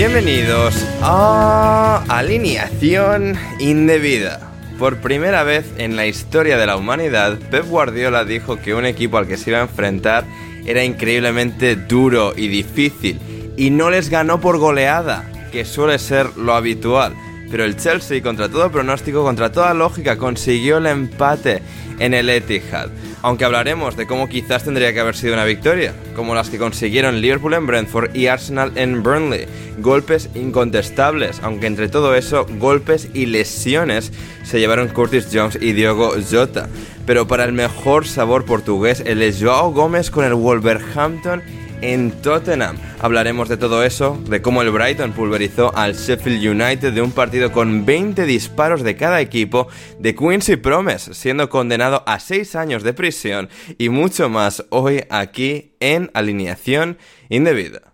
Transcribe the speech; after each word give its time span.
Bienvenidos 0.00 0.82
a 1.02 2.02
Alineación 2.08 3.36
Indebida. 3.58 4.40
Por 4.78 5.02
primera 5.02 5.42
vez 5.42 5.66
en 5.76 5.94
la 5.94 6.06
historia 6.06 6.56
de 6.56 6.64
la 6.66 6.78
humanidad, 6.78 7.38
Pep 7.50 7.66
Guardiola 7.66 8.24
dijo 8.24 8.56
que 8.56 8.72
un 8.72 8.86
equipo 8.86 9.18
al 9.18 9.26
que 9.28 9.36
se 9.36 9.50
iba 9.50 9.58
a 9.58 9.64
enfrentar 9.64 10.24
era 10.64 10.84
increíblemente 10.84 11.76
duro 11.76 12.32
y 12.34 12.48
difícil 12.48 13.20
y 13.58 13.68
no 13.68 13.90
les 13.90 14.08
ganó 14.08 14.40
por 14.40 14.56
goleada, 14.56 15.30
que 15.52 15.66
suele 15.66 15.98
ser 15.98 16.34
lo 16.34 16.54
habitual. 16.54 17.14
Pero 17.50 17.66
el 17.66 17.76
Chelsea, 17.76 18.22
contra 18.22 18.48
todo 18.48 18.72
pronóstico, 18.72 19.22
contra 19.22 19.52
toda 19.52 19.74
lógica, 19.74 20.16
consiguió 20.16 20.78
el 20.78 20.86
empate 20.86 21.60
en 21.98 22.14
el 22.14 22.30
Etihad 22.30 22.88
aunque 23.22 23.44
hablaremos 23.44 23.96
de 23.96 24.06
cómo 24.06 24.28
quizás 24.28 24.64
tendría 24.64 24.92
que 24.92 25.00
haber 25.00 25.16
sido 25.16 25.34
una 25.34 25.44
victoria, 25.44 25.94
como 26.14 26.34
las 26.34 26.50
que 26.50 26.58
consiguieron 26.58 27.20
Liverpool 27.20 27.54
en 27.54 27.66
Brentford 27.66 28.14
y 28.14 28.26
Arsenal 28.26 28.72
en 28.76 29.02
Burnley. 29.02 29.46
Golpes 29.78 30.30
incontestables, 30.34 31.40
aunque 31.42 31.66
entre 31.66 31.88
todo 31.88 32.14
eso, 32.14 32.46
golpes 32.58 33.08
y 33.14 33.26
lesiones 33.26 34.12
se 34.42 34.58
llevaron 34.58 34.88
Curtis 34.88 35.28
Jones 35.32 35.58
y 35.60 35.72
Diogo 35.72 36.14
Jota. 36.30 36.68
Pero 37.06 37.26
para 37.26 37.44
el 37.44 37.52
mejor 37.52 38.06
sabor 38.06 38.44
portugués, 38.44 39.02
el 39.06 39.20
Gómez 39.40 40.10
con 40.10 40.24
el 40.24 40.34
Wolverhampton 40.34 41.42
en 41.82 42.10
Tottenham. 42.22 42.76
Hablaremos 43.00 43.48
de 43.48 43.56
todo 43.56 43.82
eso, 43.84 44.18
de 44.28 44.42
cómo 44.42 44.62
el 44.62 44.70
Brighton 44.70 45.12
pulverizó 45.12 45.76
al 45.76 45.94
Sheffield 45.94 46.62
United 46.62 46.92
de 46.92 47.02
un 47.02 47.12
partido 47.12 47.52
con 47.52 47.84
20 47.84 48.24
disparos 48.24 48.82
de 48.82 48.96
cada 48.96 49.20
equipo, 49.20 49.68
de 49.98 50.14
Quincy 50.14 50.56
Promes 50.56 51.10
siendo 51.12 51.48
condenado 51.48 52.02
a 52.06 52.18
6 52.18 52.56
años 52.56 52.82
de 52.82 52.92
prisión 52.92 53.48
y 53.78 53.88
mucho 53.88 54.28
más 54.28 54.64
hoy 54.70 55.04
aquí 55.10 55.76
en 55.80 56.10
Alineación 56.14 56.98
Indebida. 57.28 57.90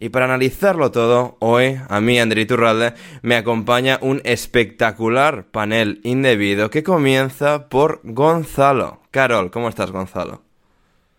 Y 0.00 0.10
para 0.10 0.26
analizarlo 0.26 0.92
todo, 0.92 1.36
hoy 1.40 1.80
a 1.88 2.00
mí, 2.00 2.20
André 2.20 2.46
Turralde, 2.46 2.94
me 3.22 3.34
acompaña 3.34 3.98
un 4.00 4.20
espectacular 4.24 5.50
panel 5.50 6.00
indebido 6.04 6.70
que 6.70 6.84
comienza 6.84 7.68
por 7.68 8.00
Gonzalo. 8.04 9.02
Carol, 9.10 9.50
¿cómo 9.50 9.68
estás, 9.68 9.90
Gonzalo? 9.90 10.47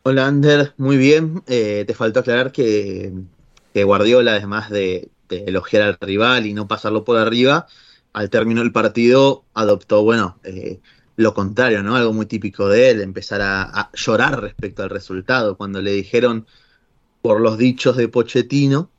Hola 0.02 0.28
Ander, 0.28 0.74
muy 0.78 0.96
bien. 0.98 1.44
Eh, 1.48 1.84
te 1.86 1.94
faltó 1.94 2.22
aclarar 2.22 2.52
que, 2.54 3.12
Guardiola, 3.76 4.32
además 4.32 4.70
de, 4.70 5.10
elogiar 5.30 5.84
al 5.84 5.98
rival 6.00 6.46
y 6.46 6.54
no 6.54 6.68
pasarlo 6.68 7.04
por 7.04 7.18
arriba, 7.18 7.68
al 8.14 8.30
término 8.30 8.62
del 8.62 8.72
partido 8.72 9.44
adoptó, 9.54 10.04
bueno, 10.04 10.40
eh, 10.44 10.80
lo 11.18 11.34
contrario, 11.34 11.84
¿no? 11.84 11.96
Algo 11.98 12.14
muy 12.14 12.26
típico 12.28 12.70
de 12.70 12.92
él, 12.92 13.02
empezar 13.02 13.42
a, 13.42 13.92
llorar 13.94 14.42
respecto 14.42 14.84
al 14.84 14.90
resultado. 14.90 15.58
Cuando 15.58 15.82
le 15.82 15.92
dijeron, 15.92 16.48
por 17.22 17.42
los 17.42 17.58
dichos 17.58 17.98
de 17.98 18.08
Pochettino, 18.08 18.90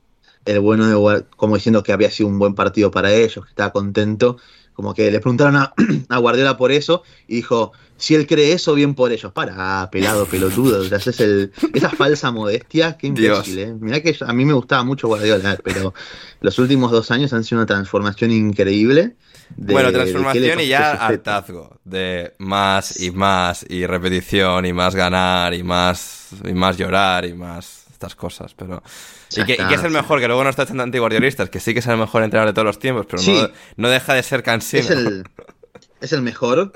el 0.45 0.59
bueno 0.59 0.87
de 0.87 1.25
como 1.35 1.55
diciendo 1.55 1.83
que 1.83 1.93
había 1.93 2.11
sido 2.11 2.29
un 2.29 2.39
buen 2.39 2.53
partido 2.55 2.91
para 2.91 3.11
ellos, 3.11 3.45
que 3.45 3.49
estaba 3.49 3.71
contento, 3.71 4.37
como 4.73 4.93
que 4.93 5.09
le 5.11 5.19
preguntaron 5.19 5.55
a 5.55 5.73
Guardiola 6.19 6.57
por 6.57 6.71
eso 6.71 7.03
y 7.27 7.37
dijo, 7.37 7.73
si 8.01 8.15
él 8.15 8.25
cree 8.25 8.51
eso, 8.51 8.73
bien 8.73 8.95
por 8.95 9.11
ellos. 9.11 9.31
Para, 9.31 9.87
pelado, 9.91 10.25
pelotudo. 10.25 10.81
el, 10.83 11.51
esa 11.73 11.89
falsa 11.91 12.31
modestia, 12.31 12.97
qué 12.97 13.07
imbécil, 13.07 13.59
¿eh? 13.59 13.75
Mirá 13.79 14.01
que 14.01 14.17
a 14.19 14.33
mí 14.33 14.43
me 14.43 14.53
gustaba 14.53 14.83
mucho 14.83 15.07
Guardiola, 15.07 15.59
pero 15.63 15.93
los 16.39 16.57
últimos 16.57 16.91
dos 16.91 17.11
años 17.11 17.31
han 17.31 17.43
sido 17.43 17.59
una 17.59 17.67
transformación 17.67 18.31
increíble. 18.31 19.17
bueno, 19.55 19.91
transformación 19.91 20.61
y 20.61 20.67
ya 20.67 20.93
hartazgo 20.93 21.77
de 21.83 22.33
más 22.39 22.99
y 22.99 23.11
más 23.11 23.63
y 23.69 23.85
repetición 23.85 24.65
y 24.65 24.73
más 24.73 24.95
ganar 24.95 25.53
y 25.53 25.61
más 25.61 26.29
y 26.43 26.53
más 26.53 26.77
llorar 26.77 27.25
y 27.25 27.35
más 27.35 27.85
estas 27.91 28.15
cosas, 28.15 28.55
pero 28.55 28.81
y 29.29 29.45
que, 29.45 29.53
es 29.53 29.83
el 29.83 29.91
mejor, 29.91 30.19
que 30.19 30.25
luego 30.25 30.43
no 30.43 30.49
está 30.49 30.63
echando 30.63 30.81
antiguardiolistas, 30.81 31.51
que 31.51 31.59
sí 31.59 31.73
que 31.73 31.81
es 31.81 31.87
el 31.87 31.97
mejor 31.97 32.23
entrenador 32.23 32.49
de 32.49 32.55
todos 32.55 32.65
los 32.65 32.79
tiempos, 32.79 33.05
pero 33.07 33.21
no, 33.21 33.49
no, 33.77 33.89
deja 33.89 34.15
de 34.15 34.23
ser 34.23 34.41
cansino. 34.41 34.81
Es 34.81 34.89
el, 34.89 35.23
es 36.01 36.11
el 36.13 36.23
mejor, 36.23 36.73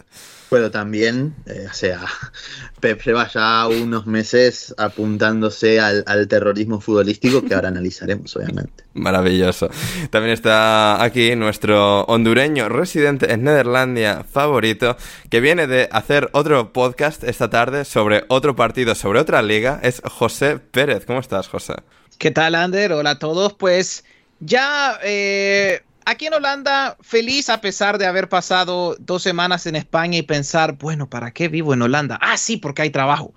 pero 0.56 0.72
también, 0.72 1.36
eh, 1.48 1.68
o 1.70 1.74
sea, 1.74 2.06
Pep 2.80 3.02
lleva 3.04 3.28
ya 3.28 3.68
unos 3.68 4.08
meses 4.08 4.74
apuntándose 4.78 5.82
al, 5.82 6.06
terrorismo 6.30 6.80
futbolístico 6.80 7.44
que 7.44 7.54
ahora 7.54 7.68
analizaremos, 7.68 8.34
obviamente. 8.38 8.86
Maravilloso. 8.94 9.70
También 10.12 10.32
está 10.32 11.04
aquí 11.04 11.36
nuestro 11.36 12.04
hondureño 12.04 12.70
residente 12.70 13.34
en 13.34 13.44
Nederlandia 13.44 14.24
favorito, 14.24 14.96
que 15.30 15.42
viene 15.42 15.68
de 15.68 15.90
hacer 15.92 16.30
otro 16.32 16.72
podcast 16.72 17.26
esta 17.26 17.50
tarde 17.50 17.84
sobre 17.84 18.24
otro 18.30 18.56
partido, 18.56 18.96
sobre 18.96 19.20
otra 19.20 19.42
liga. 19.42 19.82
Es 19.84 20.02
José 20.06 20.60
Pérez. 20.60 21.06
¿Cómo 21.06 21.20
estás, 21.20 21.50
José? 21.50 21.74
¿Qué 22.18 22.32
tal, 22.32 22.56
Ander? 22.56 22.94
Hola 22.94 23.10
a 23.10 23.20
todos. 23.20 23.52
Pues 23.52 24.06
ya 24.40 25.02
eh, 25.04 25.82
aquí 26.06 26.28
en 26.28 26.34
Holanda, 26.34 26.98
feliz 27.02 27.50
a 27.50 27.62
pesar 27.62 27.98
de 27.98 28.06
haber 28.06 28.30
pasado 28.30 28.96
dos 29.00 29.24
semanas 29.24 29.66
en 29.66 29.76
España 29.76 30.18
y 30.18 30.22
pensar, 30.22 30.78
bueno, 30.78 31.10
¿para 31.10 31.32
qué 31.32 31.48
vivo 31.48 31.74
en 31.74 31.82
Holanda? 31.82 32.18
Ah, 32.22 32.38
sí, 32.38 32.58
porque 32.58 32.84
hay 32.84 32.90
trabajo. 32.90 33.34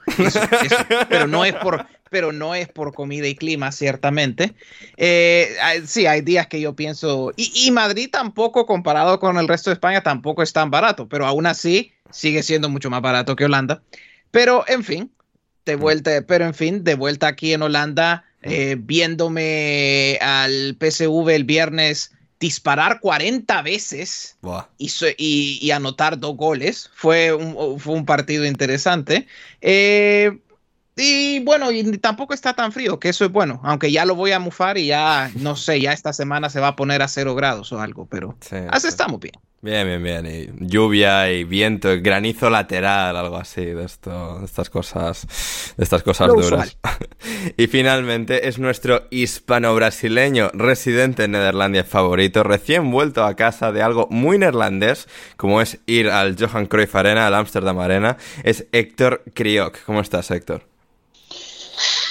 Pero 1.08 1.26
no 1.26 1.44
es 1.44 1.54
por, 1.54 1.86
pero 2.10 2.32
no 2.32 2.54
es 2.54 2.68
por 2.68 2.94
comida 2.94 3.26
y 3.26 3.34
clima, 3.34 3.72
ciertamente. 3.72 4.54
Eh, 4.96 5.48
sí, 5.86 6.06
hay 6.06 6.20
días 6.20 6.46
que 6.46 6.60
yo 6.60 6.74
pienso, 6.74 7.32
y, 7.36 7.52
y, 7.54 7.70
Madrid 7.70 8.08
tampoco, 8.12 8.66
comparado 8.66 9.18
con 9.18 9.38
el 9.38 9.48
resto 9.48 9.70
de 9.70 9.74
España, 9.74 10.02
tampoco 10.02 10.42
es 10.42 10.52
tan 10.52 10.70
barato, 10.70 11.08
pero 11.08 11.26
aún 11.26 11.46
así 11.46 11.92
sigue 12.10 12.42
siendo 12.42 12.68
mucho 12.68 12.90
más 12.90 13.02
barato 13.02 13.36
que 13.36 13.44
Holanda. 13.44 13.82
Pero, 14.30 14.64
en 14.68 14.84
fin, 14.84 15.10
de 15.64 15.76
vuelta, 15.76 16.10
pero 16.26 16.44
en 16.44 16.54
fin, 16.54 16.84
de 16.84 16.94
vuelta 16.94 17.28
aquí 17.28 17.52
en 17.52 17.62
Holanda 17.62 18.24
eh, 18.42 18.76
viéndome 18.78 20.18
al 20.20 20.76
PSV 20.80 21.28
el 21.30 21.44
viernes 21.44 22.12
disparar 22.40 23.00
40 23.00 23.62
veces 23.62 24.36
y, 25.16 25.70
anotar 25.70 26.18
dos 26.18 26.36
goles. 26.36 26.90
Fue 26.94 27.32
un, 27.32 27.78
fue 27.80 27.94
un 27.94 28.06
partido 28.06 28.44
interesante. 28.44 29.26
Eh, 29.60 30.38
y 30.98 31.38
bueno, 31.44 31.70
y 31.70 31.98
tampoco 31.98 32.34
está 32.34 32.54
tan 32.54 32.72
frío, 32.72 32.98
que 32.98 33.10
eso 33.10 33.24
es 33.24 33.30
bueno, 33.30 33.60
aunque 33.62 33.92
ya 33.92 34.04
lo 34.04 34.16
voy 34.16 34.32
a 34.32 34.40
mufar 34.40 34.78
y 34.78 34.86
ya, 34.86 35.30
no 35.36 35.54
sé, 35.54 35.80
ya 35.80 35.92
esta 35.92 36.12
semana 36.12 36.50
se 36.50 36.58
va 36.58 36.68
a 36.68 36.76
poner 36.76 37.02
a 37.02 37.08
cero 37.08 37.36
grados 37.36 37.72
o 37.72 37.80
algo, 37.80 38.06
pero 38.06 38.36
así 38.70 38.88
estamos 38.88 39.20
bien. 39.20 39.34
Bien, 39.60 39.84
bien, 39.88 40.02
bien. 40.04 40.26
Y 40.26 40.66
lluvia 40.68 41.32
y 41.32 41.42
viento, 41.42 41.88
granizo 42.00 42.48
lateral, 42.48 43.16
algo 43.16 43.38
así, 43.38 43.64
de 43.64 43.84
esto, 43.84 44.38
de 44.38 44.44
estas 44.44 44.70
cosas, 44.70 45.74
de 45.76 45.82
estas 45.82 46.04
cosas 46.04 46.28
duras. 46.28 46.78
y 47.56 47.66
finalmente 47.66 48.46
es 48.46 48.60
nuestro 48.60 49.08
hispano-brasileño 49.10 50.50
residente 50.54 51.24
en 51.24 51.32
Nederlandia 51.32 51.82
favorito, 51.82 52.44
recién 52.44 52.88
vuelto 52.92 53.24
a 53.24 53.34
casa 53.34 53.72
de 53.72 53.82
algo 53.82 54.06
muy 54.10 54.38
neerlandés, 54.38 55.08
como 55.36 55.60
es 55.60 55.80
ir 55.86 56.08
al 56.08 56.36
Johan 56.38 56.66
Cruyff 56.66 56.94
Arena, 56.94 57.26
al 57.26 57.34
Amsterdam 57.34 57.80
Arena, 57.80 58.16
es 58.44 58.66
Héctor 58.70 59.24
Kriok. 59.34 59.82
¿Cómo 59.84 60.00
estás, 60.00 60.30
Héctor? 60.30 60.62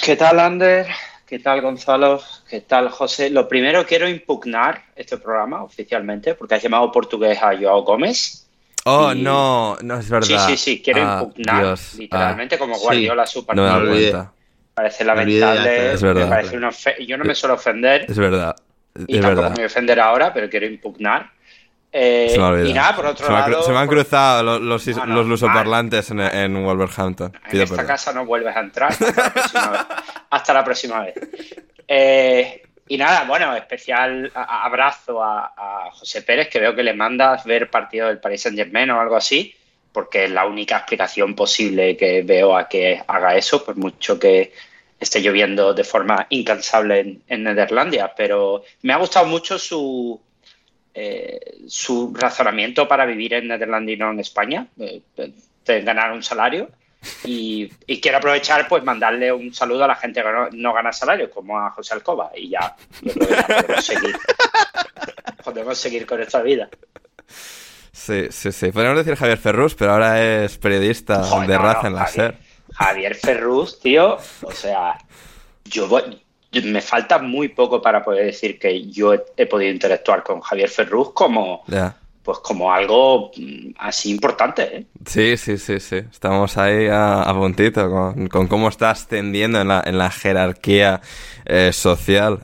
¿Qué 0.03 0.17
tal, 0.17 0.41
Ander? 0.41 0.87
¿Qué 1.25 1.39
tal, 1.39 1.61
Gonzalo? 1.61 2.21
¿Qué 2.49 2.61
tal, 2.61 2.89
José? 2.89 3.29
Lo 3.29 3.47
primero, 3.47 3.85
quiero 3.85 4.07
impugnar 4.07 4.85
este 4.95 5.17
programa 5.17 5.63
oficialmente 5.63 6.33
porque 6.33 6.55
has 6.55 6.63
llamado 6.63 6.91
portugués 6.91 7.37
a 7.41 7.57
Joao 7.57 7.83
Gómez. 7.83 8.47
Oh, 8.85 9.13
no, 9.13 9.75
no 9.81 9.99
es 9.99 10.09
verdad. 10.09 10.47
Sí, 10.47 10.55
sí, 10.55 10.57
sí, 10.57 10.81
quiero 10.81 11.01
ah, 11.03 11.19
impugnar 11.21 11.77
literalmente 11.97 12.55
ah, 12.55 12.57
como 12.57 12.77
Guardiola 12.77 13.25
sí, 13.25 13.33
super 13.33 13.55
no 13.55 13.79
me 13.81 14.27
Parece 14.73 15.03
lamentable. 15.03 15.93
Es 15.93 16.01
verdad. 16.01 16.29
parece 16.29 16.55
una 16.55 16.69
Yo 17.05 17.17
no 17.17 17.25
me 17.25 17.35
suelo 17.35 17.55
ofender. 17.55 18.05
Es 18.07 18.17
verdad. 18.17 18.55
y 19.07 19.19
tampoco 19.19 19.49
me 19.49 19.55
voy 19.55 19.63
a 19.63 19.67
ofender 19.67 19.99
ahora, 19.99 20.33
pero 20.33 20.49
quiero 20.49 20.67
impugnar. 20.67 21.31
Eh, 21.91 22.65
y 22.67 22.73
nada, 22.73 22.95
por 22.95 23.05
otro 23.05 23.25
se 23.25 23.31
lado. 23.31 23.63
se 23.63 23.71
me 23.71 23.77
han 23.77 23.87
cruzado 23.87 24.43
los, 24.43 24.61
los, 24.61 25.07
los 25.07 25.25
lusoparlantes 25.25 26.11
en, 26.11 26.19
en, 26.19 26.63
Wolverhampton. 26.63 27.33
en 27.49 27.61
esta 27.61 27.85
casa 27.85 28.11
no 28.11 28.25
vuelves 28.25 28.55
a 28.55 28.59
entrar 28.59 28.93
hasta 30.29 30.53
la 30.53 30.63
próxima 30.63 31.01
vez. 31.01 31.15
Eh, 31.89 32.63
y 32.89 32.97
nada, 32.97 33.23
bueno, 33.23 33.55
especial 33.55 34.29
abrazo 34.35 35.23
a, 35.23 35.89
José 35.93 36.21
Pérez, 36.21 36.49
que 36.49 36.59
veo 36.59 36.75
que 36.75 36.83
le 36.83 36.93
mandas 36.93 37.45
ver 37.45 37.69
partido 37.69 38.07
del 38.07 38.19
Paris 38.19 38.41
Saint 38.41 38.57
Germain 38.57 38.89
o 38.91 38.99
algo 38.99 39.15
así, 39.15 39.55
porque 39.93 40.25
es 40.25 40.31
la 40.31 40.45
única 40.45 40.75
explicación 40.75 41.33
posible 41.33 41.95
que 41.95 42.23
veo 42.23 42.57
a 42.57 42.67
que 42.67 43.01
haga 43.07 43.37
eso, 43.37 43.63
por 43.63 43.77
mucho 43.77 44.19
que 44.19 44.51
esté 44.99 45.21
lloviendo 45.21 45.73
de 45.73 45.85
forma 45.85 46.27
incansable 46.29 46.99
en, 46.99 47.23
en 47.29 47.43
Nederlandia. 47.43 48.13
Pero 48.17 48.63
me 48.81 48.91
ha 48.91 48.97
gustado 48.97 49.25
mucho 49.27 49.57
su 49.57 50.19
eh, 50.99 51.59
su 51.67 52.11
razonamiento 52.11 52.87
para 52.87 53.05
vivir 53.05 53.35
en 53.35 53.49
Nederlandia 53.49 53.93
y 53.93 53.97
no 53.97 54.09
en 54.09 54.19
España, 54.19 54.65
de, 54.75 55.03
ganar 55.83 56.11
un 56.11 56.23
salario. 56.23 56.71
Y, 57.23 57.67
quiero 58.01 58.17
aprovechar, 58.17 58.67
pues, 58.67 58.83
mandarle 58.83 59.31
un 59.31 59.53
saludo 59.53 59.83
a 59.83 59.87
la 59.89 59.95
gente 59.95 60.23
que 60.23 60.57
no, 60.57 60.73
gana 60.73 60.91
salario, 60.91 61.29
como 61.29 61.59
a 61.59 61.69
José 61.69 61.93
Alcoba, 61.93 62.31
y 62.35 62.49
ya, 62.49 62.75
podemos 63.03 63.85
seguir. 63.85 64.17
podemos 65.43 65.77
seguir 65.77 66.07
con 66.07 66.19
esta 66.19 66.41
vida. 66.41 66.67
Sí, 67.91 68.25
sí, 68.31 68.51
sí. 68.51 68.71
Podríamos 68.71 68.97
decir 68.97 69.19
Javier 69.19 69.37
Ferrus, 69.37 69.75
pero 69.75 69.91
ahora 69.91 70.23
es 70.23 70.57
periodista 70.57 71.21
de 71.45 71.57
raza 71.59 71.89
en 71.89 71.93
la 71.93 72.07
SER. 72.07 72.39
Javier 72.73 73.13
Ferrus, 73.13 73.79
tío, 73.79 74.17
o 74.41 74.51
sea, 74.51 74.97
yo 75.65 75.87
voy, 75.87 76.19
me 76.63 76.81
falta 76.81 77.19
muy 77.19 77.49
poco 77.49 77.81
para 77.81 78.03
poder 78.03 78.25
decir 78.25 78.59
que 78.59 78.87
yo 78.87 79.13
he, 79.13 79.45
podido 79.45 79.71
interactuar 79.71 80.23
con 80.23 80.41
Javier 80.41 80.69
Ferruz 80.69 81.11
como, 81.13 81.63
pues 82.27 82.39
como 82.39 82.73
algo 82.73 83.31
mm, 83.37 83.75
así 83.79 84.11
importante. 84.11 84.63
¿eh? 84.63 84.85
Sí, 85.05 85.37
sí, 85.37 85.57
sí, 85.57 85.79
sí. 85.79 85.95
Estamos 85.95 86.57
ahí 86.57 86.89
a, 86.91 87.25
puntito 87.33 87.89
con, 87.89 88.47
cómo 88.49 88.67
está 88.67 88.89
ascendiendo 88.89 89.61
en 89.61 89.69
la, 89.69 89.81
en 89.85 89.97
la 89.97 90.11
jerarquía 90.11 90.99
eh, 91.45 91.71
social 91.71 92.41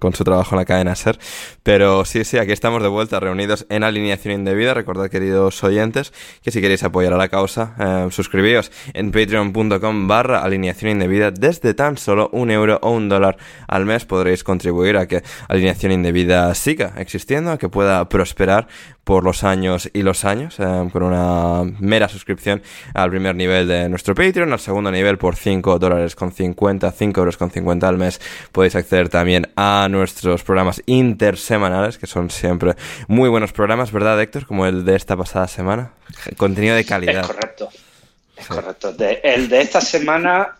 con 0.00 0.12
su 0.12 0.24
trabajo 0.24 0.56
en 0.56 0.58
la 0.58 0.64
cadena 0.64 0.96
SER. 0.96 1.16
Pero 1.62 2.04
sí, 2.04 2.24
sí, 2.24 2.38
aquí 2.38 2.50
estamos 2.50 2.82
de 2.82 2.88
vuelta, 2.88 3.20
reunidos 3.20 3.64
en 3.68 3.84
alineación 3.84 4.34
indebida. 4.34 4.74
Recordad, 4.74 5.08
queridos 5.08 5.62
oyentes, 5.62 6.12
que 6.42 6.50
si 6.50 6.60
queréis 6.60 6.82
apoyar 6.82 7.12
a 7.12 7.16
la 7.16 7.28
causa, 7.28 7.76
eh, 7.78 8.08
suscribíos 8.10 8.72
en 8.92 9.12
patreon.com 9.12 10.08
barra 10.08 10.42
alineación 10.42 10.90
indebida. 10.90 11.30
Desde 11.30 11.74
tan 11.74 11.96
solo 11.98 12.28
un 12.32 12.50
euro 12.50 12.80
o 12.82 12.90
un 12.90 13.08
dólar 13.08 13.36
al 13.68 13.86
mes 13.86 14.04
podréis 14.04 14.42
contribuir 14.42 14.96
a 14.96 15.06
que 15.06 15.22
alineación 15.48 15.92
indebida 15.92 16.52
siga 16.56 16.94
existiendo, 16.96 17.52
a 17.52 17.58
que 17.58 17.68
pueda 17.68 18.08
prosperar 18.08 18.66
por 19.06 19.22
los 19.22 19.44
años 19.44 19.88
y 19.92 20.02
los 20.02 20.24
años, 20.24 20.58
eh, 20.58 20.88
con 20.92 21.04
una 21.04 21.62
mera 21.78 22.08
suscripción 22.08 22.60
al 22.92 23.08
primer 23.08 23.36
nivel 23.36 23.68
de 23.68 23.88
nuestro 23.88 24.16
Patreon, 24.16 24.52
al 24.52 24.58
segundo 24.58 24.90
nivel 24.90 25.16
por 25.16 25.36
5 25.36 25.78
dólares 25.78 26.16
con 26.16 26.32
50, 26.32 26.90
5 26.90 27.20
euros 27.20 27.36
con 27.36 27.52
50 27.52 27.86
al 27.86 27.98
mes 27.98 28.20
podéis 28.50 28.74
acceder 28.74 29.08
también 29.08 29.48
a 29.54 29.86
nuestros 29.88 30.42
programas 30.42 30.82
intersemanales, 30.86 31.98
que 31.98 32.08
son 32.08 32.30
siempre 32.30 32.74
muy 33.06 33.28
buenos 33.28 33.52
programas, 33.52 33.92
¿verdad, 33.92 34.20
Héctor? 34.20 34.44
Como 34.44 34.66
el 34.66 34.84
de 34.84 34.96
esta 34.96 35.16
pasada 35.16 35.46
semana. 35.46 35.92
Contenido 36.36 36.74
de 36.74 36.84
calidad. 36.84 37.20
Es 37.20 37.26
correcto. 37.28 37.68
Es 38.36 38.46
correcto. 38.48 38.92
el 39.22 39.48
de 39.48 39.60
esta 39.60 39.80
semana 39.80 40.56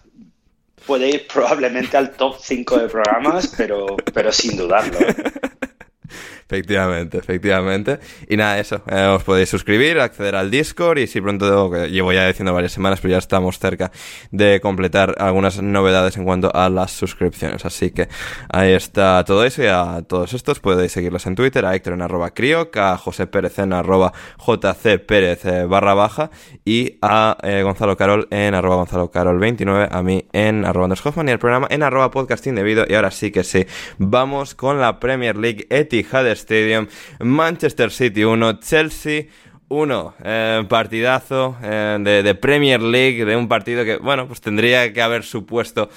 puede 0.87 1.09
ir 1.09 1.27
probablemente 1.27 1.97
al 1.97 2.13
top 2.13 2.37
5 2.41 2.79
de 2.79 2.89
programas, 2.89 3.53
pero, 3.57 3.97
pero 4.15 4.31
sin 4.31 4.57
dudarlo. 4.57 4.99
Efectivamente, 6.49 7.19
efectivamente. 7.19 7.99
Y 8.29 8.37
nada, 8.37 8.61
eso. 8.61 8.81
Eh, 8.87 9.07
os 9.07 9.25
podéis 9.25 9.49
suscribir, 9.49 9.99
acceder 9.99 10.37
al 10.37 10.49
Discord 10.49 10.99
y 10.99 11.09
si 11.09 11.21
pronto, 11.21 11.71
que 11.73 11.91
llevo 11.91 12.13
ya 12.13 12.25
diciendo 12.29 12.55
varias 12.55 12.71
semanas, 12.71 13.01
pero 13.01 13.13
ya 13.13 13.19
estamos 13.19 13.59
cerca 13.59 13.91
de 14.31 14.61
completar 14.61 15.17
algunas 15.19 15.61
novedades 15.61 16.17
en 16.17 16.25
cuanto 16.25 16.55
a 16.55 16.69
las 16.69 16.93
suscripciones. 16.93 17.65
Así 17.65 17.91
que 17.91 18.09
ahí 18.49 18.73
está 18.73 19.25
todo 19.25 19.45
eso 19.45 19.65
y 19.65 19.67
a 19.67 20.05
todos 20.07 20.35
estos 20.35 20.61
podéis 20.61 20.93
seguirlos 20.93 21.27
en 21.27 21.35
Twitter, 21.35 21.67
a 21.67 21.75
Héctor 21.75 21.95
en 21.95 22.03
arroba 22.03 22.31
crioc, 22.31 22.77
a 22.77 22.97
José 22.97 23.27
Pérez 23.27 23.59
en 23.59 23.73
arroba 23.73 24.13
JC 24.39 25.05
Pérez 25.05 25.45
eh, 25.47 25.65
barra 25.65 25.95
baja 25.95 26.31
y 26.65 26.97
a 27.03 27.39
eh, 27.43 27.63
Gonzalo 27.65 27.97
Carol 27.97 28.29
en 28.31 28.55
arroba 28.55 28.77
Gonzalo 28.77 29.11
Carol 29.11 29.41
29, 29.41 29.89
a 29.91 30.03
mí 30.05 30.27
en 30.33 30.65
arroba 30.65 30.85
Anders 30.85 31.05
Hoffman 31.05 31.29
y 31.29 31.33
el 31.33 31.41
programa 31.41 31.67
en 31.71 31.83
arroba 31.83 32.13
podcast 32.13 32.47
indebido. 32.47 32.85
Y 32.89 32.95
ahora 32.95 33.11
sí 33.11 33.33
que 33.33 33.43
sí, 33.43 33.67
vamos 33.99 34.55
con 34.55 34.81
la 34.81 35.01
Premier 35.01 35.37
League 35.37 35.67
Etihad 35.71 36.36
Stadium, 36.37 36.87
Manchester 37.21 37.91
City 37.91 38.25
1, 38.25 38.61
Chelsea 38.61 39.27
1, 39.69 40.15
eh, 40.23 40.65
partidazo 40.69 41.57
eh, 41.63 42.23
de, 42.25 42.35
Premier 42.35 42.81
League, 42.81 43.25
de 43.25 43.37
un 43.37 43.49
partido 43.49 43.85
que, 43.85 43.97
bueno, 43.97 44.27
pues 44.27 44.41
tendría 44.41 44.93
que 44.93 45.03
haber 45.03 45.25
supuesto 45.25 45.91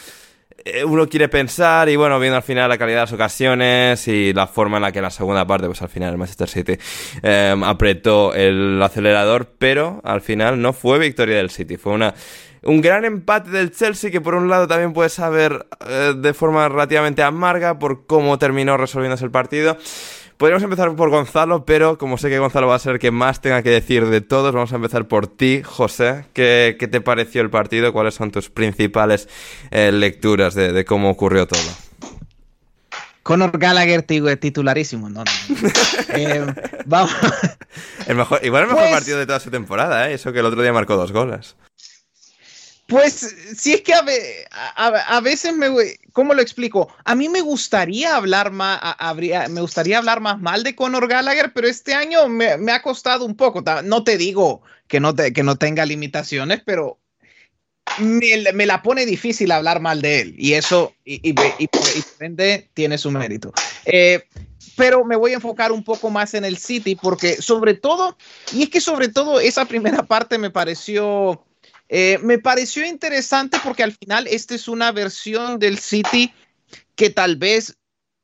eh, 0.66 0.84
uno 0.84 1.08
quiere 1.08 1.30
pensar 1.30 1.88
y 1.88 1.96
bueno, 1.96 2.20
viendo 2.20 2.36
al 2.36 2.44
final 2.44 2.68
la 2.68 2.78
calidad 2.78 2.98
de 2.98 3.04
las 3.04 3.14
ocasiones 3.14 4.08
y 4.08 4.34
la 4.34 4.46
forma 4.48 4.78
en 4.78 4.84
la 4.84 4.92
que 4.92 5.00
en 5.00 5.04
la 5.04 5.12
segunda 5.12 5.46
parte, 5.46 5.68
pues 5.68 5.82
al 5.82 5.90
final 5.90 6.12
el 6.12 6.18
Manchester 6.18 6.50
City 6.50 6.78
apretó 7.64 8.34
el 8.34 8.82
acelerador, 8.82 9.54
pero 9.58 10.02
al 10.04 10.22
final 10.22 10.62
no 10.62 10.74
fue 10.74 11.00
victoria 11.00 11.38
del 11.38 11.50
City, 11.50 11.78
fue 11.78 11.94
una 11.94 12.14
un 12.62 12.82
gran 12.82 13.06
empate 13.06 13.52
del 13.52 13.72
Chelsea 13.72 14.12
que 14.12 14.20
por 14.20 14.36
un 14.36 14.50
lado 14.50 14.68
también 14.68 14.92
puede 14.92 15.08
saber 15.08 15.66
de 16.18 16.34
forma 16.34 16.68
relativamente 16.68 17.24
amarga 17.24 17.80
por 17.80 18.06
cómo 18.06 18.38
terminó 18.38 18.76
resolviéndose 18.76 19.24
el 19.24 19.32
partido. 19.32 19.78
Podríamos 20.40 20.64
empezar 20.64 20.96
por 20.96 21.10
Gonzalo, 21.10 21.66
pero 21.66 21.98
como 21.98 22.18
sé 22.18 22.30
que 22.30 22.40
Gonzalo 22.40 22.68
va 22.68 22.76
a 22.76 22.80
ser 22.80 22.94
el 22.94 23.00
que 23.00 23.12
más 23.12 23.42
tenga 23.42 23.62
que 23.62 23.72
decir 23.72 24.06
de 24.06 24.22
todos, 24.22 24.54
vamos 24.54 24.72
a 24.72 24.78
empezar 24.78 25.06
por 25.06 25.28
ti, 25.28 25.64
José. 25.66 26.28
¿Qué, 26.32 26.78
te 26.90 27.02
pareció 27.02 27.42
el 27.42 27.50
partido? 27.50 27.92
¿Cuáles 27.92 28.14
son 28.14 28.32
tus 28.32 28.50
principales 28.50 29.28
eh, 29.70 29.92
lecturas 29.92 30.56
de, 30.56 30.86
cómo 30.86 31.10
ocurrió 31.10 31.46
todo? 31.46 31.60
Conor 33.22 33.60
Gallagher 33.60 34.04
titularísimo, 34.04 35.10
no, 35.10 35.26
eh, 36.14 36.46
vamos. 36.86 37.14
igual 38.42 38.64
el 38.64 38.70
mejor 38.70 38.84
pues 38.84 38.92
partido 38.94 39.20
de 39.20 39.26
toda 39.26 39.42
su 39.42 39.52
temporada, 39.52 40.10
¿eh? 40.10 40.14
eso 40.14 40.32
que 40.32 40.40
el 40.40 40.46
otro 40.46 40.62
día 40.62 40.72
marcó 40.72 40.96
dos 40.96 41.12
goles. 41.12 41.58
Pues 42.90 43.36
si 43.58 43.74
es 43.74 43.82
que 43.82 43.94
a, 43.94 45.20
veces 45.20 45.54
me, 45.54 45.70
¿cómo 46.14 46.34
lo 46.34 46.42
explico? 46.42 46.94
A 47.06 47.16
mí 47.16 47.30
me 47.30 47.42
gustaría 47.42 48.16
hablar 48.16 48.52
más, 48.52 48.80
me 49.50 49.62
gustaría 49.62 49.98
hablar 49.98 50.20
más 50.20 50.40
mal 50.40 50.64
de 50.64 50.76
Conor 50.76 51.08
Gallagher, 51.08 51.52
pero 51.54 51.68
este 51.68 51.94
año 51.94 52.28
me, 52.28 52.72
ha 52.72 52.82
costado 52.82 53.26
un 53.26 53.36
poco. 53.36 53.64
No 53.84 54.04
te 54.04 54.18
digo 54.18 54.62
que 54.88 55.00
no, 55.00 55.14
tenga 55.14 55.86
limitaciones, 55.86 56.62
pero 56.66 57.00
me, 58.00 58.66
la 58.66 58.82
pone 58.82 59.06
difícil 59.06 59.52
hablar 59.52 59.80
mal 59.80 60.02
de 60.02 60.22
él 60.22 60.36
y 60.38 60.54
eso, 60.54 60.94
y, 61.06 61.20
y, 61.30 61.36
tiene 62.74 62.98
su 62.98 63.12
mérito. 63.12 63.54
Eh, 63.86 64.24
pero 64.76 65.04
me 65.04 65.18
voy 65.18 65.32
a 65.32 65.36
enfocar 65.36 65.72
un 65.74 65.84
poco 65.84 66.10
más 66.10 66.34
en 66.34 66.46
el 66.46 66.58
City 66.58 66.96
porque 66.96 67.42
sobre 67.42 67.74
todo, 67.74 68.18
y 68.54 68.64
es 68.64 68.70
que 68.70 68.80
sobre 68.80 69.10
todo 69.10 69.40
esa 69.40 69.66
primera 69.66 70.04
parte 70.04 70.38
me 70.38 70.52
pareció 70.52 71.44
eh, 71.90 72.20
me 72.22 72.38
pareció 72.38 72.86
interesante 72.86 73.58
porque 73.64 73.84
al 73.84 73.94
final 73.94 74.28
esta 74.28 74.54
es 74.54 74.68
una 74.68 74.92
versión 74.92 75.58
del 75.58 75.80
City 75.80 76.32
que 76.96 77.10
tal 77.10 77.38
vez, 77.38 77.78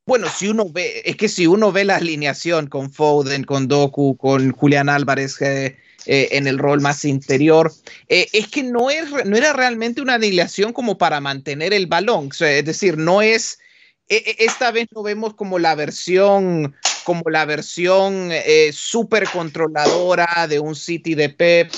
bueno, 0.05 0.27
si 0.29 0.49
uno 0.49 0.69
ve, 0.69 1.01
es 1.05 1.15
que 1.15 1.29
si 1.29 1.47
uno 1.47 1.71
ve 1.71 1.85
la 1.85 1.95
alineación 1.95 2.67
con 2.67 2.91
Foden, 2.91 3.43
con 3.45 3.67
Doku, 3.67 4.17
con 4.17 4.51
Julián 4.51 4.89
Álvarez 4.89 5.41
eh, 5.41 5.77
eh, 6.05 6.27
en 6.31 6.45
el 6.45 6.59
rol 6.59 6.81
más 6.81 7.05
interior, 7.05 7.71
eh, 8.09 8.27
es 8.33 8.49
que 8.49 8.63
no, 8.63 8.89
es, 8.89 9.09
no 9.25 9.37
era 9.37 9.53
realmente 9.53 10.01
una 10.01 10.15
alineación 10.15 10.73
como 10.73 10.97
para 10.97 11.21
mantener 11.21 11.73
el 11.73 11.87
balón, 11.87 12.29
es 12.37 12.65
decir, 12.65 12.97
no 12.97 13.21
es, 13.21 13.59
e, 14.09 14.17
e, 14.17 14.45
esta 14.45 14.71
vez 14.71 14.87
no 14.93 15.01
vemos 15.01 15.33
como 15.33 15.57
la 15.57 15.73
versión 15.73 16.75
como 17.05 17.29
la 17.29 17.45
versión 17.45 18.31
súper 18.73 19.29
controladora 19.29 20.47
de 20.49 20.59
un 20.59 20.75
City 20.75 21.13
de 21.13 21.29
Pep. 21.29 21.71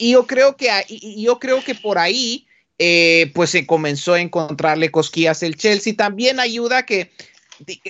Y 0.00 0.12
yo 0.12 0.26
creo 0.26 0.56
que, 0.56 0.70
y 0.88 1.22
yo 1.22 1.38
creo 1.38 1.62
que 1.62 1.74
por 1.74 1.98
ahí 1.98 2.46
eh, 2.78 3.30
pues 3.34 3.50
se 3.50 3.66
comenzó 3.66 4.14
a 4.14 4.20
encontrarle 4.22 4.90
cosquillas 4.90 5.42
el 5.42 5.56
Chelsea. 5.56 5.94
También 5.94 6.40
ayuda 6.40 6.86
que, 6.86 7.12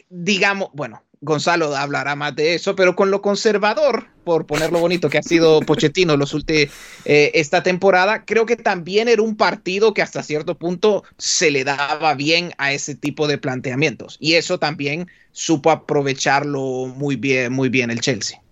digamos, 0.09 0.71
bueno, 0.73 1.05
Gonzalo 1.21 1.77
hablará 1.77 2.17
más 2.17 2.35
de 2.35 2.55
eso, 2.55 2.75
pero 2.75 2.97
con 2.97 3.13
lo 3.13 3.23
conservador, 3.23 4.09
por 4.25 4.45
ponerlo 4.45 4.81
bonito, 4.81 5.09
que 5.09 5.19
ha 5.19 5.23
sido 5.23 5.61
Pochettino 5.61 6.17
los 6.17 6.35
últimos, 6.35 6.75
eh, 7.05 7.31
esta 7.35 7.63
temporada, 7.63 8.25
creo 8.25 8.45
que 8.45 8.57
también 8.57 9.07
era 9.07 9.23
un 9.23 9.37
partido 9.37 9.95
que 9.95 10.03
hasta 10.03 10.25
cierto 10.25 10.59
punto 10.59 11.05
se 11.17 11.53
le 11.53 11.63
daba 11.63 12.15
bien 12.15 12.55
a 12.59 12.73
ese 12.73 12.97
tipo 12.97 13.29
de 13.29 13.39
planteamientos. 13.39 14.17
Y 14.19 14.35
eso 14.35 14.59
también 14.59 15.07
supo 15.31 15.71
aprovecharlo 15.71 16.87
muy 16.87 17.15
bien, 17.15 17.53
muy 17.53 17.69
bien 17.69 17.93
el 17.93 18.01
Chelsea. 18.01 18.43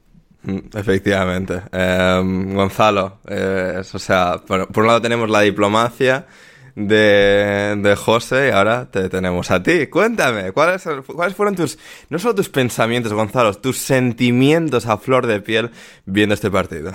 Mm, 0.42 0.58
efectivamente. 0.74 1.62
Em, 1.72 2.54
Gonzalo, 2.54 3.18
o 3.24 3.98
sea, 3.98 4.40
por, 4.46 4.68
un 4.76 4.86
lado 4.86 5.00
tenemos 5.02 5.28
la 5.30 5.40
diplomacia 5.40 6.26
de, 6.74 7.74
de 7.76 7.96
José 7.96 8.48
y 8.48 8.50
ahora 8.50 8.88
te 8.90 9.08
tenemos 9.08 9.50
a 9.50 9.62
ti. 9.62 9.88
Cuéntame, 9.88 10.52
¿cuáles, 10.52 10.84
¿cuáles 11.06 11.34
fueron 11.34 11.56
tus, 11.56 11.78
no 12.08 12.18
solo 12.18 12.36
tus 12.36 12.48
pensamientos, 12.48 13.12
Gonzalo, 13.12 13.52
tus 13.54 13.78
sentimientos 13.78 14.86
a 14.86 14.96
flor 14.98 15.26
de 15.26 15.40
piel 15.40 15.70
viendo 16.06 16.34
este 16.34 16.50
partido? 16.50 16.92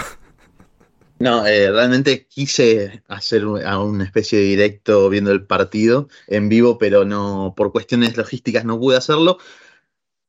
No, 1.20 1.46
eh, 1.46 1.72
realmente 1.72 2.28
quise 2.28 3.04
hacer 3.08 3.46
una 3.46 4.04
especie 4.04 4.40
de 4.40 4.46
directo 4.46 5.08
viendo 5.10 5.32
el 5.32 5.46
partido 5.46 6.10
en 6.28 6.50
vivo, 6.50 6.78
pero 6.78 7.06
no, 7.06 7.54
por 7.56 7.72
cuestiones 7.72 8.18
logísticas 8.18 8.66
no 8.66 8.78
pude 8.78 8.98
hacerlo. 8.98 9.38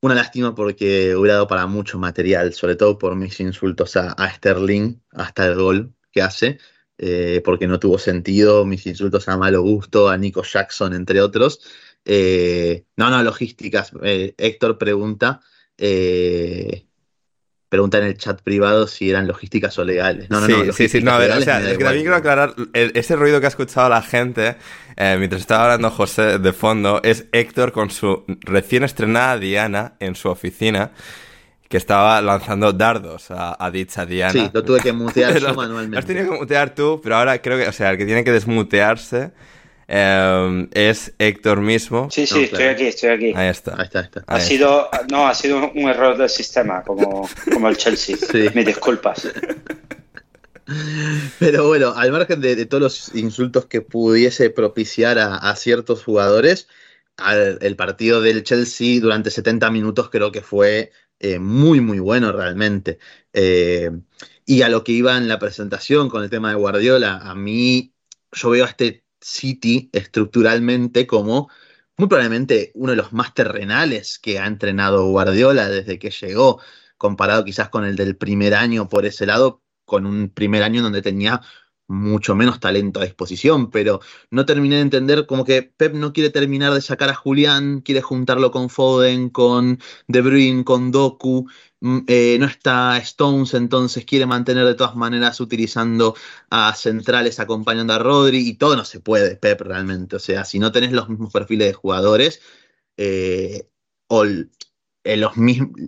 Una 0.05 0.15
lástima 0.15 0.55
porque 0.55 1.17
hubiera 1.17 1.37
dado 1.37 1.47
para 1.47 1.67
mucho 1.67 1.99
material, 1.99 2.53
sobre 2.53 2.77
todo 2.77 2.99
por 2.99 3.17
mis 3.17 3.41
insultos 3.41 3.97
a, 3.97 4.15
Sterling 4.35 5.01
hasta 5.13 5.47
el 5.47 5.55
gol 5.55 5.95
que 6.13 6.21
hace, 6.21 6.59
eh, 6.99 7.41
porque 7.43 7.67
no 7.67 7.81
tuvo 7.81 7.97
sentido, 7.97 8.67
mis 8.67 8.87
insultos 8.87 9.27
a 9.31 9.39
Malo 9.39 9.63
Gusto, 9.63 10.11
a 10.11 10.19
Nico 10.19 10.43
Jackson, 10.43 10.93
entre 10.93 11.23
otros. 11.23 11.61
Eh, 12.05 12.85
no, 12.97 13.09
no, 13.09 13.23
logísticas. 13.23 13.93
Eh, 14.03 14.35
Héctor 14.37 14.77
pregunta 14.77 15.41
pregunta 17.75 17.99
en 17.99 18.05
el 18.05 18.17
chat 18.17 18.41
privado 18.41 18.87
si 18.87 19.11
eran 19.11 19.27
logísticas 19.27 19.77
o 19.81 19.85
legales. 19.85 20.31
No, 20.31 20.41
no, 20.41 20.47
no. 20.47 20.73
Sí, 20.73 20.89
sí, 20.89 21.03
no, 21.03 21.11
a 21.11 21.19
ver, 21.19 21.33
o 21.33 21.41
sea, 21.41 21.61
es 21.61 21.77
que 21.77 21.83
también 21.83 22.05
quiero 22.05 22.17
aclarar, 22.17 22.55
ese 22.73 23.17
ruido 23.17 23.41
que 23.41 23.47
ha 23.47 23.49
escuchado 23.49 23.89
la 23.89 24.01
gente 24.01 24.57
eh, 24.97 25.17
mientras 25.19 25.41
estaba 25.41 25.65
hablando 25.65 25.91
José 25.91 26.39
de 26.39 26.53
fondo 26.53 27.01
es 27.03 27.27
Héctor 27.33 27.73
con 27.73 27.91
su 27.91 28.25
recién 28.43 28.85
estrenada 28.85 29.39
Diana 29.39 29.95
en 29.99 30.15
su 30.15 30.29
oficina 30.29 30.93
que 31.69 31.77
estaba 31.77 32.23
lanzando 32.23 32.73
dardos 32.73 33.27
a, 33.31 33.71
dicha 33.73 34.07
Diana. 34.07 34.33
Sí, 34.33 34.51
lo 34.53 34.63
tuve 34.63 34.79
que 34.79 34.93
mutear 34.93 35.37
yo 35.37 35.53
manualmente. 35.53 35.95
Lo 35.95 35.99
has 35.99 36.07
tenido 36.07 36.31
que 36.31 36.39
mutear 36.39 36.77
tú, 36.77 37.01
pero 37.03 37.17
ahora 37.17 37.43
creo 37.43 37.59
que, 37.59 37.67
o 37.67 37.73
sea, 37.73 37.91
el 37.91 37.99
que 37.99 38.07
tiene 38.07 38.23
que 38.23 38.31
desmutearse 38.31 39.33
Em, 39.87 40.69
es 40.73 41.13
Héctor 41.19 41.61
mismo. 41.61 42.09
Sí, 42.11 42.27
sí, 42.27 42.45
estoy 42.45 42.65
aquí, 42.65 42.87
estoy 42.87 43.11
aquí. 43.11 43.33
Ahí 43.35 43.49
está. 43.49 43.75
Ahí 43.77 43.85
está, 43.85 44.11
ha 44.27 44.41
sido, 44.41 44.89
no, 45.11 45.29
ha 45.29 45.35
sido 45.35 45.71
un 45.73 45.89
error 45.89 46.17
del 46.17 46.29
sistema, 46.29 46.83
como, 46.83 47.29
como 47.53 47.69
el 47.69 47.77
Chelsea. 47.77 48.17
Sí. 48.17 48.49
Mis 48.55 48.67
disculpas. 48.67 49.29
Pero 51.39 51.67
bueno, 51.67 51.93
al 51.95 52.11
margen 52.11 52.41
de, 52.41 52.65
todos 52.67 52.83
los 52.83 53.15
insultos 53.15 53.67
que 53.67 53.83
pudiese 53.83 54.51
propiciar 54.51 55.19
a, 55.19 55.55
ciertos 55.57 56.03
jugadores, 56.03 56.69
el 57.61 57.77
partido 57.77 58.23
del 58.23 58.45
Chelsea 58.45 59.01
durante 59.01 59.31
70 59.31 59.71
minutos 59.71 60.09
creo 60.11 60.33
que 60.33 60.41
fue 60.41 60.91
eh, 61.21 61.39
muy, 61.39 61.81
muy 61.81 61.99
bueno 61.99 62.33
realmente. 62.33 62.99
Eh, 63.33 63.91
y 64.47 64.63
a 64.63 64.69
lo 64.69 64.85
que 64.85 64.93
iba 64.93 65.17
en 65.17 65.29
la 65.29 65.39
presentación 65.39 66.09
con 66.09 66.23
el 66.23 66.31
tema 66.31 66.51
de 66.51 66.57
Guardiola, 66.57 67.19
a 67.19 67.35
mí 67.35 67.95
yo 68.33 68.51
veo 68.51 68.65
a 68.65 68.69
este 68.69 69.04
City 69.25 69.89
estructuralmente 69.93 71.07
como 71.07 71.49
muy 71.97 72.09
probablemente 72.09 72.73
uno 72.75 72.91
de 72.91 72.97
los 72.97 73.13
más 73.15 73.33
terrenales 73.33 74.19
que 74.19 74.39
ha 74.39 74.47
entrenado 74.47 75.07
Guardiola 75.09 75.69
desde 75.69 75.99
que 75.99 76.11
llegó, 76.11 76.61
comparado 76.99 77.45
quizás 77.45 77.71
con 77.71 77.85
el 77.85 77.97
del 77.97 78.17
primer 78.17 78.55
año 78.55 78.89
por 78.89 79.07
ese 79.07 79.25
lado, 79.25 79.63
con 79.87 80.05
un 80.05 80.29
primer 80.29 80.63
año 80.63 80.83
donde 80.83 81.01
tenía 81.01 81.41
mucho 81.87 82.35
menos 82.35 82.61
talento 82.61 83.01
a 83.01 83.05
disposición, 83.05 83.71
pero 83.71 84.01
no 84.31 84.47
terminé 84.47 84.77
de 84.77 84.83
entender 84.83 85.27
como 85.27 85.45
que 85.45 85.63
Pep 85.63 85.95
no 85.95 86.13
quiere 86.13 86.31
terminar 86.31 86.73
de 86.75 86.81
sacar 86.81 87.11
a 87.11 87.15
Julián, 87.15 87.81
quiere 87.81 88.03
juntarlo 88.03 88.51
con 88.51 88.71
Foden, 88.71 89.31
con 89.31 89.79
De 90.07 90.21
Bruyne, 90.23 90.65
con 90.65 90.91
Doku, 90.91 91.47
eh, 92.07 92.37
no 92.41 92.47
está 92.47 92.97
Stones, 92.99 93.55
entonces 93.55 94.05
quiere 94.05 94.27
mantener 94.27 94.65
de 94.65 94.75
todas 94.75 94.97
maneras 94.97 95.41
utilizando 95.41 96.15
a 96.51 96.75
centrales 96.75 97.41
acompañando 97.41 97.93
a 97.93 97.99
Rodri 97.99 98.49
y 98.49 98.55
todo 98.55 98.77
no 98.77 98.85
se 98.85 99.01
puede, 99.01 99.37
Pep 99.37 99.61
realmente, 99.61 100.17
o 100.17 100.19
sea, 100.19 100.45
si 100.45 100.59
no 100.59 100.73
tenés 100.73 100.93
los 100.93 101.09
mismos 101.09 101.33
perfiles 101.33 101.69
de 101.69 101.75
jugadores 101.75 102.41
eh, 102.97 103.69
o 104.09 104.25
los 104.25 105.33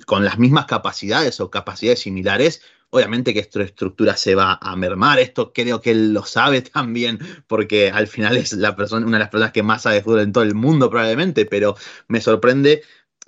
con 0.06 0.24
las 0.24 0.38
mismas 0.38 0.66
capacidades 0.66 1.40
o 1.40 1.50
capacidades 1.50 2.00
similares, 2.00 2.60
Obviamente 2.90 3.34
que 3.34 3.40
esta 3.40 3.62
estructura 3.62 4.16
se 4.16 4.34
va 4.34 4.58
a 4.62 4.76
mermar, 4.76 5.18
esto 5.18 5.52
creo 5.52 5.80
que 5.80 5.90
él 5.90 6.12
lo 6.12 6.24
sabe 6.24 6.62
también, 6.62 7.18
porque 7.46 7.90
al 7.90 8.06
final 8.06 8.36
es 8.36 8.52
la 8.52 8.76
persona, 8.76 9.06
una 9.06 9.18
de 9.18 9.24
las 9.24 9.30
personas 9.30 9.52
que 9.52 9.62
más 9.62 9.82
sabe 9.82 10.02
fútbol 10.02 10.20
en 10.20 10.32
todo 10.32 10.44
el 10.44 10.54
mundo 10.54 10.88
probablemente, 10.88 11.46
pero 11.46 11.76
me 12.08 12.20
sorprende 12.20 12.82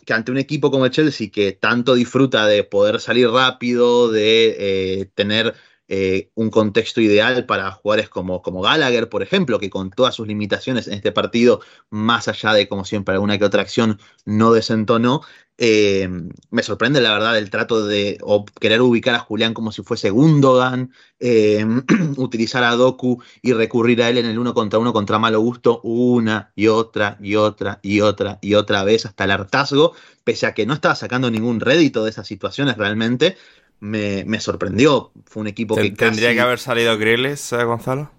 que 0.09 0.15
ante 0.15 0.33
un 0.33 0.39
equipo 0.39 0.71
como 0.71 0.87
el 0.87 0.91
Chelsea, 0.91 1.31
que 1.31 1.53
tanto 1.53 1.95
disfruta 1.95 2.47
de 2.47 2.65
poder 2.65 2.99
salir 2.99 3.29
rápido, 3.29 4.11
de 4.11 5.03
eh, 5.03 5.11
tener 5.15 5.55
eh, 5.89 6.31
un 6.35 6.51
contexto 6.51 7.01
ideal 7.01 7.47
para 7.47 7.71
jugadores 7.73 8.11
como, 8.11 8.43
como 8.43 8.61
Gallagher, 8.61 9.09
por 9.09 9.23
ejemplo, 9.23 9.59
que 9.59 9.71
con 9.71 9.91
todas 9.91 10.15
sus 10.15 10.27
limitaciones 10.29 10.87
en 10.87 10.95
este 10.95 11.13
partido, 11.13 11.61
más 11.91 12.29
allá 12.29 12.53
de, 12.53 12.69
como 12.69 12.85
siempre, 12.85 13.15
alguna 13.15 13.39
que 13.39 13.47
otra 13.47 13.63
acción 13.63 13.99
no 14.27 14.53
desentonó, 14.53 15.23
eh, 15.61 16.09
me 16.51 16.63
sorprende 16.63 17.01
la 17.01 17.13
verdad 17.13 17.37
el 17.37 17.51
trato 17.51 17.85
de 17.85 18.19
querer 18.61 18.81
ubicar 18.81 19.17
a 19.17 19.19
Julián 19.19 19.55
como 19.55 19.73
si 19.73 19.83
fuese 19.83 20.11
Gundogan, 20.11 20.93
eh, 21.19 21.67
utilizar 22.17 22.63
a 22.63 22.77
Doku 22.77 23.21
y 23.43 23.53
recurrir 23.55 24.03
a 24.03 24.09
él 24.09 24.19
en 24.19 24.27
el 24.27 24.39
uno 24.39 24.55
contra 24.55 24.79
uno 24.79 24.93
contra 24.93 25.19
malo 25.19 25.41
gusto 25.41 25.81
una 25.83 26.53
y 26.55 26.69
otra 26.69 27.19
y 27.21 27.35
otra 27.35 27.81
y 27.83 28.03
otra 28.03 28.39
y 28.41 28.55
otra 28.55 28.85
vez 28.85 29.05
hasta 29.05 29.25
el 29.25 29.33
hartazgo, 29.33 29.95
pese 30.23 30.47
a 30.47 30.55
que 30.55 30.65
no 30.65 30.75
estaba 30.75 30.95
sacando 30.95 31.29
ningún 31.29 31.59
rédito 31.59 32.05
de 32.05 32.11
esas 32.11 32.29
situaciones 32.29 32.77
realmente 32.77 33.37
me, 33.81 34.41
sorprendió. 34.41 35.13
Fue 35.25 35.43
un 35.43 35.47
equipo 35.47 35.77
que 35.77 35.91
¿Tendría 35.91 36.33
que 36.35 36.41
haber 36.41 36.59
salido 36.59 36.97
Grealish, 36.99 37.53
eh, 37.53 37.65
Gonzalo? 37.65 38.11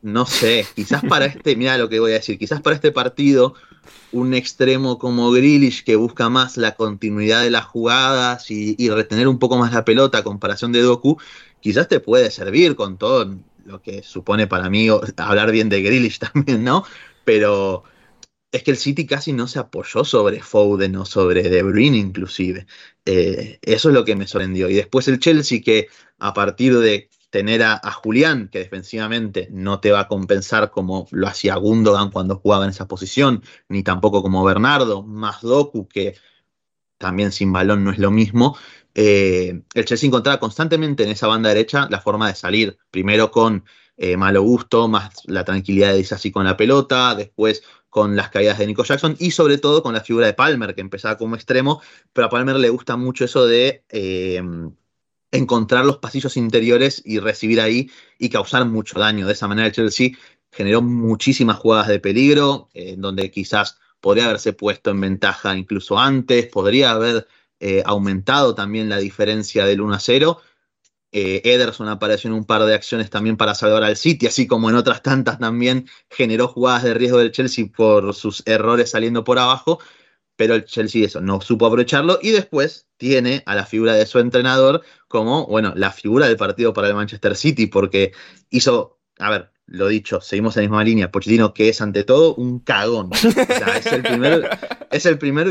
No 0.00 0.26
sé, 0.26 0.66
quizás 0.74 1.02
para 1.04 1.26
este, 1.26 1.56
mira 1.56 1.76
lo 1.76 1.88
que 1.88 2.00
voy 2.00 2.12
a 2.12 2.14
decir, 2.14 2.38
quizás 2.38 2.62
para 2.62 2.76
este 2.76 2.92
partido 2.92 3.54
un 4.12 4.32
extremo 4.32 4.98
como 4.98 5.30
Grealish 5.30 5.84
que 5.84 5.96
busca 5.96 6.28
más 6.28 6.56
la 6.56 6.74
continuidad 6.76 7.42
de 7.42 7.50
las 7.50 7.64
jugadas 7.64 8.50
y, 8.50 8.88
retener 8.88 9.28
un 9.28 9.38
poco 9.38 9.58
más 9.58 9.72
la 9.72 9.84
pelota 9.84 10.18
a 10.18 10.22
comparación 10.22 10.72
de 10.72 10.82
Doku, 10.82 11.18
quizás 11.60 11.88
te 11.88 12.00
puede 12.00 12.30
servir 12.30 12.76
con 12.76 12.96
todo 12.96 13.34
lo 13.66 13.82
que 13.82 14.02
supone 14.02 14.46
para 14.46 14.70
mí 14.70 14.88
hablar 15.16 15.50
bien 15.50 15.68
de 15.68 15.82
Grealish 15.82 16.18
también, 16.32 16.64
¿no? 16.64 16.84
Pero 17.24 17.84
es 18.52 18.62
que 18.62 18.70
el 18.70 18.76
City 18.76 19.06
casi 19.06 19.32
no 19.32 19.46
se 19.46 19.58
apoyó 19.58 20.04
sobre 20.04 20.42
Foden 20.42 20.96
o 20.96 21.04
sobre 21.04 21.42
De 21.42 21.62
Bruyne 21.62 21.98
inclusive. 21.98 22.66
Eh, 23.04 23.58
eso 23.62 23.88
es 23.88 23.94
lo 23.94 24.04
que 24.04 24.16
me 24.16 24.26
sorprendió. 24.26 24.68
Y 24.68 24.74
después 24.74 25.08
el 25.08 25.18
Chelsea 25.18 25.60
que 25.62 25.88
a 26.18 26.32
partir 26.34 26.78
de 26.78 27.10
tener 27.30 27.62
a, 27.62 27.78
Julián, 27.92 28.48
que 28.48 28.60
defensivamente 28.60 29.48
no 29.50 29.80
te 29.80 29.92
va 29.92 30.00
a 30.00 30.08
compensar 30.08 30.70
como 30.70 31.06
lo 31.10 31.28
hacía 31.28 31.56
Gundogan 31.56 32.10
cuando 32.10 32.36
jugaba 32.36 32.64
en 32.64 32.70
esa 32.70 32.88
posición, 32.88 33.42
ni 33.68 33.82
tampoco 33.82 34.22
como 34.22 34.44
Bernardo, 34.44 35.02
más 35.02 35.42
Doku, 35.42 35.86
que 35.88 36.16
también 36.96 37.32
sin 37.32 37.52
balón 37.52 37.84
no 37.84 37.90
es 37.92 37.98
lo 37.98 38.10
mismo. 38.10 38.56
Eh, 38.94 39.62
el 39.74 39.84
Chelsea 39.84 40.06
encontraba 40.08 40.40
constantemente 40.40 41.04
en 41.04 41.10
esa 41.10 41.26
banda 41.26 41.50
derecha 41.50 41.86
la 41.90 42.00
forma 42.00 42.28
de 42.28 42.34
salir, 42.34 42.78
primero 42.90 43.30
con 43.30 43.64
eh, 43.96 44.16
malo 44.16 44.42
gusto, 44.42 44.88
más 44.88 45.10
la 45.26 45.44
tranquilidad 45.44 45.92
de 45.92 46.06
así 46.10 46.30
con 46.30 46.44
la 46.44 46.56
pelota, 46.56 47.14
después 47.14 47.62
con 47.90 48.16
las 48.16 48.30
caídas 48.30 48.58
de 48.58 48.66
Nico 48.66 48.84
Jackson 48.84 49.16
y 49.18 49.30
sobre 49.30 49.58
todo 49.58 49.82
con 49.82 49.94
la 49.94 50.00
figura 50.00 50.26
de 50.26 50.34
Palmer, 50.34 50.74
que 50.74 50.80
empezaba 50.80 51.16
como 51.16 51.34
extremo, 51.34 51.80
pero 52.12 52.26
a 52.26 52.30
Palmer 52.30 52.56
le 52.56 52.68
gusta 52.68 52.96
mucho 52.96 53.24
eso 53.24 53.46
de 53.46 53.84
eh, 53.88 54.42
encontrar 55.30 55.84
los 55.84 55.98
pasillos 55.98 56.36
interiores 56.36 57.02
y 57.04 57.18
recibir 57.18 57.60
ahí 57.60 57.90
y 58.18 58.28
causar 58.28 58.66
mucho 58.66 58.98
daño. 58.98 59.26
De 59.26 59.32
esa 59.32 59.48
manera 59.48 59.66
el 59.66 59.72
Chelsea 59.72 60.10
generó 60.50 60.82
muchísimas 60.82 61.56
jugadas 61.58 61.88
de 61.88 62.00
peligro, 62.00 62.68
en 62.74 63.00
donde 63.00 63.30
quizás 63.30 63.78
podría 64.00 64.26
haberse 64.26 64.52
puesto 64.52 64.90
en 64.90 65.00
ventaja 65.00 65.56
incluso 65.56 65.98
antes, 65.98 66.46
podría 66.46 66.92
haber 66.92 67.26
eh, 67.60 67.82
aumentado 67.84 68.54
también 68.54 68.88
la 68.88 68.98
diferencia 68.98 69.66
del 69.66 69.80
1 69.80 69.94
a 69.94 70.00
0. 70.00 70.40
Eh, 71.10 71.40
Ederson 71.44 71.88
apareció 71.88 72.28
en 72.28 72.34
un 72.34 72.44
par 72.44 72.64
de 72.64 72.74
acciones 72.74 73.08
también 73.08 73.36
para 73.36 73.54
salvar 73.54 73.82
al 73.82 73.96
City, 73.96 74.26
así 74.26 74.46
como 74.46 74.68
en 74.68 74.76
otras 74.76 75.02
tantas 75.02 75.38
también 75.38 75.88
generó 76.10 76.48
jugadas 76.48 76.82
de 76.82 76.94
riesgo 76.94 77.18
del 77.18 77.32
Chelsea 77.32 77.66
por 77.74 78.14
sus 78.14 78.42
errores 78.46 78.90
saliendo 78.90 79.24
por 79.24 79.38
abajo, 79.38 79.78
pero 80.36 80.54
el 80.54 80.64
Chelsea 80.64 81.06
eso 81.06 81.20
no 81.20 81.40
supo 81.40 81.66
aprovecharlo 81.66 82.18
y 82.22 82.30
después 82.30 82.88
tiene 82.98 83.42
a 83.46 83.54
la 83.54 83.64
figura 83.64 83.94
de 83.94 84.06
su 84.06 84.18
entrenador 84.18 84.82
como, 85.08 85.46
bueno, 85.46 85.72
la 85.76 85.90
figura 85.92 86.26
del 86.26 86.36
partido 86.36 86.74
para 86.74 86.88
el 86.88 86.94
Manchester 86.94 87.36
City, 87.36 87.66
porque 87.66 88.12
hizo, 88.50 88.98
a 89.18 89.30
ver, 89.30 89.50
lo 89.68 89.88
dicho, 89.88 90.20
seguimos 90.20 90.56
en 90.56 90.64
la 90.64 90.68
misma 90.68 90.84
línea, 90.84 91.10
Pochettino 91.10 91.52
que 91.52 91.68
es 91.68 91.80
ante 91.80 92.04
todo 92.04 92.34
un 92.34 92.60
cagón. 92.60 93.10
Es 93.12 93.86
el 93.86 94.02
primer, 94.02 94.48
es 94.90 95.06
el 95.06 95.18
primer 95.18 95.48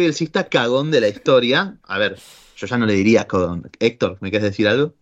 cagón 0.49 0.91
de 0.91 1.01
la 1.01 1.07
historia. 1.07 1.77
A 1.83 1.97
ver, 1.97 2.17
yo 2.55 2.67
ya 2.67 2.77
no 2.77 2.85
le 2.85 2.93
diría 2.93 3.27
cagón. 3.27 3.69
Héctor, 3.79 4.17
¿me 4.21 4.29
quieres 4.29 4.49
decir 4.49 4.67
algo? 4.67 4.93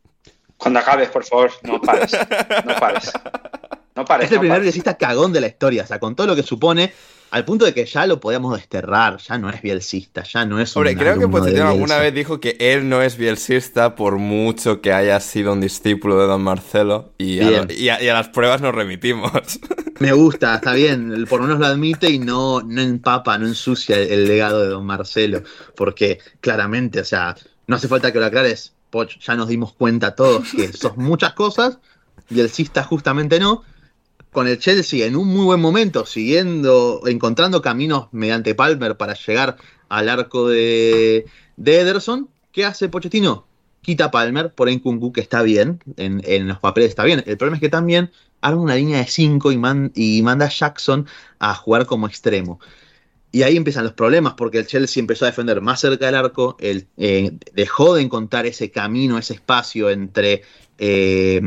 Cuando 0.58 0.80
acabes, 0.80 1.10
por 1.10 1.24
favor, 1.26 1.52
no 1.64 1.82
pares. 1.82 2.12
No 2.66 2.76
pares. 2.80 3.12
No 3.96 4.06
pares. 4.06 4.26
Es 4.26 4.32
el 4.32 4.36
no 4.38 4.42
primer 4.42 4.62
bielcista 4.62 4.98
cagón 4.98 5.32
de 5.34 5.42
la 5.42 5.48
historia. 5.48 5.84
O 5.84 5.88
sea, 5.88 6.00
con 6.00 6.16
todo 6.16 6.28
lo 6.28 6.36
que 6.36 6.44
supone, 6.44 6.92
al 7.32 7.44
punto 7.46 7.66
de 7.66 7.74
que 7.74 7.86
ya 7.86 8.06
lo 8.08 8.20
podíamos 8.20 8.56
desterrar. 8.58 9.18
Ya 9.18 9.38
no 9.38 9.50
es 9.50 9.62
bielcista, 9.62 10.24
ya 10.24 10.46
no 10.46 10.60
es 10.60 10.76
un. 10.76 10.82
Hombre, 10.82 10.96
creo 10.98 11.20
que 11.20 11.28
Pochettino 11.28 11.68
alguna 11.70 11.98
vez 11.98 12.14
dijo 12.14 12.40
que 12.40 12.56
él 12.60 12.88
no 12.90 13.02
es 13.02 13.18
bielsista 13.18 13.96
por 13.96 14.18
mucho 14.18 14.82
que 14.82 14.92
haya 14.94 15.20
sido 15.20 15.54
un 15.54 15.62
discípulo 15.62 16.20
de 16.20 16.28
Don 16.28 16.42
Marcelo 16.42 17.12
y 17.18 17.42
a, 17.42 17.50
Bien. 17.50 17.68
y 17.70 17.90
a- 17.90 18.02
y 18.02 18.08
a 18.10 18.14
las 18.14 18.30
pruebas 18.30 18.62
nos 18.62 18.74
remitimos. 18.76 19.32
Me 20.00 20.12
gusta, 20.12 20.56
está 20.56 20.74
bien, 20.74 21.26
por 21.30 21.40
lo 21.40 21.48
menos 21.48 21.60
lo 21.62 21.68
admite 21.68 22.10
y 22.10 22.20
no, 22.20 22.62
no 22.62 22.82
empapa, 22.82 23.38
no 23.38 23.48
ensucia 23.48 23.96
el, 23.98 24.12
el 24.12 24.28
legado 24.28 24.62
de 24.62 24.68
don 24.68 24.86
Marcelo, 24.86 25.42
porque 25.74 26.20
claramente, 26.42 27.00
o 27.00 27.06
sea, 27.06 27.34
no 27.68 27.78
hace 27.78 27.88
falta 27.88 28.12
que 28.12 28.20
lo 28.20 28.26
aclares, 28.26 28.74
Poch, 28.90 29.18
ya 29.20 29.36
nos 29.36 29.48
dimos 29.48 29.74
cuenta 29.74 30.16
todos 30.16 30.52
que 30.52 30.72
sos 30.74 30.98
muchas 30.98 31.34
cosas 31.34 31.80
y 32.30 32.40
el 32.40 32.50
Cista 32.50 32.84
justamente 32.84 33.40
no. 33.40 33.64
Con 34.32 34.48
el 34.50 34.60
Chelsea 34.60 35.06
en 35.06 35.16
un 35.16 35.28
muy 35.30 35.46
buen 35.46 35.62
momento, 35.62 36.06
siguiendo, 36.06 37.02
encontrando 37.06 37.62
caminos 37.62 38.10
mediante 38.12 38.54
Palmer 38.54 38.98
para 38.98 39.14
llegar 39.14 39.56
al 39.88 40.10
arco 40.10 40.50
de, 40.50 41.26
de 41.56 41.80
Ederson, 41.80 42.30
¿qué 42.52 42.66
hace 42.66 42.90
Pochettino? 42.90 43.48
Quita 43.82 44.06
a 44.06 44.12
Palmer 44.12 44.54
por 44.54 44.70
Nkunku, 44.70 45.14
que 45.14 45.22
está 45.22 45.42
bien, 45.42 45.80
en, 45.96 46.22
en 46.26 46.48
los 46.50 46.60
papeles 46.60 46.90
está 46.90 47.06
bien. 47.06 47.24
El 47.26 47.38
problema 47.38 47.56
es 47.58 47.62
que 47.62 47.70
también 47.70 48.12
arma 48.42 48.62
una 48.62 48.76
línea 48.76 48.98
de 48.98 49.08
5 49.08 49.54
y, 49.54 49.58
man- 49.58 49.92
y 49.96 50.22
manda 50.22 50.48
a 50.48 50.50
Jackson 50.50 51.08
a 51.40 51.56
jugar 51.56 51.86
como 51.86 52.06
extremo. 52.08 52.60
Y 53.36 53.44
ahí 53.44 53.58
empiezan 53.58 53.84
los 53.84 53.92
problemas, 53.92 54.36
porque 54.36 54.60
el 54.60 54.66
Chelsea 54.66 55.02
empezó 55.02 55.26
a 55.26 55.28
defender 55.28 55.60
más 55.60 55.82
cerca 55.82 56.06
del 56.06 56.16
arco, 56.16 56.56
el, 56.58 56.88
eh, 56.96 57.34
dejó 57.52 57.96
de 57.96 58.02
encontrar 58.02 58.46
ese 58.46 58.72
camino, 58.72 59.18
ese 59.18 59.34
espacio 59.34 59.90
entre, 59.90 60.44
eh, 60.78 61.42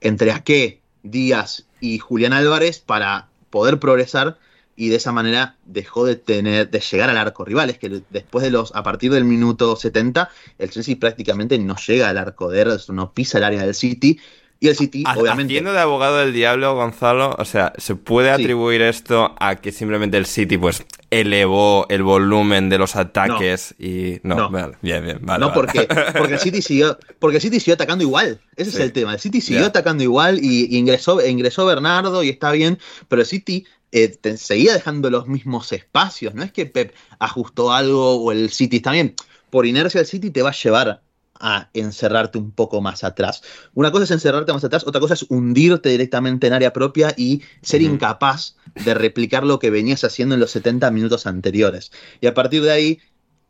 entre 0.00 0.32
Ake, 0.32 0.80
Díaz 1.02 1.66
y 1.80 1.98
Julián 1.98 2.32
Álvarez 2.32 2.78
para 2.78 3.28
poder 3.50 3.78
progresar 3.78 4.38
y 4.74 4.88
de 4.88 4.96
esa 4.96 5.12
manera 5.12 5.58
dejó 5.66 6.06
de 6.06 6.16
tener 6.16 6.70
de 6.70 6.80
llegar 6.80 7.10
al 7.10 7.18
arco 7.18 7.44
rival. 7.44 7.68
Es 7.68 7.76
que 7.76 8.00
después 8.08 8.42
de 8.42 8.50
los, 8.50 8.74
a 8.74 8.82
partir 8.82 9.12
del 9.12 9.24
minuto 9.24 9.76
70, 9.76 10.30
el 10.58 10.70
Chelsea 10.70 10.96
prácticamente 10.98 11.58
no 11.58 11.76
llega 11.76 12.08
al 12.08 12.16
arco 12.16 12.48
de 12.48 12.62
Ederson, 12.62 12.96
no 12.96 13.12
pisa 13.12 13.36
el 13.36 13.44
área 13.44 13.66
del 13.66 13.74
City. 13.74 14.18
Y 14.64 14.68
el 14.68 14.76
City, 14.76 15.04
Ha- 15.06 15.18
obviamente. 15.18 15.52
Haciendo 15.52 15.72
de 15.72 15.78
abogado 15.80 16.16
del 16.18 16.32
diablo, 16.32 16.74
Gonzalo, 16.74 17.36
o 17.38 17.44
sea, 17.44 17.72
¿se 17.76 17.96
puede 17.96 18.34
Sí. 18.34 18.42
atribuir 18.42 18.80
esto 18.82 19.34
a 19.38 19.56
que 19.56 19.72
simplemente 19.72 20.16
el 20.16 20.24
City 20.26 20.56
pues 20.56 20.84
elevó 21.10 21.86
el 21.90 22.02
volumen 22.02 22.68
de 22.70 22.78
los 22.78 22.96
ataques 22.96 23.74
y... 23.78 24.20
No, 24.22 24.36
No. 24.36 24.50
vale, 24.50 24.76
bien, 24.82 25.04
bien, 25.04 25.18
vale. 25.22 25.40
no, 25.40 25.48
vale. 25.50 25.54
porque, 25.54 25.88
porque 26.18 26.34
el 26.34 26.40
City 26.40 26.62
siguió, 26.62 26.98
porque 27.18 27.36
el 27.36 27.42
City 27.42 27.60
siguió 27.60 27.74
atacando 27.74 28.02
igual. 28.04 28.40
Ese 28.56 28.70
Sí. 28.70 28.76
es 28.78 28.82
el 28.84 28.92
tema. 28.92 29.12
El 29.12 29.20
City 29.20 29.40
siguió 29.40 29.66
atacando 29.66 30.02
igual 30.02 30.38
y, 30.42 30.64
y 30.74 30.78
ingresó, 30.78 31.24
ingresó 31.26 31.66
Bernardo 31.66 32.22
y 32.22 32.30
está 32.30 32.50
bien, 32.52 32.78
pero 33.08 33.20
el 33.22 33.26
City 33.26 33.66
eh, 33.92 34.08
te- 34.08 34.36
seguía 34.38 34.72
dejando 34.72 35.08
los 35.10 35.28
mismos 35.28 35.70
espacios. 35.72 36.34
No 36.34 36.42
es 36.42 36.50
que 36.52 36.66
Pep 36.66 36.94
ajustó 37.18 37.72
algo 37.72 38.14
o 38.16 38.32
el 38.32 38.50
City 38.50 38.76
está 38.78 38.90
bien. 38.92 39.14
Por 39.50 39.66
inercia 39.66 40.00
el 40.00 40.06
City 40.06 40.30
te 40.30 40.42
va 40.42 40.50
a 40.50 40.54
llevar 40.54 41.02
a 41.38 41.68
encerrarte 41.74 42.38
un 42.38 42.50
poco 42.50 42.80
más 42.80 43.04
atrás. 43.04 43.42
Una 43.74 43.90
cosa 43.90 44.04
es 44.04 44.10
encerrarte 44.10 44.52
más 44.52 44.64
atrás, 44.64 44.86
otra 44.86 45.00
cosa 45.00 45.14
es 45.14 45.26
hundirte 45.28 45.88
directamente 45.88 46.46
en 46.46 46.52
área 46.52 46.72
propia 46.72 47.14
y 47.16 47.42
ser 47.62 47.82
incapaz 47.82 48.56
de 48.84 48.94
replicar 48.94 49.44
lo 49.44 49.58
que 49.58 49.70
venías 49.70 50.04
haciendo 50.04 50.34
en 50.34 50.40
los 50.40 50.52
70 50.52 50.90
minutos 50.90 51.26
anteriores. 51.26 51.92
Y 52.20 52.26
a 52.26 52.34
partir 52.34 52.62
de 52.62 52.70
ahí 52.70 52.98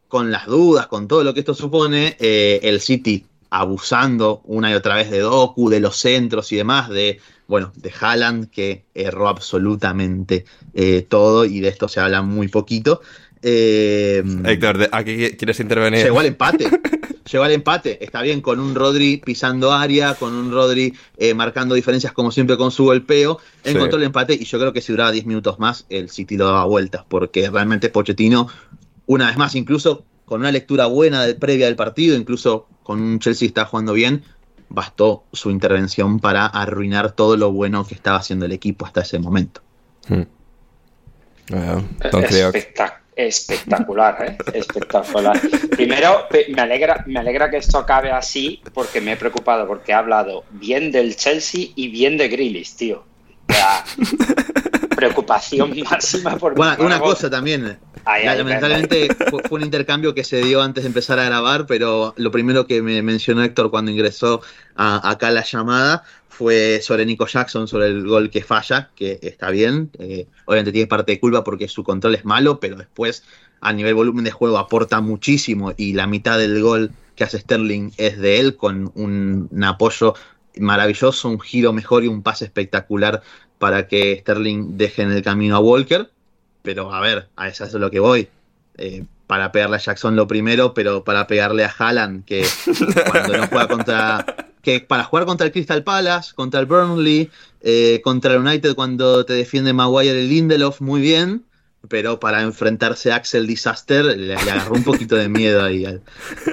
con 0.08 0.30
las 0.30 0.46
dudas, 0.46 0.86
con 0.86 1.08
todo 1.08 1.24
lo 1.24 1.34
que 1.34 1.40
esto 1.40 1.54
supone, 1.54 2.16
eh, 2.20 2.60
el 2.62 2.80
City 2.80 3.26
abusando 3.50 4.42
una 4.44 4.70
y 4.70 4.74
otra 4.74 4.96
vez 4.96 5.10
de 5.10 5.20
Doku, 5.20 5.70
de 5.70 5.78
los 5.78 5.96
centros 5.96 6.50
y 6.50 6.56
demás, 6.56 6.88
de, 6.88 7.20
bueno, 7.46 7.72
de 7.76 7.92
Haaland, 8.00 8.50
que 8.50 8.84
erró 8.94 9.28
absolutamente 9.28 10.44
eh, 10.72 11.06
todo 11.08 11.44
y 11.44 11.60
de 11.60 11.68
esto 11.68 11.86
se 11.88 12.00
habla 12.00 12.22
muy 12.22 12.48
poquito. 12.48 13.00
Eh, 13.42 14.24
Héctor, 14.44 14.88
¿aquí 14.90 15.30
quieres 15.36 15.60
intervenir? 15.60 16.02
Llegó 16.02 16.18
al 16.20 16.26
empate. 16.26 16.66
Llegó 17.30 17.44
al 17.44 17.52
empate. 17.52 18.04
Está 18.04 18.22
bien 18.22 18.40
con 18.40 18.60
un 18.60 18.74
Rodri 18.74 19.16
pisando 19.16 19.72
área, 19.72 20.14
con 20.14 20.34
un 20.34 20.52
Rodri 20.52 20.94
eh, 21.16 21.34
marcando 21.34 21.74
diferencias 21.74 22.12
como 22.12 22.30
siempre 22.30 22.56
con 22.56 22.70
su 22.70 22.84
golpeo. 22.84 23.38
Encontró 23.64 23.98
Sí. 23.98 24.02
el 24.02 24.06
empate 24.06 24.34
y 24.34 24.44
yo 24.44 24.58
creo 24.58 24.72
que 24.72 24.80
si 24.80 24.92
duraba 24.92 25.10
10 25.10 25.26
minutos 25.26 25.58
más, 25.58 25.86
el 25.88 26.10
City 26.10 26.36
lo 26.36 26.46
daba 26.46 26.64
vueltas. 26.66 27.04
Porque 27.08 27.48
realmente 27.50 27.88
Pochettino, 27.88 28.48
una 29.06 29.28
vez 29.28 29.36
más, 29.36 29.54
incluso 29.54 30.04
con 30.24 30.40
una 30.40 30.52
lectura 30.52 30.86
buena 30.86 31.24
de, 31.24 31.34
previa 31.34 31.66
del 31.66 31.76
partido, 31.76 32.16
incluso 32.16 32.66
con 32.82 33.00
un 33.00 33.18
Chelsea 33.18 33.46
que 33.46 33.50
está 33.50 33.64
jugando 33.64 33.92
bien, 33.92 34.22
bastó 34.68 35.24
su 35.32 35.50
intervención 35.50 36.20
para 36.20 36.46
arruinar 36.46 37.12
todo 37.12 37.36
lo 37.36 37.52
bueno 37.52 37.86
que 37.86 37.94
estaba 37.94 38.18
haciendo 38.18 38.46
el 38.46 38.52
equipo 38.52 38.86
hasta 38.86 39.02
ese 39.02 39.18
momento. 39.18 39.62
Hmm. 40.08 40.22
Bueno, 41.50 41.84
Don 42.10 42.22
Crioc. 42.22 42.56
Espectac- 43.16 43.54
espectacular, 43.54 44.24
¿eh? 44.26 44.36
Espectacular. 44.54 45.40
Primero, 45.70 46.26
me 46.54 46.62
alegra, 46.62 47.04
me 47.06 47.20
alegra 47.20 47.50
que 47.50 47.58
esto 47.58 47.78
acabe 47.78 48.10
así 48.10 48.60
porque 48.72 49.00
me 49.00 49.12
he 49.12 49.16
preocupado, 49.16 49.66
porque 49.66 49.92
he 49.92 49.94
hablado 49.94 50.44
bien 50.50 50.90
del 50.90 51.16
Chelsea 51.16 51.68
y 51.76 51.88
bien 51.88 52.16
de 52.16 52.28
Grealish, 52.28 52.74
tío. 52.76 53.04
O 53.48 53.52
sea, 53.52 53.84
preocupación 54.94 55.74
máxima 55.90 56.36
por 56.38 56.54
Bueno, 56.54 56.76
una 56.84 57.00
cosa 57.00 57.28
también. 57.30 57.78
Ahí, 58.04 58.24
Lamentablemente 58.26 59.08
fue, 59.30 59.42
fue 59.48 59.58
un 59.58 59.64
intercambio 59.64 60.14
que 60.14 60.24
se 60.24 60.42
dio 60.42 60.62
antes 60.62 60.84
de 60.84 60.88
empezar 60.88 61.18
a 61.18 61.24
grabar, 61.24 61.66
pero 61.66 62.12
lo 62.16 62.30
primero 62.30 62.66
que 62.66 62.82
me 62.82 63.00
mencionó 63.02 63.42
Héctor 63.42 63.70
cuando 63.70 63.90
ingresó 63.90 64.42
a- 64.76 65.08
acá 65.10 65.30
la 65.30 65.42
llamada 65.44 66.04
fue 66.28 66.80
sobre 66.82 67.06
Nico 67.06 67.26
Jackson, 67.26 67.68
sobre 67.68 67.86
el 67.86 68.06
gol 68.06 68.28
que 68.28 68.42
falla, 68.42 68.90
que 68.96 69.18
está 69.22 69.50
bien. 69.50 69.90
eh, 69.98 70.26
obviamente 70.46 70.72
tiene 70.72 70.86
parte 70.88 71.12
de 71.12 71.20
culpa 71.20 71.44
porque 71.44 71.68
su 71.68 71.82
control 71.84 72.14
es 72.16 72.24
malo, 72.24 72.58
pero 72.60 72.76
después 72.76 73.22
a 73.60 73.72
nivel 73.72 73.94
volumen 73.94 74.24
de 74.24 74.30
juego 74.32 74.58
aporta 74.58 75.00
muchísimo 75.00 75.72
y 75.76 75.94
la 75.94 76.06
mitad 76.06 76.36
del 76.38 76.60
gol 76.60 76.90
que 77.16 77.24
hace 77.24 77.38
Sterling 77.38 77.92
es 77.96 78.18
de 78.18 78.40
él 78.40 78.56
con 78.56 78.90
un, 78.96 79.48
un 79.50 79.64
apoyo 79.64 80.14
maravilloso, 80.58 81.28
un 81.28 81.40
giro 81.40 81.72
mejor 81.72 82.04
y 82.04 82.08
un 82.08 82.22
pase 82.22 82.44
espectacular 82.44 83.22
para 83.64 83.88
que 83.88 84.18
Sterling 84.20 84.76
deje 84.76 85.00
en 85.00 85.10
el 85.10 85.22
camino 85.22 85.56
a 85.56 85.58
Walker. 85.58 86.10
Pero 86.60 86.92
a 86.92 87.00
ver, 87.00 87.28
a 87.34 87.48
eso 87.48 87.64
es 87.64 87.72
lo 87.72 87.90
que 87.90 87.98
voy. 87.98 88.28
Eh, 88.76 89.04
para 89.26 89.52
pegarle 89.52 89.76
a 89.76 89.78
Jackson 89.78 90.16
lo 90.16 90.28
primero, 90.28 90.74
pero 90.74 91.02
para 91.02 91.26
pegarle 91.26 91.64
a 91.64 91.74
Haaland, 91.78 92.26
que 92.26 92.46
cuando 93.10 93.38
no 93.38 93.46
juega 93.46 93.66
contra. 93.66 94.26
que 94.60 94.80
para 94.80 95.04
jugar 95.04 95.24
contra 95.24 95.46
el 95.46 95.52
Crystal 95.54 95.82
Palace, 95.82 96.34
contra 96.34 96.60
el 96.60 96.66
Burnley, 96.66 97.30
eh, 97.62 98.02
contra 98.04 98.34
el 98.34 98.40
United 98.40 98.74
cuando 98.74 99.24
te 99.24 99.32
defiende 99.32 99.72
Maguire 99.72 100.22
y 100.22 100.28
Lindelof, 100.28 100.82
muy 100.82 101.00
bien. 101.00 101.46
Pero 101.88 102.20
para 102.20 102.42
enfrentarse 102.42 103.12
a 103.12 103.16
Axel 103.16 103.46
Disaster, 103.46 104.04
le, 104.04 104.16
le 104.16 104.34
agarró 104.34 104.74
un 104.74 104.84
poquito 104.84 105.16
de 105.16 105.30
miedo 105.30 105.64
ahí 105.64 105.86
al, 105.86 106.02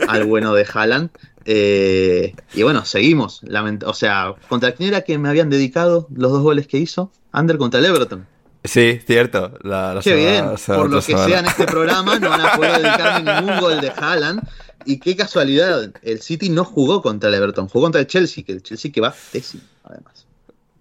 al 0.07 0.23
bueno 0.23 0.53
de 0.53 0.65
Haaland. 0.73 1.09
Eh, 1.45 2.33
y 2.53 2.63
bueno, 2.63 2.85
seguimos. 2.85 3.41
Lament- 3.43 3.83
o 3.85 3.93
sea, 3.93 4.33
¿contra 4.47 4.73
quién 4.73 4.89
era 4.89 5.01
que 5.01 5.17
me 5.17 5.29
habían 5.29 5.49
dedicado 5.49 6.07
los 6.13 6.31
dos 6.31 6.41
goles 6.43 6.67
que 6.67 6.77
hizo? 6.77 7.11
Ander 7.31 7.57
contra 7.57 7.79
el 7.79 7.85
Everton. 7.87 8.27
Sí, 8.63 8.99
cierto. 9.07 9.57
La, 9.63 9.93
la 9.95 10.01
Qué 10.01 10.11
semana- 10.11 10.29
bien, 10.31 10.45
la 10.51 10.57
semana- 10.57 10.81
por 10.83 10.91
lo 10.91 10.97
que 10.97 11.01
semana. 11.03 11.27
sea 11.27 11.39
en 11.39 11.45
este 11.47 11.65
programa 11.65 12.19
no 12.19 12.29
van 12.29 12.41
a 12.41 12.51
poder 12.55 12.71
dedicarme 12.81 13.33
ningún 13.41 13.59
gol 13.59 13.81
de 13.81 13.89
Haaland. 13.89 14.41
Y 14.85 14.99
qué 14.99 15.15
casualidad, 15.15 15.91
el 16.01 16.21
City 16.21 16.49
no 16.49 16.63
jugó 16.65 17.01
contra 17.01 17.29
el 17.29 17.35
Everton, 17.35 17.67
jugó 17.69 17.85
contra 17.85 18.01
el 18.01 18.07
Chelsea, 18.07 18.43
que 18.43 18.51
el 18.53 18.63
Chelsea 18.63 18.91
que 18.91 18.99
va 19.01 19.13
décimo, 19.31 19.63
además. 19.83 20.25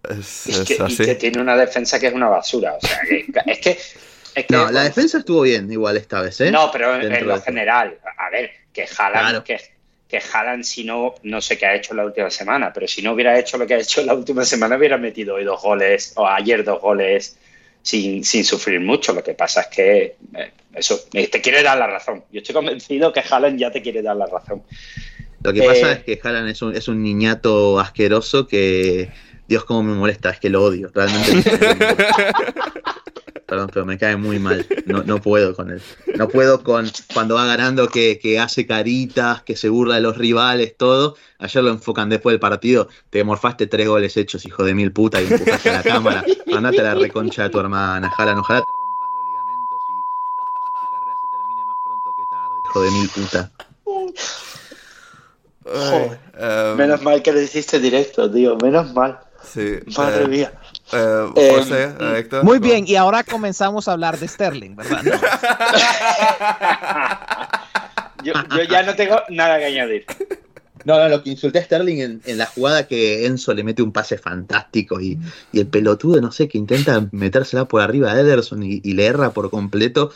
Es, 0.09 0.47
Es 0.47 0.59
es 0.71 0.79
que, 0.79 0.93
y 0.93 0.97
que 1.07 1.15
tiene 1.17 1.41
una 1.43 1.55
defensa 1.57 1.99
que 2.01 2.07
es 2.07 2.15
una 2.15 2.29
basura. 2.29 2.75
O 2.75 2.87
sea, 2.87 2.99
que- 3.09 3.27
es 3.47 3.59
que. 3.61 3.71
Es 4.35 4.47
que 4.47 4.55
No, 4.57 4.71
la 4.71 4.85
defensa 4.85 5.19
estuvo 5.19 5.43
bien 5.43 5.71
igual 5.73 5.97
esta 5.97 6.21
vez, 6.23 6.41
¿eh? 6.41 6.51
No, 6.53 6.71
pero 6.71 6.95
en, 6.95 7.01
Dentro 7.03 7.19
en 7.21 7.27
lo 7.29 7.41
general. 7.43 7.99
A 8.17 8.31
ver, 8.31 8.51
que 8.73 8.83
Haaland, 8.85 9.13
Claro. 9.29 9.45
que, 9.45 9.61
que 10.11 10.21
Haaland, 10.21 10.65
si 10.65 10.85
no, 10.85 11.15
no 11.23 11.41
sé 11.41 11.57
qué 11.57 11.67
ha 11.67 11.75
hecho 11.77 11.95
la 11.95 12.05
última 12.05 12.31
semana, 12.31 12.73
pero 12.73 12.89
si 12.89 13.01
no 13.01 13.13
hubiera 13.13 13.39
hecho 13.39 13.57
lo 13.57 13.67
que 13.67 13.75
ha 13.75 13.79
hecho 13.79 14.03
la 14.03 14.15
última 14.15 14.45
semana, 14.45 14.77
hubiera 14.77 14.99
metido 14.99 15.37
hoy 15.37 15.45
dos 15.45 15.63
goles, 15.63 16.13
o 16.17 16.27
ayer 16.27 16.65
dos 16.65 16.81
goles, 16.81 17.37
sin, 17.83 18.25
sin 18.25 18.45
sufrir 18.45 18.81
mucho. 18.81 19.13
Lo 19.13 19.23
que 19.23 19.35
pasa 19.35 19.63
es 19.63 19.67
que 19.69 20.17
eh, 20.37 20.51
eso 20.75 21.01
te 21.13 21.41
quiere 21.41 21.63
dar 21.63 21.79
la 21.79 21.87
razón. 21.87 22.25
Yo 22.33 22.41
estoy 22.41 22.55
convencido 22.55 23.13
que 23.13 23.21
Haaland 23.21 23.59
ya 23.59 23.71
te 23.71 23.81
quiere 23.83 24.03
dar 24.03 24.17
la 24.17 24.27
razón. 24.27 24.63
Lo 25.43 25.53
que 25.53 25.63
pasa 25.63 25.93
es 25.93 25.99
que 26.01 26.21
Haaland 26.23 26.49
es 26.51 26.61
un, 26.61 26.77
es 26.77 26.89
un 26.89 27.03
niñato 27.03 27.79
asqueroso 27.79 28.47
que, 28.49 29.11
Dios, 29.49 29.65
cómo 29.65 29.83
me 29.85 29.95
molesta, 29.95 30.31
es 30.31 30.41
que 30.41 30.51
lo 30.51 30.65
odio, 30.65 30.91
realmente. 30.93 31.51
Perdón, 33.51 33.69
pero 33.75 33.85
me 33.85 33.99
cae 33.99 34.15
muy 34.17 34.39
mal. 34.39 34.65
No, 34.87 35.03
no 35.03 35.21
puedo 35.21 35.57
con 35.57 35.73
él. 35.73 35.83
No 36.15 36.29
puedo 36.29 36.63
con 36.63 36.89
cuando 37.13 37.35
va 37.35 37.47
ganando 37.47 37.89
que, 37.89 38.21
que, 38.21 38.39
hace 38.39 38.65
caritas, 38.65 39.43
que 39.43 39.57
se 39.57 39.69
burla 39.69 39.97
de 39.97 40.03
los 40.03 40.17
rivales, 40.17 40.77
todo. 40.77 41.17
Ayer 41.41 41.65
lo 41.65 41.71
enfocan 41.71 42.09
después 42.09 42.33
del 42.33 42.39
partido. 42.39 42.87
Te 43.11 43.25
morfaste 43.25 43.67
tres 43.67 43.89
goles 43.89 44.17
hechos, 44.17 44.47
hijo 44.47 44.63
de 44.63 44.73
mil 44.75 44.93
puta, 44.93 45.21
y 45.21 45.27
empujaste 45.27 45.69
a 45.69 45.73
la 45.73 45.83
cámara. 45.83 46.25
Andate 46.55 46.79
a 46.79 46.85
la 46.85 46.95
reconcha 46.95 47.43
de 47.43 47.51
tu 47.51 47.59
hermana. 47.59 48.07
Ojalá, 48.13 48.39
ojalá 48.39 48.63
te 48.63 48.71
rompas 48.71 49.11
los 49.13 49.25
ligamentos 49.25 49.83
y 49.89 49.95
tu 49.99 50.93
carrera 50.93 51.17
se 51.21 51.27
termine 51.37 51.65
más 51.65 51.77
pronto 51.83 52.15
que 52.17 52.27
tarde, 52.27 52.55
hijo 52.65 52.83
de 52.83 52.91
mil 52.93 53.09
puta. 53.09 53.51
Joder, 55.65 56.21
um... 56.73 56.77
Menos 56.77 57.03
mal 57.03 57.21
que 57.21 57.33
lo 57.33 57.41
hiciste 57.41 57.81
directo, 57.81 58.31
tío. 58.31 58.57
Menos 58.59 58.95
mal. 58.95 59.19
Sí, 59.43 59.81
Madre 59.97 60.25
eh, 60.25 60.29
mía. 60.29 60.60
Eh, 60.93 61.53
José, 61.55 61.95
eh, 61.99 62.19
Héctor, 62.19 62.45
Muy 62.45 62.59
bien, 62.59 62.85
y 62.87 62.97
ahora 62.97 63.23
comenzamos 63.23 63.89
a 63.89 63.93
hablar 63.93 64.19
de 64.19 64.27
Sterling, 64.27 64.77
¿verdad? 64.77 65.03
yo, 68.25 68.33
yo, 68.57 68.63
ya 68.65 68.83
no 68.83 68.95
tengo 68.95 69.21
nada 69.29 69.59
que 69.59 69.67
añadir. 69.67 70.07
No, 70.85 70.99
no, 70.99 71.09
lo 71.09 71.23
que 71.23 71.31
insulté 71.31 71.59
a 71.59 71.65
Sterling 71.65 71.99
en, 71.99 72.23
en, 72.25 72.39
la 72.39 72.47
jugada 72.47 72.87
que 72.87 73.27
Enzo 73.27 73.55
le 73.55 73.63
mete 73.63 73.83
un 73.83 73.93
pase 73.93 74.19
fantástico 74.19 75.01
y, 75.01 75.19
y, 75.53 75.61
el 75.61 75.67
pelotudo, 75.67 76.21
no 76.21 76.33
sé, 76.33 76.49
que 76.49 76.59
intenta 76.59 77.07
metérsela 77.13 77.67
por 77.67 77.83
arriba 77.83 78.13
a 78.13 78.19
Ederson 78.19 78.63
y, 78.63 78.81
y 78.83 78.95
le 78.95 79.07
erra 79.07 79.31
por 79.31 79.51
completo. 79.51 80.13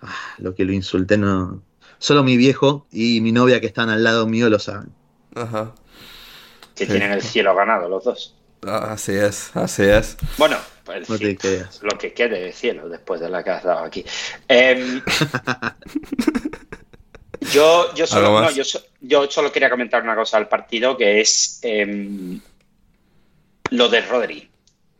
Ah, 0.00 0.14
lo 0.38 0.54
que 0.54 0.64
lo 0.64 0.72
insulté 0.72 1.18
no. 1.18 1.62
Solo 1.98 2.22
mi 2.22 2.36
viejo 2.36 2.86
y 2.90 3.20
mi 3.20 3.32
novia 3.32 3.60
que 3.60 3.66
están 3.66 3.90
al 3.90 4.04
lado 4.04 4.26
mío 4.26 4.50
lo 4.50 4.58
saben. 4.58 4.90
Ajá. 5.34 5.74
Que 6.74 6.84
sí. 6.84 6.90
tienen 6.90 7.12
el 7.12 7.22
cielo 7.22 7.54
ganado 7.54 7.88
los 7.88 8.04
dos. 8.04 8.34
Así 8.68 9.12
es, 9.12 9.54
así 9.56 9.82
es. 9.82 10.16
Bueno, 10.38 10.56
pues 10.84 11.08
no 11.08 11.16
lo 11.16 11.98
que 11.98 12.12
quede 12.12 12.40
de 12.40 12.52
cielo 12.52 12.88
después 12.88 13.20
de 13.20 13.28
la 13.28 13.42
que 13.42 13.50
has 13.50 13.64
dado 13.64 13.84
aquí. 13.84 14.04
Eh, 14.48 15.00
yo, 17.52 17.94
yo, 17.94 18.06
solo, 18.06 18.40
no, 18.40 18.50
yo, 18.50 18.62
yo, 19.00 19.30
solo 19.30 19.52
quería 19.52 19.70
comentar 19.70 20.02
una 20.02 20.14
cosa 20.14 20.36
al 20.36 20.48
partido 20.48 20.96
que 20.96 21.20
es 21.20 21.58
eh, 21.62 22.38
lo 23.70 23.88
de 23.88 24.00
Rodri. 24.02 24.50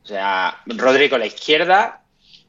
O 0.02 0.06
sea, 0.06 0.62
Rodri 0.66 1.08
con 1.08 1.20
la 1.20 1.26
izquierda, 1.26 2.02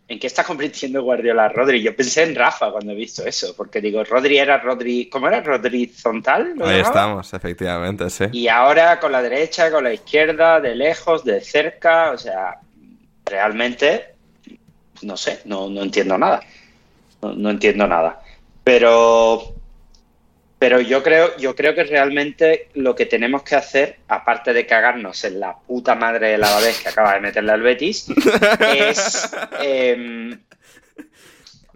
¿en 0.07 0.19
qué 0.19 0.27
está 0.27 0.43
convirtiendo 0.43 1.03
Guardiola 1.03 1.49
Rodri? 1.49 1.81
Yo 1.81 1.95
pensé 1.95 2.23
en 2.23 2.35
Rafa 2.35 2.71
cuando 2.71 2.93
he 2.93 2.95
visto 2.95 3.25
eso, 3.25 3.53
porque 3.55 3.81
digo, 3.81 4.03
Rodri 4.03 4.37
era 4.37 4.57
Rodri, 4.57 5.09
¿cómo 5.09 5.27
era? 5.27 5.41
Rodri 5.41 5.83
horizontal. 5.83 6.55
Ahí 6.61 6.79
estamos, 6.79 7.33
efectivamente, 7.33 8.09
sí. 8.09 8.25
Y 8.31 8.47
ahora 8.47 8.99
con 8.99 9.11
la 9.11 9.21
derecha, 9.21 9.71
con 9.71 9.83
la 9.83 9.93
izquierda, 9.93 10.61
de 10.61 10.75
lejos, 10.75 11.23
de 11.25 11.41
cerca, 11.41 12.11
o 12.11 12.17
sea, 12.17 12.59
realmente, 13.25 14.15
no 15.01 15.17
sé, 15.17 15.41
no, 15.45 15.69
no 15.69 15.83
entiendo 15.83 16.17
nada. 16.17 16.41
No, 17.21 17.33
no, 17.33 17.49
entiendo 17.49 17.87
nada. 17.87 18.21
Pero, 18.63 19.55
pero 20.59 20.81
yo 20.81 21.03
creo, 21.03 21.35
yo 21.37 21.55
creo 21.55 21.75
que 21.75 21.83
realmente 21.83 22.69
lo 22.73 22.95
que 22.95 23.05
tenemos 23.05 23.43
que 23.43 23.55
hacer, 23.55 23.99
aparte 24.07 24.53
de 24.53 24.65
cagarnos 24.65 25.23
en 25.23 25.39
la 25.39 25.55
puta 25.57 25.95
madre 25.95 26.29
de 26.29 26.37
la 26.37 26.59
vez 26.59 26.81
que 26.81 26.89
acaba 26.89 27.13
de 27.13 27.21
meterle 27.21 27.51
al 27.51 27.61
Betis, 27.61 28.07
es 28.75 29.31
eh, 29.61 30.37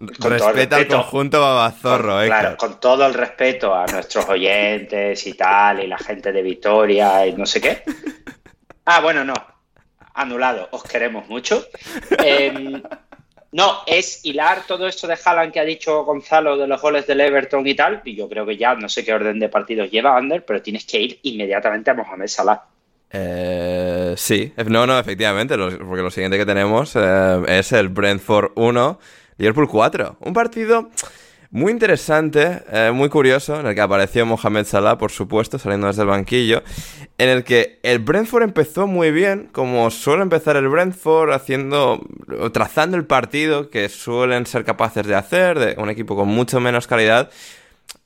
Respeta 0.01 0.77
al 0.77 0.87
conjunto 0.87 1.39
babazorro, 1.39 2.13
con, 2.13 2.23
eh. 2.23 2.27
Claro, 2.27 2.57
con 2.57 2.79
todo 2.79 3.05
el 3.05 3.13
respeto 3.13 3.75
a 3.75 3.85
nuestros 3.85 4.27
oyentes 4.27 5.27
y 5.27 5.33
tal, 5.33 5.83
y 5.83 5.87
la 5.87 5.99
gente 5.99 6.31
de 6.31 6.41
Vitoria 6.41 7.27
y 7.27 7.33
no 7.33 7.45
sé 7.45 7.61
qué. 7.61 7.83
Ah, 8.85 8.99
bueno, 8.99 9.23
no. 9.23 9.35
Anulado. 10.15 10.67
Os 10.71 10.83
queremos 10.83 11.27
mucho. 11.29 11.67
Eh, 12.17 12.81
no, 13.53 13.79
es 13.85 14.23
hilar 14.23 14.65
todo 14.65 14.87
esto 14.87 15.07
de 15.07 15.17
Haaland 15.23 15.51
que 15.51 15.59
ha 15.59 15.65
dicho 15.65 16.05
Gonzalo 16.05 16.55
de 16.55 16.67
los 16.67 16.81
goles 16.81 17.05
del 17.05 17.19
Everton 17.19 17.67
y 17.67 17.75
tal. 17.75 18.01
Y 18.05 18.15
yo 18.15 18.29
creo 18.29 18.45
que 18.45 18.55
ya 18.55 18.75
no 18.75 18.87
sé 18.87 19.03
qué 19.03 19.13
orden 19.13 19.39
de 19.39 19.49
partidos 19.49 19.91
lleva 19.91 20.15
Ander, 20.15 20.45
pero 20.45 20.61
tienes 20.61 20.85
que 20.85 21.01
ir 21.01 21.19
inmediatamente 21.23 21.91
a 21.91 21.93
Mohamed 21.93 22.27
Salah. 22.27 22.63
Eh, 23.11 24.13
sí, 24.15 24.53
no, 24.67 24.87
no, 24.87 24.97
efectivamente, 24.97 25.57
porque 25.57 26.01
lo 26.01 26.11
siguiente 26.11 26.37
que 26.37 26.45
tenemos 26.45 26.95
eh, 26.95 27.43
es 27.47 27.73
el 27.73 27.89
Brentford 27.89 28.51
1, 28.55 28.99
Liverpool 29.37 29.67
4. 29.67 30.17
Un 30.21 30.33
partido 30.33 30.89
muy 31.51 31.73
interesante, 31.73 32.63
eh, 32.71 32.91
muy 32.93 33.09
curioso, 33.09 33.59
en 33.59 33.65
el 33.65 33.75
que 33.75 33.81
apareció 33.81 34.25
Mohamed 34.25 34.65
Salah, 34.65 34.97
por 34.97 35.11
supuesto, 35.11 35.59
saliendo 35.59 35.87
desde 35.87 36.03
el 36.03 36.07
banquillo, 36.07 36.63
en 37.17 37.27
el 37.27 37.43
que 37.43 37.79
el 37.83 37.99
Brentford 37.99 38.43
empezó 38.43 38.87
muy 38.87 39.11
bien, 39.11 39.49
como 39.51 39.91
suele 39.91 40.23
empezar 40.23 40.55
el 40.55 40.69
Brentford, 40.69 41.33
haciendo, 41.33 42.07
trazando 42.53 42.95
el 42.95 43.05
partido 43.05 43.69
que 43.69 43.89
suelen 43.89 44.45
ser 44.45 44.63
capaces 44.63 45.05
de 45.05 45.13
hacer, 45.13 45.59
de 45.59 45.75
un 45.77 45.89
equipo 45.89 46.15
con 46.15 46.29
mucho 46.29 46.61
menos 46.61 46.87
calidad. 46.87 47.29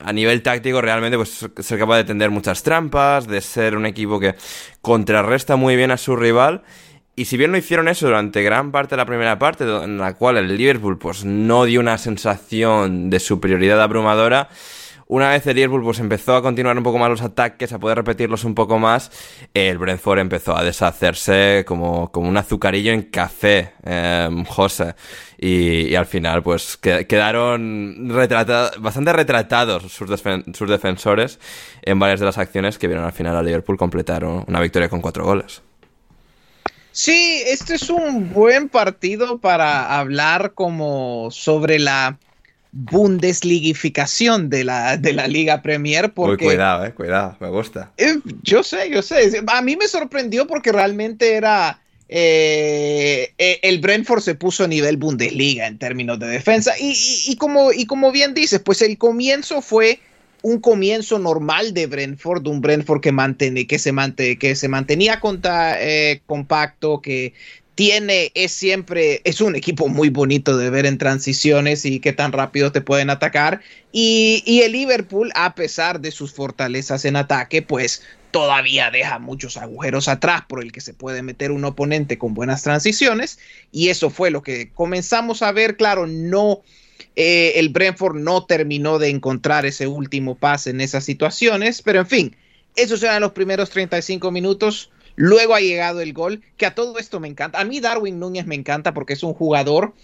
A 0.00 0.12
nivel 0.12 0.42
táctico, 0.42 0.80
realmente, 0.82 1.16
pues 1.16 1.46
ser 1.60 1.78
capaz 1.78 1.98
de 1.98 2.04
tender 2.04 2.30
muchas 2.30 2.64
trampas, 2.64 3.28
de 3.28 3.40
ser 3.40 3.76
un 3.76 3.86
equipo 3.86 4.18
que 4.18 4.34
contrarresta 4.82 5.54
muy 5.54 5.76
bien 5.76 5.92
a 5.92 5.96
su 5.96 6.16
rival. 6.16 6.64
Y 7.18 7.24
si 7.24 7.38
bien 7.38 7.50
no 7.50 7.56
hicieron 7.56 7.88
eso 7.88 8.06
durante 8.06 8.42
gran 8.42 8.70
parte 8.72 8.94
de 8.94 8.98
la 8.98 9.06
primera 9.06 9.38
parte, 9.38 9.64
en 9.64 9.96
la 9.96 10.12
cual 10.14 10.36
el 10.36 10.54
Liverpool 10.54 10.98
pues 10.98 11.24
no 11.24 11.64
dio 11.64 11.80
una 11.80 11.96
sensación 11.96 13.08
de 13.08 13.20
superioridad 13.20 13.80
abrumadora, 13.80 14.50
una 15.08 15.30
vez 15.30 15.46
el 15.46 15.54
Liverpool 15.54 15.82
pues 15.82 15.98
empezó 15.98 16.36
a 16.36 16.42
continuar 16.42 16.76
un 16.76 16.82
poco 16.82 16.98
más 16.98 17.08
los 17.08 17.22
ataques, 17.22 17.72
a 17.72 17.78
poder 17.78 17.96
repetirlos 17.96 18.44
un 18.44 18.54
poco 18.54 18.78
más, 18.78 19.10
el 19.54 19.78
Brentford 19.78 20.18
empezó 20.18 20.54
a 20.54 20.62
deshacerse 20.62 21.64
como, 21.66 22.12
como 22.12 22.28
un 22.28 22.36
azucarillo 22.36 22.92
en 22.92 23.02
café, 23.04 23.72
eh, 23.84 24.28
José. 24.48 24.94
Y, 25.38 25.88
y, 25.88 25.94
al 25.94 26.06
final 26.06 26.42
pues 26.42 26.76
quedaron 26.76 28.10
retratados, 28.10 28.80
bastante 28.80 29.12
retratados 29.14 29.84
sus, 29.90 30.10
sus 30.52 30.68
defensores 30.68 31.38
en 31.82 31.98
varias 31.98 32.20
de 32.20 32.26
las 32.26 32.36
acciones 32.36 32.76
que 32.76 32.88
vieron 32.88 33.06
al 33.06 33.12
final 33.12 33.36
a 33.36 33.42
Liverpool 33.42 33.78
completar 33.78 34.24
una 34.24 34.60
victoria 34.60 34.90
con 34.90 35.00
cuatro 35.00 35.24
goles. 35.24 35.62
Sí, 36.96 37.42
este 37.44 37.74
es 37.74 37.90
un 37.90 38.32
buen 38.32 38.70
partido 38.70 39.38
para 39.38 39.98
hablar 39.98 40.54
como 40.54 41.28
sobre 41.30 41.78
la 41.78 42.18
Bundesligificación 42.72 44.48
de 44.48 44.64
la, 44.64 44.96
de 44.96 45.12
la 45.12 45.28
Liga 45.28 45.60
Premier. 45.60 46.14
Porque, 46.14 46.46
Uy, 46.46 46.54
cuidado, 46.54 46.86
eh, 46.86 46.94
cuidado, 46.94 47.36
me 47.38 47.50
gusta. 47.50 47.92
Eh, 47.98 48.16
yo 48.42 48.62
sé, 48.62 48.88
yo 48.88 49.02
sé. 49.02 49.30
A 49.46 49.60
mí 49.60 49.76
me 49.76 49.88
sorprendió 49.88 50.46
porque 50.46 50.72
realmente 50.72 51.34
era... 51.34 51.82
Eh, 52.08 53.34
el 53.36 53.78
Brentford 53.78 54.22
se 54.22 54.34
puso 54.34 54.64
a 54.64 54.68
nivel 54.68 54.96
Bundesliga 54.96 55.66
en 55.66 55.76
términos 55.76 56.18
de 56.18 56.28
defensa 56.28 56.78
y, 56.80 56.92
y, 56.92 57.32
y, 57.32 57.36
como, 57.36 57.74
y 57.74 57.84
como 57.84 58.10
bien 58.10 58.32
dices, 58.32 58.60
pues 58.60 58.80
el 58.80 58.96
comienzo 58.96 59.60
fue 59.60 60.00
un 60.46 60.60
comienzo 60.60 61.18
normal 61.18 61.74
de 61.74 61.88
Brentford, 61.88 62.46
un 62.46 62.60
Brentford 62.60 63.00
que, 63.00 63.10
mantene, 63.10 63.66
que, 63.66 63.80
se, 63.80 63.90
mante, 63.90 64.38
que 64.38 64.54
se 64.54 64.68
mantenía 64.68 65.20
eh, 65.80 66.20
compacto, 66.24 67.00
que 67.00 67.34
tiene, 67.74 68.30
es 68.32 68.52
siempre, 68.52 69.22
es 69.24 69.40
un 69.40 69.56
equipo 69.56 69.88
muy 69.88 70.08
bonito 70.08 70.56
de 70.56 70.70
ver 70.70 70.86
en 70.86 70.98
transiciones 70.98 71.84
y 71.84 71.98
que 71.98 72.12
tan 72.12 72.30
rápido 72.30 72.70
te 72.70 72.80
pueden 72.80 73.10
atacar. 73.10 73.60
Y, 73.90 74.44
y 74.46 74.60
el 74.60 74.70
Liverpool, 74.70 75.32
a 75.34 75.56
pesar 75.56 76.00
de 76.00 76.12
sus 76.12 76.32
fortalezas 76.32 77.04
en 77.06 77.16
ataque, 77.16 77.62
pues 77.62 78.04
todavía 78.30 78.92
deja 78.92 79.18
muchos 79.18 79.56
agujeros 79.56 80.06
atrás 80.06 80.42
por 80.46 80.62
el 80.62 80.70
que 80.70 80.80
se 80.80 80.94
puede 80.94 81.24
meter 81.24 81.50
un 81.50 81.64
oponente 81.64 82.18
con 82.18 82.34
buenas 82.34 82.62
transiciones. 82.62 83.40
Y 83.72 83.88
eso 83.88 84.10
fue 84.10 84.30
lo 84.30 84.44
que 84.44 84.70
comenzamos 84.72 85.42
a 85.42 85.50
ver, 85.50 85.76
claro, 85.76 86.06
no 86.06 86.62
eh, 87.14 87.54
el 87.56 87.68
Brentford 87.70 88.16
no 88.16 88.44
terminó 88.44 88.98
de 88.98 89.08
encontrar 89.08 89.66
ese 89.66 89.86
último 89.86 90.34
pase 90.34 90.70
en 90.70 90.80
esas 90.80 91.04
situaciones, 91.04 91.82
pero 91.82 92.00
en 92.00 92.06
fin, 92.06 92.36
esos 92.74 93.02
eran 93.02 93.22
los 93.22 93.32
primeros 93.32 93.70
35 93.70 94.30
minutos. 94.30 94.90
Luego 95.14 95.54
ha 95.54 95.60
llegado 95.60 96.02
el 96.02 96.12
gol, 96.12 96.42
que 96.58 96.66
a 96.66 96.74
todo 96.74 96.98
esto 96.98 97.20
me 97.20 97.28
encanta. 97.28 97.58
A 97.58 97.64
mí 97.64 97.80
Darwin 97.80 98.18
Núñez 98.18 98.46
me 98.46 98.54
encanta 98.54 98.92
porque 98.92 99.14
es 99.14 99.22
un 99.22 99.32
jugador 99.32 99.94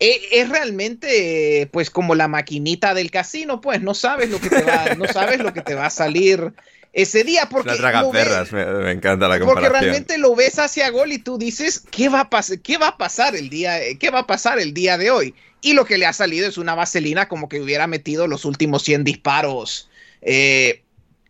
es, 0.00 0.18
es, 0.32 0.48
realmente 0.48 1.68
pues 1.70 1.90
como 1.90 2.14
la 2.14 2.26
maquinita 2.26 2.94
del 2.94 3.10
casino, 3.10 3.60
pues 3.60 3.82
no 3.82 3.94
sabes 3.94 4.30
lo 4.30 4.40
que 4.40 4.48
te 4.48 4.62
va, 4.62 4.94
no 4.96 5.06
sabes 5.06 5.40
lo 5.40 5.52
que 5.52 5.60
te 5.60 5.74
va 5.74 5.86
a 5.86 5.90
salir 5.90 6.52
ese 6.92 7.22
día 7.22 7.48
porque 7.48 7.70
ves, 8.12 8.52
me, 8.52 8.64
me, 8.64 8.90
encanta 8.90 9.28
la 9.28 9.38
porque 9.38 9.68
realmente 9.68 10.18
lo 10.18 10.34
ves 10.34 10.58
hacia 10.58 10.90
gol 10.90 11.12
y 11.12 11.18
tú 11.18 11.38
dices 11.38 11.84
qué 11.88 12.08
va 12.08 12.20
a 12.20 12.30
pasar 12.30 12.58
qué 12.58 12.78
va 12.78 12.88
a 12.88 12.96
pasar 12.96 13.36
el 13.36 13.48
día 13.48 13.78
qué 14.00 14.10
va 14.10 14.20
a 14.20 14.26
pasar 14.26 14.58
el 14.58 14.74
día 14.74 14.98
de 14.98 15.12
hoy 15.12 15.34
y 15.62 15.74
lo 15.74 15.84
que 15.84 15.98
le 15.98 16.06
ha 16.06 16.12
salido 16.12 16.48
es 16.48 16.58
una 16.58 16.74
vaselina 16.74 17.28
como 17.28 17.48
que 17.48 17.60
hubiera 17.60 17.86
metido 17.86 18.26
los 18.26 18.44
últimos 18.44 18.82
100 18.82 19.04
disparos 19.04 19.90
eh, 20.22 20.82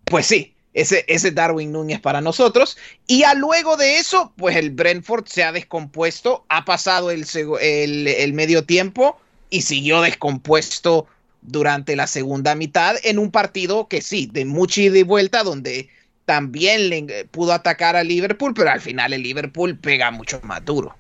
pues 0.05 0.27
sí, 0.27 0.55
ese, 0.75 1.05
ese 1.09 1.31
Darwin 1.31 1.73
Núñez 1.73 2.01
para 2.01 2.21
nosotros. 2.21 2.77
Y 3.07 3.23
a 3.23 3.35
luego 3.35 3.77
de 3.77 3.99
eso, 3.99 4.33
pues 4.37 4.57
el 4.57 4.71
Brentford 4.71 5.27
se 5.27 5.45
ha 5.45 5.53
descompuesto, 5.53 6.45
ha 6.49 6.65
pasado 6.65 7.11
el, 7.11 7.27
el, 7.61 8.33
medio 8.33 8.65
tiempo 8.65 9.19
y 9.49 9.63
siguió 9.63 10.01
descompuesto 10.03 11.07
durante 11.43 11.97
la 11.97 12.07
segunda 12.07 12.55
mitad 12.55 12.97
en 13.03 13.19
un 13.19 13.31
partido 13.31 13.89
que 13.89 14.03
sí, 14.03 14.29
de 14.31 14.45
mucha 14.45 14.83
ida 14.83 14.99
y 14.99 15.03
vuelta, 15.03 15.43
donde 15.43 15.89
también 16.27 16.91
le 16.91 17.25
pudo 17.31 17.53
atacar 17.53 17.97
a 17.97 18.05
Liverpool, 18.05 18.53
pero 18.55 18.71
al 18.71 18.81
final 18.81 19.13
el 19.13 19.23
Liverpool 19.23 19.79
pega 19.79 20.11
mucho 20.11 20.41
más 20.43 20.65
duro. 20.65 20.95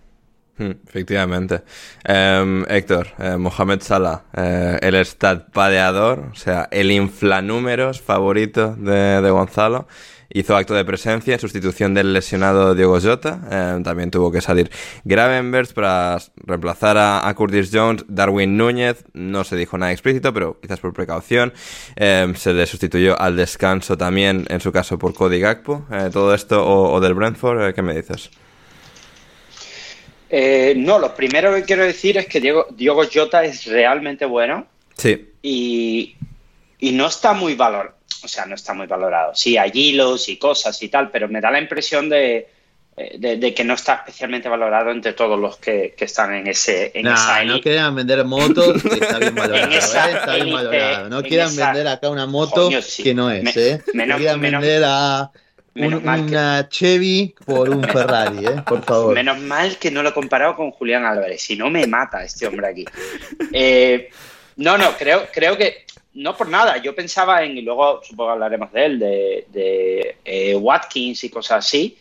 Hmm, 0.60 0.72
efectivamente. 0.86 1.62
Em, 2.04 2.64
Héctor, 2.68 3.08
eh, 3.18 3.36
Mohamed 3.38 3.80
Salah, 3.80 4.24
eh, 4.36 4.78
el 4.82 5.06
padeador, 5.52 6.30
o 6.32 6.34
sea, 6.34 6.68
el 6.70 6.90
inflanúmeros 6.90 8.02
favorito 8.02 8.76
de, 8.76 9.22
de 9.22 9.30
Gonzalo 9.30 9.86
hizo 10.32 10.56
acto 10.56 10.74
de 10.74 10.84
presencia 10.84 11.34
en 11.34 11.40
sustitución 11.40 11.94
del 11.94 12.12
lesionado 12.12 12.74
Diego 12.74 13.00
Jota. 13.00 13.40
Eh, 13.50 13.80
también 13.82 14.10
tuvo 14.10 14.30
que 14.30 14.40
salir 14.40 14.70
Gravenbergs 15.04 15.72
para 15.72 16.18
reemplazar 16.36 16.96
a, 16.98 17.32
Curtis 17.34 17.70
Jones. 17.72 18.04
Darwin 18.08 18.56
Núñez, 18.56 19.04
no 19.12 19.44
se 19.44 19.56
dijo 19.56 19.76
nada 19.78 19.92
explícito, 19.92 20.32
pero 20.32 20.58
quizás 20.60 20.80
por 20.80 20.92
precaución. 20.92 21.52
Eh, 21.96 22.32
se 22.36 22.52
le 22.52 22.66
sustituyó 22.66 23.20
al 23.20 23.36
descanso 23.36 23.96
también, 23.96 24.46
en 24.48 24.60
su 24.60 24.72
caso, 24.72 24.98
por 24.98 25.14
Cody 25.14 25.40
Gakpo. 25.40 25.86
Eh, 25.90 26.10
todo 26.12 26.34
esto 26.34 26.64
o, 26.66 27.00
del 27.00 27.14
Brentford, 27.14 27.74
¿qué 27.74 27.82
me 27.82 27.94
dices? 27.94 28.30
No, 30.76 30.98
lo 30.98 31.14
primero 31.14 31.54
que 31.54 31.64
quiero 31.64 31.84
decir 31.84 32.18
es 32.18 32.26
que 32.26 32.40
Diego, 32.40 32.66
Diego 32.70 33.02
Jota 33.12 33.44
es 33.44 33.66
realmente 33.66 34.24
bueno. 34.24 34.66
Sí. 34.96 35.32
Y, 35.42 36.16
y 36.78 36.92
no 36.92 37.06
está 37.06 37.32
muy 37.32 37.54
valorado 37.54 38.00
o 38.22 38.28
sea, 38.28 38.46
no 38.46 38.54
está 38.54 38.74
muy 38.74 38.86
valorado. 38.86 39.34
Sí, 39.34 39.56
hay 39.56 39.70
hilos 39.72 40.28
y 40.28 40.36
cosas 40.36 40.80
y 40.82 40.88
tal, 40.88 41.10
pero 41.10 41.28
me 41.28 41.40
da 41.40 41.50
la 41.50 41.60
impresión 41.60 42.08
de, 42.08 42.48
eh, 42.96 43.54
que 43.54 43.64
no 43.64 43.74
está 43.74 43.94
especialmente 43.94 44.48
valorado 44.48 44.90
entre 44.90 45.12
todos 45.12 45.38
los 45.38 45.56
que, 45.56 45.94
están 45.98 46.34
en 46.34 46.46
ese 46.46 46.92
en 46.94 47.06
esa 47.06 47.44
No 47.44 47.60
quieran 47.60 47.94
vender 47.94 48.24
motos 48.24 48.82
que 48.82 48.94
está 49.00 49.18
bien 49.18 49.34
valorado, 49.34 49.72
¿eh? 49.72 49.78
está 49.78 50.34
bien 50.34 50.52
valorado. 50.52 51.08
No 51.08 51.22
quieran 51.22 51.56
vender 51.56 51.88
acá 51.88 52.10
una 52.10 52.26
moto 52.26 52.70
que 53.02 53.14
no 53.14 53.30
es, 53.30 53.56
¿eh? 53.56 53.82
no 53.94 54.16
quieran 54.16 54.40
vender 54.40 54.82
a 54.84 55.30
una 55.74 56.68
Chevy 56.68 57.34
por 57.44 57.70
un 57.70 57.82
Ferrari, 57.82 58.46
¿eh? 58.46 58.62
Por 58.66 58.82
favor. 58.82 59.14
Menos 59.14 59.38
mal 59.38 59.76
que 59.78 59.90
no 59.90 60.02
lo 60.02 60.10
he 60.10 60.12
comparado 60.14 60.56
con 60.56 60.70
Julián 60.70 61.04
Álvarez, 61.04 61.42
si 61.42 61.56
no 61.56 61.70
me 61.70 61.86
mata 61.86 62.24
este 62.24 62.46
hombre 62.46 62.68
aquí. 62.68 62.84
Eh, 63.52 64.10
no, 64.56 64.76
no, 64.76 64.96
creo, 64.96 65.26
creo 65.32 65.56
que 65.56 65.84
no 66.14 66.36
por 66.36 66.48
nada, 66.48 66.76
yo 66.78 66.94
pensaba 66.94 67.42
en, 67.44 67.56
y 67.56 67.62
luego 67.62 68.00
supongo 68.02 68.30
que 68.30 68.32
hablaremos 68.32 68.72
de 68.72 68.84
él, 68.84 68.98
de, 68.98 70.16
eh, 70.24 70.54
Watkins 70.56 71.24
y 71.24 71.30
cosas 71.30 71.66
así. 71.66 71.96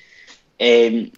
Em, 0.58 1.10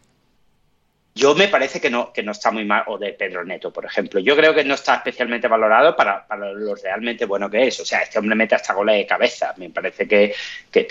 yo 1.14 1.36
me 1.36 1.50
parece 1.50 1.82
que 1.82 1.90
no, 1.90 2.14
que 2.14 2.24
no 2.24 2.32
está 2.32 2.52
muy 2.52 2.64
mal, 2.64 2.84
o 2.88 2.98
de 2.98 3.12
Pedro 3.14 3.44
Neto, 3.44 3.72
por 3.72 3.86
ejemplo. 3.86 4.20
Yo 4.22 4.36
creo 4.36 4.54
que 4.54 4.64
no 4.64 4.76
está 4.76 4.96
especialmente 4.96 5.48
valorado 5.48 5.96
para, 5.96 6.26
lo 6.54 6.76
realmente 6.76 7.26
bueno 7.26 7.50
que 7.50 7.68
es. 7.68 7.80
O 7.82 7.86
sea, 7.86 8.02
este 8.02 8.18
hombre 8.18 8.36
mete 8.36 8.56
hasta 8.56 8.74
goles 8.74 8.96
de 8.96 9.06
cabeza. 9.06 9.54
Me 9.58 9.70
parece 9.70 10.08
que, 10.08 10.34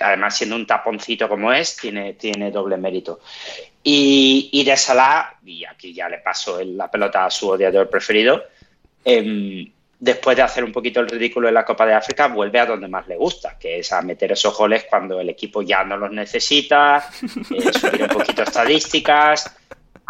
además 0.01 0.37
siendo 0.37 0.57
un 0.57 0.67
taponcito 0.67 1.29
como 1.29 1.53
es, 1.53 1.77
tiene, 1.77 2.15
tiene 2.15 2.51
doble 2.51 2.77
mérito. 2.77 3.21
Y, 3.83 4.51
y 4.53 4.63
de 4.63 4.77
Salah, 4.77 5.37
y 5.45 5.65
aquí 5.65 5.95
ya 5.95 6.09
le 6.09 6.19
paso 6.19 6.61
la 6.63 6.91
pelota 6.91 7.25
a 7.25 7.31
su 7.31 7.49
odiador 7.49 7.89
preferido, 7.89 8.45
eh, 9.03 9.73
después 10.01 10.37
de 10.37 10.43
hacer 10.43 10.65
un 10.65 10.73
poquito 10.73 11.01
el 11.01 11.09
ridículo 11.09 11.49
en 11.49 11.55
la 11.55 11.65
Copa 11.65 11.87
de 11.87 11.95
África, 11.95 12.29
vuelve 12.29 12.59
a 12.59 12.67
donde 12.67 12.89
más 12.89 13.07
le 13.07 13.17
gusta, 13.17 13.59
que 13.59 13.79
es 13.79 13.93
a 13.93 14.03
meter 14.03 14.33
esos 14.33 14.57
goles 14.57 14.87
cuando 14.89 15.19
el 15.19 15.31
equipo 15.31 15.63
ya 15.63 15.83
no 15.85 15.97
los 15.97 16.11
necesita, 16.11 17.09
eh, 17.23 17.73
subir 17.73 18.03
un 18.03 18.09
poquito 18.09 18.43
estadísticas. 18.43 19.57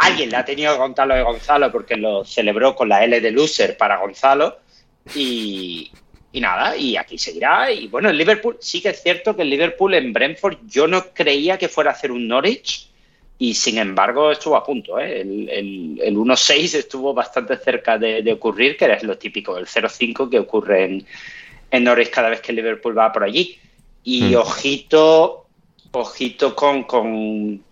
Alguien 0.01 0.31
le 0.31 0.37
ha 0.37 0.45
tenido 0.45 0.71
a 0.71 0.77
Gonzalo 0.77 1.15
de 1.15 1.23
Gonzalo 1.23 1.71
porque 1.71 1.97
lo 1.97 2.25
celebró 2.25 2.75
con 2.75 2.89
la 2.89 3.05
L 3.05 3.21
de 3.21 3.31
loser 3.31 3.77
para 3.77 3.99
Gonzalo. 3.99 4.59
Y, 5.15 5.91
y 6.33 6.41
nada, 6.41 6.77
y 6.77 6.97
aquí 6.97 7.19
seguirá. 7.19 7.71
Y 7.71 7.89
bueno, 7.89 8.09
el 8.09 8.17
Liverpool, 8.17 8.57
sí 8.61 8.81
que 8.81 8.91
es 8.91 9.03
cierto 9.03 9.37
que 9.37 9.43
el 9.43 9.51
Liverpool 9.51 9.95
en 9.95 10.13
Brentford 10.13 10.59
yo 10.67 10.87
no 10.87 11.07
creía 11.13 11.59
que 11.59 11.69
fuera 11.69 11.91
a 11.91 11.95
hacer 11.95 12.13
un 12.13 12.29
Norwich 12.29 12.91
y 13.41 13.55
sin 13.55 13.79
embargo 13.79 14.31
estuvo 14.31 14.55
a 14.55 14.63
punto. 14.63 14.99
¿eh? 15.01 15.23
El, 15.23 15.99
el, 16.03 16.17
1-6 16.17 16.75
estuvo 16.75 17.15
bastante 17.15 17.57
cerca 17.57 17.97
de, 17.97 18.33
ocurrir, 18.33 18.77
que 18.77 18.85
es 18.93 19.03
lo 19.03 19.17
típico, 19.17 19.57
el 19.57 19.67
0-5 19.67 20.29
que 20.29 20.39
ocurre 20.39 20.85
en, 20.85 21.07
en 21.71 21.85
Norris 21.85 22.11
cada 22.11 22.29
vez 22.29 22.43
que 22.43 22.53
el 22.53 22.57
Liverpool 22.57 22.97
va 22.97 23.11
por 23.11 23.25
allí. 23.25 23.59
Y 24.05 24.35
hmm. 24.35 24.37
ojito, 24.37 25.47
ojito 25.91 26.55
con, 26.55 26.85
con, 26.85 27.65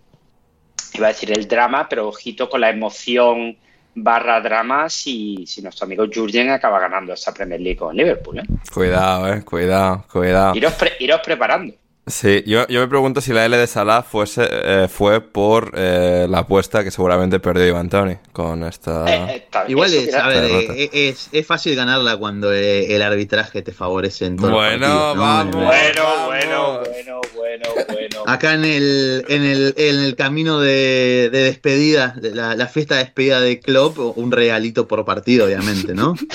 iba 0.99 1.09
a 1.09 1.13
decir 1.13 1.31
el 1.33 1.47
drama, 1.49 1.89
pero 1.89 2.09
ojito 2.09 2.49
con 2.49 2.61
la 2.61 2.71
emoción 2.71 3.57
barra 3.95 4.41
drama 4.41 4.89
si, 4.89 5.45
si 5.47 5.63
nuestro 5.63 5.87
amigo 5.87 6.07
Jurgen 6.13 6.51
acaba 6.51 6.79
ganando 6.79 7.13
esa 7.13 7.35
Premier 7.35 7.61
League 7.61 7.79
con 7.79 7.97
Liverpool. 7.97 8.39
¿eh? 8.39 8.45
Cuidado, 8.73 9.33
eh, 9.33 9.45
cuidado, 9.45 10.05
cuidado. 10.11 10.55
iros 10.55 11.21
preparando. 11.25 11.75
Sí, 12.09 12.43
yo, 12.47 12.67
yo, 12.69 12.81
me 12.81 12.89
pregunto 12.89 13.21
si 13.21 13.33
la 13.33 13.45
L 13.45 13.57
de 13.57 13.67
Salah 13.67 14.03
fuese, 14.03 14.49
eh, 14.51 14.89
fue 14.89 15.21
por 15.21 15.73
eh, 15.77 16.27
la 16.29 16.41
apuesta 16.41 16.83
que 16.83 16.91
seguramente 16.91 17.39
perdió 17.39 17.67
Iván 17.67 17.89
Tony 17.89 18.17
con 18.33 18.65
esta. 18.65 19.05
Eh, 19.07 19.47
Igual 19.69 19.93
es, 19.93 20.15
a 20.15 20.29
ver, 20.29 20.45
es, 20.93 21.29
es, 21.33 21.47
fácil 21.47 21.77
ganarla 21.77 22.17
cuando 22.17 22.53
el 22.53 23.03
arbitraje 23.03 23.63
te 23.63 23.73
favorece 23.73 24.27
en 24.27 24.37
todo 24.37 24.53
bueno, 24.53 25.15
vamos, 25.15 25.55
bueno, 25.55 26.27
bueno, 26.27 26.81
bueno, 26.81 27.21
bueno, 27.35 27.69
bueno. 27.93 28.23
Acá 28.27 28.55
en 28.55 28.65
el, 28.65 29.25
en 29.29 29.45
el, 29.45 29.75
en 29.77 29.99
el 29.99 30.17
camino 30.17 30.61
de, 30.61 31.29
de 31.31 31.43
despedida, 31.43 32.15
la, 32.21 32.55
la, 32.55 32.67
fiesta 32.67 32.97
de 32.97 33.05
despedida 33.05 33.41
de 33.41 33.61
Klopp, 33.61 33.99
un 34.17 34.33
regalito 34.33 34.89
por 34.89 35.05
partido, 35.05 35.47
obviamente, 35.47 35.95
¿no? 35.95 36.15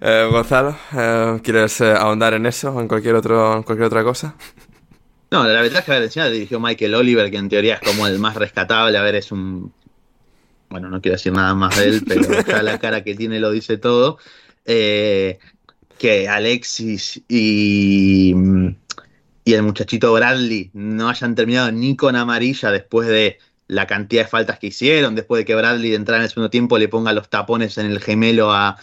Eh, 0.00 0.28
Gonzalo, 0.30 0.76
eh, 0.96 1.40
¿quieres 1.42 1.80
eh, 1.80 1.92
ahondar 1.92 2.34
en 2.34 2.46
eso 2.46 2.70
o 2.70 2.80
en 2.80 2.88
cualquier, 2.88 3.14
otro, 3.14 3.62
cualquier 3.64 3.86
otra 3.86 4.04
cosa? 4.04 4.34
No, 5.30 5.44
la 5.44 5.62
verdad 5.62 5.78
es 5.78 5.84
que 5.84 5.92
a 5.92 5.94
ver, 5.94 6.04
encima 6.04 6.28
dirigió 6.28 6.60
Michael 6.60 6.94
Oliver, 6.94 7.30
que 7.30 7.36
en 7.38 7.48
teoría 7.48 7.74
es 7.74 7.80
como 7.80 8.06
el 8.06 8.18
más 8.18 8.36
rescatable. 8.36 8.98
A 8.98 9.02
ver, 9.02 9.14
es 9.16 9.32
un. 9.32 9.72
Bueno, 10.68 10.88
no 10.88 11.00
quiero 11.00 11.16
decir 11.16 11.32
nada 11.32 11.54
más 11.54 11.78
de 11.78 11.88
él, 11.88 12.04
pero 12.06 12.22
ya 12.46 12.62
la 12.62 12.78
cara 12.78 13.02
que 13.02 13.14
tiene 13.14 13.40
lo 13.40 13.50
dice 13.50 13.78
todo. 13.78 14.18
que 14.64 15.38
Alexis 16.28 17.22
y, 17.28 18.34
y 19.44 19.54
el 19.54 19.62
muchachito 19.62 20.12
Bradley 20.12 20.70
no 20.74 21.08
hayan 21.08 21.34
terminado 21.34 21.72
ni 21.72 21.96
con 21.96 22.16
amarilla 22.16 22.70
después 22.70 23.08
de 23.08 23.38
la 23.68 23.86
cantidad 23.86 24.24
de 24.24 24.28
faltas 24.28 24.58
que 24.58 24.66
hicieron, 24.68 25.14
después 25.14 25.40
de 25.40 25.44
que 25.44 25.54
Bradley 25.54 25.90
de 25.90 25.96
entrar 25.96 26.18
en 26.18 26.24
el 26.24 26.28
segundo 26.28 26.50
tiempo 26.50 26.78
le 26.78 26.88
ponga 26.88 27.12
los 27.12 27.30
tapones 27.30 27.78
en 27.78 27.86
el 27.86 28.00
gemelo 28.00 28.52
a, 28.52 28.76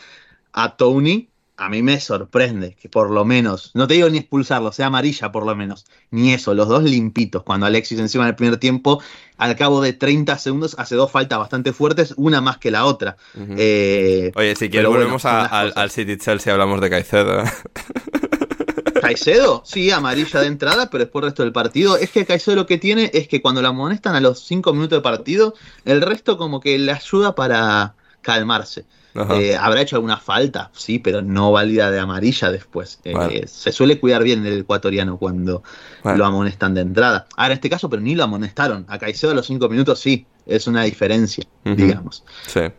a 0.53 0.75
Tony, 0.75 1.31
a 1.61 1.69
mí 1.69 1.83
me 1.83 1.99
sorprende 1.99 2.75
que 2.75 2.89
por 2.89 3.11
lo 3.11 3.23
menos, 3.23 3.69
no 3.75 3.87
te 3.87 3.93
digo 3.93 4.09
ni 4.09 4.17
expulsarlo, 4.17 4.71
sea 4.71 4.87
amarilla 4.87 5.31
por 5.31 5.45
lo 5.45 5.55
menos, 5.55 5.85
ni 6.09 6.33
eso, 6.33 6.55
los 6.55 6.67
dos 6.67 6.83
limpitos, 6.83 7.43
cuando 7.43 7.67
Alexis 7.67 7.99
encima 7.99 8.23
en 8.23 8.29
el 8.29 8.35
primer 8.35 8.57
tiempo, 8.57 9.01
al 9.37 9.55
cabo 9.55 9.79
de 9.79 9.93
30 9.93 10.39
segundos, 10.39 10.75
hace 10.79 10.95
dos 10.95 11.11
faltas 11.11 11.37
bastante 11.37 11.71
fuertes, 11.71 12.15
una 12.17 12.41
más 12.41 12.57
que 12.57 12.71
la 12.71 12.85
otra. 12.85 13.15
Eh, 13.35 14.31
Oye, 14.35 14.55
si 14.55 14.71
quieres 14.71 14.89
volvemos 14.89 15.23
al, 15.25 15.91
City 15.91 16.17
Chelsea, 16.17 16.51
hablamos 16.51 16.81
de 16.81 16.89
Caicedo. 16.89 17.43
Caicedo, 19.01 19.61
sí, 19.65 19.91
amarilla 19.91 20.39
de 20.41 20.47
entrada, 20.47 20.89
pero 20.89 21.03
después 21.03 21.21
el 21.21 21.29
resto 21.29 21.43
del 21.43 21.51
partido. 21.51 21.97
Es 21.97 22.11
que 22.11 22.25
Caicedo 22.25 22.55
lo 22.55 22.65
que 22.65 22.77
tiene 22.77 23.11
es 23.13 23.27
que 23.27 23.41
cuando 23.41 23.61
la 23.61 23.69
amonestan 23.69 24.15
a 24.15 24.19
los 24.19 24.45
5 24.45 24.73
minutos 24.73 24.97
de 24.97 25.01
partido, 25.01 25.53
el 25.85 26.01
resto 26.01 26.37
como 26.37 26.59
que 26.59 26.77
le 26.79 26.91
ayuda 26.91 27.35
para 27.35 27.95
calmarse. 28.21 28.85
Eh, 29.13 29.57
habrá 29.59 29.81
hecho 29.81 29.97
alguna 29.97 30.17
falta, 30.17 30.71
sí, 30.73 30.99
pero 30.99 31.21
no 31.21 31.51
válida 31.51 31.91
de 31.91 31.99
amarilla 31.99 32.51
después. 32.51 32.99
Eh, 33.03 33.45
se 33.45 33.71
suele 33.71 33.99
cuidar 33.99 34.23
bien 34.23 34.45
el 34.45 34.59
ecuatoriano 34.61 35.17
cuando 35.17 35.63
lo 36.03 36.25
amonestan 36.25 36.73
de 36.73 36.81
entrada. 36.81 37.27
Ahora, 37.35 37.47
en 37.47 37.53
este 37.53 37.69
caso, 37.69 37.89
pero 37.89 38.01
ni 38.01 38.15
lo 38.15 38.23
amonestaron. 38.23 38.85
A 38.87 38.97
Caicedo 38.99 39.31
a 39.31 39.35
los 39.35 39.47
cinco 39.47 39.67
minutos 39.69 39.99
sí, 39.99 40.25
es 40.45 40.67
una 40.67 40.83
diferencia, 40.83 41.43
digamos. 41.65 42.23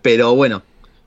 Pero 0.00 0.34
bueno, 0.34 0.62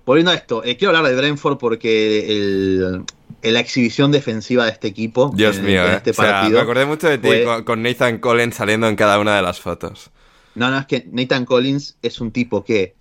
volviendo 0.05 0.31
a 0.31 0.35
esto, 0.35 0.63
eh, 0.63 0.77
quiero 0.77 0.95
hablar 0.95 1.11
de 1.11 1.17
Brentford 1.17 1.57
porque 1.57 3.03
la 3.41 3.59
exhibición 3.59 4.11
defensiva 4.11 4.65
de 4.65 4.71
este 4.71 4.87
equipo. 4.87 5.31
Dios 5.35 5.59
mío, 5.59 5.85
este 5.87 6.13
partido 6.13 6.57
me 6.57 6.61
acordé 6.61 6.85
mucho 6.85 7.07
de 7.07 7.17
ti 7.17 7.29
con 7.65 7.81
Nathan 7.81 8.19
Collins 8.19 8.55
saliendo 8.55 8.87
en 8.87 8.95
cada 8.95 9.19
una 9.19 9.35
de 9.35 9.41
las 9.41 9.59
fotos. 9.59 10.11
No, 10.53 10.71
no, 10.71 10.79
es 10.79 10.85
que 10.85 11.05
Nathan 11.11 11.45
Collins 11.45 11.97
es 12.01 12.21
un 12.21 12.31
tipo 12.31 12.63
que 12.63 12.95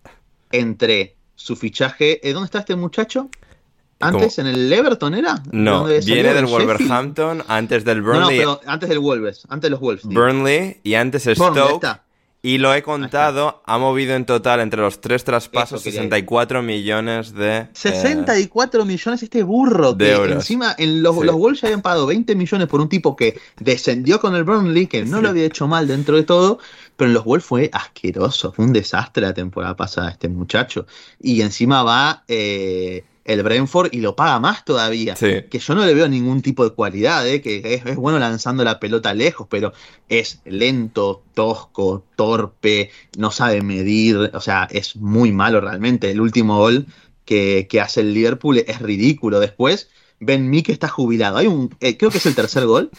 entre 0.50 1.16
su 1.34 1.56
fichaje. 1.56 2.26
¿eh, 2.26 2.32
¿Dónde 2.32 2.46
está 2.46 2.60
este 2.60 2.76
muchacho? 2.76 3.28
¿Antes 4.00 4.38
en 4.38 4.46
el 4.46 4.72
Everton 4.72 5.14
era? 5.14 5.42
No, 5.50 5.84
viene 5.84 6.34
del 6.34 6.46
Wolverhampton, 6.46 7.42
antes 7.48 7.84
del 7.84 8.02
Burnley. 8.02 8.40
No, 8.40 8.58
pero 8.58 8.60
antes 8.66 8.88
del 8.88 8.98
Wolves, 8.98 9.46
antes 9.48 9.62
de 9.62 9.70
los 9.70 9.80
Wolves. 9.80 10.04
Burnley 10.04 10.80
y 10.82 10.94
antes 10.94 11.22
Stoke. 11.22 12.00
Y 12.46 12.58
lo 12.58 12.74
he 12.74 12.82
contado, 12.82 13.62
ha 13.64 13.78
movido 13.78 14.14
en 14.14 14.26
total 14.26 14.60
entre 14.60 14.80
los 14.82 15.00
tres 15.00 15.24
traspasos 15.24 15.80
Eso 15.80 15.84
quería 15.84 16.02
64 16.02 16.62
millones 16.62 17.32
de... 17.32 17.56
eh, 17.56 17.68
64 17.72 18.84
millones 18.84 19.22
este 19.22 19.42
burro. 19.42 19.94
de 19.94 20.04
que 20.04 20.12
euros. 20.12 20.32
encima 20.36 20.74
en 20.76 21.02
los, 21.02 21.16
Sí. 21.16 21.24
los 21.24 21.36
Wolves 21.36 21.60
ya 21.62 21.68
habían 21.68 21.80
pagado 21.80 22.04
20 22.06 22.34
millones 22.36 22.68
por 22.68 22.82
un 22.82 22.90
tipo 22.90 23.16
que 23.16 23.40
descendió 23.58 24.20
con 24.20 24.34
el 24.36 24.44
Burnley, 24.44 24.86
que 24.86 25.06
no 25.06 25.22
lo 25.22 25.30
había 25.30 25.46
hecho 25.46 25.66
mal 25.66 25.88
dentro 25.88 26.16
de 26.16 26.24
todo, 26.24 26.58
pero 26.96 27.08
en 27.08 27.14
los 27.14 27.24
Wolves 27.24 27.46
fue 27.46 27.70
asqueroso. 27.72 28.52
Fue 28.52 28.66
un 28.66 28.74
desastre 28.74 29.22
la 29.26 29.32
temporada 29.32 29.74
pasada 29.74 30.10
este 30.10 30.28
muchacho. 30.28 30.86
Y 31.20 31.40
encima 31.40 31.82
va 31.82 32.24
eh, 32.28 33.04
el 33.24 33.42
Brentford 33.42 33.88
y 33.92 34.00
lo 34.00 34.16
paga 34.16 34.38
más 34.38 34.64
todavía. 34.64 35.16
Sí. 35.16 35.44
Que 35.50 35.58
yo 35.58 35.74
no 35.74 35.84
le 35.86 35.94
veo 35.94 36.08
ningún 36.08 36.42
tipo 36.42 36.64
de 36.64 36.74
cualidad, 36.74 37.26
eh, 37.26 37.40
que 37.40 37.62
es, 37.64 37.86
es 37.86 37.96
bueno 37.96 38.18
lanzando 38.18 38.64
la 38.64 38.78
pelota 38.80 39.14
lejos, 39.14 39.46
pero 39.50 39.72
es 40.08 40.40
lento, 40.44 41.22
tosco, 41.34 42.04
torpe, 42.16 42.90
no 43.16 43.30
sabe 43.30 43.62
medir, 43.62 44.30
o 44.34 44.40
sea, 44.40 44.68
es 44.70 44.96
muy 44.96 45.32
malo 45.32 45.60
realmente. 45.60 46.10
El 46.10 46.20
último 46.20 46.58
gol 46.58 46.86
que, 47.24 47.66
que 47.68 47.80
hace 47.80 48.02
el 48.02 48.12
Liverpool 48.12 48.58
es 48.58 48.80
ridículo. 48.80 49.40
Después, 49.40 49.88
Ben 50.20 50.48
Mee 50.50 50.62
que 50.62 50.72
está 50.72 50.88
jubilado. 50.88 51.38
Hay 51.38 51.46
un, 51.46 51.74
eh, 51.80 51.96
creo 51.96 52.10
que 52.10 52.18
es 52.18 52.26
el 52.26 52.34
tercer 52.34 52.66
gol. 52.66 52.90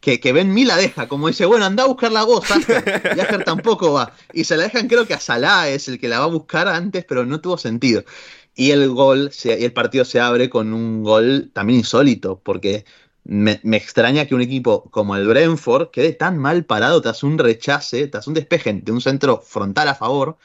Que, 0.00 0.18
que 0.18 0.32
Ben 0.32 0.50
Mee 0.50 0.64
la 0.64 0.78
deja, 0.78 1.08
como 1.08 1.28
dice, 1.28 1.44
bueno, 1.44 1.66
anda 1.66 1.82
a 1.82 1.86
buscar 1.86 2.10
la 2.10 2.24
voz, 2.24 2.50
Asker. 2.50 3.12
Y 3.14 3.20
Asker 3.20 3.44
tampoco 3.44 3.92
va. 3.92 4.14
Y 4.32 4.44
se 4.44 4.56
la 4.56 4.62
dejan, 4.62 4.88
creo 4.88 5.06
que 5.06 5.12
a 5.12 5.20
Salah 5.20 5.68
es 5.68 5.88
el 5.88 6.00
que 6.00 6.08
la 6.08 6.20
va 6.20 6.24
a 6.24 6.28
buscar 6.28 6.68
antes, 6.68 7.04
pero 7.04 7.26
no 7.26 7.42
tuvo 7.42 7.58
sentido. 7.58 8.02
Y 8.54 8.72
el 8.72 8.88
gol, 8.90 9.30
se- 9.32 9.58
y 9.60 9.64
el 9.64 9.72
partido 9.72 10.04
se 10.04 10.20
abre 10.20 10.50
con 10.50 10.72
un 10.72 11.02
gol 11.02 11.50
también 11.54 11.78
insólito, 11.80 12.40
porque 12.42 12.84
me, 13.24 13.60
me 13.62 13.76
extraña 13.76 14.26
que 14.26 14.34
un 14.34 14.40
equipo 14.42 14.90
como 14.90 15.16
el 15.16 15.26
Brentford 15.26 15.90
quede 15.90 16.12
tan 16.12 16.38
mal 16.38 16.64
parado 16.64 17.00
tras 17.00 17.22
un 17.22 17.38
rechace, 17.38 18.06
tras 18.08 18.26
un 18.26 18.34
despeje 18.34 18.72
de 18.74 18.92
un 18.92 19.00
centro 19.00 19.40
frontal 19.40 19.88
a 19.88 19.94
favor. 19.94 20.36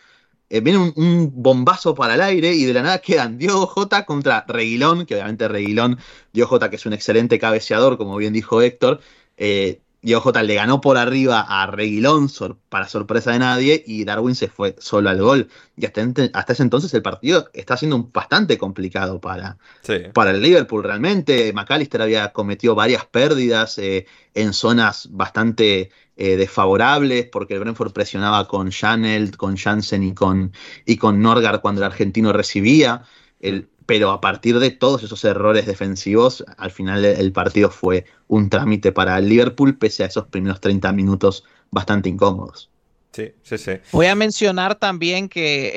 Eh, 0.50 0.62
viene 0.62 0.80
un, 0.96 1.32
bombazo 1.44 1.96
para 1.96 2.16
el 2.16 2.22
aire 2.22 2.54
y 2.54 2.66
de 2.66 2.74
la 2.74 2.84
nada 2.84 3.00
quedan 3.00 3.38
Diogo 3.38 3.68
Jota 3.68 4.06
contra 4.06 4.46
Reguilón, 4.48 5.06
que 5.06 5.16
obviamente 5.16 5.48
Reguilón, 5.48 6.00
Diogo 6.34 6.50
Jota 6.52 6.70
que 6.70 6.76
es 6.78 6.86
un 6.86 6.94
excelente 6.94 7.40
cabeceador, 7.40 7.98
como 7.98 8.18
bien 8.18 8.34
dijo 8.34 8.62
Héctor, 8.62 9.02
eh, 9.38 9.82
Diogo 10.06 10.22
Jota 10.22 10.44
le 10.44 10.54
ganó 10.54 10.82
por 10.82 10.98
arriba 10.98 11.42
a 11.42 11.66
Reguilón 11.66 12.30
sor- 12.30 12.58
para 12.70 12.88
sorpresa 12.88 13.32
de 13.32 13.40
nadie 13.40 13.84
y 13.88 14.06
Darwin 14.06 14.36
se 14.36 14.48
fue 14.48 14.76
solo 14.78 15.10
al 15.10 15.20
gol. 15.20 15.50
Y 15.76 15.86
hasta, 15.88 16.06
hasta 16.34 16.54
ese 16.54 16.62
entonces 16.62 16.94
el 16.94 17.02
partido 17.02 17.50
está 17.54 17.76
siendo 17.76 18.04
bastante 18.14 18.60
complicado 18.60 19.20
para, 19.20 19.58
Sí. 19.82 19.96
para 20.14 20.30
el 20.30 20.44
Liverpool 20.44 20.84
realmente. 20.84 21.52
McAllister 21.54 22.04
había 22.04 22.32
cometido 22.34 22.76
varias 22.76 23.04
pérdidas 23.06 23.80
eh, 23.80 24.06
en 24.36 24.54
zonas 24.54 25.10
bastante 25.12 25.90
eh, 26.18 26.38
desfavorables 26.38 27.26
porque 27.32 27.56
el 27.56 27.62
Brentford 27.62 27.92
presionaba 27.92 28.48
con 28.48 28.70
Chanel, 28.70 29.36
con 29.36 29.58
Jansen 29.58 30.04
y 30.04 30.14
con, 30.14 30.54
y 30.86 30.98
con 30.98 31.20
Norgard 31.20 31.62
cuando 31.62 31.82
el 31.82 31.86
argentino 31.86 32.32
recibía. 32.32 33.02
El- 33.40 33.70
pero 33.86 34.12
a 34.12 34.22
partir 34.22 34.60
de 34.60 34.72
todos 34.72 35.04
esos 35.04 35.24
errores 35.26 35.66
defensivos, 35.66 36.44
al 36.58 36.72
final 36.72 37.06
el, 37.06 37.32
partido 37.32 37.70
fue 37.70 38.06
un 38.28 38.50
trámite 38.50 38.92
para 38.92 39.18
el 39.18 39.30
Liverpool, 39.30 39.78
pese 39.78 40.04
a 40.04 40.08
esos 40.08 40.28
primeros 40.28 40.60
30 40.60 40.92
minutos 40.92 41.44
bastante 41.72 42.10
incómodos. 42.10 42.70
Sí, 43.12 43.32
sí, 43.44 43.58
sí. 43.58 43.72
Voy 43.92 44.08
a 44.08 44.16
mencionar 44.16 44.76
también 44.76 45.30
que 45.30 45.72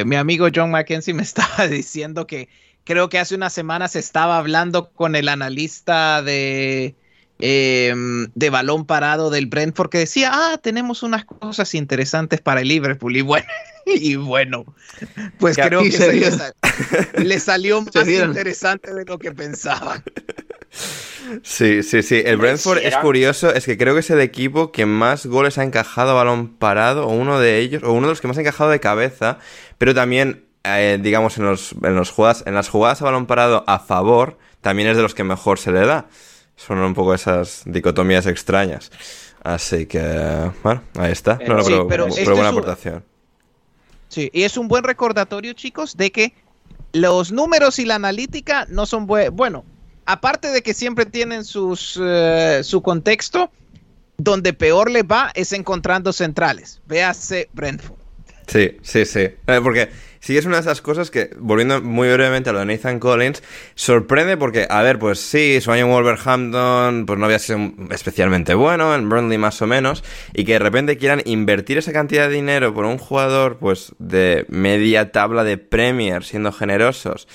eh, 0.00 0.04
mi 0.04 0.16
amigo 0.16 0.48
John 0.54 0.70
Mackenzie 0.70 1.14
me 1.14 1.22
estaba 1.24 1.66
diciendo 1.68 2.26
que 2.26 2.48
creo 2.84 3.08
que 3.08 3.18
hace 3.18 3.34
unas 3.34 3.52
semanas 3.52 3.96
estaba 3.96 4.38
hablando 4.38 4.90
con 4.90 5.14
el 5.14 5.28
analista 5.28 6.22
de, 6.22 6.96
eh, 7.38 7.94
de 8.34 8.50
balón 8.50 8.84
parado 8.86 9.30
del 9.30 9.46
Brentford 9.46 9.90
que 9.90 9.98
decía, 9.98 10.30
ah, 10.32 10.58
tenemos 10.62 11.02
unas 11.02 11.24
cosas 11.24 11.74
interesantes 11.74 12.40
para 12.40 12.60
el 12.62 12.68
Liverpool. 12.68 13.16
Y 13.16 13.22
bueno, 13.22 13.46
y 13.86 14.16
bueno 14.16 14.64
pues 15.38 15.56
Que 15.56 15.62
creo 15.62 15.82
que 15.82 15.90
se 15.92 15.98
se 15.98 16.06
le, 16.08 16.12
vieron. 16.18 16.38
sal- 16.38 16.54
le 17.24 17.40
salió 17.40 17.80
más 17.94 18.08
interesante 18.08 18.92
de 18.94 19.04
lo 19.04 19.18
que 19.18 19.32
pensaban. 19.32 20.02
Sí, 21.42 21.82
sí, 21.82 22.02
sí. 22.02 22.22
El 22.24 22.36
Brentford 22.36 22.78
es 22.78 22.96
curioso, 22.96 23.52
es 23.52 23.64
que 23.66 23.76
creo 23.76 23.94
que 23.94 24.00
es 24.00 24.10
el 24.10 24.20
equipo 24.20 24.72
que 24.72 24.86
más 24.86 25.26
goles 25.26 25.58
ha 25.58 25.64
encajado 25.64 26.10
a 26.12 26.14
balón 26.14 26.48
parado, 26.56 27.06
o 27.06 27.12
uno 27.12 27.38
de 27.38 27.58
ellos, 27.58 27.82
o 27.82 27.92
uno 27.92 28.06
de 28.06 28.12
los 28.12 28.20
que 28.20 28.28
más 28.28 28.38
ha 28.38 28.40
encajado 28.40 28.70
de 28.70 28.80
cabeza, 28.80 29.38
pero 29.76 29.94
también, 29.94 30.44
eh, 30.64 30.98
digamos, 31.00 31.36
en, 31.38 31.44
los, 31.44 31.74
en, 31.82 31.94
los 31.96 32.10
jugadas, 32.10 32.44
en 32.46 32.54
las 32.54 32.68
jugadas 32.68 33.02
a 33.02 33.06
balón 33.06 33.26
parado 33.26 33.64
a 33.66 33.78
favor, 33.78 34.38
también 34.60 34.88
es 34.88 34.96
de 34.96 35.02
los 35.02 35.14
que 35.14 35.24
mejor 35.24 35.58
se 35.58 35.72
le 35.72 35.80
da. 35.86 36.08
Son 36.58 36.78
un 36.78 36.92
poco 36.92 37.14
esas 37.14 37.62
dicotomías 37.64 38.26
extrañas. 38.26 38.90
Así 39.42 39.86
que, 39.86 40.00
bueno, 40.62 40.82
ahí 40.98 41.12
está. 41.12 41.38
No, 41.46 41.54
no, 41.54 41.62
Sí, 41.64 41.70
pero, 41.70 41.86
pero 41.88 42.04
pero 42.04 42.06
este 42.08 42.24
buena 42.24 42.48
es 42.48 42.52
un- 42.52 42.58
aportación. 42.58 43.04
Sí, 44.08 44.30
y 44.32 44.42
es 44.42 44.56
un 44.56 44.68
buen 44.68 44.84
recordatorio, 44.84 45.52
chicos, 45.52 45.96
de 45.96 46.10
que 46.10 46.34
los 46.92 47.30
números 47.30 47.78
y 47.78 47.84
la 47.84 47.94
analítica 47.94 48.66
no 48.68 48.86
son 48.86 49.06
buenos. 49.06 49.34
Bueno, 49.34 49.64
aparte 50.06 50.48
de 50.48 50.62
que 50.62 50.74
siempre 50.74 51.06
tienen 51.06 51.44
sus, 51.44 51.98
eh, 52.02 52.60
su 52.64 52.82
contexto, 52.82 53.50
donde 54.16 54.52
peor 54.52 54.90
les 54.90 55.04
va 55.04 55.30
es 55.34 55.52
encontrando 55.52 56.12
centrales. 56.12 56.80
Véase 56.86 57.48
Brentford. 57.52 57.98
Sí, 58.48 58.78
sí, 58.82 59.04
sí. 59.04 59.20
Eh, 59.20 59.60
Porque 59.62 59.90
sí 60.20 60.36
es 60.36 60.46
una 60.46 60.56
de 60.56 60.62
esas 60.62 60.80
cosas 60.82 61.10
que, 61.10 61.30
volviendo 61.38 61.80
muy 61.80 62.08
brevemente 62.08 62.50
a 62.50 62.52
lo 62.52 62.60
de 62.60 62.66
Nathan 62.66 62.98
Collins, 62.98 63.42
sorprende 63.74 64.36
porque, 64.36 64.66
a 64.68 64.82
ver, 64.82 64.98
pues 64.98 65.20
sí, 65.20 65.60
su 65.60 65.70
año 65.70 65.86
en 65.86 65.90
Wolverhampton 65.92 67.06
pues 67.06 67.18
no 67.18 67.26
había 67.26 67.38
sido 67.38 67.72
especialmente 67.90 68.54
bueno, 68.54 68.94
en 68.94 69.08
Burnley 69.08 69.38
más 69.38 69.60
o 69.62 69.66
menos, 69.66 70.04
y 70.34 70.44
que 70.44 70.54
de 70.54 70.58
repente 70.58 70.96
quieran 70.96 71.22
invertir 71.24 71.78
esa 71.78 71.92
cantidad 71.92 72.28
de 72.28 72.34
dinero 72.34 72.74
por 72.74 72.84
un 72.84 72.98
jugador 72.98 73.58
pues 73.58 73.92
de 73.98 74.46
media 74.48 75.12
tabla 75.12 75.44
de 75.44 75.58
Premier, 75.58 76.24
siendo 76.24 76.52
generosos. 76.52 77.28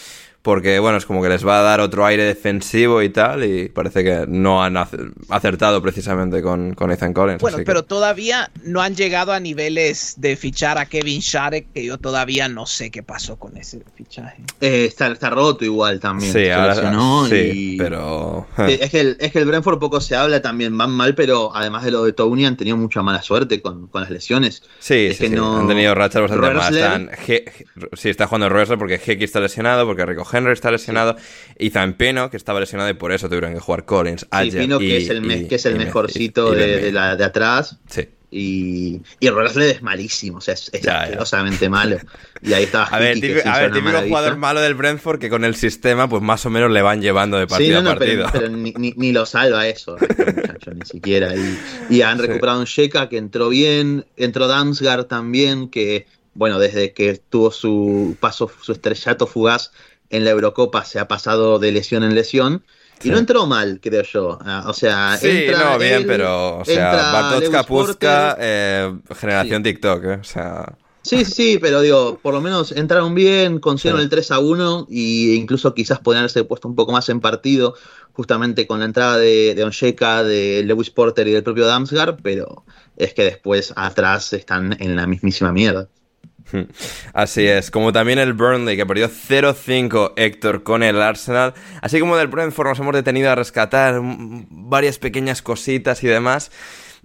Porque, 0.44 0.78
bueno, 0.80 0.98
es 0.98 1.06
como 1.06 1.22
que 1.24 1.30
les 1.30 1.48
va 1.48 1.60
a 1.60 1.64
dar 1.64 1.80
otro 1.80 2.06
aire 2.06 2.26
defensivo 2.26 3.02
y 3.02 3.08
tal, 3.08 3.46
y 3.46 3.70
parece 3.70 4.04
que 4.04 4.26
no 4.28 4.62
han 4.62 4.76
ace- 4.76 4.98
acertado 5.30 5.82
precisamente 5.82 6.42
con, 6.42 6.74
con 6.76 6.90
Nathan 6.90 7.14
Collins. 7.14 7.40
Bueno, 7.42 7.56
así 7.56 7.64
que- 7.64 7.66
pero 7.66 7.84
todavía 7.84 8.52
no 8.66 8.82
han 8.82 8.94
llegado 8.94 9.32
a 9.32 9.40
niveles 9.40 10.16
de 10.18 10.36
fichar 10.36 10.78
a 10.78 10.86
Kevin 10.86 11.22
Sharek, 11.22 11.72
que 11.74 11.86
yo 11.86 11.98
todavía 11.98 12.50
no 12.50 12.66
sé 12.66 12.92
qué 12.92 13.02
pasó 13.04 13.38
con 13.38 13.56
ese 13.56 13.82
fichaje. 13.96 14.44
Eh, 14.60 14.84
está, 14.84 15.08
está 15.08 15.30
roto 15.30 15.64
igual 15.64 16.02
también. 16.02 16.34
Sí, 16.34 16.50
ahora 16.50 16.76
sí, 17.30 17.36
y- 17.54 17.78
pero... 17.78 18.46
Sí, 18.58 18.78
es, 18.82 18.90
que 18.92 19.00
el, 19.00 19.18
es 19.22 19.32
que 19.32 19.40
el 19.40 19.46
Brentford 19.46 19.80
poco 19.80 20.02
se 20.02 20.18
habla 20.18 20.42
también, 20.42 20.78
van 20.78 20.92
mal, 20.92 21.16
pero 21.16 21.56
además 21.56 21.86
de 21.86 21.92
lo 21.92 22.04
de 22.04 22.12
Tony 22.12 22.46
han 22.46 22.58
tenido 22.58 22.76
mucha 22.76 23.02
mala 23.02 23.22
suerte 23.22 23.62
con, 23.62 23.88
con 23.88 24.02
las 24.02 24.12
lesiones. 24.12 24.62
Sí, 24.80 25.06
Es 25.06 25.16
sí, 25.20 25.24
que 25.24 25.30
sí, 25.30 25.36
no- 25.38 25.60
han 25.62 25.70
tenido 25.70 25.96
rachas 25.96 26.22
bastante 26.24 26.48
malas. 26.50 26.72
Están 26.74 27.12
sí, 27.94 28.10
está 28.10 28.28
jugando 28.28 28.50
Rösler 28.50 28.78
porque 28.78 28.96
Hecky 28.96 29.24
está 29.24 29.40
lesionado, 29.40 29.86
porque 29.86 30.06
Rico 30.06 30.26
Henry 30.34 30.54
está 30.54 30.72
lesionado, 30.72 31.16
y 31.60 31.70
Zampeno, 31.70 32.30
que 32.30 32.38
estaba 32.38 32.60
lesionado 32.60 32.90
y 32.90 32.94
por 32.96 33.12
eso 33.12 33.28
tuvieron 33.30 33.54
que 33.54 33.60
jugar 33.60 33.86
Collins, 33.86 34.22
Sí, 34.22 34.28
Ayer 34.32 34.62
Pino, 34.64 34.82
y- 34.82 34.88
que 34.88 34.98
es 34.98 35.10
el, 35.10 35.32
y- 35.32 35.48
que 35.48 35.56
es 35.56 35.66
el 35.66 35.76
y- 35.76 35.80
mejorcito 35.80 36.52
de, 36.52 36.78
de 36.82 36.92
la, 36.92 37.16
de 37.16 37.24
atrás. 37.26 37.78
Sí. 37.88 38.10
Y, 38.36 39.00
y 39.20 39.30
Rösler 39.30 39.70
es 39.76 39.82
malísimo, 39.84 40.40
o 40.40 40.42
sea, 40.42 40.56
es, 40.56 40.68
es 40.74 40.82
Ya, 40.82 40.94
ya. 40.94 41.02
asquerosamente 41.04 41.70
malo. 41.70 41.98
Y 42.42 42.54
ahí 42.54 42.64
estaba 42.64 42.86
A 42.92 42.98
ver, 42.98 43.14
típico, 43.14 43.42
sí 43.42 43.48
a 43.48 43.60
ver, 43.60 43.72
típico 43.72 44.02
jugador 44.02 44.38
malo 44.38 44.60
del 44.60 44.74
Brentford 44.74 45.20
que 45.20 45.30
con 45.30 45.46
el 45.46 45.54
sistema 45.54 46.10
pues 46.10 46.24
más 46.24 46.44
o 46.48 46.50
menos 46.50 46.72
le 46.72 46.82
van 46.82 47.00
llevando 47.00 47.38
de 47.38 47.44
Sí, 47.44 47.50
partido 47.52 47.84
no, 47.84 47.92
a 47.92 47.94
no, 47.94 48.00
pero, 48.00 48.24
partido. 48.24 48.42
pero 48.48 48.58
ni, 48.58 48.72
ni- 48.72 48.94
ni 48.98 49.12
lo 49.12 49.28
salva 49.28 49.68
eso, 49.68 49.98
este 50.00 50.26
muchacho, 50.34 50.72
ni 50.74 50.84
siquiera. 50.84 51.36
Y, 51.36 51.60
y 51.92 52.02
han 52.02 52.18
Sí. 52.20 52.26
recuperado 52.26 52.60
un 52.60 52.66
Sheka 52.66 53.08
que 53.08 53.18
entró 53.18 53.50
bien, 53.50 54.08
entró 54.18 54.48
Damsgaard 54.48 55.06
también, 55.06 55.70
que, 55.70 56.08
bueno, 56.34 56.58
desde 56.58 56.92
que 56.94 57.22
tuvo 57.30 57.52
su 57.52 58.18
paso, 58.20 58.52
su 58.64 58.72
estrellato 58.72 59.28
fugaz 59.28 59.72
en 60.10 60.24
la 60.26 60.32
Eurocopa 60.32 60.86
se 60.86 61.00
ha 61.00 61.08
pasado 61.08 61.60
de 61.60 61.72
lesión 61.72 62.04
en 62.04 62.16
lesión. 62.16 62.64
Y 63.00 63.04
Sí. 63.04 63.10
no 63.10 63.18
entró 63.18 63.46
mal, 63.48 63.80
creo 63.82 64.04
yo. 64.04 64.38
Ah, 64.46 64.64
O 64.68 64.74
sea, 64.74 65.18
Sí, 65.18 65.28
entra 65.30 65.72
no, 65.74 65.78
bien, 65.80 65.94
él, 65.94 66.06
pero, 66.06 66.60
o 66.60 66.66
sea, 66.66 67.12
Bartosz 67.12 67.66
Porter. 67.68 68.36
eh, 68.40 68.94
generación 69.20 69.62
TikTok, 69.64 70.04
eh, 70.06 70.18
o 70.22 70.24
sea... 70.24 70.78
Sí, 71.02 71.26
sí, 71.26 71.32
sí, 71.32 71.60
pero 71.62 71.82
digo, 71.82 72.18
por 72.22 72.34
lo 72.34 72.40
menos 72.40 72.72
entraron 72.72 73.14
bien, 73.14 73.60
consiguieron 73.60 74.00
Sí. 74.00 74.04
el 74.06 74.10
3 74.10 74.32
a 74.32 74.40
1 74.40 74.88
y 74.90 75.34
incluso 75.34 75.74
quizás 75.74 76.00
podrían 76.00 76.22
haberse 76.22 76.46
puesto 76.46 76.70
un 76.70 76.76
poco 76.76 76.94
más 76.94 77.10
en 77.10 77.20
partido, 77.20 77.76
justamente 78.14 78.66
con 78.68 78.80
la 78.80 78.86
entrada 78.86 79.18
de, 79.18 79.54
de 79.54 79.64
Onyeka, 79.66 80.24
de 80.24 80.64
Lewis 80.64 80.92
Porter 80.92 81.28
y 81.28 81.32
del 81.32 81.44
propio 81.44 81.66
Damsgaard, 81.66 82.20
pero 82.24 82.64
es 82.96 83.14
que 83.14 83.26
después 83.26 83.74
atrás 83.76 84.32
están 84.32 84.78
en 84.80 84.96
la 84.96 85.06
mismísima 85.06 85.52
mierda. 85.52 85.90
Así 87.14 87.46
es, 87.48 87.72
como 87.72 87.92
también 87.94 88.20
el 88.20 88.34
Burnley 88.34 88.76
que 88.78 88.86
perdió 88.86 89.10
0-5 89.10 90.14
Héctor 90.16 90.64
con 90.64 90.84
el 90.84 91.02
Arsenal, 91.02 91.54
así 91.82 92.00
como 92.00 92.18
del 92.18 92.28
Brentford 92.28 92.68
nos 92.70 92.80
hemos 92.80 92.94
detenido 92.94 93.32
a 93.32 93.36
rescatar 93.36 94.00
varias 94.02 94.98
pequeñas 95.00 95.42
cositas 95.42 96.04
y 96.04 96.08
demás. 96.08 96.52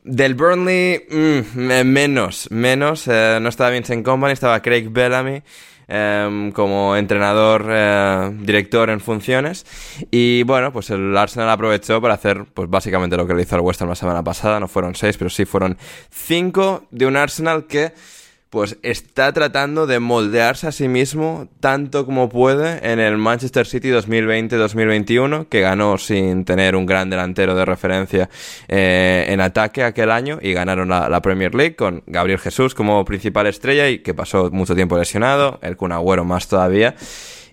Del 0.05 0.35
Burnley, 0.35 1.05
mm, 1.11 1.59
me- 1.59 1.85
menos, 1.85 2.49
menos, 2.51 3.07
eh, 3.09 3.39
no 3.41 3.49
estaba 3.49 3.71
Vincent 3.71 4.05
Company, 4.05 4.33
estaba 4.33 4.61
Craig 4.63 4.89
Bellamy. 4.91 5.43
em, 5.91 6.53
como 6.53 6.95
entrenador, 6.97 7.65
eh, 7.71 8.31
director 8.43 8.91
en 8.91 9.01
funciones. 9.01 9.65
Y 10.11 10.43
bueno, 10.43 10.71
pues 10.71 10.91
el 10.91 11.17
Arsenal 11.17 11.49
aprovechó 11.49 11.99
para 12.03 12.13
hacer 12.13 12.45
pues 12.53 12.69
básicamente 12.69 13.17
lo 13.17 13.27
que 13.27 13.33
le 13.33 13.41
hizo 13.41 13.55
al 13.55 13.63
West 13.63 13.81
Ham 13.81 13.89
la 13.89 13.95
semana 13.95 14.23
pasada. 14.23 14.61
No 14.61 14.69
fueron 14.69 14.95
seis, 14.95 15.17
pero 15.17 15.31
sí 15.31 15.47
fueron 15.47 15.79
cinco 16.11 16.85
de 16.91 17.07
un 17.07 17.17
Arsenal 17.17 17.67
que 17.67 17.95
pues 18.51 18.79
está 18.83 19.33
tratando 19.33 19.87
de 19.87 20.01
moldearse 20.01 20.69
a 20.69 20.73
sí 20.73 20.89
mismo 20.89 21.49
tanto 21.61 22.07
como 22.07 22.31
puede 22.31 22.91
en 22.91 22.99
el 22.99 23.19
Manchester 23.19 23.67
City 23.67 23.91
2020-2021, 23.91 25.49
que 25.49 25.61
ganó 25.61 25.99
sin 25.99 26.45
tener 26.47 26.75
un 26.75 26.87
gran 26.87 27.11
delantero 27.11 27.55
de 27.55 27.65
referencia 27.67 28.31
eh, 28.69 29.27
en 29.29 29.41
ataque 29.41 29.85
aquel 29.85 30.11
año 30.11 30.39
y 30.41 30.55
ganaron 30.55 30.89
la, 30.89 31.19
Premier 31.21 31.55
League 31.55 31.77
con 31.77 32.03
Gabriel 32.07 32.39
Jesús 32.39 32.75
como 32.75 33.05
principal 33.05 33.47
estrella 33.49 33.89
y 33.89 33.99
que 33.99 34.15
pasó 34.15 34.51
mucho 34.51 34.75
tiempo 34.75 34.97
lesionado, 34.97 35.59
el 35.63 35.77
Kun 35.77 35.93
Agüero 35.93 36.25
más 36.25 36.49
todavía. 36.49 36.95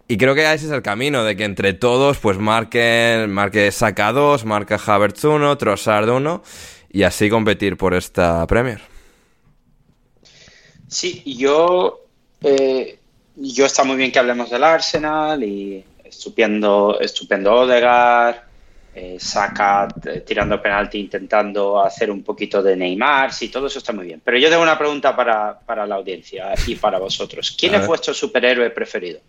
Y 0.07 0.17
creo 0.17 0.35
que 0.35 0.43
ese 0.53 0.67
es 0.67 0.71
el 0.71 0.83
camino, 0.83 1.23
de 1.23 1.35
que 1.35 1.45
entre 1.45 1.73
todos 1.73 2.19
pues 2.19 2.37
marquen, 2.37 3.33
marque 3.33 3.71
Saka 3.71 4.11
2, 4.11 4.45
marca 4.45 4.79
Havertz 4.85 5.25
1, 5.25 5.57
Trossard 5.57 6.07
1 6.07 6.43
y 6.91 7.03
así 7.03 7.29
competir 7.29 7.75
por 7.75 7.95
esta 7.95 8.45
Premier. 8.47 8.94
Sí, 10.95 11.21
yo, 11.25 12.05
eh, 12.41 12.97
yo 13.35 13.65
está 13.65 13.83
muy 13.83 13.97
bien 13.97 14.13
que 14.13 14.19
hablemos 14.19 14.49
del 14.49 14.63
Arsenal 14.63 15.43
y 15.43 15.83
estupendo, 16.01 16.97
estupendo 17.01 17.53
Odegaard, 17.53 18.37
eh, 18.95 19.17
saca 19.19 19.89
eh, 20.05 20.23
tirando 20.25 20.61
penalti 20.61 20.99
intentando 20.99 21.83
hacer 21.83 22.09
un 22.09 22.23
poquito 22.23 22.63
de 22.63 22.77
Neymar, 22.77 23.33
sí, 23.33 23.49
todo 23.49 23.67
eso 23.67 23.79
está 23.79 23.91
muy 23.91 24.05
bien. 24.05 24.21
Pero 24.23 24.37
yo 24.37 24.49
tengo 24.49 24.63
una 24.63 24.77
pregunta 24.77 25.13
para, 25.13 25.85
la 25.85 25.95
audiencia 25.95 26.53
y 26.65 26.75
para 26.75 26.97
vosotros. 26.97 27.53
¿Quién 27.59 27.75
es 27.75 27.85
vuestro 27.85 28.13
superhéroe 28.13 28.69
preferido? 28.69 29.19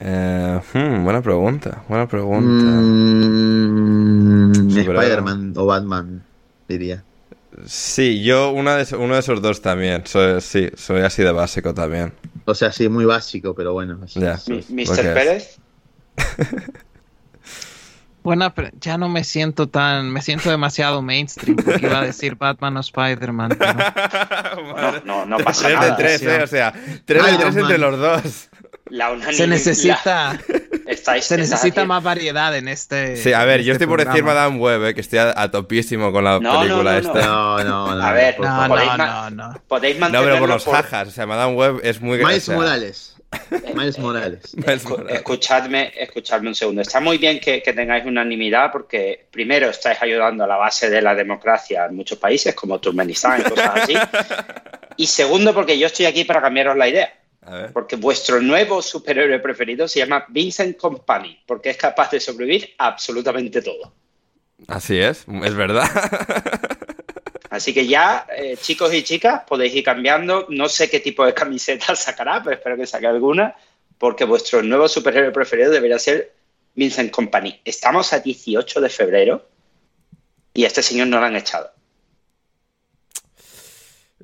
Hmm, 0.00 1.04
buena 1.04 1.20
pregunta, 1.20 1.84
buena 1.86 2.08
pregunta. 2.08 2.64
Mm, 2.64 4.78
Spider-Man 4.78 5.52
o 5.58 5.66
Batman, 5.66 6.24
diría. 6.66 7.04
Sí, 7.66 8.22
yo 8.22 8.50
una 8.50 8.76
de, 8.76 8.96
uno 8.96 9.14
de 9.14 9.20
esos 9.20 9.42
dos 9.42 9.60
también. 9.60 10.06
Soy, 10.06 10.40
sí, 10.40 10.68
soy 10.76 11.00
así 11.02 11.22
de 11.22 11.32
básico 11.32 11.74
también. 11.74 12.12
O 12.44 12.54
sea, 12.54 12.72
sí, 12.72 12.88
muy 12.88 13.04
básico, 13.04 13.54
pero 13.54 13.72
bueno. 13.72 13.98
Ya, 14.14 14.38
¿Mr. 14.68 15.14
Pérez? 15.14 15.58
Buena, 18.22 18.52
ya 18.80 18.98
no 18.98 19.08
me 19.08 19.24
siento 19.24 19.68
tan, 19.68 20.10
me 20.10 20.20
siento 20.20 20.50
demasiado 20.50 21.00
mainstream 21.00 21.56
porque 21.56 21.86
iba 21.86 22.00
a 22.00 22.04
decir 22.04 22.34
Batman 22.34 22.76
o 22.76 22.80
Spider-Man. 22.80 23.56
no, 25.06 25.24
no, 25.24 25.38
pasa 25.38 25.70
nada. 25.70 25.96
Tres 25.96 26.20
de 26.20 26.26
tres, 26.26 26.40
¿eh? 26.40 26.42
o 26.42 26.46
sea, 26.46 26.72
tres 27.06 27.24
de 27.24 27.38
tres 27.38 27.56
entre 27.56 27.78
los 27.78 27.98
dos. 27.98 28.50
se 29.30 29.46
necesita, 29.46 30.38
se 30.96 31.36
necesita 31.36 31.84
más 31.84 32.02
variedad 32.02 32.56
en 32.56 32.68
este. 32.68 33.16
Sí, 33.16 33.32
a 33.32 33.44
ver, 33.44 33.62
yo 33.62 33.72
este 33.72 33.84
estoy 33.84 33.96
por 33.96 34.04
decir 34.04 34.24
Madame 34.24 34.56
Web, 34.56 34.84
eh, 34.86 34.94
que 34.94 35.00
estoy 35.00 35.18
a, 35.18 35.50
topísimo 35.50 36.12
con 36.12 36.24
la 36.24 36.38
película 36.38 36.98
esta. 36.98 37.20
No, 37.20 37.64
no, 37.64 37.94
no. 37.94 38.02
A 38.02 38.12
ver, 38.12 38.38
no, 38.40 38.68
podéis, 38.68 38.96
no, 38.96 39.30
no, 39.30 39.62
podéis 39.68 39.98
No, 39.98 40.22
pero 40.22 40.38
por 40.38 40.48
los 40.48 40.64
jajas, 40.64 41.08
o 41.08 41.10
sea, 41.10 41.26
Madame 41.26 41.54
Web 41.54 41.80
es 41.82 42.00
muy. 42.00 42.18
Miles 42.18 42.48
Morales. 42.48 43.14
Miles 43.74 43.98
Morales. 43.98 44.54
Escuchadme, 45.10 45.92
escuchadme 45.96 46.48
un 46.48 46.54
segundo. 46.54 46.80
Está 46.80 47.00
muy 47.00 47.18
bien 47.18 47.38
que, 47.38 47.62
que, 47.62 47.72
tengáis 47.74 48.06
unanimidad 48.06 48.72
porque, 48.72 49.26
primero, 49.30 49.68
estáis 49.68 50.00
ayudando 50.00 50.44
a 50.44 50.46
la 50.46 50.56
base 50.56 50.88
de 50.88 51.02
la 51.02 51.14
democracia 51.14 51.84
en 51.84 51.96
muchos 51.96 52.18
países, 52.18 52.54
como 52.54 52.80
Turkmenistán 52.80 53.42
y 53.42 53.44
cosas 53.44 53.70
así. 53.74 53.94
y 54.96 55.06
segundo, 55.06 55.52
porque 55.52 55.78
yo 55.78 55.88
estoy 55.88 56.06
aquí 56.06 56.24
para 56.24 56.40
cambiaros 56.40 56.76
la 56.76 56.88
idea. 56.88 57.12
Porque 57.72 57.96
vuestro 57.96 58.40
nuevo 58.40 58.82
superhéroe 58.82 59.38
preferido 59.38 59.88
se 59.88 60.00
llama 60.00 60.26
Vincent 60.28 60.76
Company, 60.76 61.38
porque 61.46 61.70
es 61.70 61.76
capaz 61.76 62.10
de 62.10 62.20
sobrevivir 62.20 62.74
absolutamente 62.78 63.62
todo. 63.62 63.92
Así 64.66 64.98
es, 64.98 65.24
es 65.44 65.54
verdad. 65.54 65.88
Así 67.50 67.72
que 67.72 67.86
ya, 67.86 68.26
eh, 68.36 68.56
chicos 68.60 68.92
y 68.92 69.02
chicas, 69.02 69.42
podéis 69.46 69.74
ir 69.74 69.84
cambiando. 69.84 70.46
No 70.50 70.68
sé 70.68 70.90
qué 70.90 71.00
tipo 71.00 71.24
de 71.24 71.34
camiseta 71.42 71.96
sacará, 71.96 72.42
pero 72.42 72.56
espero 72.56 72.76
que 72.76 72.86
saque 72.86 73.06
alguna, 73.06 73.54
porque 73.96 74.24
vuestro 74.24 74.62
nuevo 74.62 74.88
superhéroe 74.88 75.32
preferido 75.32 75.70
debería 75.70 75.98
ser 75.98 76.34
Vincent 76.74 77.10
Company. 77.10 77.60
Estamos 77.64 78.12
a 78.12 78.20
18 78.20 78.80
de 78.80 78.88
febrero 78.88 79.48
y 80.54 80.64
a 80.64 80.66
este 80.66 80.82
señor 80.82 81.06
no 81.06 81.18
lo 81.18 81.26
han 81.26 81.36
echado. 81.36 81.70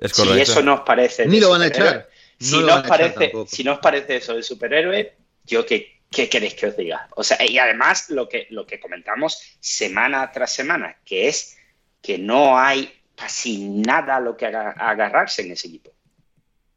Es 0.00 0.12
correcto. 0.12 0.34
Si 0.34 0.40
eso 0.40 0.62
nos 0.62 0.80
parece. 0.80 1.26
Ni 1.26 1.40
lo 1.40 1.50
van 1.50 1.62
a 1.62 1.68
echar 1.68 2.08
si, 2.44 2.58
no 2.58 2.76
os 2.76 2.82
parece, 2.86 3.32
si 3.46 3.64
no 3.64 3.80
parece 3.80 4.16
eso 4.16 4.34
de 4.34 4.42
superhéroe, 4.42 5.14
yo 5.44 5.64
qué, 5.64 6.00
qué 6.10 6.28
queréis 6.28 6.54
que 6.54 6.66
os 6.66 6.76
diga. 6.76 7.08
O 7.16 7.24
sea, 7.24 7.38
y 7.44 7.58
además 7.58 8.10
lo 8.10 8.28
que, 8.28 8.46
lo 8.50 8.66
que 8.66 8.80
comentamos 8.80 9.56
semana 9.60 10.30
tras 10.32 10.52
semana, 10.52 10.96
que 11.04 11.28
es 11.28 11.56
que 12.02 12.18
no 12.18 12.58
hay 12.58 12.92
casi 13.14 13.68
nada 13.68 14.16
a 14.16 14.20
lo 14.20 14.36
que 14.36 14.46
agarrarse 14.46 15.42
en 15.42 15.52
ese 15.52 15.68
equipo. 15.68 15.90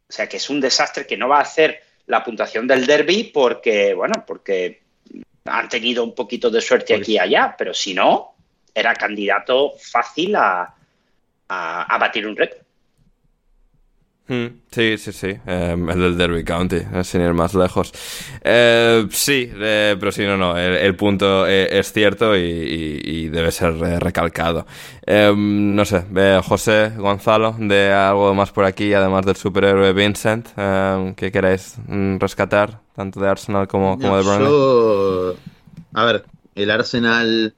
O 0.09 0.11
sea, 0.11 0.29
que 0.29 0.37
es 0.37 0.49
un 0.49 0.61
desastre 0.61 1.05
que 1.05 1.17
no 1.17 1.27
va 1.27 1.39
a 1.39 1.41
hacer 1.41 1.81
la 2.05 2.23
puntuación 2.23 2.65
del 2.67 2.85
derby 2.85 3.25
porque, 3.25 3.93
bueno, 3.93 4.23
porque 4.25 4.83
han 5.45 5.67
tenido 5.67 6.03
un 6.03 6.15
poquito 6.15 6.49
de 6.49 6.61
suerte 6.61 6.95
aquí 6.95 7.13
y 7.13 7.19
allá, 7.19 7.55
pero 7.57 7.73
si 7.73 7.93
no, 7.93 8.35
era 8.73 8.93
candidato 8.93 9.73
fácil 9.77 10.35
a, 10.35 10.73
a 11.49 11.97
batir 11.97 12.25
un 12.25 12.37
récord. 12.37 12.66
Hmm, 14.29 14.47
sí, 14.69 14.97
sí, 14.97 15.13
sí. 15.13 15.37
Em, 15.45 15.89
el 15.89 15.99
del 15.99 16.17
Derby 16.17 16.43
County, 16.43 16.75
eh, 16.75 17.03
sin 17.03 17.21
ir 17.21 17.33
más 17.33 17.53
lejos. 17.53 17.93
Eh, 18.41 19.07
sí, 19.09 19.49
eh, 19.55 19.95
pero 19.97 20.11
sí, 20.11 20.25
no, 20.25 20.35
no. 20.35 20.57
El, 20.57 20.95
punto 20.97 21.47
es 21.47 21.93
cierto 21.93 22.35
y, 22.35 23.29
debe 23.29 23.51
ser 23.51 23.77
recalcado. 23.77 24.65
Em, 25.05 25.73
no 25.73 25.85
sé, 25.85 26.03
José, 26.43 26.91
Gonzalo, 26.97 27.55
de 27.57 27.93
algo 27.93 28.33
más 28.33 28.51
por 28.51 28.65
aquí, 28.65 28.93
además 28.93 29.25
del 29.25 29.37
superhéroe 29.37 29.93
Vincent, 29.93 30.47
em, 30.57 31.15
que 31.15 31.31
queráis 31.31 31.75
mm, 31.87 32.17
rescatar, 32.17 32.81
tanto 32.95 33.21
de 33.21 33.29
Arsenal 33.29 33.67
como, 33.67 33.97
como 33.97 34.17
de 34.17 34.23
Burnley. 34.23 35.37
A 35.93 36.03
ver, 36.05 36.25
el 36.55 36.69
Arsenal 36.71 37.53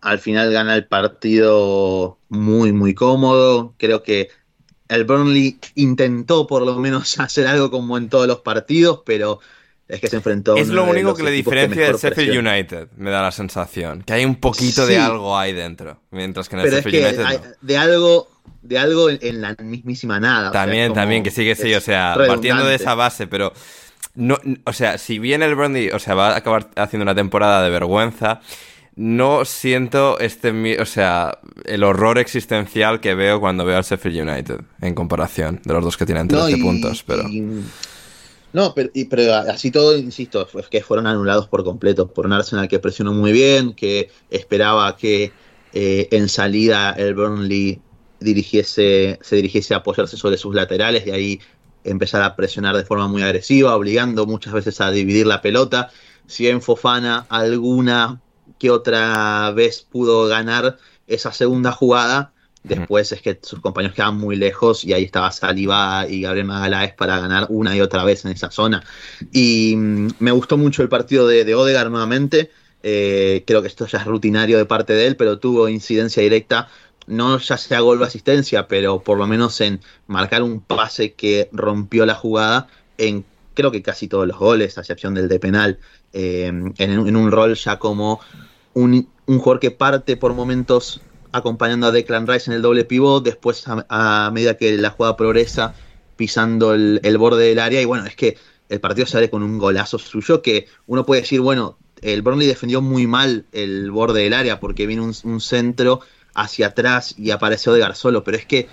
al 0.00 0.18
final 0.18 0.52
gana 0.52 0.74
el 0.74 0.86
partido 0.86 2.18
muy, 2.28 2.72
muy 2.72 2.94
cómodo. 2.94 3.74
Creo 3.78 4.02
que 4.02 4.28
el 4.90 5.04
Burnley 5.04 5.58
intentó 5.76 6.46
por 6.46 6.62
lo 6.62 6.76
menos 6.76 7.18
hacer 7.20 7.46
algo 7.46 7.70
como 7.70 7.96
en 7.96 8.08
todos 8.08 8.26
los 8.26 8.40
partidos, 8.40 9.02
pero 9.06 9.40
es 9.88 10.00
que 10.00 10.08
se 10.08 10.16
enfrentó 10.16 10.56
Es 10.56 10.68
lo 10.68 10.84
único 10.84 11.14
que 11.14 11.22
le 11.22 11.30
diferencia 11.30 11.86
del 11.86 11.96
Sheffield 11.96 12.46
United, 12.46 12.88
me 12.96 13.10
da 13.10 13.22
la 13.22 13.32
sensación. 13.32 14.02
Que 14.02 14.12
hay 14.12 14.24
un 14.24 14.36
poquito 14.36 14.86
de 14.86 14.98
algo 14.98 15.36
ahí 15.36 15.52
dentro. 15.52 16.00
Mientras 16.10 16.48
que 16.48 16.56
en 16.56 16.62
el 16.62 16.70
Sheffield 16.70 17.18
United. 17.18 17.56
De 17.60 17.76
algo. 17.76 18.28
De 18.62 18.78
algo 18.78 19.08
en, 19.08 19.40
la 19.40 19.56
mismísima 19.58 20.20
nada. 20.20 20.52
También, 20.52 20.92
también, 20.92 21.22
que 21.22 21.30
sí 21.30 21.44
que 21.44 21.56
sí. 21.56 21.74
O 21.74 21.80
sea, 21.80 22.14
partiendo 22.26 22.64
de 22.64 22.74
esa 22.74 22.94
base, 22.94 23.26
pero. 23.26 23.52
No, 24.14 24.38
o 24.64 24.72
sea, 24.72 24.98
si 24.98 25.18
bien 25.18 25.42
el 25.42 25.54
Burnley, 25.54 25.90
o 25.90 25.98
sea, 25.98 26.14
va 26.14 26.30
a 26.30 26.36
acabar 26.36 26.68
haciendo 26.76 27.04
una 27.04 27.14
temporada 27.14 27.62
de 27.62 27.70
vergüenza, 27.70 28.40
no 28.96 29.44
siento 29.44 30.18
este, 30.18 30.80
o 30.80 30.86
sea, 30.86 31.38
el 31.64 31.84
horror 31.84 32.18
existencial 32.18 33.00
que 33.00 33.14
veo 33.14 33.40
cuando 33.40 33.64
veo 33.64 33.76
al 33.76 33.84
Sheffield 33.84 34.28
United 34.28 34.60
en 34.80 34.94
comparación 34.94 35.60
de 35.64 35.74
los 35.74 35.84
dos 35.84 35.96
que 35.96 36.06
tienen 36.06 36.28
13 36.28 36.58
puntos, 36.58 37.02
pero 37.06 37.24
no, 38.52 38.74
pero, 38.74 38.90
pero, 39.08 39.34
así 39.34 39.70
todo, 39.70 39.96
insisto, 39.96 40.48
es 40.58 40.66
que 40.68 40.82
fueron 40.82 41.06
anulados 41.06 41.46
por 41.46 41.62
completo 41.62 42.08
por 42.12 42.26
un 42.26 42.32
Arsenal 42.32 42.66
que 42.66 42.80
presionó 42.80 43.12
muy 43.12 43.30
bien, 43.30 43.74
que 43.74 44.10
esperaba 44.28 44.96
que 44.96 45.32
eh, 45.72 46.08
en 46.10 46.28
salida 46.28 46.90
el 46.90 47.14
Burnley 47.14 47.80
dirigiese, 48.18 49.18
se 49.22 49.36
dirigiese 49.36 49.74
a 49.74 49.78
apoyarse 49.78 50.16
sobre 50.16 50.36
sus 50.36 50.54
laterales 50.54 51.06
y 51.06 51.10
ahí 51.10 51.40
empezar 51.84 52.22
a 52.22 52.34
presionar 52.34 52.76
de 52.76 52.84
forma 52.84 53.06
muy 53.06 53.22
agresiva, 53.22 53.76
obligando 53.76 54.26
muchas 54.26 54.52
veces 54.52 54.80
a 54.80 54.90
dividir 54.90 55.26
la 55.26 55.40
pelota. 55.40 55.90
Si 56.26 56.48
en 56.48 56.60
Fofana 56.60 57.26
alguna 57.28 58.20
que 58.60 58.70
otra 58.70 59.50
vez 59.52 59.84
pudo 59.90 60.28
ganar 60.28 60.76
esa 61.08 61.32
segunda 61.32 61.72
jugada. 61.72 62.32
Después 62.62 63.10
es 63.10 63.22
que 63.22 63.40
sus 63.42 63.58
compañeros 63.60 63.96
quedaban 63.96 64.18
muy 64.18 64.36
lejos 64.36 64.84
y 64.84 64.92
ahí 64.92 65.02
estaba 65.02 65.32
Saliba 65.32 66.06
y 66.06 66.20
Gabriel 66.20 66.46
Magaláes 66.46 66.92
para 66.92 67.18
ganar 67.18 67.46
una 67.48 67.74
y 67.74 67.80
otra 67.80 68.04
vez 68.04 68.26
en 68.26 68.32
esa 68.32 68.50
zona. 68.50 68.84
Y 69.32 69.74
mm, 69.76 70.08
me 70.18 70.30
gustó 70.30 70.58
mucho 70.58 70.82
el 70.82 70.90
partido 70.90 71.26
de, 71.26 71.46
de 71.46 71.54
Odegaard 71.54 71.90
nuevamente. 71.90 72.50
Eh, 72.82 73.44
creo 73.46 73.62
que 73.62 73.68
esto 73.68 73.86
ya 73.86 73.98
es 73.98 74.04
rutinario 74.04 74.58
de 74.58 74.66
parte 74.66 74.92
de 74.92 75.06
él, 75.06 75.16
pero 75.16 75.38
tuvo 75.38 75.70
incidencia 75.70 76.22
directa, 76.22 76.68
no 77.06 77.38
ya 77.38 77.56
sea 77.56 77.80
gol 77.80 78.02
o 78.02 78.04
asistencia, 78.04 78.68
pero 78.68 79.02
por 79.02 79.16
lo 79.16 79.26
menos 79.26 79.58
en 79.62 79.80
marcar 80.06 80.42
un 80.42 80.60
pase 80.60 81.14
que 81.14 81.48
rompió 81.52 82.04
la 82.04 82.14
jugada 82.14 82.68
en 82.98 83.24
creo 83.54 83.70
que 83.70 83.82
casi 83.82 84.08
todos 84.08 84.26
los 84.26 84.38
goles, 84.38 84.78
a 84.78 84.80
excepción 84.80 85.14
del 85.14 85.28
de 85.28 85.38
penal, 85.38 85.78
eh, 86.12 86.46
en, 86.78 87.16
un 87.16 87.30
rol 87.30 87.54
ya 87.54 87.78
como 87.78 88.20
un, 88.74 89.08
jugador 89.26 89.60
que 89.60 89.70
parte 89.70 90.16
por 90.16 90.34
momentos 90.34 91.00
acompañando 91.32 91.86
a 91.86 91.92
Declan 91.92 92.26
Rice 92.26 92.50
en 92.50 92.56
el 92.56 92.62
doble 92.62 92.84
pivot, 92.84 93.24
después 93.24 93.64
a, 93.66 94.30
medida 94.32 94.56
que 94.56 94.76
la 94.76 94.90
jugada 94.90 95.16
progresa 95.16 95.74
pisando 96.16 96.74
el, 96.74 97.18
borde 97.18 97.48
del 97.48 97.58
área 97.58 97.80
y 97.80 97.84
bueno, 97.84 98.06
es 98.06 98.16
que 98.16 98.36
el 98.68 98.80
partido 98.80 99.06
sale 99.06 99.30
con 99.30 99.42
un 99.42 99.58
golazo 99.58 99.98
suyo 99.98 100.42
que 100.42 100.66
uno 100.86 101.06
puede 101.06 101.22
decir, 101.22 101.40
bueno, 101.40 101.78
el 102.02 102.22
Burnley 102.22 102.46
defendió 102.46 102.80
muy 102.80 103.06
mal 103.06 103.46
el 103.52 103.90
borde 103.90 104.22
del 104.22 104.34
área 104.34 104.60
porque 104.60 104.86
viene 104.86 105.02
un, 105.02 105.40
centro 105.40 106.00
hacia 106.34 106.68
atrás 106.68 107.14
y 107.18 107.30
aparece 107.30 107.70
Odegar 107.70 107.96
solo, 107.96 108.24
pero 108.24 108.36
es 108.36 108.46
que 108.46 108.68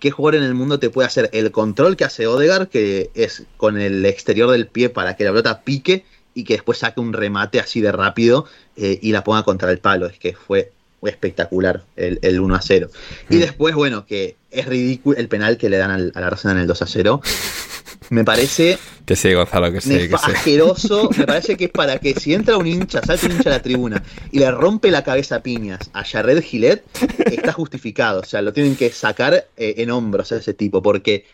¿qué 0.00 0.10
jugador 0.10 0.36
en 0.36 0.44
el 0.44 0.54
mundo 0.54 0.78
te 0.78 0.90
puede 0.90 1.06
hacer 1.06 1.30
el 1.32 1.50
control 1.52 1.96
que 1.96 2.04
hace 2.04 2.26
Odegar, 2.26 2.68
que 2.68 3.10
es 3.14 3.44
con 3.56 3.80
el 3.80 4.04
exterior 4.04 4.50
del 4.50 4.66
pie 4.66 4.88
para 4.88 5.16
que 5.16 5.24
la 5.24 5.30
pelota 5.30 5.62
pique 5.62 6.04
y 6.36 6.44
que 6.44 6.54
después 6.54 6.78
saque 6.78 7.00
un 7.00 7.12
remate 7.12 7.58
así 7.58 7.80
de 7.80 7.90
rápido 7.90 8.46
eh, 8.76 8.98
y 9.02 9.10
la 9.10 9.24
ponga 9.24 9.42
contra 9.42 9.70
el 9.72 9.78
palo? 9.78 10.06
Es 10.06 10.18
que 10.18 10.34
fue 10.34 10.70
espectacular 11.02 11.82
el, 11.96 12.18
el 12.22 12.40
1 12.40 12.54
a 12.54 12.60
0. 12.60 12.88
Y 13.30 13.36
mm. 13.36 13.40
después, 13.40 13.74
bueno, 13.74 14.06
que 14.06 14.36
es 14.50 14.66
ridículo 14.66 15.18
el 15.18 15.28
penal 15.28 15.56
que 15.56 15.68
le 15.68 15.78
dan 15.78 15.90
al, 15.90 16.12
al 16.14 16.24
Arsenal 16.24 16.56
en 16.58 16.62
el 16.62 16.68
2 16.68 16.82
a 16.82 16.86
0. 16.86 17.20
Me 18.10 18.24
parece. 18.24 18.78
Que 19.04 19.16
sí, 19.16 19.32
Gonzalo, 19.32 19.72
que 19.72 19.80
sí. 19.80 20.08
Asqueroso. 20.12 21.10
Me 21.16 21.26
parece 21.26 21.56
que 21.56 21.66
es 21.66 21.70
para 21.70 21.98
que 21.98 22.14
si 22.14 22.34
entra 22.34 22.56
un 22.56 22.66
hincha, 22.66 23.02
salta 23.02 23.26
un 23.26 23.32
hincha 23.32 23.50
a 23.50 23.54
la 23.54 23.62
tribuna 23.62 24.02
y 24.30 24.38
le 24.38 24.50
rompe 24.50 24.90
la 24.90 25.02
cabeza 25.02 25.36
a 25.36 25.42
piñas 25.42 25.90
a 25.92 26.04
Jared 26.04 26.42
Gillette, 26.42 26.84
está 27.26 27.52
justificado. 27.52 28.20
O 28.20 28.24
sea, 28.24 28.42
lo 28.42 28.52
tienen 28.52 28.76
que 28.76 28.90
sacar 28.90 29.34
eh, 29.56 29.74
en 29.78 29.90
hombros 29.90 30.32
a 30.32 30.36
ese 30.36 30.54
tipo. 30.54 30.82
Porque. 30.82 31.24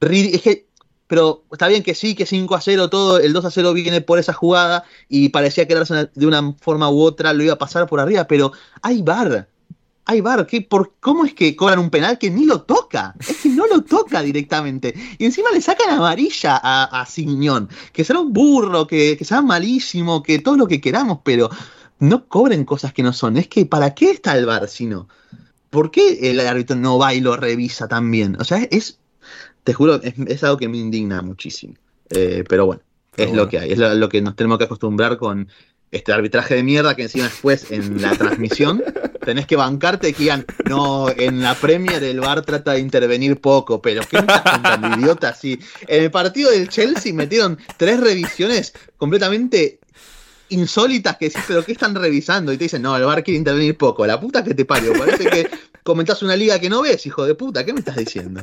Es 0.00 0.42
que. 0.42 0.66
Pero 1.10 1.42
está 1.50 1.66
bien 1.66 1.82
que 1.82 1.96
sí, 1.96 2.14
que 2.14 2.24
5 2.24 2.54
a 2.54 2.60
0 2.60 2.88
todo, 2.88 3.18
el 3.18 3.32
2 3.32 3.44
a 3.44 3.50
0 3.50 3.72
viene 3.72 4.00
por 4.00 4.20
esa 4.20 4.32
jugada 4.32 4.84
y 5.08 5.30
parecía 5.30 5.66
que 5.66 5.74
de 5.74 6.26
una 6.26 6.52
forma 6.60 6.88
u 6.88 7.02
otra 7.02 7.32
lo 7.32 7.42
iba 7.42 7.54
a 7.54 7.58
pasar 7.58 7.88
por 7.88 7.98
arriba, 7.98 8.28
pero 8.28 8.52
hay 8.80 9.02
bar 9.02 9.48
hay 10.06 10.20
bar, 10.20 10.46
por, 10.68 10.94
¿cómo 11.00 11.24
es 11.24 11.34
que 11.34 11.56
cobran 11.56 11.80
un 11.80 11.90
penal 11.90 12.16
que 12.18 12.30
ni 12.30 12.44
lo 12.44 12.62
toca? 12.62 13.14
Es 13.18 13.38
que 13.38 13.48
no 13.48 13.66
lo 13.66 13.82
toca 13.82 14.22
directamente. 14.22 14.94
Y 15.18 15.24
encima 15.24 15.50
le 15.52 15.60
sacan 15.60 15.90
amarilla 15.90 16.60
a, 16.62 17.00
a 17.00 17.06
Signón, 17.06 17.68
que 17.92 18.04
será 18.04 18.20
un 18.20 18.32
burro, 18.32 18.86
que, 18.86 19.16
que 19.16 19.24
sea 19.24 19.42
malísimo, 19.42 20.22
que 20.22 20.38
todo 20.38 20.56
lo 20.56 20.68
que 20.68 20.80
queramos, 20.80 21.20
pero 21.24 21.50
no 21.98 22.28
cobren 22.28 22.64
cosas 22.64 22.92
que 22.92 23.02
no 23.02 23.12
son. 23.12 23.36
Es 23.36 23.48
que, 23.48 23.66
¿para 23.66 23.94
qué 23.94 24.10
está 24.12 24.36
el 24.36 24.46
bar 24.46 24.68
si 24.68 24.86
no? 24.86 25.08
¿Por 25.70 25.90
qué 25.90 26.30
el 26.30 26.40
árbitro 26.40 26.76
no 26.76 26.98
va 26.98 27.14
y 27.14 27.20
lo 27.20 27.36
revisa 27.36 27.88
también? 27.88 28.36
O 28.40 28.44
sea, 28.44 28.58
es, 28.70 28.99
te 29.70 29.74
juro, 29.74 30.00
es, 30.02 30.42
algo 30.42 30.56
que 30.56 30.68
me 30.68 30.78
indigna 30.78 31.22
muchísimo. 31.22 31.74
Eh, 32.10 32.42
pero 32.48 32.66
bueno, 32.66 32.82
es 33.16 33.32
lo 33.32 33.48
que 33.48 33.60
hay, 33.60 33.70
es 33.70 33.78
lo 33.78 34.08
que 34.08 34.20
nos 34.20 34.34
tenemos 34.34 34.58
que 34.58 34.64
acostumbrar 34.64 35.16
con 35.16 35.46
este 35.92 36.12
arbitraje 36.12 36.56
de 36.56 36.64
mierda 36.64 36.96
que 36.96 37.02
encima 37.02 37.26
después 37.26 37.70
en 37.70 38.02
la 38.02 38.10
transmisión 38.16 38.82
tenés 39.24 39.46
que 39.46 39.54
bancarte 39.54 40.12
que 40.12 40.24
digan, 40.24 40.44
no, 40.68 41.08
en 41.08 41.40
la 41.40 41.54
Premier 41.54 42.02
el 42.02 42.18
VAR 42.18 42.42
trata 42.42 42.72
de 42.72 42.80
intervenir 42.80 43.40
poco, 43.40 43.80
pero 43.80 44.02
¿qué 44.10 44.16
estás 44.16 44.42
tan 44.42 44.98
idiota 44.98 45.28
así? 45.28 45.60
En 45.86 46.02
el 46.02 46.10
partido 46.10 46.50
del 46.50 46.68
Chelsea 46.68 47.14
metieron 47.14 47.56
tres 47.76 48.00
revisiones 48.00 48.72
completamente 48.96 49.78
insólitas 50.48 51.16
que 51.16 51.26
decís, 51.26 51.44
pero 51.46 51.64
¿qué 51.64 51.70
están 51.70 51.94
revisando? 51.94 52.52
Y 52.52 52.56
te 52.56 52.64
dicen, 52.64 52.82
no, 52.82 52.96
el 52.96 53.04
VAR 53.04 53.22
quiere 53.22 53.38
intervenir 53.38 53.76
poco. 53.76 54.04
La 54.04 54.18
puta 54.18 54.42
que 54.42 54.52
te 54.52 54.64
parió. 54.64 54.94
Parece 54.94 55.26
que 55.26 55.48
comentás 55.84 56.24
una 56.24 56.34
liga 56.34 56.58
que 56.58 56.68
no 56.68 56.82
ves, 56.82 57.06
hijo 57.06 57.24
de 57.24 57.36
puta. 57.36 57.64
¿Qué 57.64 57.72
me 57.72 57.78
estás 57.78 57.94
diciendo? 57.94 58.42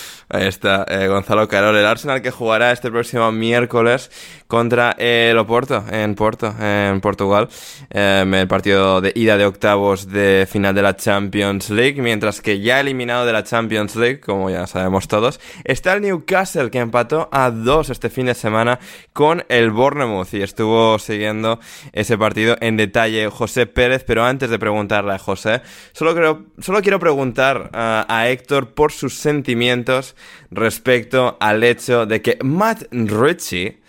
Ahí 0.33 0.47
está, 0.47 0.85
eh, 0.87 1.07
Gonzalo 1.09 1.45
Carol, 1.49 1.75
el 1.75 1.85
Arsenal 1.85 2.21
que 2.21 2.31
jugará 2.31 2.71
este 2.71 2.89
próximo 2.89 3.33
miércoles 3.33 4.09
contra 4.47 4.91
el 4.97 5.37
Oporto, 5.37 5.83
en 5.91 6.15
Porto, 6.15 6.55
en 6.57 7.01
Portugal, 7.01 7.49
em, 7.89 8.33
el 8.35 8.47
partido 8.47 9.01
de 9.01 9.11
ida 9.13 9.35
de 9.35 9.45
octavos 9.45 10.07
de 10.07 10.47
final 10.49 10.73
de 10.73 10.83
la 10.83 10.95
Champions 10.95 11.69
League, 11.69 12.01
mientras 12.01 12.39
que 12.39 12.61
ya 12.61 12.79
eliminado 12.79 13.25
de 13.25 13.33
la 13.33 13.43
Champions 13.43 13.97
League, 13.97 14.21
como 14.21 14.49
ya 14.49 14.67
sabemos 14.67 15.09
todos, 15.09 15.41
está 15.65 15.93
el 15.93 16.01
Newcastle 16.01 16.71
que 16.71 16.79
empató 16.79 17.27
a 17.33 17.51
dos 17.51 17.89
este 17.89 18.09
fin 18.09 18.27
de 18.27 18.33
semana 18.33 18.79
con 19.11 19.43
el 19.49 19.71
Bournemouth 19.71 20.33
y 20.33 20.43
estuvo 20.43 20.97
siguiendo 20.97 21.59
ese 21.91 22.17
partido 22.17 22.55
en 22.61 22.77
detalle 22.77 23.29
José 23.29 23.65
Pérez, 23.65 24.05
pero 24.05 24.23
antes 24.23 24.49
de 24.49 24.59
preguntarle 24.59 25.13
a 25.13 25.19
José, 25.19 25.61
solo, 25.91 26.15
creo, 26.15 26.45
solo 26.59 26.81
quiero 26.81 26.99
preguntar 26.99 27.69
a 27.73 28.29
Héctor 28.29 28.73
por 28.73 28.93
sus 28.93 29.15
sentimientos 29.15 30.15
respecto 30.49 31.37
al 31.39 31.63
hecho 31.63 32.05
de 32.05 32.21
que 32.21 32.37
Matt 32.43 32.83
Ritchie 32.91 33.81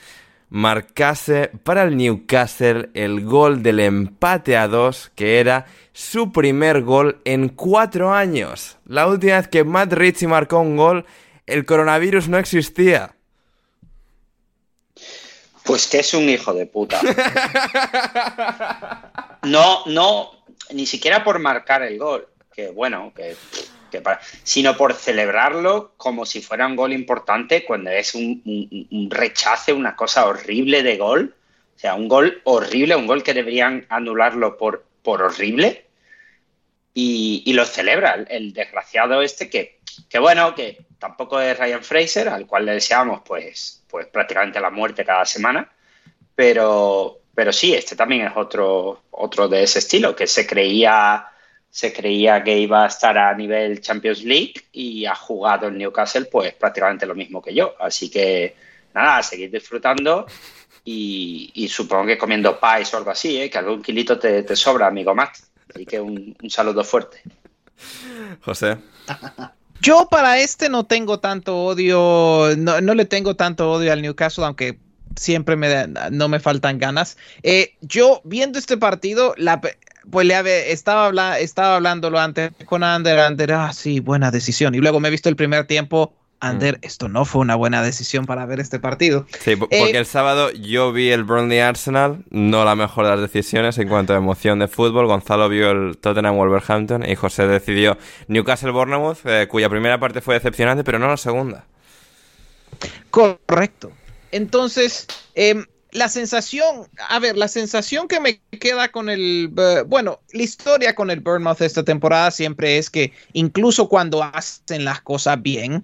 marcase 0.49 1.51
para 1.65 1.85
el 1.85 1.97
Newcastle 1.97 2.91
el 2.95 3.25
gol 3.25 3.63
del 3.63 3.81
empate 3.81 4.57
a 4.57 4.69
dos, 4.69 5.11
que 5.15 5.41
era 5.41 5.67
su 5.93 6.31
primer 6.31 6.83
gol 6.83 7.21
en 7.25 7.49
cuatro 7.49 8.13
años. 8.13 8.77
La 8.87 9.07
última 9.07 9.37
vez 9.37 9.49
que 9.49 9.65
Matt 9.65 9.93
Ritchie 9.93 10.29
marcó 10.29 10.61
un 10.61 10.77
gol, 10.77 11.07
el 11.47 11.65
coronavirus 11.65 12.29
no 12.29 12.39
existía. 12.39 13.15
Pues 15.65 15.87
que 15.87 16.01
es 16.01 16.13
un 16.13 16.29
hijo 16.29 16.53
de 16.53 16.67
puta. 16.67 17.01
No, 19.45 19.85
no, 19.87 20.45
ni 20.73 20.87
siquiera 20.87 21.25
por 21.25 21.41
marcar 21.41 21.83
el 21.83 21.99
gol. 21.99 22.29
Que 22.55 22.69
bueno, 22.71 23.13
que 23.17 23.35
sino 24.43 24.77
por 24.77 24.95
celebrarlo 24.95 25.93
como 25.97 26.25
si 26.25 26.41
fuera 26.41 26.67
un 26.67 26.77
gol 26.77 26.93
importante 26.93 27.65
cuando 27.65 27.91
es 27.91 28.15
un, 28.15 29.09
rechace, 29.11 29.73
una 29.73 29.97
cosa 29.97 30.27
horrible 30.27 30.83
de 30.83 30.97
gol. 30.97 31.35
O 31.75 31.79
sea, 31.79 31.95
un 31.95 32.09
gol 32.09 32.41
horrible, 32.45 32.97
un 32.97 33.07
gol 33.07 33.23
que 33.23 33.35
deberían 33.35 33.87
anularlo 33.89 34.57
por, 34.57 34.85
por 35.03 35.23
horrible. 35.23 35.87
Y, 36.95 37.53
lo 37.55 37.65
celebra 37.65 38.25
el, 38.29 38.53
desgraciado 38.53 39.23
este 39.23 39.49
que, 39.49 39.81
que, 40.09 40.19
bueno, 40.19 40.55
que 40.55 40.85
tampoco 40.99 41.41
es 41.41 41.59
Ryan 41.59 41.83
Fraser, 41.83 42.29
al 42.29 42.47
cual 42.47 42.67
le 42.67 42.75
deseamos 42.75 43.23
pues, 43.25 43.83
pues 43.89 44.07
prácticamente 44.07 44.61
la 44.61 44.71
muerte 44.71 45.05
cada 45.05 45.25
semana. 45.25 45.71
Pero, 46.35 47.21
pero 47.35 47.53
sí, 47.53 47.75
este 47.75 47.97
también 47.97 48.27
es 48.27 48.33
otro, 48.37 49.03
otro 49.11 49.49
de 49.49 49.63
ese 49.63 49.79
estilo, 49.79 50.15
que 50.15 50.27
se 50.27 50.47
creía 50.47 51.32
se 51.73 51.91
creía 51.91 52.45
que 52.45 52.59
iba 52.59 52.85
a 52.85 52.87
estar 52.87 53.17
a 53.17 53.35
nivel 53.35 53.81
Champions 53.81 54.23
League 54.25 54.53
y 54.73 55.07
ha 55.07 55.15
jugado 55.15 55.69
en 55.69 55.79
Newcastle 55.79 56.27
pues 56.27 56.53
prácticamente 56.53 57.07
lo 57.07 57.15
mismo 57.15 57.41
que 57.41 57.55
yo. 57.55 57.75
Así 57.81 58.11
que 58.11 58.55
nada, 58.93 59.17
a 59.17 59.23
seguir 59.23 59.51
disfrutando 59.51 60.27
y, 60.85 61.67
supongo 61.73 62.09
que 62.09 62.19
comiendo 62.19 62.61
pies 62.61 62.93
o 62.93 62.99
algo 62.99 63.11
así, 63.11 63.41
¿eh? 63.41 63.49
que 63.49 63.57
algún 63.57 63.81
kilito 63.81 64.19
te, 64.19 64.55
sobra, 64.55 64.89
amigo 64.89 65.15
Matt. 65.15 65.39
Así 65.75 65.87
que 65.87 65.99
un, 65.99 66.37
saludo 66.51 66.85
fuerte. 66.85 67.23
José. 68.43 68.77
Yo 69.81 70.09
para 70.11 70.41
este 70.41 70.69
no 70.69 70.85
tengo 70.85 71.21
tanto 71.21 71.57
odio, 71.57 72.51
no, 72.59 72.95
le 72.95 73.05
tengo 73.07 73.35
tanto 73.35 73.73
odio 73.73 73.95
al 73.95 74.03
Newcastle, 74.03 74.45
aunque 74.45 74.79
siempre 75.17 75.57
me 75.57 75.87
no 76.11 76.29
me 76.29 76.39
faltan 76.39 76.79
ganas. 76.79 77.17
Eh, 77.43 77.77
yo 77.81 78.21
viendo 78.25 78.59
este 78.59 78.77
partido, 78.77 79.33
la, 79.39 79.63
pues 80.11 80.27
le 80.27 80.73
estaba, 80.73 81.39
estaba 81.39 81.77
hablándolo 81.77 82.19
antes 82.19 82.53
con 82.65 82.83
Ander, 82.83 83.19
Ander, 83.19 83.53
ah, 83.53 83.73
sí, 83.73 84.01
buena 84.01 84.31
decisión. 84.31 84.75
Y 84.75 84.79
luego 84.79 85.01
me 85.01 85.09
he 85.09 85.11
visto 85.11 85.29
el 85.29 85.37
primer 85.37 85.67
tiempo, 85.67 86.15
Ander, 86.41 86.79
mm. 86.79 86.87
esto 86.87 87.09
no 87.09 87.25
fue 87.25 87.41
una 87.41 87.55
buena 87.55 87.83
decisión 87.83 88.27
para 88.27 88.45
ver 88.47 88.59
este 88.59 88.81
partido. 88.81 89.27
Sí, 89.41 89.55
porque 89.55 89.77
eh, 89.77 89.97
el 89.97 90.07
sábado 90.07 90.51
yo 90.51 90.93
vi 90.93 91.11
el 91.11 91.23
Burnley 91.23 91.61
Arsenal, 91.61 92.25
no 92.31 92.65
la 92.65 92.75
mejor 92.75 93.05
de 93.05 93.13
las 93.13 93.21
decisiones 93.21 93.79
en 93.79 93.89
cuanto 93.89 94.13
a 94.13 94.17
emoción 94.17 94.59
de 94.59 94.69
fútbol. 94.69 95.07
Gonzalo 95.07 95.49
vio 95.49 95.71
el 95.71 95.99
Tottenham 95.99 96.37
Wolverhampton 96.37 97.09
y 97.09 97.15
José 97.15 97.47
decidió 97.47 97.97
Newcastle 98.27 98.73
Bournemouth, 98.73 99.19
eh, 99.25 99.47
cuya 99.49 99.69
primera 99.69 100.01
parte 100.01 100.21
fue 100.21 100.35
decepcionante, 100.35 100.83
pero 100.83 100.99
no 100.99 101.07
la 101.07 101.17
segunda. 101.17 101.67
Correcto. 103.11 103.93
Entonces, 104.33 105.07
eh, 105.35 105.65
la 105.93 106.09
sensación, 106.09 106.89
a 107.09 107.19
ver, 107.19 107.37
la 107.37 107.49
sensación 107.49 108.09
que 108.09 108.19
me 108.19 108.41
queda 108.59 108.89
con 108.91 109.11
el, 109.11 109.53
eh, 109.57 109.83
bueno, 109.87 110.21
la 110.33 110.43
historia 110.43 110.95
con 110.95 111.11
el 111.11 111.21
Bournemouth 111.21 111.61
esta 111.61 111.85
temporada 111.85 112.31
siempre 112.31 112.79
es 112.79 112.89
que 112.89 113.13
incluso 113.35 113.89
cuando 113.89 114.23
hacen 114.23 114.87
las 114.87 115.03
cosas 115.03 115.41
bien, 115.43 115.83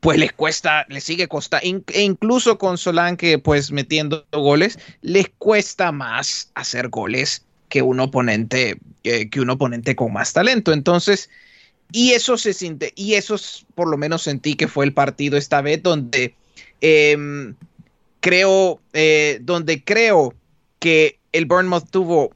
pues 0.00 0.18
les 0.18 0.32
cuesta, 0.32 0.84
les 0.90 1.04
sigue 1.04 1.26
costando, 1.26 1.82
e 1.92 2.02
incluso 2.02 2.58
con 2.58 2.76
Solanke 2.76 3.38
pues 3.38 3.72
metiendo 3.72 4.26
goles, 4.30 4.78
les 5.00 5.30
cuesta 5.38 5.90
más 5.90 6.50
hacer 6.54 6.88
goles 6.88 7.42
que 7.70 7.80
un 7.80 7.98
oponente, 7.98 8.78
que 9.02 9.40
un 9.40 9.50
oponente 9.50 9.96
con 9.96 10.12
más 10.12 10.34
talento. 10.34 10.72
Entonces, 10.72 11.30
y 11.92 12.12
eso 12.12 12.36
se 12.36 12.52
siente, 12.52 12.92
y 12.94 13.14
eso 13.14 13.36
por 13.74 13.88
lo 13.88 13.96
menos 13.96 14.22
sentí 14.22 14.54
que 14.54 14.68
fue 14.68 14.84
el 14.84 14.92
partido 14.92 15.38
esta 15.38 15.62
vez 15.62 15.82
donde... 15.82 16.34
Eh, 16.82 17.54
creo, 18.20 18.80
eh, 18.92 19.38
donde 19.42 19.84
creo 19.84 20.34
que 20.78 21.18
el 21.32 21.46
Bournemouth 21.46 21.90
tuvo, 21.90 22.34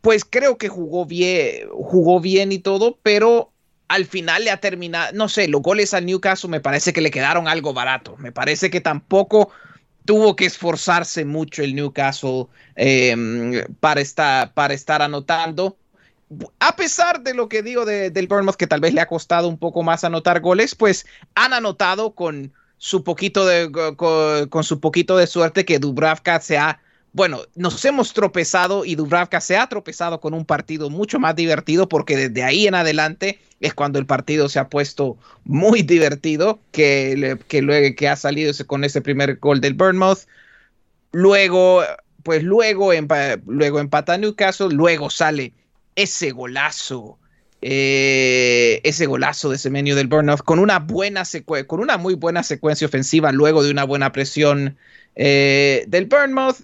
pues 0.00 0.24
creo 0.24 0.58
que 0.58 0.68
jugó 0.68 1.06
bien, 1.06 1.68
jugó 1.70 2.20
bien 2.20 2.52
y 2.52 2.58
todo, 2.58 2.98
pero 3.02 3.52
al 3.88 4.06
final 4.06 4.44
le 4.44 4.50
ha 4.50 4.56
terminado, 4.56 5.12
no 5.12 5.28
sé, 5.28 5.48
los 5.48 5.60
goles 5.60 5.92
al 5.92 6.06
Newcastle 6.06 6.48
me 6.48 6.60
parece 6.60 6.94
que 6.94 7.02
le 7.02 7.10
quedaron 7.10 7.46
algo 7.46 7.74
barato. 7.74 8.16
Me 8.16 8.32
parece 8.32 8.70
que 8.70 8.80
tampoco 8.80 9.50
tuvo 10.06 10.34
que 10.34 10.46
esforzarse 10.46 11.24
mucho 11.24 11.62
el 11.62 11.74
Newcastle 11.74 12.46
em, 12.74 13.64
para, 13.80 14.00
estar, 14.00 14.54
para 14.54 14.72
estar 14.72 15.02
anotando. 15.02 15.76
A 16.58 16.74
pesar 16.74 17.22
de 17.22 17.34
lo 17.34 17.50
que 17.50 17.62
digo 17.62 17.84
del 17.84 18.26
Bournemouth, 18.26 18.56
que 18.56 18.66
tal 18.66 18.80
vez 18.80 18.94
le 18.94 19.02
ha 19.02 19.06
costado 19.06 19.46
un 19.48 19.58
poco 19.58 19.82
más 19.82 20.04
anotar 20.04 20.40
goles, 20.40 20.74
pues 20.74 21.04
han 21.34 21.52
anotado 21.52 22.14
con 22.14 22.52
su 22.82 23.04
poquito 23.04 23.46
de, 23.46 23.70
con, 24.50 24.64
su 24.64 24.80
poquito 24.80 25.16
de 25.16 25.28
suerte 25.28 25.64
que 25.64 25.78
Dubravka 25.78 26.40
se 26.40 26.58
ha, 26.58 26.80
bueno, 27.12 27.42
nos 27.54 27.84
hemos 27.84 28.12
tropezado 28.12 28.84
y 28.84 28.96
Dubravka 28.96 29.40
se 29.40 29.56
ha 29.56 29.68
tropezado 29.68 30.18
con 30.18 30.34
un 30.34 30.44
partido 30.44 30.90
mucho 30.90 31.20
más 31.20 31.36
divertido 31.36 31.88
porque 31.88 32.16
desde 32.16 32.42
ahí 32.42 32.66
en 32.66 32.74
adelante 32.74 33.38
es 33.60 33.72
cuando 33.72 34.00
el 34.00 34.06
partido 34.06 34.48
se 34.48 34.58
ha 34.58 34.68
puesto 34.68 35.16
muy 35.44 35.82
divertido, 35.82 36.58
que, 36.72 37.38
que 37.46 37.62
luego 37.62 37.94
que 37.94 38.08
ha 38.08 38.16
salido 38.16 38.52
con 38.66 38.82
ese 38.82 39.00
primer 39.00 39.36
gol 39.36 39.60
del 39.60 39.74
Bournemouth. 39.74 40.26
Luego, 41.12 41.84
pues 42.24 42.42
luego, 42.42 42.90
luego 43.46 43.78
empata 43.78 44.18
Newcastle, 44.18 44.70
luego 44.70 45.08
sale 45.08 45.52
ese 45.94 46.32
golazo 46.32 47.16
eh, 47.64 48.80
ese 48.82 49.06
golazo 49.06 49.48
de 49.48 49.56
Semenyo 49.56 49.94
del 49.94 50.08
Burnout 50.08 50.42
con 50.42 50.58
una 50.58 50.80
buena 50.80 51.22
con 51.68 51.78
una 51.78 51.96
muy 51.96 52.14
buena 52.14 52.42
secuencia 52.42 52.88
ofensiva 52.88 53.30
luego 53.30 53.62
de 53.62 53.70
una 53.70 53.84
buena 53.84 54.10
presión 54.10 54.76
eh, 55.14 55.84
del 55.86 56.06
Bournemouth 56.06 56.56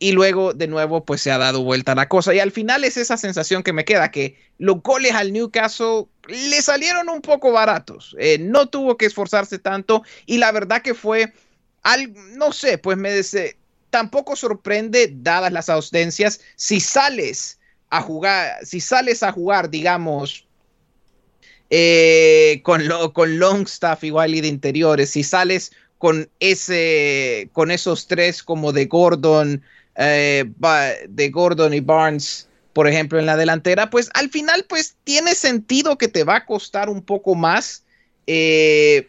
y 0.00 0.10
luego 0.10 0.52
de 0.52 0.66
nuevo 0.66 1.04
pues 1.04 1.22
se 1.22 1.30
ha 1.30 1.38
dado 1.38 1.62
vuelta 1.62 1.94
la 1.94 2.08
cosa. 2.08 2.34
Y 2.34 2.40
al 2.40 2.50
final 2.50 2.82
es 2.82 2.96
esa 2.96 3.16
sensación 3.16 3.62
que 3.62 3.72
me 3.72 3.84
queda 3.84 4.10
que 4.10 4.36
los 4.58 4.82
goles 4.82 5.12
al 5.12 5.32
Newcastle 5.32 6.06
le 6.26 6.60
salieron 6.60 7.08
un 7.08 7.20
poco 7.20 7.52
baratos 7.52 8.16
eh, 8.18 8.38
no 8.38 8.68
tuvo 8.68 8.96
que 8.96 9.06
esforzarse 9.06 9.60
tanto 9.60 10.02
y 10.26 10.38
la 10.38 10.50
verdad 10.50 10.82
que 10.82 10.94
fue 10.94 11.32
al, 11.82 12.12
no 12.36 12.52
sé 12.52 12.78
pues 12.78 12.96
me 12.96 13.10
tampoco 13.90 14.34
sorprende 14.34 15.12
dadas 15.12 15.52
las 15.52 15.68
ausencias 15.68 16.40
si 16.56 16.80
sales 16.80 17.60
a 17.92 18.00
jugar, 18.00 18.64
si 18.64 18.80
sales 18.80 19.22
a 19.22 19.32
jugar, 19.32 19.68
digamos, 19.68 20.46
eh, 21.68 22.62
con, 22.64 22.88
lo, 22.88 23.12
con 23.12 23.38
Longstaff 23.38 24.02
igual 24.04 24.34
y 24.34 24.40
de 24.40 24.48
interiores, 24.48 25.10
si 25.10 25.22
sales 25.22 25.72
con 25.98 26.30
ese, 26.40 27.50
con 27.52 27.70
esos 27.70 28.06
tres 28.06 28.42
como 28.42 28.72
de 28.72 28.86
Gordon, 28.86 29.62
eh, 29.96 30.50
de 31.06 31.28
Gordon 31.28 31.74
y 31.74 31.80
Barnes, 31.80 32.48
por 32.72 32.88
ejemplo, 32.88 33.18
en 33.18 33.26
la 33.26 33.36
delantera, 33.36 33.90
pues 33.90 34.08
al 34.14 34.30
final, 34.30 34.64
pues 34.70 34.96
tiene 35.04 35.34
sentido 35.34 35.98
que 35.98 36.08
te 36.08 36.24
va 36.24 36.36
a 36.36 36.46
costar 36.46 36.88
un 36.88 37.02
poco 37.02 37.34
más, 37.34 37.84
eh, 38.26 39.06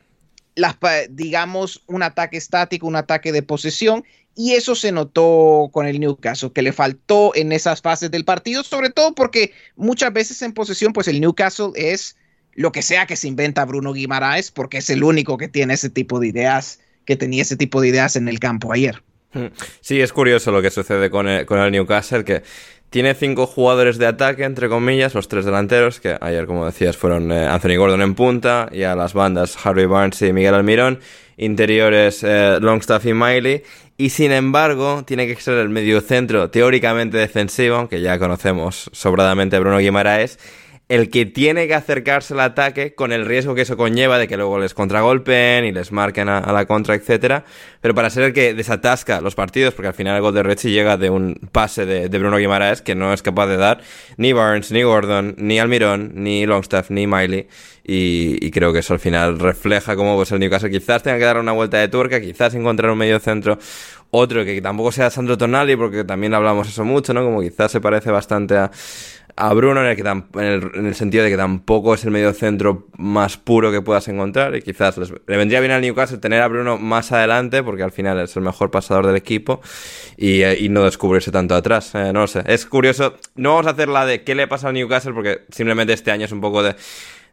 digamos, 1.09 1.81
un 1.87 2.03
ataque 2.03 2.35
estático, 2.35 2.85
un 2.85 2.97
ataque 2.97 3.31
de 3.31 3.43
posesión, 3.43 4.03
y 4.35 4.53
eso 4.53 4.75
se 4.75 4.91
notó 4.91 5.69
con 5.71 5.85
el 5.85 5.99
Newcastle, 5.99 6.51
que 6.53 6.61
le 6.61 6.73
faltó 6.73 7.35
en 7.35 7.51
esas 7.51 7.81
fases 7.81 8.09
del 8.11 8.25
partido, 8.25 8.63
sobre 8.63 8.89
todo 8.89 9.13
porque 9.13 9.53
muchas 9.75 10.11
veces 10.11 10.41
en 10.41 10.53
posesión, 10.53 10.93
pues 10.93 11.07
el 11.07 11.21
Newcastle 11.21 11.71
es 11.75 12.17
lo 12.53 12.71
que 12.71 12.81
sea 12.81 13.05
que 13.05 13.15
se 13.15 13.27
inventa 13.27 13.65
Bruno 13.65 13.93
Guimaraes, 13.93 14.51
porque 14.51 14.77
es 14.77 14.89
el 14.89 15.03
único 15.03 15.37
que 15.37 15.47
tiene 15.47 15.75
ese 15.75 15.89
tipo 15.89 16.19
de 16.19 16.27
ideas, 16.27 16.79
que 17.05 17.15
tenía 17.15 17.41
ese 17.41 17.57
tipo 17.57 17.81
de 17.81 17.89
ideas 17.89 18.15
en 18.15 18.27
el 18.27 18.39
campo 18.39 18.71
ayer. 18.71 19.03
Hmm. 19.33 19.47
Sí, 19.81 19.99
es 19.99 20.13
curioso 20.13 20.51
lo 20.51 20.61
que 20.61 20.69
sucede 20.69 21.09
con 21.09 21.27
el, 21.27 21.45
con 21.45 21.59
el 21.59 21.71
Newcastle, 21.71 22.23
que 22.23 22.43
tiene 22.89 23.15
cinco 23.15 23.47
jugadores 23.47 23.97
de 23.97 24.05
ataque, 24.05 24.43
entre 24.43 24.69
comillas, 24.69 25.15
los 25.15 25.27
tres 25.27 25.45
delanteros, 25.45 25.99
que 25.99 26.15
ayer, 26.21 26.45
como 26.45 26.67
decías, 26.67 26.95
fueron 26.95 27.31
eh, 27.31 27.47
Anthony 27.47 27.75
Gordon 27.75 28.03
en 28.03 28.13
punta, 28.13 28.69
y 28.71 28.83
a 28.83 28.95
las 28.95 29.13
bandas 29.13 29.57
Harvey 29.65 29.87
Barnes 29.87 30.21
y 30.21 30.31
Miguel 30.31 30.53
Almirón, 30.53 30.99
interiores 31.37 32.23
eh, 32.23 32.59
Longstaff 32.61 33.07
y 33.07 33.13
Miley, 33.13 33.63
y 33.97 34.09
sin 34.09 34.31
embargo 34.31 35.03
tiene 35.05 35.27
que 35.27 35.35
ser 35.35 35.55
el 35.55 35.69
medio 35.69 36.01
centro 36.01 36.49
teóricamente 36.49 37.17
defensivo, 37.17 37.75
aunque 37.75 38.01
ya 38.01 38.17
conocemos 38.19 38.89
sobradamente 38.91 39.55
a 39.55 39.59
Bruno 39.59 39.77
Guimaraes, 39.77 40.39
el 40.93 41.09
que 41.09 41.25
tiene 41.25 41.67
que 41.67 41.73
acercarse 41.73 42.35
al 42.35 42.41
ataque 42.41 42.93
con 42.93 43.11
el 43.11 43.25
riesgo 43.25 43.55
que 43.55 43.61
eso 43.61 43.75
conlleva 43.75 44.19
de 44.19 44.27
que 44.27 44.37
luego 44.37 44.59
les 44.59 44.75
contragolpen 44.75 45.65
y 45.65 45.71
les 45.71 45.91
marquen 45.91 46.29
a, 46.29 46.53
la 46.53 46.67
contra, 46.67 46.93
etcétera. 46.93 47.45
Pero 47.81 47.95
para 47.95 48.11
ser 48.11 48.25
el 48.25 48.33
que 48.33 48.53
desatasca 48.53 49.19
los 49.19 49.33
partidos, 49.33 49.73
porque 49.73 49.87
al 49.87 49.95
final 49.95 50.15
el 50.15 50.21
gol 50.21 50.35
de 50.35 50.43
Rechi 50.43 50.69
llega 50.69 50.95
de 50.97 51.09
un 51.09 51.33
pase 51.51 51.87
de, 51.87 52.07
Bruno 52.19 52.37
Guimaraes 52.37 52.83
que 52.83 52.93
no 52.93 53.11
es 53.11 53.23
capaz 53.23 53.47
de 53.47 53.57
dar 53.57 53.81
ni 54.17 54.33
Barnes, 54.33 54.71
ni 54.71 54.83
Gordon, 54.83 55.33
ni 55.39 55.59
Almirón, 55.59 56.11
ni 56.13 56.45
Longstaff, 56.45 56.91
ni 56.91 57.07
Miley. 57.07 57.47
Y, 57.83 58.51
creo 58.51 58.71
que 58.71 58.79
eso 58.79 58.93
al 58.93 58.99
final 58.99 59.39
refleja 59.39 59.95
cómo 59.95 60.15
pues, 60.15 60.31
el 60.31 60.39
Newcastle 60.39 60.69
quizás 60.69 61.01
tenga 61.01 61.17
que 61.17 61.25
dar 61.25 61.39
una 61.39 61.53
vuelta 61.53 61.79
de 61.79 61.87
turca, 61.87 62.21
quizás 62.21 62.53
encontrar 62.53 62.91
un 62.91 62.99
medio 62.99 63.19
centro 63.19 63.57
otro 64.15 64.45
que 64.45 64.61
tampoco 64.61 64.91
sea 64.91 65.09
Sandro 65.09 65.39
Tonali, 65.39 65.75
porque 65.75 66.03
también 66.03 66.35
hablamos 66.35 66.67
eso 66.67 66.85
mucho, 66.85 67.15
¿no? 67.15 67.23
Como 67.23 67.41
quizás 67.41 67.71
se 67.71 67.81
parece 67.81 68.11
bastante 68.11 68.55
a, 68.55 68.69
a 69.35 69.53
Bruno 69.53 69.81
en 69.81 69.87
el, 69.87 69.95
que 69.95 70.01
en, 70.01 70.85
el, 70.85 70.95
sentido 70.95 71.23
de 71.23 71.29
que 71.29 71.37
tampoco 71.37 71.93
es 71.93 72.03
el 72.05 72.11
medio 72.11 72.33
centro 72.33 72.87
más 72.97 73.37
puro 73.37 73.71
que 73.71 73.81
puedas 73.81 74.07
encontrar 74.07 74.55
y 74.55 74.61
quizás 74.61 74.97
le 74.97 75.37
vendría 75.37 75.59
bien 75.59 75.71
al 75.71 75.81
Newcastle 75.81 76.19
tener 76.19 76.41
a 76.41 76.47
Bruno 76.47 76.77
más 76.77 77.11
adelante 77.11 77.63
porque 77.63 77.83
al 77.83 77.91
final 77.91 78.19
es 78.19 78.35
el 78.35 78.43
mejor 78.43 78.69
pasador 78.69 79.07
del 79.07 79.15
equipo 79.15 79.61
y, 80.17 80.41
eh, 80.41 80.67
no 80.69 80.83
descubrirse 80.83 81.31
tanto 81.31 81.55
atrás. 81.55 81.93
Eh, 81.95 82.11
no 82.13 82.21
lo 82.21 82.27
sé. 82.27 82.43
Es 82.45 82.65
curioso. 82.65 83.15
No 83.35 83.51
vamos 83.51 83.67
a 83.67 83.71
hacer 83.71 83.89
la 83.89 84.05
de 84.05 84.23
qué 84.23 84.35
le 84.35 84.47
pasa 84.47 84.67
al 84.67 84.73
Newcastle 84.73 85.13
porque 85.13 85.41
simplemente 85.49 85.93
este 85.93 86.11
año 86.11 86.25
es 86.25 86.31
un 86.31 86.41
poco 86.41 86.63
de 86.63 86.75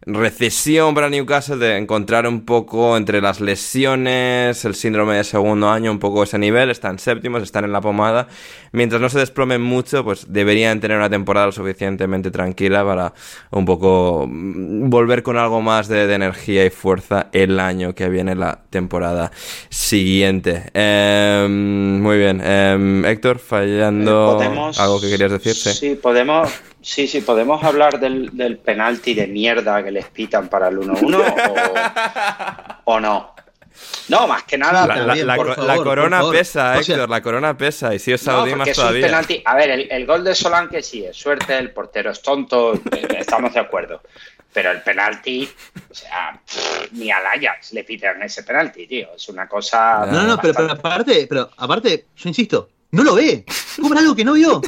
recesión 0.02 0.94
para 0.94 1.10
Newcastle 1.10 1.56
de 1.56 1.76
encontrar 1.76 2.26
un 2.26 2.46
poco 2.46 2.96
entre 2.96 3.20
las 3.20 3.40
lesiones, 3.40 4.64
el 4.64 4.74
síndrome 4.74 5.16
de 5.16 5.24
segundo 5.24 5.68
año, 5.68 5.90
un 5.90 5.98
poco 5.98 6.22
ese 6.22 6.38
nivel, 6.38 6.70
están 6.70 6.98
séptimos, 6.98 7.42
están 7.42 7.64
en 7.64 7.72
la 7.72 7.82
pomada. 7.82 8.26
Mientras 8.72 9.00
no 9.00 9.10
se 9.10 9.18
desplomen 9.18 9.60
mucho, 9.60 10.02
pues 10.02 10.32
deberían 10.32 10.80
tener 10.80 10.96
una 10.96 11.10
temporada 11.10 11.46
lo 11.46 11.52
suficientemente 11.52 12.30
tranquila 12.30 12.82
para 12.84 13.12
un 13.50 13.66
poco 13.66 14.26
mm, 14.26 14.88
volver 14.88 15.22
con 15.22 15.36
algo 15.36 15.60
más 15.60 15.88
de, 15.88 16.10
energía 16.10 16.64
y 16.64 16.70
fuerza 16.70 17.28
el 17.32 17.60
año 17.60 17.94
que 17.94 18.08
viene 18.08 18.34
la 18.34 18.60
temporada 18.70 19.30
siguiente. 19.68 20.70
Em, 20.72 22.00
muy 22.00 22.16
bien. 22.16 22.40
Em, 22.42 23.04
Héctor, 23.04 23.38
fallando 23.38 24.40
eh, 24.42 24.72
algo 24.78 25.00
que 25.00 25.10
querías 25.10 25.30
decir. 25.30 25.54
sí 25.54 25.94
podemos 25.94 26.50
Sí, 26.82 27.06
sí, 27.06 27.20
podemos 27.20 27.62
hablar 27.62 28.00
del, 28.00 28.36
del 28.36 28.58
penalti 28.58 29.14
de 29.14 29.26
mierda 29.26 29.82
que 29.84 29.90
les 29.90 30.06
pitan 30.06 30.48
para 30.48 30.68
el 30.68 30.78
1-1 30.78 32.80
o, 32.84 33.00
no. 33.00 33.34
No, 34.08 34.26
más 34.26 34.42
que 34.44 34.58
nada. 34.58 34.86
La, 34.86 35.76
corona 35.76 36.22
pesa, 36.30 36.78
Héctor, 36.78 37.08
la 37.08 37.22
corona 37.22 37.56
pesa. 37.56 37.94
Y 37.94 37.98
si 37.98 38.12
es 38.12 38.22
Saudí 38.22 38.54
más 38.54 38.72
todavía. 38.72 39.06
penalti. 39.06 39.42
A 39.44 39.54
ver, 39.54 39.88
el, 39.90 40.06
gol 40.06 40.24
de 40.24 40.34
Solanke 40.34 40.82
sí 40.82 41.04
es 41.04 41.16
suerte, 41.16 41.56
el 41.56 41.70
portero 41.70 42.10
es 42.10 42.22
tonto, 42.22 42.74
eh, 42.74 43.08
estamos 43.18 43.54
de 43.54 43.60
acuerdo. 43.60 44.02
Pero 44.52 44.72
el 44.72 44.82
penalti, 44.82 45.48
o 45.90 45.94
sea, 45.94 46.40
ni 46.92 47.10
al 47.10 47.24
Ajax 47.24 47.72
le 47.72 47.84
pitan 47.84 48.20
ese 48.22 48.42
penalti, 48.42 48.86
tío. 48.86 49.10
Es 49.14 49.28
una 49.28 49.46
cosa. 49.46 50.06
No, 50.06 50.22
no, 50.22 50.24
no, 50.24 50.40
pero, 50.40 50.54
pero, 50.54 50.72
aparte, 50.72 51.26
pero 51.28 51.50
aparte, 51.56 52.06
yo 52.16 52.28
insisto, 52.28 52.68
no 52.92 53.04
lo 53.04 53.14
ve. 53.14 53.44
Cobra 53.80 54.00
algo 54.00 54.14
que 54.14 54.24
no 54.24 54.34
vio. 54.34 54.60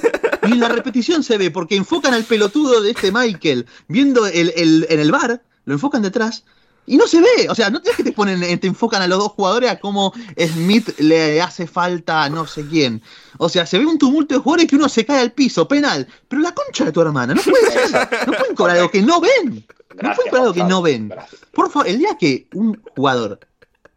Y 0.47 0.53
en 0.53 0.61
la 0.61 0.69
repetición 0.69 1.23
se 1.23 1.39
ve, 1.39 1.51
porque 1.51 1.77
enfocan 1.77 2.15
al 2.15 2.25
pelotudo 2.25 2.81
de 2.81 2.91
este 2.91 3.13
Michael 3.13 3.67
viendo 3.89 4.27
el, 4.27 4.53
el, 4.57 4.87
en 4.89 5.01
el 5.01 5.13
bar, 5.13 5.43
lo 5.65 5.75
enfocan 5.75 6.03
detrás, 6.03 6.45
y 6.87 6.97
no 6.97 7.07
se 7.07 7.21
ve. 7.21 7.49
O 7.49 7.55
sea, 7.55 7.71
no 7.71 7.81
tienes 7.81 7.97
que 7.97 8.05
te 8.05 8.13
ponen, 8.13 8.41
te 8.59 8.67
enfocan 8.67 9.03
a 9.03 9.07
los 9.07 9.19
dos 9.19 9.33
jugadores 9.33 9.71
a 9.71 9.79
cómo 9.79 10.13
Smith 10.39 10.99
le 10.99 11.41
hace 11.41 11.67
falta 11.67 12.25
a 12.25 12.29
no 12.29 12.47
sé 12.47 12.67
quién. 12.67 13.03
O 13.39 13.49
sea, 13.49 13.67
se 13.67 13.79
ve 13.79 13.87
un 13.87 13.99
tumulto 13.99 14.35
de 14.35 14.41
jugadores 14.41 14.67
que 14.67 14.77
uno 14.77 14.89
se 14.89 15.05
cae 15.05 15.21
al 15.21 15.33
piso, 15.33 15.69
penal. 15.69 16.07
Pero 16.29 16.43
la 16.43 16.53
concha 16.53 16.85
de 16.85 16.93
tu 16.93 17.01
hermana, 17.01 17.35
no 17.35 17.43
puede 17.43 17.71
ser. 17.71 18.09
No 18.27 18.33
pueden 18.33 18.55
cobrar 18.55 18.77
algo 18.77 18.91
que 18.91 19.03
no 19.03 19.21
ven. 19.21 19.65
No 20.01 20.15
pueden 20.15 20.31
cobrar 20.31 20.43
algo 20.43 20.55
que 20.55 20.65
no 20.65 20.83
ven. 20.83 21.13
Por 21.53 21.71
favor, 21.71 21.89
el 21.89 21.99
día 21.99 22.17
que 22.19 22.49
un 22.55 22.81
jugador, 22.97 23.41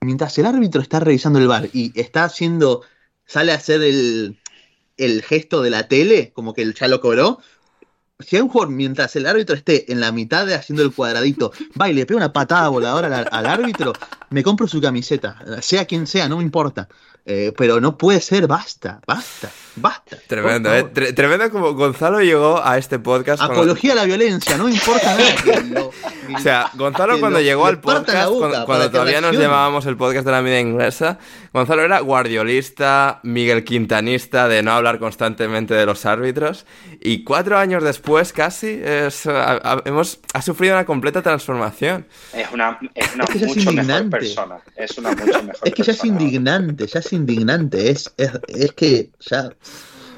mientras 0.01 0.38
el 0.38 0.45
árbitro 0.45 0.82
está 0.82 0.99
revisando 0.99 1.39
el 1.39 1.47
bar 1.47 1.69
y 1.73 1.91
está 1.99 2.26
haciendo 2.26 2.82
sale 3.26 3.51
a 3.51 3.55
hacer 3.55 3.82
el, 3.82 4.38
gesto 5.23 5.61
de 5.61 5.69
la 5.69 5.88
tele, 5.88 6.32
como 6.34 6.53
que 6.53 6.73
ya 6.73 6.88
lo 6.88 7.01
cobró. 7.01 7.39
Si 8.19 8.38
hay 8.38 8.41
un 8.41 8.76
mientras 8.76 9.15
el 9.17 9.26
árbitro 9.26 9.55
esté 9.55 9.91
en 9.91 9.99
la 9.99 10.11
mitad 10.11 10.45
de 10.45 10.55
haciendo 10.55 10.84
el 10.84 10.93
cuadradito, 10.93 11.51
va 11.80 11.89
y 11.89 11.93
le 11.93 12.05
pega 12.05 12.17
una 12.17 12.34
patada 12.34 12.69
voladora 12.69 13.19
al 13.19 13.45
árbitro, 13.45 13.93
me 14.30 14.43
compro 14.43 14.67
su 14.67 14.80
camiseta, 14.80 15.38
sea 15.61 15.86
quien 15.86 16.07
sea, 16.07 16.30
no 16.30 16.38
me 16.38 16.43
importa. 16.43 16.88
Eh, 17.28 17.51
pero 17.57 17.82
no 17.82 17.97
puede 17.97 18.21
ser, 18.21 18.45
basta, 18.45 19.01
basta, 19.07 19.49
basta. 19.78 20.15
Tremendo, 20.28 20.71
¿eh? 20.71 20.84
tremendo 20.84 21.49
como 21.49 21.73
Gonzalo 21.73 22.21
llegó 22.21 22.63
a 22.63 22.78
este 22.78 22.99
podcast. 22.99 23.41
Apología 23.41 23.93
a 23.93 23.95
la 23.95 24.05
violencia, 24.05 24.55
no 24.57 24.69
importa 24.69 25.17
nada. 25.17 25.89
o 26.36 26.39
sea, 26.39 26.69
Gonzalo 26.76 27.19
cuando 27.19 27.41
llegó 27.41 27.65
al 27.65 27.82
podcast, 27.82 28.30
cuando, 28.32 28.91
todavía 28.91 29.21
nos 29.21 29.36
llamábamos 29.36 29.88
el 29.88 29.97
podcast 29.97 30.23
de 30.23 30.34
la 30.34 30.43
media 30.43 30.59
inglesa, 30.59 31.17
Gonzalo 31.51 31.82
era 31.82 31.99
guardiolista, 31.99 33.21
Miguel 33.23 33.63
Quintanista, 33.63 34.47
de 34.47 34.61
no 34.61 34.73
hablar 34.73 34.99
constantemente 34.99 35.73
de 35.73 35.88
los 35.88 36.05
árbitros. 36.05 36.67
Y 37.01 37.23
cuatro 37.23 37.57
años 37.57 37.84
después, 37.84 38.34
casi, 38.34 38.82
ha, 38.86 39.82
hemos, 39.86 40.19
ha 40.34 40.41
sufrido 40.43 40.76
una 40.76 40.86
completa 40.86 41.23
transformación. 41.23 42.05
Es 42.34 42.51
una, 42.51 42.78
es 42.93 43.15
una 43.15 43.26
mucho 43.47 43.71
mejor 43.71 44.09
persona. 44.11 44.57
Es 44.76 44.95
una 44.99 45.11
mucho 45.11 45.26
mejor 45.43 45.67
Es 45.67 45.73
que 45.73 45.82
ya 45.82 45.91
es 45.91 46.05
indignante, 46.05 46.86
ya 46.86 46.99
es 46.99 47.14
indignante, 47.16 47.89
es, 47.89 48.13
es, 48.18 48.72
que 48.74 49.11
ya 49.20 49.49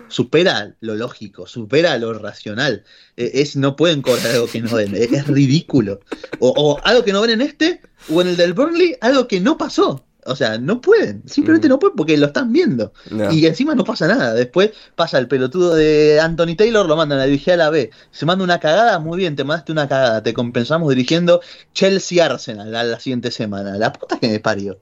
supera 0.10 0.76
lo 0.80 0.95
lógico, 0.95 1.48
supera 1.48 1.98
lo 1.98 2.14
racional. 2.14 2.84
E, 3.16 3.32
es, 3.36 3.56
no 3.56 3.76
pueden 3.76 4.02
cobrar 4.02 4.28
algo 4.28 4.48
que 4.48 4.62
no 4.62 4.76
ven, 4.76 4.95
es, 4.95 5.28
ridículo. 5.28 6.00
O, 6.39 6.80
algo 6.84 7.04
que 7.04 7.14
no 7.14 7.22
ven 7.22 7.32
en 7.32 7.41
este, 7.41 7.82
o 8.10 8.22
en 8.22 8.28
el 8.28 8.38
del 8.38 8.54
Burnley, 8.54 8.95
algo 9.02 9.28
que 9.28 9.39
no 9.39 9.58
pasó. 9.58 10.04
O 10.28 10.36
sea, 10.36 10.58
no 10.58 10.82
pueden, 10.82 11.24
simplemente 11.26 11.70
no 11.70 11.80
pueden 11.80 11.95
porque 11.95 12.18
lo 12.18 12.28
están 12.28 12.52
viendo. 12.52 12.91
Y 13.32 13.45
encima 13.45 13.76
no 13.76 13.86
pasa 13.86 14.08
nada. 14.08 14.34
Después 14.34 14.72
pasa 14.95 15.18
el 15.20 15.30
pelotudo 15.30 15.74
de 15.74 16.20
Anthony 16.20 16.58
Taylor, 16.58 16.86
lo 16.86 16.98
mandan 16.98 17.20
a 17.20 17.24
dirigir 17.24 17.54
a 17.54 17.58
la 17.58 17.70
B. 17.70 17.91
Se 18.12 18.26
manda 18.26 18.43
una 18.43 18.60
cagada, 18.60 19.00
muy 19.00 19.18
bien, 19.18 19.38
te 19.38 19.45
mandaste 19.45 19.72
una 19.72 19.88
cagada. 19.88 20.22
Te 20.24 20.34
compensamos 20.34 20.89
dirigiendo 20.89 21.39
Chelsea 21.74 22.26
Arsenal 22.26 22.70
la, 22.74 22.84
la 22.84 23.00
siguiente 23.00 23.32
semana. 23.32 23.78
La 23.78 23.93
puta 23.93 24.20
que 24.20 24.28
me 24.28 24.41
parió. 24.41 24.82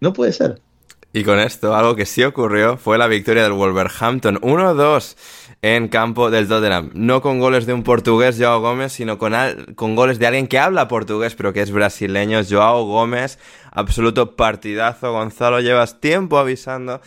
No 0.00 0.12
puede 0.12 0.32
ser. 0.32 0.60
Y 1.14 1.24
con 1.24 1.38
esto, 1.38 1.76
algo 1.76 1.94
que 1.94 2.06
sí 2.06 2.24
ocurrió 2.24 2.78
fue 2.78 2.96
la 2.96 3.06
victoria 3.06 3.42
del 3.42 3.52
Wolverhampton 3.52 4.40
1-2 4.40 5.16
en 5.60 5.88
campo 5.88 6.30
del 6.30 6.48
Tottenham. 6.48 6.90
No 6.94 7.20
con 7.20 7.38
goles 7.38 7.66
de 7.66 7.74
un 7.74 7.82
portugués, 7.82 8.36
Joao 8.38 8.60
Gómez, 8.60 8.92
sino 8.92 9.18
con, 9.18 9.34
con 9.74 9.94
goles 9.94 10.18
de 10.18 10.26
alguien 10.26 10.48
que 10.48 10.58
habla 10.58 10.88
portugués 10.88 11.34
pero 11.34 11.52
que 11.52 11.60
es 11.60 11.70
brasileño, 11.70 12.40
Joao 12.48 12.86
Gómez. 12.86 13.38
Absoluto 13.70 14.36
partidazo. 14.36 15.12
Gonzalo, 15.12 15.60
llevas 15.60 16.00
tiempo 16.00 16.38
avisando 16.38 17.02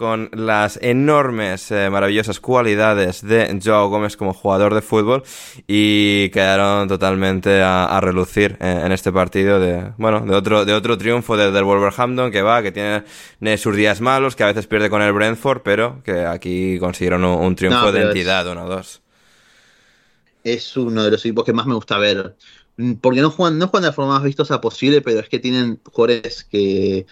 con 0.00 0.30
las 0.32 0.78
enormes, 0.80 1.70
eh, 1.70 1.90
maravillosas 1.90 2.40
cualidades 2.40 3.20
de 3.20 3.60
Joao 3.62 3.90
Gómez 3.90 4.16
como 4.16 4.32
jugador 4.32 4.72
de 4.74 4.80
fútbol 4.80 5.24
y 5.66 6.30
quedaron 6.30 6.88
totalmente 6.88 7.60
a, 7.60 8.00
relucir 8.00 8.56
en, 8.60 8.92
este 8.92 9.12
partido 9.12 9.60
de, 9.60 9.92
bueno, 9.98 10.20
de 10.20 10.34
otro, 10.34 10.64
de 10.64 10.72
otro 10.72 10.96
triunfo 10.96 11.36
del 11.36 11.64
Wolverhampton 11.64 12.32
que 12.32 12.40
va, 12.40 12.62
que 12.62 12.72
tiene 12.72 13.58
sus 13.58 13.76
días 13.76 14.00
malos, 14.00 14.36
que 14.36 14.42
a 14.42 14.46
veces 14.46 14.66
pierde 14.66 14.88
con 14.88 15.02
el 15.02 15.12
Brentford, 15.12 15.60
pero 15.62 16.02
que 16.02 16.24
aquí 16.24 16.78
consiguieron 16.78 17.22
un, 17.22 17.54
triunfo 17.54 17.92
de 17.92 18.00
entidad, 18.00 18.50
uno 18.50 18.66
dos. 18.66 19.02
Es 20.42 20.78
uno 20.78 21.04
de 21.04 21.10
los 21.10 21.22
equipos 21.26 21.44
que 21.44 21.52
más 21.52 21.66
me 21.66 21.74
gusta 21.74 21.98
ver. 21.98 22.36
Porque 23.02 23.20
no 23.20 23.30
juegan, 23.30 23.58
no 23.58 23.68
juegan 23.68 23.82
de 23.82 23.88
la 23.88 23.92
forma 23.92 24.14
más 24.14 24.22
vistosa 24.22 24.62
posible, 24.62 25.02
pero 25.02 25.20
es 25.20 25.28
que 25.28 25.38
tienen 25.38 25.78
jugadores 25.84 26.44
que 26.44 27.04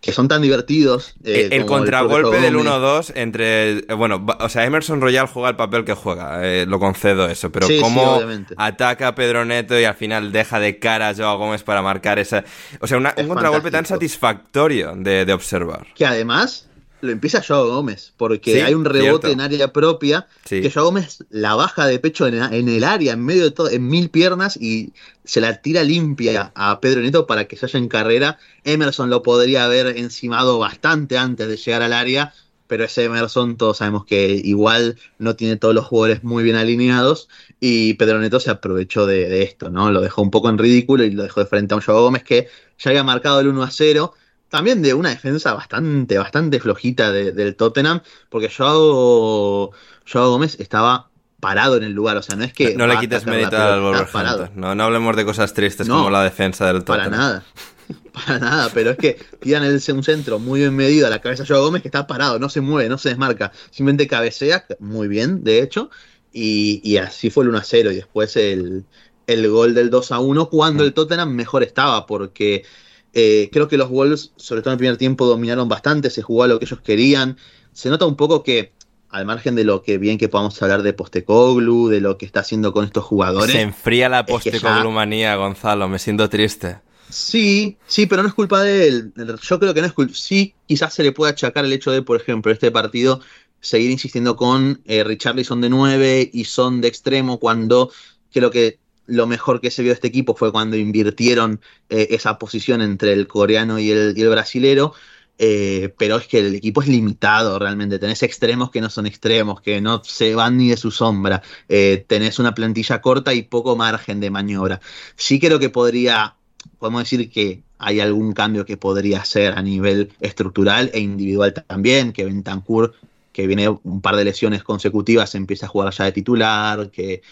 que 0.00 0.12
son 0.12 0.28
tan 0.28 0.40
divertidos. 0.40 1.14
Eh, 1.24 1.48
el 1.52 1.66
contragolpe 1.66 2.40
del 2.40 2.56
1-2 2.56 3.12
entre. 3.14 3.78
Eh, 3.78 3.94
bueno, 3.96 4.24
o 4.38 4.48
sea, 4.48 4.64
Emerson 4.64 5.00
Royal 5.00 5.26
juega 5.26 5.50
el 5.50 5.56
papel 5.56 5.84
que 5.84 5.94
juega, 5.94 6.46
eh, 6.46 6.64
lo 6.66 6.78
concedo 6.78 7.28
eso, 7.28 7.50
pero 7.52 7.66
cómo 7.80 8.20
ataca 8.56 9.08
a 9.08 9.14
Pedro 9.14 9.44
Neto 9.44 9.78
y 9.78 9.84
al 9.84 9.94
final 9.94 10.32
deja 10.32 10.58
de 10.58 10.78
cara 10.78 11.10
a 11.10 11.14
Joao 11.14 11.38
Gómez 11.38 11.62
para 11.62 11.82
marcar 11.82 12.18
esa. 12.18 12.44
O 12.80 12.86
sea, 12.86 12.98
un 12.98 13.28
contragolpe 13.28 13.70
tan 13.70 13.84
satisfactorio 13.84 14.94
de 14.96 15.32
observar. 15.32 15.86
Que 15.94 16.06
además 16.06 16.69
lo 17.00 17.12
empieza 17.12 17.42
Joao 17.42 17.68
Gómez, 17.68 18.12
porque 18.16 18.62
hay 18.62 18.74
un 18.74 18.84
rebote 18.84 19.30
en 19.30 19.40
área 19.40 19.72
propia 19.72 20.26
que 20.48 20.70
Joao 20.70 20.86
Gómez 20.86 21.24
la 21.30 21.54
baja 21.54 21.86
de 21.86 21.98
pecho 21.98 22.26
en, 22.26 22.68
el 22.68 22.84
área, 22.84 23.14
en 23.14 23.24
medio 23.24 23.44
de 23.44 23.50
todo, 23.50 23.70
en 23.70 23.86
mil 23.88 24.10
piernas 24.10 24.56
y 24.56 24.92
se 25.24 25.40
la 25.40 25.60
tira 25.60 25.82
limpia 25.82 26.52
a 26.54 26.80
Pedro 26.80 27.00
Neto 27.00 27.26
para 27.26 27.46
que 27.46 27.56
se 27.56 27.66
haya 27.66 27.78
en 27.78 27.88
carrera. 27.88 28.38
Emerson 28.64 29.10
lo 29.10 29.22
podría 29.22 29.64
haber 29.64 29.96
encimado 29.96 30.58
bastante 30.58 31.16
antes 31.16 31.48
de 31.48 31.56
llegar 31.56 31.82
al 31.82 31.92
área, 31.92 32.34
pero 32.66 32.84
ese 32.84 33.04
Emerson 33.04 33.56
todos 33.56 33.78
sabemos 33.78 34.04
que 34.04 34.40
igual 34.44 34.96
no 35.18 35.36
tiene 35.36 35.56
todos 35.56 35.74
los 35.74 35.86
jugadores 35.86 36.22
muy 36.22 36.42
bien 36.42 36.56
alineados 36.56 37.28
y 37.58 37.94
Pedro 37.94 38.18
Neto 38.18 38.40
se 38.40 38.50
aprovechó 38.50 39.06
de, 39.06 39.42
esto, 39.42 39.70
¿no? 39.70 39.90
Lo 39.90 40.00
dejó 40.00 40.22
un 40.22 40.30
poco 40.30 40.48
en 40.48 40.58
ridículo 40.58 41.04
y 41.04 41.10
lo 41.10 41.22
dejó 41.22 41.40
de 41.40 41.46
frente 41.46 41.74
a 41.74 41.76
un 41.76 41.82
Joao 41.82 42.02
Gómez 42.02 42.22
que 42.22 42.48
ya 42.78 42.90
había 42.90 43.04
marcado 43.04 43.40
el 43.40 43.48
1 43.48 43.62
a 43.62 43.70
0 43.70 44.14
también 44.50 44.82
de 44.82 44.92
una 44.94 45.10
defensa 45.10 45.54
bastante, 45.54 46.18
bastante 46.18 46.60
flojita 46.60 47.12
del 47.12 47.56
Tottenham, 47.56 48.02
porque 48.28 48.50
Joao, 48.50 49.70
Joao 50.10 50.30
Gómez 50.30 50.58
estaba 50.58 51.08
parado 51.38 51.76
en 51.76 51.84
el 51.84 51.92
lugar, 51.92 52.16
o 52.16 52.22
sea, 52.22 52.36
no 52.36 52.44
es 52.44 52.52
que... 52.52 52.74
No, 52.74 52.86
le 52.86 52.98
quites 52.98 53.24
mérito 53.24 53.56
al 53.56 53.80
Wolverhampton, 53.80 54.50
no, 54.56 54.74
no 54.74 54.84
hablemos 54.84 55.16
de 55.16 55.24
cosas 55.24 55.54
tristes 55.54 55.88
como 55.88 56.10
la 56.10 56.22
defensa 56.22 56.66
del 56.66 56.84
Tottenham. 56.84 57.10
Para 57.10 57.16
nada, 57.16 57.44
para 58.12 58.38
nada, 58.38 58.70
pero 58.74 58.90
es 58.90 58.98
que 58.98 59.18
tiran 59.40 59.62
el, 59.62 59.80
un 59.94 60.02
centro 60.02 60.38
muy 60.38 60.60
bien 60.60 60.74
medido 60.74 61.06
a 61.06 61.10
la 61.10 61.20
cabeza 61.20 61.44
de 61.44 61.48
Joao 61.48 61.64
Gómez 61.64 61.82
que 61.82 61.88
está 61.88 62.06
parado, 62.06 62.38
no 62.38 62.48
se 62.48 62.60
mueve, 62.60 62.88
no 62.88 62.98
se 62.98 63.10
desmarca, 63.10 63.52
simplemente 63.70 64.08
cabecea, 64.08 64.66
muy 64.80 65.06
bien, 65.06 65.44
de 65.44 65.62
hecho, 65.62 65.90
y, 66.32 66.96
así 66.96 67.30
fue 67.30 67.44
el 67.44 67.50
1 67.50 67.58
a 67.58 67.64
0 67.64 67.92
y 67.92 67.96
después 67.96 68.36
el, 68.36 68.84
el 69.28 69.48
gol 69.48 69.74
del 69.74 69.90
2 69.90 70.12
a 70.12 70.18
1 70.18 70.50
cuando 70.50 70.82
mm. 70.82 70.86
el 70.86 70.92
Tottenham 70.92 71.30
mejor 71.34 71.62
estaba, 71.62 72.06
porque 72.06 72.64
eh, 73.12 73.48
creo 73.52 73.68
que 73.68 73.76
los 73.76 73.90
Wolves, 73.90 74.32
sobre 74.36 74.62
todo 74.62 74.70
en 74.72 74.74
el 74.74 74.78
primer 74.78 74.96
tiempo, 74.96 75.26
dominaron 75.26 75.68
bastante, 75.68 76.10
se 76.10 76.22
jugó 76.22 76.44
a 76.44 76.48
lo 76.48 76.58
que 76.58 76.64
ellos 76.64 76.80
querían. 76.80 77.36
Se 77.72 77.88
nota 77.88 78.06
un 78.06 78.16
poco 78.16 78.42
que, 78.42 78.72
al 79.08 79.26
margen 79.26 79.54
de 79.54 79.64
lo 79.64 79.82
que 79.82 79.98
bien 79.98 80.18
que 80.18 80.28
podamos 80.28 80.60
hablar 80.62 80.82
de 80.82 80.92
Postecoglu, 80.92 81.88
de 81.88 82.00
lo 82.00 82.18
que 82.18 82.26
está 82.26 82.40
haciendo 82.40 82.72
con 82.72 82.84
estos 82.84 83.04
jugadores. 83.04 83.52
Se 83.52 83.60
enfría 83.60 84.08
la 84.08 84.26
Postecoglu 84.26 84.90
manía, 84.90 85.34
Gonzalo, 85.36 85.88
me 85.88 85.98
siento 85.98 86.28
triste. 86.28 86.78
Sí, 87.08 87.76
sí, 87.86 88.06
pero 88.06 88.22
no 88.22 88.28
es 88.28 88.34
culpa 88.34 88.62
de 88.62 88.86
él. 88.86 89.12
Yo 89.42 89.58
creo 89.58 89.74
que 89.74 89.80
no 89.80 89.86
es 89.88 89.92
culpa. 89.92 90.14
Sí, 90.14 90.54
quizás 90.66 90.94
se 90.94 91.02
le 91.02 91.10
puede 91.10 91.32
achacar 91.32 91.64
el 91.64 91.72
hecho 91.72 91.90
de, 91.90 92.02
por 92.02 92.20
ejemplo, 92.20 92.52
este 92.52 92.70
partido 92.70 93.20
seguir 93.60 93.90
insistiendo 93.90 94.36
con 94.36 94.80
eh, 94.86 95.04
Richarlison 95.04 95.60
de 95.60 95.68
9 95.68 96.30
y 96.32 96.44
Son 96.44 96.80
de 96.80 96.88
extremo 96.88 97.38
cuando 97.38 97.90
creo 98.32 98.50
que 98.50 98.78
lo 99.10 99.26
mejor 99.26 99.60
que 99.60 99.70
se 99.70 99.82
vio 99.82 99.90
de 99.90 99.94
este 99.94 100.08
equipo 100.08 100.34
fue 100.34 100.52
cuando 100.52 100.76
invirtieron 100.76 101.60
eh, 101.88 102.08
esa 102.10 102.38
posición 102.38 102.80
entre 102.80 103.12
el 103.12 103.26
coreano 103.26 103.78
y 103.78 103.90
el, 103.90 104.14
y 104.16 104.22
el 104.22 104.28
brasilero. 104.28 104.94
Eh, 105.42 105.94
pero 105.96 106.18
es 106.18 106.26
que 106.26 106.40
el 106.40 106.54
equipo 106.54 106.82
es 106.82 106.88
limitado 106.88 107.58
realmente. 107.58 107.98
Tenés 107.98 108.22
extremos 108.22 108.70
que 108.70 108.82
no 108.82 108.90
son 108.90 109.06
extremos, 109.06 109.62
que 109.62 109.80
no 109.80 110.04
se 110.04 110.34
van 110.34 110.58
ni 110.58 110.68
de 110.68 110.76
su 110.76 110.90
sombra. 110.90 111.42
Eh, 111.68 112.04
tenés 112.06 112.38
una 112.38 112.54
plantilla 112.54 113.00
corta 113.00 113.32
y 113.32 113.42
poco 113.42 113.74
margen 113.74 114.20
de 114.20 114.30
maniobra. 114.30 114.80
Sí 115.16 115.40
creo 115.40 115.58
que 115.58 115.70
podría, 115.70 116.36
podemos 116.78 117.02
decir 117.04 117.30
que 117.30 117.62
hay 117.78 118.00
algún 118.00 118.32
cambio 118.34 118.66
que 118.66 118.76
podría 118.76 119.20
hacer 119.20 119.54
a 119.56 119.62
nivel 119.62 120.12
estructural 120.20 120.90
e 120.92 121.00
individual 121.00 121.54
también, 121.66 122.12
que 122.12 122.26
Bentancur, 122.26 122.94
que 123.32 123.46
viene 123.46 123.70
un 123.70 124.02
par 124.02 124.16
de 124.16 124.24
lesiones 124.24 124.62
consecutivas, 124.62 125.34
empieza 125.34 125.64
a 125.64 125.70
jugar 125.70 125.94
ya 125.94 126.04
de 126.04 126.12
titular, 126.12 126.90
que 126.90 127.22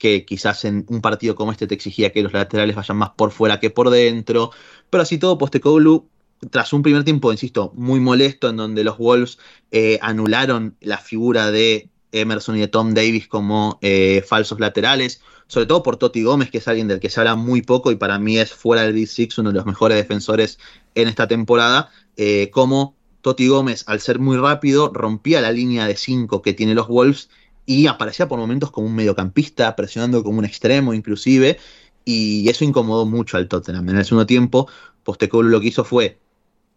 que 0.00 0.24
quizás 0.24 0.64
en 0.64 0.86
un 0.88 1.02
partido 1.02 1.34
como 1.36 1.52
este 1.52 1.66
te 1.66 1.74
exigía 1.74 2.10
que 2.10 2.22
los 2.22 2.32
laterales 2.32 2.74
vayan 2.74 2.96
más 2.96 3.10
por 3.10 3.30
fuera 3.30 3.60
que 3.60 3.68
por 3.70 3.90
dentro, 3.90 4.50
pero 4.88 5.02
así 5.02 5.18
todo 5.18 5.38
Postecoglou 5.38 6.08
tras 6.50 6.72
un 6.72 6.82
primer 6.82 7.04
tiempo, 7.04 7.30
insisto, 7.30 7.70
muy 7.76 8.00
molesto 8.00 8.48
en 8.48 8.56
donde 8.56 8.82
los 8.82 8.96
Wolves 8.96 9.38
eh, 9.70 9.98
anularon 10.00 10.74
la 10.80 10.96
figura 10.96 11.50
de 11.50 11.90
Emerson 12.12 12.56
y 12.56 12.60
de 12.60 12.68
Tom 12.68 12.94
Davis 12.94 13.28
como 13.28 13.78
eh, 13.82 14.24
falsos 14.26 14.58
laterales, 14.58 15.20
sobre 15.48 15.66
todo 15.66 15.82
por 15.82 15.98
Totti 15.98 16.22
Gómez, 16.22 16.50
que 16.50 16.58
es 16.58 16.66
alguien 16.66 16.88
del 16.88 16.98
que 16.98 17.10
se 17.10 17.20
habla 17.20 17.36
muy 17.36 17.60
poco 17.60 17.92
y 17.92 17.96
para 17.96 18.18
mí 18.18 18.38
es 18.38 18.54
fuera 18.54 18.82
del 18.82 18.94
Big 18.94 19.08
Six 19.08 19.36
uno 19.36 19.50
de 19.50 19.56
los 19.56 19.66
mejores 19.66 19.98
defensores 19.98 20.58
en 20.94 21.08
esta 21.08 21.28
temporada, 21.28 21.90
eh, 22.16 22.48
como 22.50 22.94
Totti 23.20 23.48
Gómez, 23.48 23.84
al 23.86 24.00
ser 24.00 24.18
muy 24.18 24.38
rápido, 24.38 24.90
rompía 24.94 25.42
la 25.42 25.52
línea 25.52 25.86
de 25.86 25.94
5 25.94 26.40
que 26.40 26.54
tiene 26.54 26.74
los 26.74 26.88
Wolves 26.88 27.28
y 27.70 27.86
aparecía 27.86 28.26
por 28.26 28.40
momentos 28.40 28.72
como 28.72 28.88
un 28.88 28.96
mediocampista, 28.96 29.76
presionando 29.76 30.24
como 30.24 30.40
un 30.40 30.44
extremo 30.44 30.92
inclusive, 30.92 31.56
y 32.04 32.48
eso 32.48 32.64
incomodó 32.64 33.06
mucho 33.06 33.36
al 33.36 33.46
Tottenham. 33.46 33.88
En 33.90 33.98
el 33.98 34.04
segundo 34.04 34.26
tiempo, 34.26 34.68
Postecoglou 35.04 35.52
lo 35.52 35.60
que 35.60 35.68
hizo 35.68 35.84
fue 35.84 36.18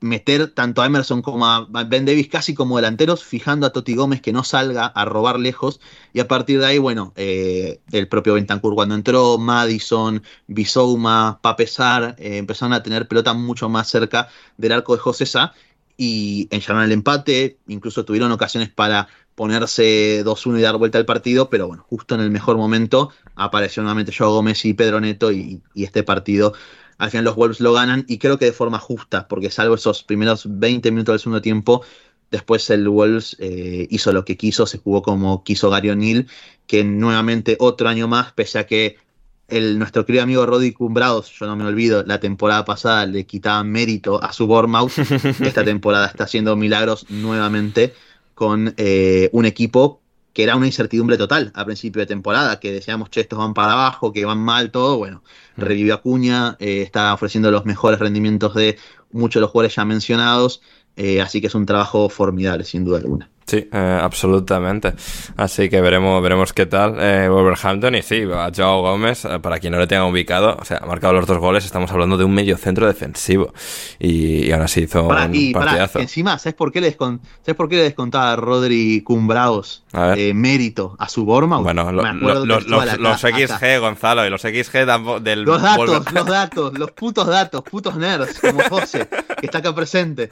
meter 0.01 0.49
tanto 0.49 0.83
a 0.83 0.85
Emerson 0.85 1.23
como 1.23 1.47
a 1.47 1.67
Ben 1.87 2.05
Davis 2.05 2.27
casi 2.27 2.53
como 2.53 2.75
delanteros, 2.75 3.23
fijando 3.23 3.65
a 3.65 3.71
Totti 3.71 3.95
Gómez 3.95 4.21
que 4.21 4.33
no 4.33 4.43
salga 4.43 4.85
a 4.85 5.03
robar 5.05 5.39
lejos, 5.39 5.79
y 6.13 6.19
a 6.19 6.27
partir 6.27 6.59
de 6.59 6.67
ahí, 6.67 6.77
bueno, 6.77 7.11
eh, 7.15 7.79
el 7.91 8.07
propio 8.07 8.35
Bentancur 8.35 8.75
cuando 8.75 8.93
entró, 8.93 9.39
Madison, 9.39 10.21
Bisouma, 10.45 11.39
Papesar, 11.41 12.15
eh, 12.19 12.37
empezaron 12.37 12.73
a 12.73 12.83
tener 12.83 13.07
pelota 13.07 13.33
mucho 13.33 13.67
más 13.67 13.87
cerca 13.89 14.27
del 14.57 14.73
arco 14.73 14.93
de 14.93 14.99
José 14.99 15.25
Sá, 15.25 15.53
y 15.97 16.47
enllaron 16.51 16.83
el 16.83 16.91
empate, 16.91 17.57
incluso 17.67 18.03
tuvieron 18.03 18.31
ocasiones 18.31 18.69
para 18.69 19.07
ponerse 19.35 20.23
2-1 20.23 20.59
y 20.59 20.61
dar 20.61 20.77
vuelta 20.77 20.97
al 20.97 21.05
partido, 21.05 21.49
pero 21.49 21.67
bueno, 21.67 21.85
justo 21.89 22.15
en 22.15 22.21
el 22.21 22.31
mejor 22.31 22.57
momento 22.57 23.09
apareció 23.35 23.83
nuevamente 23.83 24.13
Joao 24.15 24.33
Gómez 24.33 24.63
y 24.65 24.73
Pedro 24.73 24.99
Neto 24.99 25.31
y, 25.31 25.61
este 25.75 26.03
partido 26.03 26.53
al 26.99 27.09
final 27.09 27.25
los 27.25 27.35
Wolves 27.35 27.59
lo 27.59 27.73
ganan 27.73 28.05
y 28.07 28.19
creo 28.19 28.37
que 28.37 28.45
de 28.45 28.53
forma 28.53 28.79
justa, 28.79 29.27
porque 29.27 29.49
salvo 29.49 29.75
esos 29.75 30.03
primeros 30.03 30.43
20 30.47 30.91
minutos 30.91 31.13
del 31.13 31.19
segundo 31.19 31.41
tiempo, 31.41 31.83
después 32.31 32.69
el 32.69 32.87
Wolves 32.87 33.35
eh, 33.39 33.87
hizo 33.89 34.13
lo 34.13 34.23
que 34.23 34.37
quiso, 34.37 34.65
se 34.67 34.77
jugó 34.77 35.01
como 35.01 35.43
quiso 35.43 35.69
Gary 35.69 35.89
O'Neill, 35.89 36.27
que 36.67 36.83
nuevamente 36.83 37.57
otro 37.59 37.89
año 37.89 38.07
más, 38.07 38.31
pese 38.33 38.59
a 38.59 38.67
que 38.67 38.97
el, 39.49 39.79
nuestro 39.79 40.05
querido 40.05 40.23
amigo 40.23 40.45
Roddy 40.45 40.71
Cumbrados, 40.71 41.31
yo 41.31 41.45
no 41.47 41.55
me 41.55 41.65
olvido, 41.65 42.03
la 42.05 42.19
temporada 42.19 42.63
pasada 42.63 43.05
le 43.05 43.25
quitaba 43.25 43.63
mérito 43.63 44.23
a 44.23 44.31
su 44.31 44.47
Bournemouth, 44.47 44.97
esta 45.41 45.65
temporada 45.65 46.07
está 46.07 46.23
haciendo 46.25 46.55
milagros 46.55 47.07
nuevamente 47.09 47.93
con 48.33 48.73
eh, 48.77 49.29
un 49.33 49.45
equipo 49.45 50.01
que 50.33 50.43
era 50.43 50.55
una 50.55 50.65
incertidumbre 50.65 51.17
total 51.17 51.51
a 51.53 51.63
principio 51.63 51.99
de 51.99 52.07
temporada, 52.07 52.59
que 52.59 52.71
decíamos, 52.71 53.09
che, 53.11 53.21
estos 53.21 53.37
van 53.37 53.53
para 53.53 53.73
abajo, 53.73 54.11
que 54.11 54.25
van 54.25 54.39
mal, 54.39 54.71
todo, 54.71 54.97
bueno, 54.97 55.23
mm. 55.57 55.61
revivió 55.61 55.93
Acuña, 55.93 56.57
eh, 56.59 56.81
está 56.81 57.13
ofreciendo 57.13 57.51
los 57.51 57.65
mejores 57.65 57.99
rendimientos 57.99 58.55
de 58.55 58.77
muchos 59.11 59.35
de 59.35 59.41
los 59.41 59.51
jugadores 59.51 59.75
ya 59.75 59.85
mencionados, 59.85 60.61
eh, 60.95 61.21
así 61.21 61.39
que 61.39 61.47
es 61.47 61.55
un 61.55 61.65
trabajo 61.65 62.09
formidable, 62.09 62.63
sin 62.63 62.83
duda 62.83 62.97
alguna. 62.97 63.29
Sí, 63.45 63.67
eh, 63.71 63.99
absolutamente. 64.01 64.93
Así 65.35 65.69
que 65.69 65.81
veremos, 65.81 66.21
veremos 66.23 66.53
qué 66.53 66.65
tal 66.65 66.95
eh, 66.99 67.27
Wolverhampton. 67.29 67.95
Y 67.95 68.01
sí, 68.01 68.23
a 68.33 68.49
Joao 68.55 68.81
Gómez, 68.81 69.25
eh, 69.25 69.39
para 69.39 69.59
quien 69.59 69.73
no 69.73 69.79
le 69.79 69.87
tenga 69.87 70.05
ubicado, 70.05 70.55
o 70.59 70.63
sea, 70.65 70.77
ha 70.77 70.85
marcado 70.85 71.13
los 71.13 71.27
dos 71.27 71.37
goles. 71.39 71.65
Estamos 71.65 71.91
hablando 71.91 72.17
de 72.17 72.23
un 72.23 72.33
medio 72.33 72.55
centro 72.57 72.87
defensivo. 72.87 73.53
Y, 73.99 74.51
ahora 74.51 74.67
sí 74.67 74.81
hizo 74.83 75.07
Pará, 75.07 75.25
un 75.25 75.35
y 75.35 75.51
partidazo. 75.53 75.99
encima, 75.99 76.39
¿sabes 76.39 76.55
por 76.55 76.71
qué 76.71 76.79
le, 76.81 76.97
descon- 76.97 77.19
¿sabes 77.41 77.55
por 77.55 77.67
qué 77.69 77.75
le 77.75 77.83
descontaba 77.83 78.31
a 78.31 78.35
Rodri 78.37 79.01
Cumbraos 79.03 79.83
eh, 79.93 80.33
mérito 80.33 80.95
a 80.99 81.09
su 81.09 81.25
Bournemouth? 81.25 81.63
Bueno, 81.63 81.91
lo- 81.91 82.03
lo- 82.45 82.45
los. 82.45 83.19
XG, 83.21 83.79
Gonzalo, 83.79 84.25
y 84.25 84.29
los 84.29 84.41
XG 84.41 84.85
tampo- 84.85 85.19
del 85.19 85.43
Los 85.43 85.61
datos, 85.61 85.89
Wolver- 85.89 86.11
los 86.13 86.25
datos, 86.25 86.77
los 86.79 86.91
putos 86.91 87.27
datos, 87.27 87.61
putos 87.63 87.95
nerds, 87.97 88.39
como 88.39 88.61
José, 88.69 89.07
que 89.39 89.45
está 89.47 89.57
acá 89.59 89.75
presente. 89.75 90.29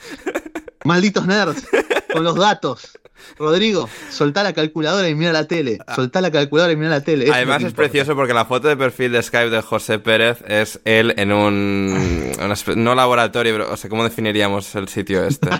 Malditos 0.84 1.28
nerds, 1.28 1.68
con 2.12 2.24
los 2.24 2.36
datos. 2.36 2.97
Rodrigo, 3.38 3.89
soltá 4.09 4.43
la 4.43 4.53
calculadora 4.53 5.07
y 5.09 5.15
mira 5.15 5.32
la 5.32 5.47
tele. 5.47 5.80
Soltá 5.95 6.22
la 6.22 6.32
calculadora 6.32 6.74
y 6.74 6.76
mira 6.76 6.89
la 6.89 7.01
tele. 7.01 7.26
eso 7.26 7.34
Además 7.34 7.63
es 7.63 7.74
precioso 7.74 8.15
porque 8.15 8.34
la 8.34 8.45
foto 8.45 8.67
de 8.67 8.78
perfil 8.78 9.11
de 9.11 9.22
Skype 9.24 9.49
de 9.49 9.61
José 9.61 9.99
Pérez 9.99 10.39
es 10.47 10.80
él 10.86 11.13
en 11.17 11.32
un... 11.32 12.32
una 12.39 12.55
no 12.76 12.95
laboratorio, 12.95 13.53
pero 13.53 13.72
o 13.74 13.78
sea, 13.78 13.89
¿cómo 13.89 14.03
definiríamos 14.03 14.74
el 14.76 14.88
sitio 14.88 15.24
este? 15.26 15.49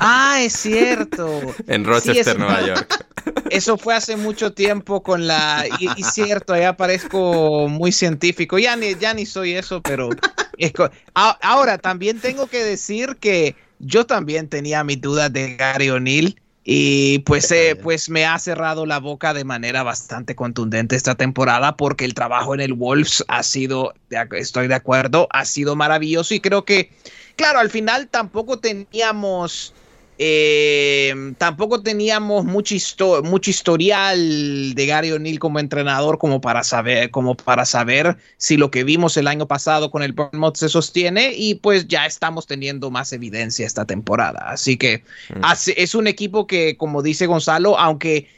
Ah, 0.00 0.38
es 0.42 0.52
cierto. 0.54 1.40
en 1.66 1.82
Sí, 1.84 1.90
Rochester, 1.90 2.38
Nueva 2.38 2.62
York. 2.66 3.04
Eso 3.50 3.76
fue 3.78 3.94
hace 3.94 4.16
mucho 4.16 4.52
tiempo 4.52 5.02
con 5.02 5.26
la... 5.26 5.64
Y, 5.78 5.88
y 5.96 6.02
cierto, 6.04 6.56
ya 6.56 6.76
parezco 6.76 7.68
muy 7.68 7.92
científico. 7.92 8.58
Ya 8.58 8.76
ni, 8.76 8.94
ya 8.96 9.14
ni 9.14 9.26
soy 9.26 9.52
eso, 9.54 9.82
pero... 9.82 10.08
es 10.56 10.72
co- 10.72 10.90
A- 11.14 11.38
Ahora, 11.42 11.78
también 11.78 12.20
tengo 12.20 12.46
que 12.46 12.62
decir 12.64 13.16
que 13.20 13.54
yo 13.78 14.06
también 14.06 14.48
tenía 14.48 14.82
mis 14.84 15.00
dudas 15.00 15.32
de 15.32 15.56
Gary 15.56 15.90
O'Neill. 15.90 16.40
Y 16.70 17.20
pues, 17.20 17.50
eh, 17.50 17.76
pues 17.82 18.10
me 18.10 18.26
ha 18.26 18.38
cerrado 18.38 18.84
la 18.84 19.00
boca 19.00 19.32
de 19.32 19.42
manera 19.42 19.82
bastante 19.82 20.36
contundente 20.36 20.96
esta 20.96 21.14
temporada 21.14 21.78
porque 21.78 22.04
el 22.04 22.12
trabajo 22.12 22.52
en 22.52 22.60
el 22.60 22.74
Wolves 22.74 23.24
ha 23.26 23.42
sido, 23.42 23.94
estoy 24.32 24.68
de 24.68 24.74
acuerdo, 24.74 25.28
ha 25.30 25.46
sido 25.46 25.76
maravilloso 25.76 26.34
y 26.34 26.40
creo 26.40 26.66
que, 26.66 26.90
claro, 27.36 27.58
al 27.58 27.70
final 27.70 28.08
tampoco 28.08 28.58
teníamos, 28.58 29.72
eh, 30.20 31.14
tampoco 31.38 31.80
teníamos 31.82 32.44
mucho, 32.44 32.74
histo- 32.74 33.22
mucho 33.22 33.50
historial 33.50 34.74
de 34.74 34.86
Gary 34.86 35.12
O'Neill 35.12 35.38
como 35.38 35.60
entrenador 35.60 36.18
como 36.18 36.40
para 36.40 36.64
saber, 36.64 37.10
como 37.10 37.36
para 37.36 37.64
saber 37.64 38.16
si 38.36 38.56
lo 38.56 38.70
que 38.70 38.82
vimos 38.82 39.16
el 39.16 39.28
año 39.28 39.46
pasado 39.46 39.90
con 39.90 40.02
el 40.02 40.12
Bournemouth 40.12 40.56
se 40.56 40.68
sostiene 40.68 41.32
y 41.36 41.54
pues 41.54 41.86
ya 41.86 42.04
estamos 42.04 42.46
teniendo 42.46 42.90
más 42.90 43.12
evidencia 43.12 43.64
esta 43.64 43.84
temporada. 43.84 44.40
Así 44.50 44.76
que 44.76 45.04
Mm. 45.30 45.42
es 45.76 45.94
un 45.94 46.06
equipo 46.08 46.46
que, 46.46 46.76
como 46.76 47.02
dice 47.02 47.26
Gonzalo, 47.26 47.78
aunque 47.78 48.28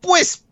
pues 0.00 0.44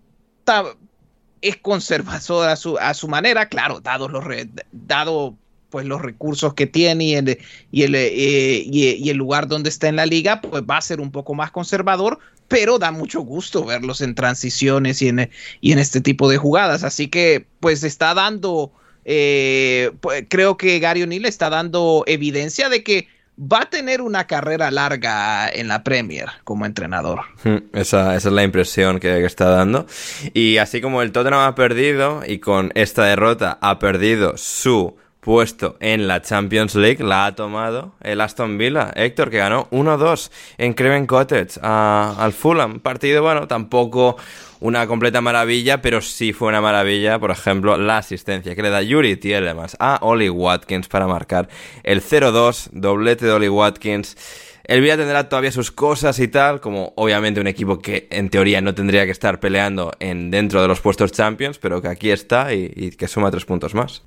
es 1.40 1.56
conservador 1.58 2.48
a 2.48 2.56
su, 2.56 2.76
a 2.78 2.94
su 2.94 3.06
manera, 3.06 3.48
claro, 3.48 3.80
dado 3.80 4.08
los 4.08 4.24
re- 4.24 4.48
dado 4.72 5.36
pues 5.70 5.84
los 5.86 6.00
recursos 6.00 6.54
que 6.54 6.66
tiene 6.66 7.04
y 7.04 7.14
el, 7.14 7.38
y, 7.70 7.82
el, 7.82 7.94
eh, 7.94 8.62
y- 8.64 9.10
el 9.10 9.16
lugar 9.16 9.48
donde 9.48 9.68
está 9.68 9.88
en 9.88 9.96
la 9.96 10.06
liga, 10.06 10.40
pues 10.40 10.62
va 10.62 10.78
a 10.78 10.80
ser 10.80 11.00
un 11.00 11.10
poco 11.10 11.34
más 11.34 11.50
conservador, 11.50 12.18
pero 12.48 12.78
da 12.78 12.90
mucho 12.90 13.20
gusto 13.20 13.64
verlos 13.64 14.00
en 14.00 14.14
transiciones 14.14 15.02
y 15.02 15.08
en, 15.08 15.30
y 15.60 15.72
en 15.72 15.78
este 15.78 16.00
tipo 16.00 16.28
de 16.30 16.38
jugadas. 16.38 16.84
Así 16.84 17.08
que 17.08 17.46
pues 17.60 17.82
está 17.84 18.14
dando, 18.14 18.72
eh, 19.04 19.90
pues, 20.00 20.24
creo 20.28 20.56
que 20.56 20.78
Gary 20.78 21.02
O'Neill 21.02 21.26
está 21.26 21.50
dando 21.50 22.04
evidencia 22.06 22.68
de 22.68 22.82
que 22.82 23.08
va 23.40 23.60
a 23.62 23.70
tener 23.70 24.00
una 24.00 24.26
carrera 24.26 24.70
larga 24.70 25.48
en 25.48 25.68
la 25.68 25.84
Premier 25.84 26.26
como 26.44 26.66
entrenador. 26.66 27.20
Mm, 27.44 27.76
Esa, 27.76 28.16
esa 28.16 28.28
es 28.28 28.34
la 28.34 28.42
impresión 28.42 28.98
que, 28.98 29.08
que 29.08 29.26
está 29.26 29.48
dando. 29.50 29.86
Y 30.34 30.56
así 30.56 30.80
como 30.80 31.02
el 31.02 31.12
Tottenham 31.12 31.40
ha 31.40 31.54
perdido 31.54 32.22
y 32.26 32.38
con 32.38 32.72
esta 32.74 33.04
derrota 33.04 33.56
ha 33.60 33.78
perdido 33.78 34.36
su 34.36 34.96
puesto 35.20 35.76
en 35.80 36.06
la 36.06 36.22
Champions 36.22 36.74
League, 36.74 37.02
la 37.04 37.26
ha 37.26 37.34
tomado 37.34 37.92
el 38.00 38.20
Aston 38.20 38.58
Villa. 38.58 38.92
Héctor, 38.94 39.30
que 39.30 39.38
ganó 39.38 39.68
1-2 39.70 40.30
en 40.58 40.74
Craven 40.74 41.06
Cottage 41.06 41.60
al 41.62 42.32
Fulham. 42.32 42.80
Partido, 42.80 43.22
bueno, 43.22 43.48
tampoco 43.48 44.16
una 44.60 44.86
completa 44.86 45.20
maravilla, 45.20 45.82
pero 45.82 46.00
sí 46.00 46.32
fue 46.32 46.48
una 46.48 46.60
maravilla, 46.60 47.18
por 47.18 47.30
ejemplo, 47.30 47.76
la 47.76 47.98
asistencia 47.98 48.54
que 48.54 48.62
le 48.62 48.70
da 48.70 48.82
Yuri 48.82 49.16
Tielemans 49.16 49.76
a 49.78 49.98
Oli 50.02 50.28
Watkins 50.28 50.88
para 50.88 51.06
marcar 51.06 51.48
el 51.82 52.02
0-2, 52.02 52.70
doblete 52.72 53.26
de 53.26 53.32
Oli 53.32 53.48
Watkins. 53.48 54.16
El 54.64 54.82
Villa 54.82 54.98
tendrá 54.98 55.28
todavía 55.30 55.50
sus 55.50 55.70
cosas 55.70 56.18
y 56.18 56.28
tal, 56.28 56.60
como 56.60 56.92
obviamente 56.96 57.40
un 57.40 57.46
equipo 57.46 57.78
que 57.78 58.06
en 58.10 58.28
teoría 58.28 58.60
no 58.60 58.74
tendría 58.74 59.06
que 59.06 59.12
estar 59.12 59.40
peleando 59.40 59.92
en 59.98 60.30
dentro 60.30 60.60
de 60.60 60.68
los 60.68 60.80
puestos 60.80 61.10
Champions, 61.12 61.58
pero 61.58 61.80
que 61.80 61.88
aquí 61.88 62.10
está 62.10 62.52
y 62.52 62.90
que 62.90 63.08
suma 63.08 63.30
tres 63.30 63.46
puntos 63.46 63.74
más. 63.74 64.02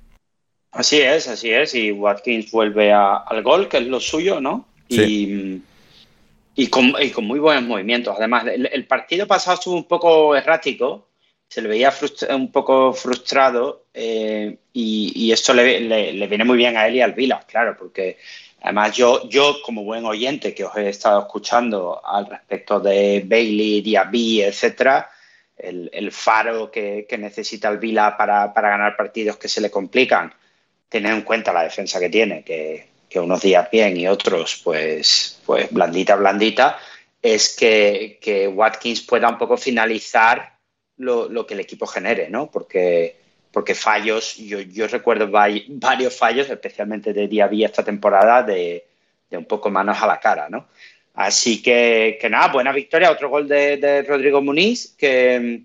Así 0.71 1.01
es, 1.01 1.27
así 1.27 1.51
es. 1.51 1.75
Y 1.75 1.91
Watkins 1.91 2.49
vuelve 2.51 2.91
a- 2.93 3.17
al 3.17 3.43
gol, 3.43 3.67
que 3.67 3.77
es 3.77 3.87
lo 3.87 3.99
suyo, 3.99 4.39
¿no? 4.39 4.67
Y, 5.03 5.61
y, 6.55 6.67
con, 6.67 6.93
y 7.01 7.09
con 7.11 7.25
muy 7.25 7.39
buenos 7.39 7.63
movimientos. 7.63 8.15
Además, 8.17 8.45
el, 8.47 8.69
el 8.71 8.85
partido 8.85 9.27
pasado 9.27 9.55
estuvo 9.55 9.75
un 9.75 9.85
poco 9.85 10.35
errático, 10.35 11.07
se 11.47 11.61
le 11.61 11.67
veía 11.69 11.91
frustra- 11.91 12.35
un 12.35 12.51
poco 12.51 12.93
frustrado 12.93 13.85
eh, 13.93 14.57
y, 14.73 15.11
y 15.15 15.31
esto 15.33 15.53
le, 15.53 15.81
le- 15.81 16.13
le 16.13 16.27
viene 16.27 16.45
muy 16.45 16.57
bien 16.57 16.77
a 16.77 16.87
él 16.87 16.95
y 16.95 17.01
al 17.01 17.13
Vila, 17.13 17.43
claro, 17.45 17.75
porque 17.77 18.17
además 18.61 18.95
yo, 18.95 19.27
yo 19.29 19.57
como 19.65 19.83
buen 19.83 20.05
oyente 20.05 20.53
que 20.53 20.63
os 20.63 20.75
he 20.77 20.87
estado 20.87 21.19
escuchando 21.19 22.01
al 22.05 22.27
respecto 22.27 22.79
de 22.79 23.23
Bailey, 23.25 23.81
Diaby, 23.81 24.43
etcétera, 24.43 25.09
el, 25.57 25.89
el 25.93 26.11
faro 26.13 26.71
que, 26.71 27.05
que 27.09 27.17
necesita 27.17 27.67
el 27.69 27.77
Vila 27.79 28.15
para, 28.17 28.53
para 28.53 28.69
ganar 28.69 28.95
partidos 28.95 29.35
que 29.37 29.47
se 29.49 29.59
le 29.61 29.69
complican, 29.69 30.33
tener 30.91 31.13
en 31.13 31.21
cuenta 31.21 31.53
la 31.53 31.63
defensa 31.63 32.01
que 32.01 32.09
tiene, 32.09 32.43
que, 32.43 32.85
que 33.09 33.17
unos 33.17 33.41
días 33.41 33.71
bien 33.71 33.95
y 33.95 34.09
otros 34.09 34.59
pues, 34.61 35.41
pues 35.45 35.71
blandita, 35.71 36.17
blandita, 36.17 36.77
es 37.21 37.55
que, 37.55 38.19
que 38.21 38.49
Watkins 38.49 39.01
pueda 39.01 39.29
un 39.29 39.37
poco 39.37 39.55
finalizar 39.55 40.57
lo, 40.97 41.29
lo 41.29 41.47
que 41.47 41.53
el 41.53 41.61
equipo 41.61 41.87
genere, 41.87 42.29
¿no? 42.29 42.51
Porque, 42.51 43.15
porque 43.53 43.73
fallos, 43.73 44.35
yo, 44.35 44.59
yo 44.59 44.85
recuerdo 44.87 45.31
varios 45.31 46.17
fallos, 46.17 46.49
especialmente 46.49 47.13
de 47.13 47.29
Diaby 47.29 47.63
esta 47.63 47.85
temporada, 47.85 48.43
de, 48.43 48.85
de 49.29 49.37
un 49.37 49.45
poco 49.45 49.69
manos 49.69 50.01
a 50.01 50.07
la 50.07 50.19
cara, 50.19 50.49
¿no? 50.49 50.67
Así 51.13 51.61
que, 51.61 52.17
que 52.19 52.29
nada, 52.29 52.51
buena 52.51 52.73
victoria, 52.73 53.11
otro 53.11 53.29
gol 53.29 53.47
de, 53.47 53.77
de 53.77 54.01
Rodrigo 54.01 54.41
Muniz, 54.41 54.93
que, 54.97 55.61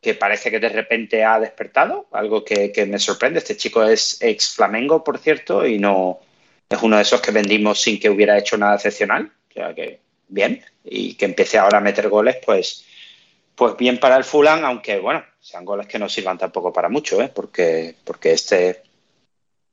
que 0.00 0.14
parece 0.14 0.50
que 0.50 0.60
de 0.60 0.68
repente 0.68 1.24
ha 1.24 1.40
despertado, 1.40 2.06
algo 2.12 2.44
que, 2.44 2.70
que 2.72 2.86
me 2.86 2.98
sorprende. 2.98 3.38
Este 3.38 3.56
chico 3.56 3.82
es 3.82 4.18
ex 4.20 4.50
Flamengo, 4.50 5.02
por 5.02 5.18
cierto, 5.18 5.66
y 5.66 5.78
no 5.78 6.20
es 6.68 6.82
uno 6.82 6.96
de 6.96 7.02
esos 7.02 7.20
que 7.20 7.32
vendimos 7.32 7.80
sin 7.80 7.98
que 7.98 8.10
hubiera 8.10 8.38
hecho 8.38 8.56
nada 8.56 8.76
excepcional. 8.76 9.32
O 9.50 9.52
sea 9.52 9.74
que 9.74 10.00
bien, 10.28 10.62
y 10.84 11.14
que 11.14 11.24
empiece 11.24 11.58
ahora 11.58 11.78
a 11.78 11.82
meter 11.82 12.08
goles, 12.08 12.36
pues, 12.44 12.84
pues 13.54 13.76
bien 13.76 13.98
para 13.98 14.16
el 14.16 14.24
Fulham, 14.24 14.64
aunque 14.64 14.98
bueno, 15.00 15.24
sean 15.40 15.64
goles 15.64 15.86
que 15.86 15.98
no 15.98 16.08
sirvan 16.08 16.38
tampoco 16.38 16.72
para 16.72 16.88
mucho, 16.88 17.20
¿eh? 17.20 17.30
porque, 17.34 17.96
porque 18.04 18.32
este, 18.32 18.82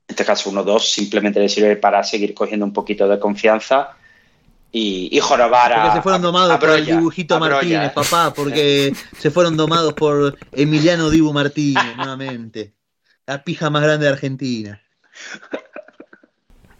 este 0.08 0.24
caso 0.24 0.50
1-2 0.50 0.80
simplemente 0.80 1.40
le 1.40 1.48
sirve 1.48 1.76
para 1.76 2.02
seguir 2.02 2.34
cogiendo 2.34 2.66
un 2.66 2.72
poquito 2.72 3.06
de 3.06 3.20
confianza 3.20 3.96
y, 4.72 5.08
y 5.10 5.20
jorobar 5.20 5.72
a. 5.72 5.82
Porque 5.82 5.96
se 5.96 6.02
fueron 6.02 6.20
a- 6.20 6.24
domados 6.26 6.52
a 6.52 6.58
por 6.58 6.70
el 6.70 6.86
dibujito. 6.86 7.38
Martínez, 7.40 7.92
papá, 7.92 8.32
porque 8.34 8.92
se 9.18 9.30
fueron 9.30 9.56
domados 9.56 9.94
por 9.94 10.36
Emiliano 10.52 11.10
Dibu 11.10 11.32
Martínez, 11.32 11.96
nuevamente. 11.96 12.74
La 13.26 13.42
pija 13.42 13.70
más 13.70 13.82
grande 13.82 14.06
de 14.06 14.12
Argentina. 14.12 14.80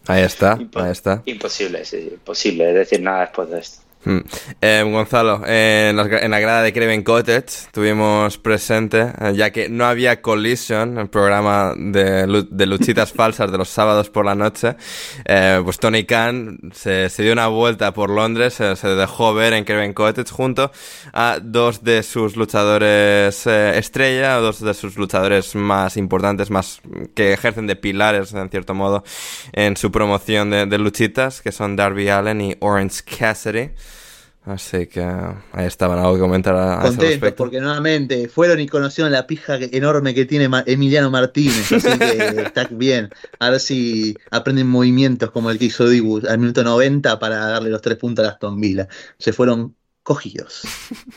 Ahí 0.06 0.22
está, 0.22 0.56
Impo- 0.56 0.80
ahí 0.82 0.92
está. 0.92 1.22
Imposible, 1.26 1.84
sí, 1.84 2.10
imposible 2.12 2.72
decir 2.72 3.00
nada 3.00 3.22
después 3.22 3.50
de 3.50 3.58
esto. 3.60 3.82
Mm. 4.06 4.18
Eh, 4.60 4.84
Gonzalo, 4.88 5.42
en, 5.44 5.96
la 5.96 6.38
grada 6.38 6.62
de 6.62 6.72
Craven 6.72 7.02
Cottage 7.02 7.66
tuvimos 7.72 8.38
presente, 8.38 9.00
eh, 9.20 9.32
ya 9.34 9.50
que 9.50 9.68
no 9.68 9.84
había 9.84 10.22
Collision, 10.22 10.96
el 10.98 11.08
programa 11.08 11.72
de, 11.76 12.24
lu- 12.28 12.46
de 12.48 12.66
luchitas 12.66 13.12
falsas 13.16 13.50
de 13.50 13.58
los 13.58 13.68
sábados 13.68 14.08
por 14.08 14.24
la 14.24 14.36
noche, 14.36 14.76
eh, 15.24 15.60
pues 15.64 15.80
Tony 15.80 16.04
Khan 16.04 16.56
se, 16.72 17.08
se 17.10 17.24
dio 17.24 17.32
una 17.32 17.48
vuelta 17.48 17.92
por 17.92 18.08
Londres, 18.10 18.60
eh, 18.60 18.76
se 18.76 18.86
dejó 18.86 19.34
ver 19.34 19.54
en 19.54 19.64
Craven 19.64 19.92
Cottage 19.92 20.30
junto 20.30 20.70
a 21.12 21.38
dos 21.42 21.82
de 21.82 22.04
sus 22.04 22.36
luchadores 22.36 23.44
estrella, 23.48 24.34
dos 24.36 24.60
de 24.60 24.74
sus 24.74 24.96
luchadores 24.96 25.56
más 25.56 25.96
importantes, 25.96 26.48
más 26.48 26.80
que 27.16 27.32
ejercen 27.32 27.66
de 27.66 27.74
pilares, 27.74 28.32
en 28.34 28.48
cierto 28.50 28.72
modo, 28.72 29.02
en 29.52 29.76
su 29.76 29.90
promoción 29.90 30.50
de 30.50 30.78
luchitas, 30.78 31.42
que 31.42 31.50
son 31.50 31.74
Darby 31.74 32.08
Allen 32.08 32.40
y 32.40 32.56
Orange 32.60 33.00
Cassidy. 33.18 33.70
Así 34.46 34.86
que 34.86 35.00
ahí 35.02 35.66
estaban, 35.66 35.98
algo 35.98 36.14
que 36.14 36.20
comentar 36.20 36.54
a, 36.54 36.76
Contentos 36.80 37.08
respecto. 37.08 37.36
porque 37.36 37.60
nuevamente 37.60 38.28
fueron 38.28 38.60
y 38.60 38.68
conocieron 38.68 39.10
la 39.10 39.26
pija 39.26 39.56
enorme 39.56 40.14
que 40.14 40.24
tiene 40.24 40.48
Emiliano 40.66 41.10
Martínez. 41.10 41.72
Así 41.72 41.98
que 41.98 42.16
está 42.46 42.68
bien. 42.70 43.10
A 43.40 43.50
ver 43.50 43.58
si 43.58 44.16
aprenden 44.30 44.68
movimientos 44.68 45.32
como 45.32 45.50
el 45.50 45.58
que 45.58 45.64
hizo 45.64 45.88
Dibu 45.88 46.22
al 46.28 46.38
minuto 46.38 46.62
90 46.62 47.18
para 47.18 47.38
darle 47.38 47.70
los 47.70 47.82
tres 47.82 47.98
puntos 47.98 48.24
a 48.24 48.30
Aston 48.30 48.60
Villa. 48.60 48.86
Se 49.18 49.32
fueron 49.32 49.74
cogidos. 50.04 50.62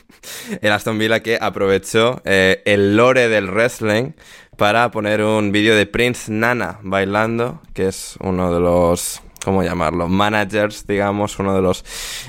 el 0.62 0.72
Aston 0.72 0.98
Villa 0.98 1.20
que 1.20 1.38
aprovechó 1.40 2.24
eh, 2.26 2.64
el 2.66 2.98
lore 2.98 3.30
del 3.30 3.52
wrestling 3.52 4.14
para 4.58 4.90
poner 4.90 5.22
un 5.22 5.52
vídeo 5.52 5.76
de 5.76 5.86
Prince 5.86 6.32
Nana 6.32 6.80
bailando, 6.82 7.62
que 7.76 7.90
es 7.90 8.16
uno 8.22 8.52
de 8.52 8.60
los 8.60 9.22
¿cómo 9.44 9.64
llamarlo? 9.64 10.08
Managers, 10.08 10.86
digamos, 10.88 11.40
uno 11.40 11.56
de 11.56 11.62
los 11.62 11.84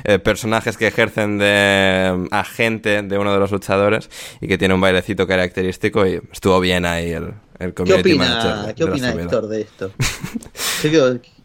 eh, 0.05 0.19
personajes 0.19 0.77
que 0.77 0.87
ejercen 0.87 1.39
de 1.39 2.13
mm, 2.17 2.35
agente 2.35 3.03
de 3.03 3.19
uno 3.19 3.33
de 3.33 3.39
los 3.41 3.51
luchadores 3.51 4.11
y 4.41 4.49
que 4.49 4.59
tiene 4.59 4.75
un 4.75 4.81
bailecito 4.81 5.27
característico 5.27 6.07
y 6.07 6.21
estuvo 6.33 6.59
bien 6.61 6.85
ahí 6.87 7.11
el, 7.13 7.35
el 7.59 7.75
¿Qué 7.75 7.75
community 7.75 8.13
opina, 8.13 8.25
manager. 8.29 8.75
¿qué 8.75 8.85
opina. 8.85 9.11
Héctor 9.13 9.49
de 9.49 9.61
esto? 9.63 9.93
¿Qué, 10.83 10.91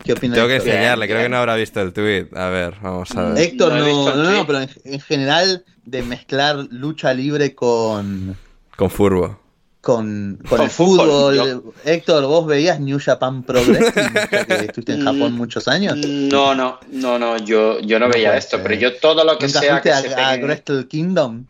qué 0.03 0.13
opina 0.13 0.35
Tengo 0.35 0.47
que 0.47 0.55
Héctor? 0.55 0.69
enseñarle, 0.71 1.07
creo 1.07 1.21
que 1.23 1.29
no 1.29 1.37
habrá 1.37 1.55
visto 1.55 1.81
el 1.81 1.93
tweet. 1.93 2.27
A 2.35 2.49
ver, 2.49 2.75
vamos 2.81 3.11
a 3.15 3.29
ver. 3.29 3.43
Héctor, 3.43 3.73
No 3.73 4.15
no, 4.15 4.31
no, 4.31 4.45
pero 4.47 4.61
en, 4.61 4.69
en 4.85 4.99
general 4.99 5.65
de 5.83 6.01
mezclar 6.03 6.55
lucha 6.71 7.13
libre 7.13 7.53
con, 7.55 8.37
Con 8.75 8.89
Furbo. 8.89 9.39
Con, 9.85 10.39
con 10.49 10.61
el 10.61 10.69
fútbol, 10.71 11.35
fútbol. 11.35 11.73
Héctor, 11.85 12.25
¿vos 12.25 12.47
veías 12.47 12.79
New 12.79 12.97
Japan 12.99 13.43
Pro 13.43 13.61
Wrestling, 13.67 14.09
que 14.47 14.65
estuviste 14.65 14.93
en 14.93 15.03
Japón 15.03 15.33
Mm, 15.33 15.37
muchos 15.37 15.67
años? 15.67 15.95
No, 15.95 16.55
no, 16.55 16.79
no, 16.91 17.19
no, 17.19 17.37
yo, 17.37 17.79
yo 17.81 17.99
no 17.99 18.07
No 18.07 18.13
veía 18.13 18.35
esto, 18.35 18.57
ser. 18.57 18.63
pero 18.63 18.73
yo 18.81 18.95
todo 18.97 19.23
lo 19.23 19.37
que 19.37 19.45
¿Nunca 19.45 19.59
sea 19.59 19.71
fuiste 19.79 19.89
que 19.89 19.93
a, 19.93 20.01
se 20.01 20.15
a 20.15 20.43
Wrestle 20.43 20.87
Kingdom? 20.87 21.45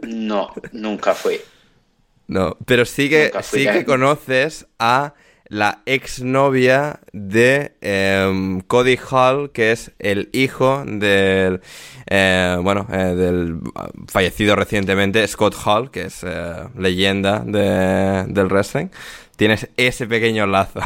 No, 0.00 0.52
nunca 0.72 1.14
fui. 1.14 1.38
No, 2.28 2.56
pero 2.64 2.86
sí 2.86 3.10
que, 3.10 3.30
sí 3.42 3.64
que 3.66 3.84
conoces 3.84 4.66
a 4.78 5.12
la 5.48 5.82
exnovia 5.86 7.00
de 7.12 7.72
em, 7.80 8.60
Cody 8.62 8.98
Hall, 9.10 9.50
que 9.52 9.72
es 9.72 9.90
el 9.98 10.30
hijo 10.32 10.82
del, 10.86 11.60
eh, 12.08 12.56
bueno, 12.62 12.86
eh, 12.90 13.14
del 13.14 13.60
fallecido 14.08 14.56
recientemente 14.56 15.26
Scott 15.28 15.54
Hall, 15.64 15.90
que 15.90 16.02
es 16.06 16.22
eh, 16.24 16.64
leyenda 16.78 17.40
de- 17.40 18.24
del 18.28 18.46
wrestling. 18.46 18.88
Tienes 19.36 19.68
ese 19.76 20.06
pequeño 20.06 20.46
lazo. 20.46 20.80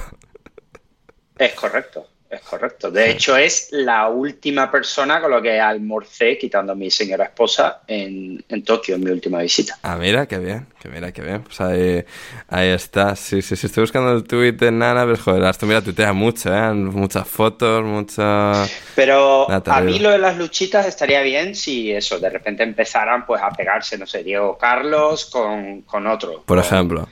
Es 1.38 1.52
correcto, 1.54 2.06
es 2.30 2.40
correcto. 2.42 2.90
De 2.90 3.10
hecho, 3.10 3.36
es 3.36 3.68
la 3.70 4.08
última 4.08 4.70
persona 4.70 5.20
con 5.20 5.30
la 5.30 5.40
que 5.40 5.58
almorcé, 5.60 6.36
quitando 6.36 6.72
a 6.72 6.74
mi 6.74 6.90
señora 6.90 7.24
esposa, 7.24 7.82
en, 7.86 8.44
en 8.48 8.62
Tokio, 8.64 8.96
en 8.96 9.04
mi 9.04 9.10
última 9.10 9.40
visita. 9.40 9.78
Ah, 9.82 9.96
mira, 9.96 10.26
qué 10.26 10.38
bien, 10.38 10.66
que 10.80 10.88
mira, 10.88 11.10
qué 11.12 11.22
bien. 11.22 11.42
Pues 11.42 11.60
ahí, 11.60 12.04
ahí 12.48 12.68
está. 12.68 13.16
Sí, 13.16 13.40
sí, 13.42 13.56
sí, 13.56 13.66
estoy 13.66 13.82
buscando 13.82 14.12
el 14.12 14.24
tweet 14.24 14.52
de 14.52 14.70
Nana, 14.70 15.04
pero 15.04 15.16
joder, 15.16 15.42
esto 15.44 15.66
mira, 15.66 15.80
tuitea 15.82 16.12
mucho, 16.12 16.54
¿eh? 16.54 16.72
Muchas 16.72 17.26
fotos, 17.26 17.82
mucha... 17.84 18.66
Pero 18.94 19.48
a 19.50 19.80
mí 19.80 19.98
lo 19.98 20.10
de 20.10 20.18
las 20.18 20.36
luchitas 20.36 20.86
estaría 20.86 21.22
bien 21.22 21.54
si 21.54 21.92
eso, 21.92 22.18
de 22.18 22.30
repente 22.30 22.62
empezaran 22.62 23.24
pues 23.24 23.40
a 23.42 23.50
pegarse, 23.50 23.96
no 23.96 24.06
sé, 24.06 24.22
Diego 24.22 24.58
Carlos 24.58 25.26
con, 25.26 25.82
con 25.82 26.06
otro. 26.06 26.42
Por 26.44 26.58
Con- 26.58 26.58
ejemplo. 26.58 27.08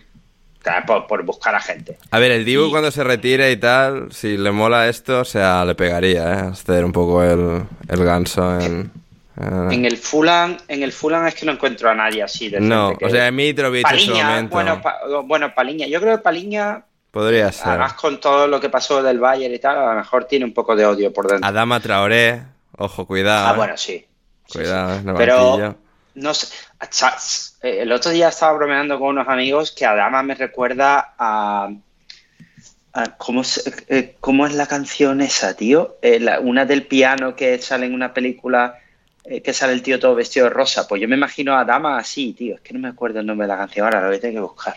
Por, 0.87 1.07
por 1.07 1.23
buscar 1.25 1.55
a 1.55 1.61
gente. 1.61 1.97
A 2.11 2.19
ver, 2.19 2.31
el 2.33 2.45
Dibu 2.45 2.67
Y- 2.67 2.71
cuando 2.71 2.91
se 2.91 3.05
retire 3.05 3.51
y 3.53 3.57
tal, 3.57 4.13
si 4.13 4.37
le 4.37 4.51
mola 4.51 4.89
esto, 4.89 5.21
o 5.21 5.25
sea, 5.25 5.65
le 5.65 5.75
pegaría, 5.75 6.33
¿eh? 6.33 6.37
Hacer 6.53 6.85
un 6.85 6.93
poco 6.93 7.23
el, 7.23 7.63
el 7.89 8.05
ganso 8.05 8.61
en... 8.61 8.91
en- 9.41 9.71
En 9.73 9.85
el 9.85 9.97
Fulham, 9.99 10.57
en 10.69 10.83
el 10.83 10.93
Fulham 10.93 11.27
es 11.27 11.35
que 11.35 11.45
no 11.47 11.53
encuentro 11.53 11.91
a 11.91 11.95
nadie 11.95 12.23
así 12.23 12.49
de 12.49 12.59
No, 12.61 12.97
que- 12.97 13.05
o 13.05 13.11
sea, 13.11 13.31
Mitrovic 13.31 13.87
en 13.93 13.99
su 14.01 14.15
momento 14.15 14.51
bueno, 14.55 14.81
pa- 14.83 14.99
bueno, 15.25 15.55
Paliña, 15.55 15.87
yo 15.87 16.01
creo 16.01 16.17
que 16.17 16.23
Paliña, 16.23 16.83
podría 17.11 17.53
ser. 17.53 17.69
además 17.69 17.93
con 17.95 18.19
todo 18.21 18.47
lo 18.47 18.59
que 18.61 18.69
pasó 18.71 19.03
del 19.03 19.19
Bayern 19.21 19.55
y 19.55 19.59
tal, 19.59 19.77
a 19.79 19.93
lo 19.93 19.99
mejor 20.01 20.25
tiene 20.25 20.45
un 20.47 20.53
poco 20.55 20.75
de 20.75 20.87
odio 20.87 21.13
por 21.13 21.27
dentro. 21.29 21.47
Adama 21.49 21.81
Traoré, 21.81 22.43
ojo, 22.79 23.07
cuidado. 23.07 23.49
Ah, 23.49 23.53
¿eh? 23.53 23.57
bueno, 23.57 23.77
sí. 23.77 24.07
Sí, 24.49 24.59
Cuidado, 24.59 25.01
sí. 25.01 25.09
el 25.09 25.15
Pero 25.17 25.37
banquillo. 25.59 25.75
No 26.17 26.35
sé. 26.35 26.49
eh, 27.63 27.79
El 27.83 27.93
otro 27.93 28.11
día 28.11 28.29
estaba 28.29 28.53
bromeando 28.55 28.99
con 28.99 29.09
unos 29.11 29.29
amigos 29.29 29.71
que 29.73 29.87
Adama 29.87 30.23
me 30.23 30.35
recuerda 30.35 31.15
a. 31.19 31.71
a- 32.93 33.17
¿cómo, 33.19 33.45
se- 33.45 33.71
eh, 33.89 34.17
cómo 34.21 34.47
es 34.47 34.55
la 34.55 34.67
canción 34.67 35.21
esa, 35.21 35.55
tío? 35.55 35.97
Eh, 36.03 36.19
la- 36.19 36.41
una 36.41 36.65
del 36.65 36.87
piano 36.87 37.37
que 37.37 37.59
sale 37.59 37.87
en 37.87 37.95
una 37.95 38.13
película 38.15 38.79
eh, 39.29 39.43
que 39.43 39.53
sale 39.53 39.73
el 39.73 39.83
tío 39.83 39.99
todo 39.99 40.15
vestido 40.15 40.45
de 40.45 40.51
rosa. 40.51 40.87
Pues 40.87 41.03
yo 41.03 41.09
me 41.09 41.17
imagino 41.17 41.53
a 41.55 41.61
Adama 41.61 41.99
así, 41.99 42.33
tío. 42.33 42.55
Es 42.55 42.61
que 42.61 42.73
no 42.73 42.79
me 42.81 42.89
acuerdo 42.89 43.19
el 43.21 43.27
nombre 43.27 43.47
de 43.47 43.53
la 43.53 43.59
canción 43.59 43.85
ahora, 43.85 44.01
lo 44.03 44.07
voy 44.07 44.17
a 44.19 44.21
tener 44.21 44.37
que 44.37 44.41
buscar. 44.41 44.77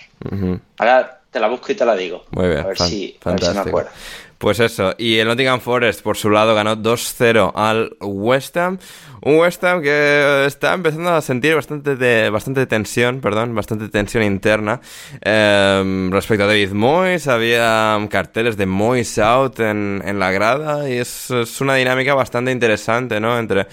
Ahora 0.80 1.22
te 1.30 1.40
la 1.40 1.48
busco 1.48 1.72
y 1.72 1.76
te 1.76 1.86
la 1.86 1.96
digo. 1.96 2.26
Muy 2.32 2.48
bien, 2.48 2.60
A 2.62 2.68
ver, 2.68 2.76
fan- 2.78 2.90
si, 2.90 3.16
a 3.24 3.30
ver 3.32 3.40
si 3.42 3.54
me 3.54 3.60
acuerdo. 3.70 3.92
Pues 4.40 4.62
eso, 4.62 4.96
y 4.98 5.18
el 5.18 5.28
Nottingham 5.28 5.60
Forest 5.60 6.02
por 6.02 6.16
su 6.16 6.30
lado 6.30 6.56
ganó 6.56 6.78
2-0 6.78 7.52
al 7.56 7.98
West 8.00 8.56
Ham. 8.56 8.80
Un 9.22 9.36
West 9.36 9.62
Ham 9.66 9.82
que 9.82 10.46
está 10.46 10.74
empezando 10.74 11.10
a 11.10 11.22
sentir 11.22 11.56
bastante, 11.56 11.98
de, 11.98 12.30
bastante 12.30 12.66
tensión, 12.66 13.20
perdón, 13.20 13.54
bastante 13.54 13.90
tensión 13.90 14.24
interna. 14.24 14.80
Eh, 15.22 16.10
respecto 16.10 16.46
a 16.46 16.48
David 16.48 16.72
Moyes, 16.72 17.28
había 17.28 18.00
carteles 18.10 18.56
de 18.56 18.66
Moyes 18.66 19.20
out 19.20 19.60
en, 19.60 20.02
en 20.06 20.20
la 20.20 20.32
grada 20.32 20.90
y 20.90 20.94
es, 20.94 21.30
es 21.32 21.60
una 21.60 21.76
dinámica 21.76 22.14
bastante 22.14 22.54
interesante, 22.54 23.20
¿no? 23.20 23.38
Entre 23.38 23.68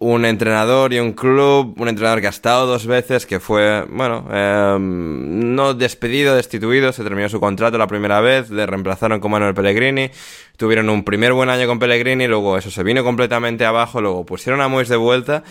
un 0.00 0.24
entrenador 0.24 0.92
y 0.92 0.98
un 0.98 1.12
club, 1.12 1.74
un 1.78 1.88
entrenador 1.88 2.20
que 2.20 2.26
ha 2.26 2.30
estado 2.30 2.66
dos 2.66 2.86
veces, 2.86 3.26
que 3.26 3.38
fue, 3.40 3.84
bueno, 3.88 4.26
eh, 4.30 4.76
no 4.80 5.74
despedido, 5.74 6.34
destituido, 6.34 6.92
se 6.92 7.04
terminó 7.04 7.28
su 7.28 7.38
contrato 7.40 7.78
la 7.78 7.86
primera 7.86 8.20
vez, 8.20 8.50
le 8.50 8.66
reemplazaron 8.66 9.20
con 9.20 9.30
Manuel 9.30 9.54
Pellegrini, 9.54 10.10
tuvieron 10.56 10.88
un 10.90 11.04
primer 11.04 11.32
buen 11.32 11.48
año 11.48 11.66
con 11.66 11.78
Pellegrini, 11.78 12.26
luego 12.26 12.58
eso 12.58 12.70
se 12.70 12.82
vino 12.82 13.04
completamente 13.04 13.64
abajo, 13.64 14.00
luego 14.00 14.26
pusieron 14.26 14.60
a 14.60 14.68
Moyes 14.68 14.88
de 14.88 14.96
vuelta 14.96 15.44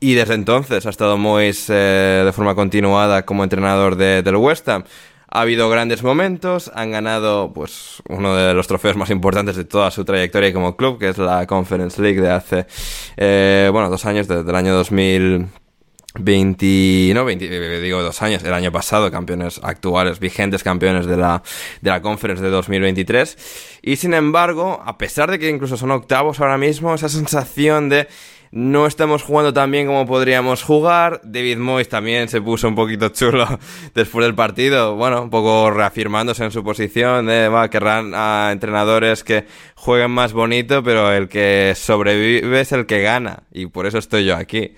y 0.00 0.14
desde 0.14 0.34
entonces 0.34 0.84
ha 0.86 0.90
estado 0.90 1.16
Moyes 1.18 1.66
eh, 1.68 2.22
de 2.24 2.32
forma 2.32 2.54
continuada 2.54 3.24
como 3.24 3.44
entrenador 3.44 3.96
de- 3.96 4.22
del 4.22 4.36
West 4.36 4.68
Ham. 4.68 4.84
Ha 5.34 5.40
habido 5.40 5.70
grandes 5.70 6.02
momentos, 6.02 6.70
han 6.74 6.90
ganado 6.90 7.54
pues 7.54 8.02
uno 8.06 8.36
de 8.36 8.52
los 8.52 8.66
trofeos 8.66 8.98
más 8.98 9.08
importantes 9.08 9.56
de 9.56 9.64
toda 9.64 9.90
su 9.90 10.04
trayectoria 10.04 10.52
como 10.52 10.76
club, 10.76 10.98
que 10.98 11.08
es 11.08 11.16
la 11.16 11.46
Conference 11.46 12.02
League 12.02 12.20
de 12.20 12.30
hace, 12.30 12.66
eh, 13.16 13.70
bueno, 13.72 13.88
dos 13.88 14.04
años, 14.04 14.28
desde 14.28 14.50
el 14.50 14.54
año 14.54 14.74
2020, 14.74 17.12
no, 17.14 17.24
20, 17.24 17.46
eh, 17.46 17.80
digo 17.80 18.02
dos 18.02 18.20
años, 18.20 18.44
el 18.44 18.52
año 18.52 18.70
pasado, 18.72 19.10
campeones 19.10 19.58
actuales, 19.62 20.20
vigentes 20.20 20.62
campeones 20.62 21.06
de 21.06 21.16
la, 21.16 21.42
de 21.80 21.88
la 21.88 22.02
Conference 22.02 22.42
de 22.42 22.50
2023. 22.50 23.78
Y 23.80 23.96
sin 23.96 24.12
embargo, 24.12 24.82
a 24.84 24.98
pesar 24.98 25.30
de 25.30 25.38
que 25.38 25.48
incluso 25.48 25.78
son 25.78 25.92
octavos 25.92 26.40
ahora 26.40 26.58
mismo, 26.58 26.94
esa 26.94 27.08
sensación 27.08 27.88
de 27.88 28.06
no 28.52 28.86
estamos 28.86 29.22
jugando 29.22 29.54
tan 29.54 29.70
bien 29.70 29.86
como 29.86 30.06
podríamos 30.06 30.62
jugar. 30.62 31.22
David 31.24 31.56
Moyes 31.56 31.88
también 31.88 32.28
se 32.28 32.42
puso 32.42 32.68
un 32.68 32.74
poquito 32.74 33.08
chulo 33.08 33.46
después 33.94 34.26
del 34.26 34.34
partido. 34.34 34.94
Bueno, 34.94 35.22
un 35.22 35.30
poco 35.30 35.70
reafirmándose 35.70 36.44
en 36.44 36.50
su 36.50 36.62
posición 36.62 37.26
de, 37.26 37.48
va, 37.48 37.70
querrán 37.70 38.12
a 38.14 38.50
entrenadores 38.52 39.24
que 39.24 39.46
jueguen 39.74 40.10
más 40.10 40.34
bonito, 40.34 40.82
pero 40.82 41.10
el 41.12 41.28
que 41.28 41.72
sobrevive 41.74 42.60
es 42.60 42.72
el 42.72 42.84
que 42.84 43.00
gana. 43.00 43.44
Y 43.50 43.66
por 43.66 43.86
eso 43.86 43.96
estoy 43.96 44.26
yo 44.26 44.36
aquí. 44.36 44.74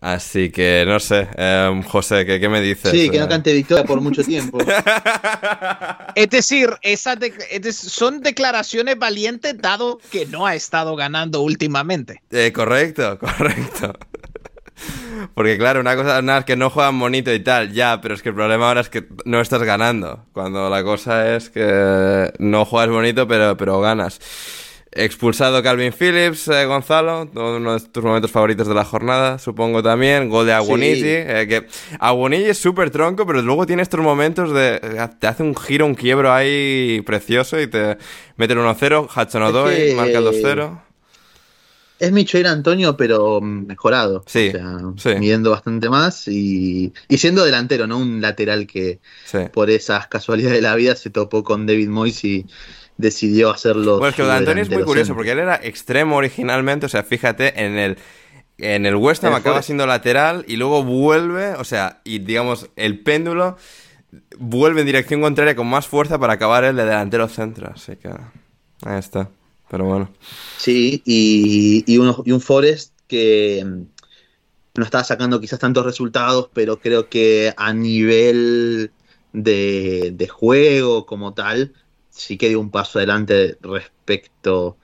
Así 0.00 0.50
que 0.50 0.84
no 0.86 1.00
sé, 1.00 1.26
eh, 1.36 1.82
José, 1.88 2.26
¿qué, 2.26 2.38
qué 2.38 2.48
me 2.48 2.60
dices? 2.60 2.90
Sí, 2.90 3.08
que 3.10 3.18
no 3.18 3.28
cante 3.28 3.52
victoria 3.52 3.84
por 3.84 4.00
mucho 4.00 4.22
tiempo. 4.22 4.58
Es 6.14 6.30
decir, 6.30 6.70
esas 6.82 7.18
de- 7.20 7.32
es 7.50 7.60
de- 7.62 7.72
son 7.72 8.20
declaraciones 8.20 8.98
valientes 8.98 9.56
dado 9.58 9.98
que 10.10 10.24
no 10.26 10.46
ha 10.46 10.54
estado 10.54 10.96
ganando 10.96 11.40
últimamente. 11.42 12.22
Eh, 12.30 12.52
correcto, 12.52 13.18
correcto. 13.20 13.92
Porque 15.34 15.56
claro, 15.58 15.80
una 15.80 15.96
cosa 15.96 16.18
una 16.20 16.38
es 16.38 16.44
que 16.44 16.56
no 16.56 16.70
juegan 16.70 16.98
bonito 16.98 17.32
y 17.32 17.40
tal, 17.40 17.72
ya, 17.72 18.00
pero 18.00 18.14
es 18.14 18.22
que 18.22 18.28
el 18.30 18.34
problema 18.34 18.68
ahora 18.68 18.82
es 18.82 18.88
que 18.90 19.04
no 19.24 19.40
estás 19.40 19.62
ganando. 19.62 20.24
Cuando 20.32 20.68
la 20.70 20.82
cosa 20.82 21.34
es 21.36 21.50
que 21.50 22.32
no 22.38 22.64
juegas 22.64 22.90
bonito, 22.90 23.26
pero, 23.26 23.56
pero 23.56 23.80
ganas. 23.80 24.20
Expulsado 24.96 25.62
Calvin 25.62 25.92
Phillips, 25.92 26.48
eh, 26.48 26.64
Gonzalo, 26.64 27.28
uno 27.34 27.74
de 27.78 27.80
tus 27.88 28.02
momentos 28.02 28.30
favoritos 28.30 28.66
de 28.66 28.74
la 28.74 28.84
jornada, 28.84 29.38
supongo 29.38 29.82
también. 29.82 30.28
Gol 30.30 30.46
de 30.46 30.52
Aguonigi, 30.54 31.00
Sí. 31.00 31.06
eh, 31.06 31.46
que 31.48 31.66
Aguonigi 32.00 32.44
es 32.44 32.58
súper 32.58 32.90
tronco, 32.90 33.26
pero 33.26 33.42
luego 33.42 33.66
tiene 33.66 33.82
estos 33.82 34.00
momentos 34.00 34.52
de... 34.52 34.80
eh, 34.82 35.08
Te 35.18 35.26
hace 35.26 35.42
un 35.42 35.54
giro, 35.54 35.86
un 35.86 35.94
quiebro 35.94 36.32
ahí 36.32 37.02
precioso 37.04 37.60
y 37.60 37.66
te 37.66 37.98
mete 38.36 38.54
el 38.54 38.58
1-0, 38.60 39.04
Hudson 39.04 39.42
Es 39.42 39.48
Odoi, 39.50 39.76
que- 39.76 39.94
marca 39.94 40.18
el 40.18 40.24
2-0. 40.24 40.80
Es 41.98 42.12
Michoel 42.12 42.44
Antonio, 42.44 42.94
pero 42.94 43.40
mejorado. 43.40 44.22
Sí, 44.26 44.48
O 44.48 44.98
sea, 44.98 45.14
sí. 45.14 45.18
midiendo 45.18 45.50
bastante 45.50 45.88
más 45.88 46.28
y, 46.28 46.92
y 47.08 47.16
siendo 47.16 47.42
delantero, 47.42 47.86
no 47.86 47.96
un 47.96 48.20
lateral 48.20 48.66
que 48.66 48.98
Sí. 49.24 49.38
por 49.50 49.70
esas 49.70 50.06
casualidades 50.06 50.56
de 50.56 50.60
la 50.62 50.74
vida 50.74 50.94
se 50.94 51.08
topó 51.08 51.42
con 51.42 51.66
David 51.66 51.88
Moyes 51.88 52.22
y 52.24 52.44
decidió 52.96 53.50
hacerlo. 53.50 53.98
Bueno, 53.98 54.08
es 54.08 54.14
que 54.16 54.22
lo 54.22 54.28
de 54.28 54.34
Antonio 54.36 54.62
es 54.62 54.70
muy 54.70 54.84
curioso 54.84 55.14
porque 55.14 55.32
él 55.32 55.38
era 55.40 55.56
extremo 55.62 56.16
originalmente, 56.16 56.86
o 56.86 56.88
sea, 56.88 57.02
fíjate, 57.02 57.64
en 57.64 57.78
el 57.78 57.98
en 58.58 58.86
el 58.86 58.94
West 58.96 59.22
Ham 59.24 59.32
El 59.32 59.38
acaba 59.40 59.62
siendo 59.62 59.86
lateral 59.86 60.44
y 60.48 60.56
luego 60.56 60.82
vuelve, 60.82 61.54
o 61.54 61.64
sea, 61.64 62.00
y 62.04 62.20
digamos, 62.20 62.70
el 62.76 63.00
péndulo 63.00 63.56
vuelve 64.38 64.80
en 64.80 64.86
dirección 64.86 65.20
contraria 65.20 65.54
con 65.56 65.66
más 65.66 65.86
fuerza 65.86 66.18
para 66.18 66.34
acabar 66.34 66.64
el 66.64 66.76
de 66.76 66.84
delantero 66.84 67.28
centro, 67.28 67.70
así 67.74 67.96
que 67.96 68.08
ahí 68.08 68.98
está. 68.98 69.28
Pero 69.68 69.84
bueno. 69.84 70.10
Sí, 70.58 71.02
y, 71.04 71.84
y, 71.86 71.98
uno- 71.98 72.22
y 72.24 72.32
un 72.32 72.40
Forest 72.40 72.94
que, 73.08 73.64
no 74.74 74.84
estaba 74.84 75.04
sacando 75.04 75.40
quizás 75.40 75.58
tantos 75.58 75.84
resultados, 75.84 76.50
pero 76.52 76.80
creo 76.80 77.08
que 77.08 77.54
a 77.56 77.72
nivel 77.72 78.92
de, 79.32 80.12
de 80.14 80.28
juego 80.28 81.06
como 81.06 81.34
tal, 81.34 81.72
sí 82.16 82.36
que 82.36 82.48
dio 82.48 82.60
un 82.60 82.70
paso 82.70 82.98
adelante 82.98 83.58
respecto 83.62 84.76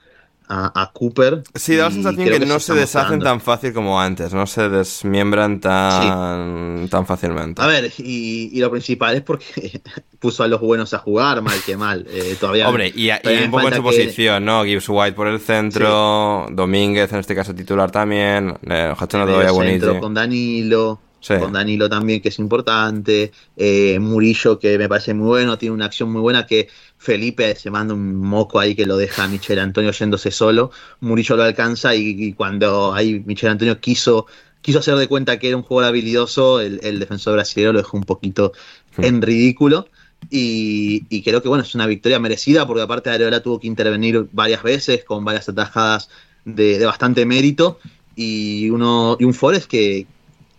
a, 0.47 0.91
Cooper. 0.93 1.41
Sí, 1.55 1.75
da 1.75 1.85
la 1.85 1.91
sensación 1.91 2.27
que, 2.27 2.45
no 2.45 2.59
se, 2.59 2.75
deshacen 2.75 3.19
tan 3.19 3.41
fácil 3.41 3.73
como 3.73 3.99
antes, 3.99 4.33
no 4.33 4.45
se 4.45 4.69
desmiembran 4.69 5.59
tan, 5.59 6.87
tan 6.89 7.07
fácilmente. 7.07 7.59
A 7.59 7.65
ver, 7.65 7.91
y, 7.97 8.59
lo 8.59 8.69
principal 8.69 9.15
es 9.15 9.21
porque 9.23 9.81
puso 10.19 10.43
a 10.43 10.47
los 10.47 10.61
buenos 10.61 10.93
a 10.93 10.99
jugar, 10.99 11.41
mal 11.41 11.59
que 11.65 11.75
mal. 11.75 12.05
Eh, 12.07 12.35
todavía 12.39 12.69
Hombre, 12.69 12.91
y, 12.93 13.09
un 13.09 13.51
poco 13.51 13.67
en 13.67 13.75
su 13.75 13.83
posición, 13.83 14.45
¿no? 14.45 14.63
Gibbs 14.63 14.89
White 14.89 15.13
por 15.13 15.27
el 15.27 15.39
centro, 15.39 16.47
Domínguez 16.51 17.11
en 17.13 17.19
este 17.19 17.33
caso 17.33 17.55
titular 17.55 17.89
también, 17.89 18.55
eh, 18.69 18.93
centro 18.99 19.99
con 19.99 20.13
Danilo. 20.13 20.99
Con 21.27 21.53
Danilo 21.53 21.89
también, 21.89 22.21
que 22.21 22.29
es 22.29 22.39
importante. 22.39 23.31
Eh, 23.55 23.97
Murillo, 23.99 24.59
que 24.59 24.77
me 24.77 24.89
parece 24.89 25.13
muy 25.13 25.27
bueno, 25.27 25.57
tiene 25.57 25.73
una 25.73 25.85
acción 25.85 26.11
muy 26.11 26.21
buena 26.21 26.45
que 26.45 26.67
Felipe 26.97 27.55
se 27.55 27.71
manda 27.71 27.93
un 27.93 28.15
moco 28.15 28.59
ahí 28.59 28.75
que 28.75 28.85
lo 28.85 28.97
deja 28.97 29.23
a 29.23 29.27
Michel 29.27 29.59
Antonio 29.59 29.91
yéndose 29.91 30.31
solo. 30.31 30.71
Murillo 30.99 31.37
lo 31.37 31.43
alcanza 31.43 31.95
y, 31.95 32.33
cuando 32.33 32.93
ahí 32.93 33.23
Michel 33.25 33.49
Antonio 33.51 33.79
quiso, 33.79 34.25
quiso 34.61 34.79
hacer 34.79 34.95
de 34.95 35.07
cuenta 35.07 35.39
que 35.39 35.47
era 35.47 35.57
un 35.57 35.63
jugador 35.63 35.89
habilidoso, 35.89 36.59
el, 36.59 36.99
defensor 36.99 37.33
brasileño 37.33 37.73
lo 37.73 37.79
dejó 37.79 37.97
un 37.97 38.03
poquito 38.03 38.51
en 38.97 39.21
ridículo. 39.21 39.87
Y, 40.29 41.21
creo 41.23 41.41
que 41.41 41.49
bueno, 41.49 41.63
es 41.63 41.75
una 41.75 41.87
victoria 41.87 42.19
merecida 42.19 42.65
porque 42.67 42.81
aparte 42.81 43.09
Areola 43.09 43.41
tuvo 43.41 43.59
que 43.59 43.67
intervenir 43.67 44.27
varias 44.31 44.63
veces 44.63 45.03
con 45.03 45.23
varias 45.23 45.47
atajadas 45.49 46.09
de, 46.45 46.79
de 46.79 46.85
bastante 46.85 47.25
mérito 47.25 47.79
y 48.15 48.69
uno 48.69 49.17
y 49.19 49.25
un 49.25 49.33
Forest 49.33 49.67
que, 49.67 50.05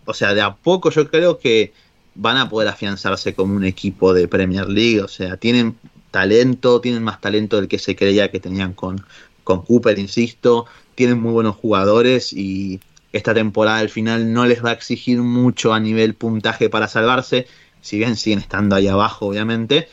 o 0.05 0.13
sea, 0.13 0.33
de 0.33 0.41
a 0.41 0.55
poco 0.55 0.89
yo 0.91 1.09
creo 1.09 1.39
que 1.39 1.73
van 2.15 2.37
a 2.37 2.49
poder 2.49 2.69
afianzarse 2.69 3.33
como 3.33 3.55
un 3.55 3.65
equipo 3.65 4.13
de 4.13 4.27
Premier 4.27 4.67
League. 4.67 5.01
O 5.01 5.07
sea, 5.07 5.37
tienen 5.37 5.77
talento, 6.11 6.81
tienen 6.81 7.03
más 7.03 7.19
talento 7.21 7.57
del 7.57 7.67
que 7.67 7.79
se 7.79 7.95
creía 7.95 8.31
que 8.31 8.39
tenían 8.39 8.73
con, 8.73 9.05
con 9.43 9.61
Cooper, 9.63 9.99
insisto. 9.99 10.65
Tienen 10.95 11.19
muy 11.19 11.33
buenos 11.33 11.55
jugadores 11.55 12.31
y 12.31 12.79
esta 13.11 13.33
temporada 13.33 13.79
al 13.79 13.89
final 13.89 14.33
no 14.33 14.45
les 14.45 14.63
va 14.63 14.69
a 14.69 14.73
exigir 14.73 15.19
mucho 15.19 15.73
a 15.73 15.79
nivel 15.79 16.15
puntaje 16.15 16.69
para 16.69 16.87
salvarse, 16.87 17.47
si 17.81 17.97
bien 17.97 18.15
siguen 18.15 18.39
estando 18.39 18.75
ahí 18.75 18.87
abajo, 18.87 19.27
obviamente. 19.27 19.87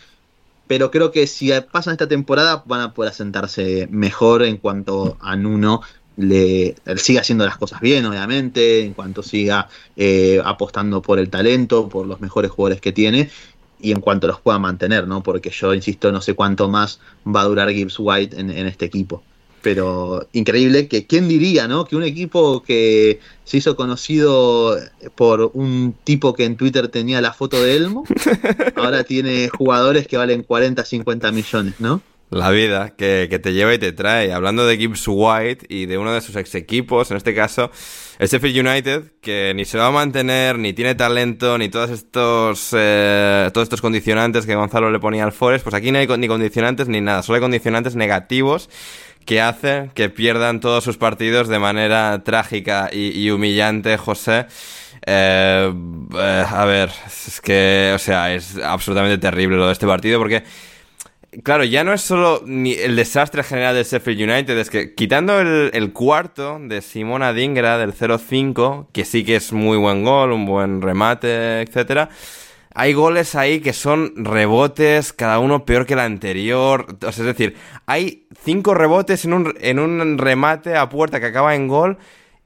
Pero 0.66 0.90
creo 0.90 1.10
que 1.10 1.26
si 1.26 1.50
pasan 1.70 1.92
esta 1.92 2.08
temporada 2.08 2.62
van 2.66 2.80
a 2.80 2.94
poder 2.94 3.10
asentarse 3.10 3.88
mejor 3.90 4.42
en 4.42 4.56
cuanto 4.56 5.16
a 5.20 5.36
Nuno 5.36 5.82
le, 6.16 6.74
siga 6.96 7.20
haciendo 7.20 7.44
las 7.44 7.56
cosas 7.56 7.80
bien, 7.80 8.04
obviamente, 8.04 8.84
en 8.84 8.92
cuanto 8.92 9.22
siga 9.22 9.68
eh, 9.96 10.40
apostando 10.44 11.02
por 11.02 11.18
el 11.18 11.30
talento, 11.30 11.88
por 11.88 12.06
los 12.06 12.20
mejores 12.20 12.50
jugadores 12.50 12.80
que 12.80 12.92
tiene 12.92 13.30
y 13.82 13.90
en 13.90 14.00
cuanto 14.00 14.28
los 14.28 14.40
pueda 14.40 14.58
mantener, 14.58 15.08
¿no? 15.08 15.22
Porque 15.22 15.50
yo 15.50 15.74
insisto, 15.74 16.12
no 16.12 16.20
sé 16.20 16.34
cuánto 16.34 16.68
más 16.68 17.00
va 17.26 17.42
a 17.42 17.44
durar 17.44 17.70
Gibbs 17.70 17.96
White 17.98 18.38
en, 18.38 18.50
este 18.50 18.86
equipo. 18.86 19.22
Pero 19.60 20.26
increíble 20.32 20.88
que, 20.88 21.06
¿quién 21.06 21.28
diría, 21.28 21.68
no? 21.68 21.84
Que 21.84 21.96
un 21.96 22.04
equipo 22.04 22.62
que 22.62 23.20
se 23.44 23.56
hizo 23.56 23.76
conocido 23.76 24.78
por 25.14 25.50
un 25.54 25.94
tipo 26.04 26.32
que 26.34 26.44
en 26.44 26.56
Twitter 26.56 26.88
tenía 26.88 27.20
la 27.20 27.32
foto 27.32 27.62
de 27.62 27.76
Elmo, 27.76 28.04
ahora 28.76 29.04
tiene 29.04 29.48
jugadores 29.48 30.06
que 30.06 30.16
valen 30.16 30.42
40, 30.44 30.84
50 30.84 31.32
millones, 31.32 31.74
¿no? 31.80 32.02
La 32.32 32.50
vida 32.50 32.94
que, 32.96 33.28
te 33.42 33.52
lleva 33.52 33.74
y 33.74 33.78
te 33.78 33.92
trae. 33.92 34.32
Hablando 34.32 34.66
de 34.66 34.78
Gibbs 34.78 35.04
White 35.06 35.66
y 35.68 35.84
de 35.84 35.98
uno 35.98 36.14
de 36.14 36.22
sus 36.22 36.34
ex 36.34 36.54
equipos, 36.54 37.10
en 37.10 37.18
este 37.18 37.34
caso, 37.34 37.70
el 38.18 38.26
Sheffield 38.26 38.66
United, 38.66 39.02
que 39.20 39.52
ni 39.54 39.66
se 39.66 39.76
va 39.76 39.88
a 39.88 39.90
mantener, 39.90 40.58
ni 40.58 40.72
tiene 40.72 40.94
talento, 40.94 41.58
ni 41.58 41.68
todos 41.68 41.90
estos, 41.90 42.70
eh, 42.72 43.50
todos 43.52 43.66
estos 43.66 43.82
condicionantes 43.82 44.46
que 44.46 44.54
Gonzalo 44.54 44.90
le 44.90 44.98
ponía 44.98 45.24
al 45.24 45.32
Forest, 45.32 45.62
pues 45.62 45.74
aquí 45.74 45.92
no 45.92 45.98
hay 45.98 46.06
ni 46.06 46.26
condicionantes 46.26 46.88
ni 46.88 47.02
nada, 47.02 47.22
solo 47.22 47.36
hay 47.36 47.42
condicionantes 47.42 47.96
negativos 47.96 48.70
que 49.26 49.42
hacen 49.42 49.90
que 49.90 50.08
pierdan 50.08 50.60
todos 50.60 50.82
sus 50.82 50.96
partidos 50.96 51.48
de 51.48 51.58
manera 51.58 52.22
trágica 52.24 52.88
y, 52.90 53.28
humillante, 53.28 53.98
José. 53.98 54.46
Eh, 55.04 55.70
eh, 56.14 56.44
a 56.48 56.64
ver, 56.64 56.90
es 57.06 57.42
que, 57.42 57.92
o 57.94 57.98
sea, 57.98 58.32
es 58.34 58.56
absolutamente 58.56 59.18
terrible 59.18 59.58
lo 59.58 59.66
de 59.66 59.72
este 59.72 59.86
partido 59.86 60.18
porque 60.18 60.44
Claro, 61.44 61.64
ya 61.64 61.82
no 61.82 61.94
es 61.94 62.02
solo 62.02 62.42
ni 62.44 62.74
el 62.74 62.94
desastre 62.94 63.42
general 63.42 63.74
del 63.74 63.86
Sheffield 63.86 64.30
United, 64.30 64.58
es 64.58 64.68
que 64.68 64.94
quitando 64.94 65.40
el, 65.40 65.92
cuarto 65.94 66.58
de 66.60 66.82
Simona 66.82 67.32
Dingra 67.32 67.78
del 67.78 67.94
0-5, 67.94 68.88
que 68.92 69.06
sí 69.06 69.24
que 69.24 69.36
es 69.36 69.50
muy 69.50 69.78
buen 69.78 70.04
gol, 70.04 70.32
un 70.32 70.44
buen 70.44 70.82
remate, 70.82 71.62
etcétera, 71.62 72.10
hay 72.74 72.92
goles 72.92 73.34
ahí 73.34 73.60
que 73.60 73.72
son 73.72 74.12
rebotes, 74.16 75.14
cada 75.14 75.38
uno 75.38 75.64
peor 75.64 75.86
que 75.86 75.94
el 75.94 76.00
anterior. 76.00 76.98
O 77.02 77.12
sea, 77.12 77.22
es 77.22 77.36
decir, 77.36 77.56
hay 77.86 78.26
cinco 78.44 78.74
rebotes 78.74 79.24
en 79.24 79.32
un, 79.32 79.54
en 79.60 79.78
un 79.78 80.18
remate 80.18 80.76
a 80.76 80.90
puerta 80.90 81.18
que 81.18 81.26
acaba 81.26 81.54
en 81.54 81.66
gol. 81.66 81.96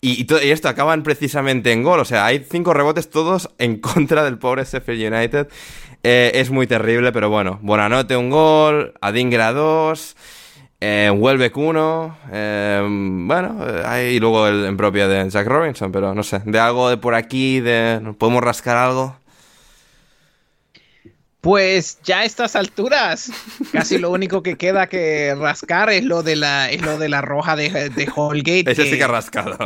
Y, 0.00 0.22
y, 0.22 0.50
esto 0.50 0.68
acaban 0.68 1.02
precisamente 1.02 1.72
en 1.72 1.82
gol. 1.82 2.00
O 2.00 2.04
sea, 2.04 2.26
hay 2.26 2.44
cinco 2.48 2.72
rebotes 2.72 3.10
todos 3.10 3.50
en 3.58 3.80
contra 3.80 4.24
del 4.24 4.38
pobre 4.38 4.64
Sheffield 4.64 5.12
United. 5.12 5.48
Eh, 6.08 6.38
es 6.40 6.50
muy 6.50 6.68
terrible, 6.68 7.10
pero 7.10 7.30
bueno. 7.30 7.58
Buenanote 7.62 8.16
un 8.16 8.30
gol, 8.30 8.94
Adingra 9.00 9.52
dos, 9.52 10.16
eh, 10.80 11.10
Welbeck 11.12 11.56
uno, 11.56 12.16
eh, 12.30 12.80
bueno, 12.88 13.58
y 14.08 14.20
luego 14.20 14.46
el 14.46 14.66
en 14.66 14.76
propio 14.76 15.08
de 15.08 15.28
Jack 15.28 15.48
Robinson, 15.48 15.90
pero 15.90 16.14
no 16.14 16.22
sé, 16.22 16.42
de 16.44 16.60
algo 16.60 16.90
de 16.90 16.96
por 16.96 17.16
aquí, 17.16 17.58
de 17.58 18.14
podemos 18.18 18.40
rascar 18.40 18.76
algo. 18.76 19.16
Pues 21.40 21.98
ya 22.04 22.20
a 22.20 22.24
estas 22.24 22.54
alturas, 22.54 23.32
casi 23.72 23.98
lo 23.98 24.12
único 24.12 24.44
que 24.44 24.56
queda 24.56 24.86
que 24.86 25.34
rascar 25.34 25.90
es 25.90 26.04
lo 26.04 26.22
de 26.22 26.36
la, 26.36 26.70
es 26.70 26.82
lo 26.82 26.98
de 26.98 27.08
la 27.08 27.20
roja 27.20 27.56
de, 27.56 27.88
de 27.90 28.08
Holgate. 28.14 28.70
Ese 28.70 28.84
sí 28.84 28.96
que 28.96 29.02
ha 29.02 29.08
rascado. 29.08 29.58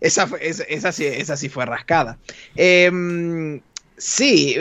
Esa, 0.00 0.28
esa, 0.40 0.92
sí, 0.92 1.04
esa 1.04 1.36
sí 1.36 1.48
fue 1.48 1.66
rascada. 1.66 2.18
Em, 2.56 3.60
sí, 3.96 4.56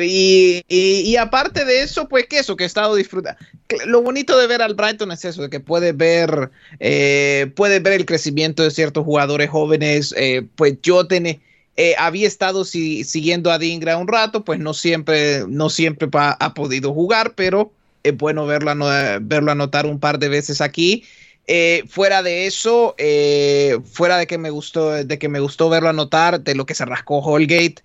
y, 0.68 1.16
aparte 1.16 1.66
de 1.66 1.82
eso, 1.82 2.08
pues 2.08 2.28
que 2.28 2.40
eso, 2.40 2.56
que 2.56 2.64
he 2.64 2.68
estado 2.68 2.96
disfrutando. 2.96 3.40
Lo 3.86 4.02
bonito 4.02 4.38
de 4.38 4.48
ver 4.48 4.62
al 4.62 4.74
Brighton 4.74 5.12
es 5.12 5.24
eso, 5.26 5.44
de 5.44 5.50
que 5.50 5.60
puede 5.60 5.94
ver, 5.94 6.52
eh, 6.80 7.52
ver 7.58 7.94
el 7.94 8.06
crecimiento 8.06 8.64
de 8.64 8.72
ciertos 8.72 9.06
jugadores 9.06 9.50
jóvenes. 9.50 10.14
Eh, 10.18 10.46
pues 10.56 10.78
yo 10.82 11.08
tenía... 11.08 11.40
Eh, 11.78 11.96
había 11.98 12.28
estado 12.28 12.66
siguiendo 12.66 13.52
a 13.52 13.58
Dingra 13.58 13.96
un 13.96 14.10
rato, 14.10 14.44
pues 14.44 14.60
no 14.60 14.74
siempre, 14.74 15.46
no 15.48 15.70
siempre 15.70 16.10
ha 16.12 16.54
podido 16.54 16.94
jugar, 16.94 17.36
pero 17.36 17.72
es 18.04 18.18
bueno 18.18 18.46
verlo, 18.46 18.76
verlo 19.22 19.52
anotar 19.52 19.86
un 19.86 20.00
par 20.00 20.20
de 20.20 20.28
veces 20.28 20.60
aquí. 20.60 21.06
Eh, 21.52 21.84
fuera 21.88 22.22
de 22.22 22.46
eso, 22.46 22.94
eh, 23.00 23.80
fuera 23.92 24.18
de 24.18 24.28
que 24.28 24.38
me 24.38 24.52
gustó, 24.52 24.92
de 24.92 25.18
que 25.18 25.30
me 25.30 25.40
gustó 25.40 25.68
verlo 25.68 25.90
anotar, 25.90 26.42
de 26.42 26.54
lo 26.54 26.68
que 26.68 26.76
se 26.76 26.86
rascó 26.86 27.22
Holgate, 27.22 27.78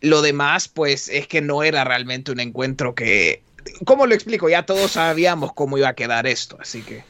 lo 0.00 0.22
demás, 0.22 0.66
pues 0.66 1.08
es 1.08 1.28
que 1.28 1.40
no 1.40 1.62
era 1.62 1.84
realmente 1.84 2.32
un 2.32 2.40
encuentro 2.40 2.96
que. 2.96 3.44
¿Cómo 3.84 4.08
lo 4.08 4.14
explico? 4.14 4.48
Ya 4.48 4.66
todos 4.66 4.90
sabíamos 4.90 5.52
cómo 5.52 5.78
iba 5.78 5.90
a 5.90 5.94
quedar 5.94 6.26
esto, 6.26 6.58
así 6.60 6.82
que. 6.82 7.04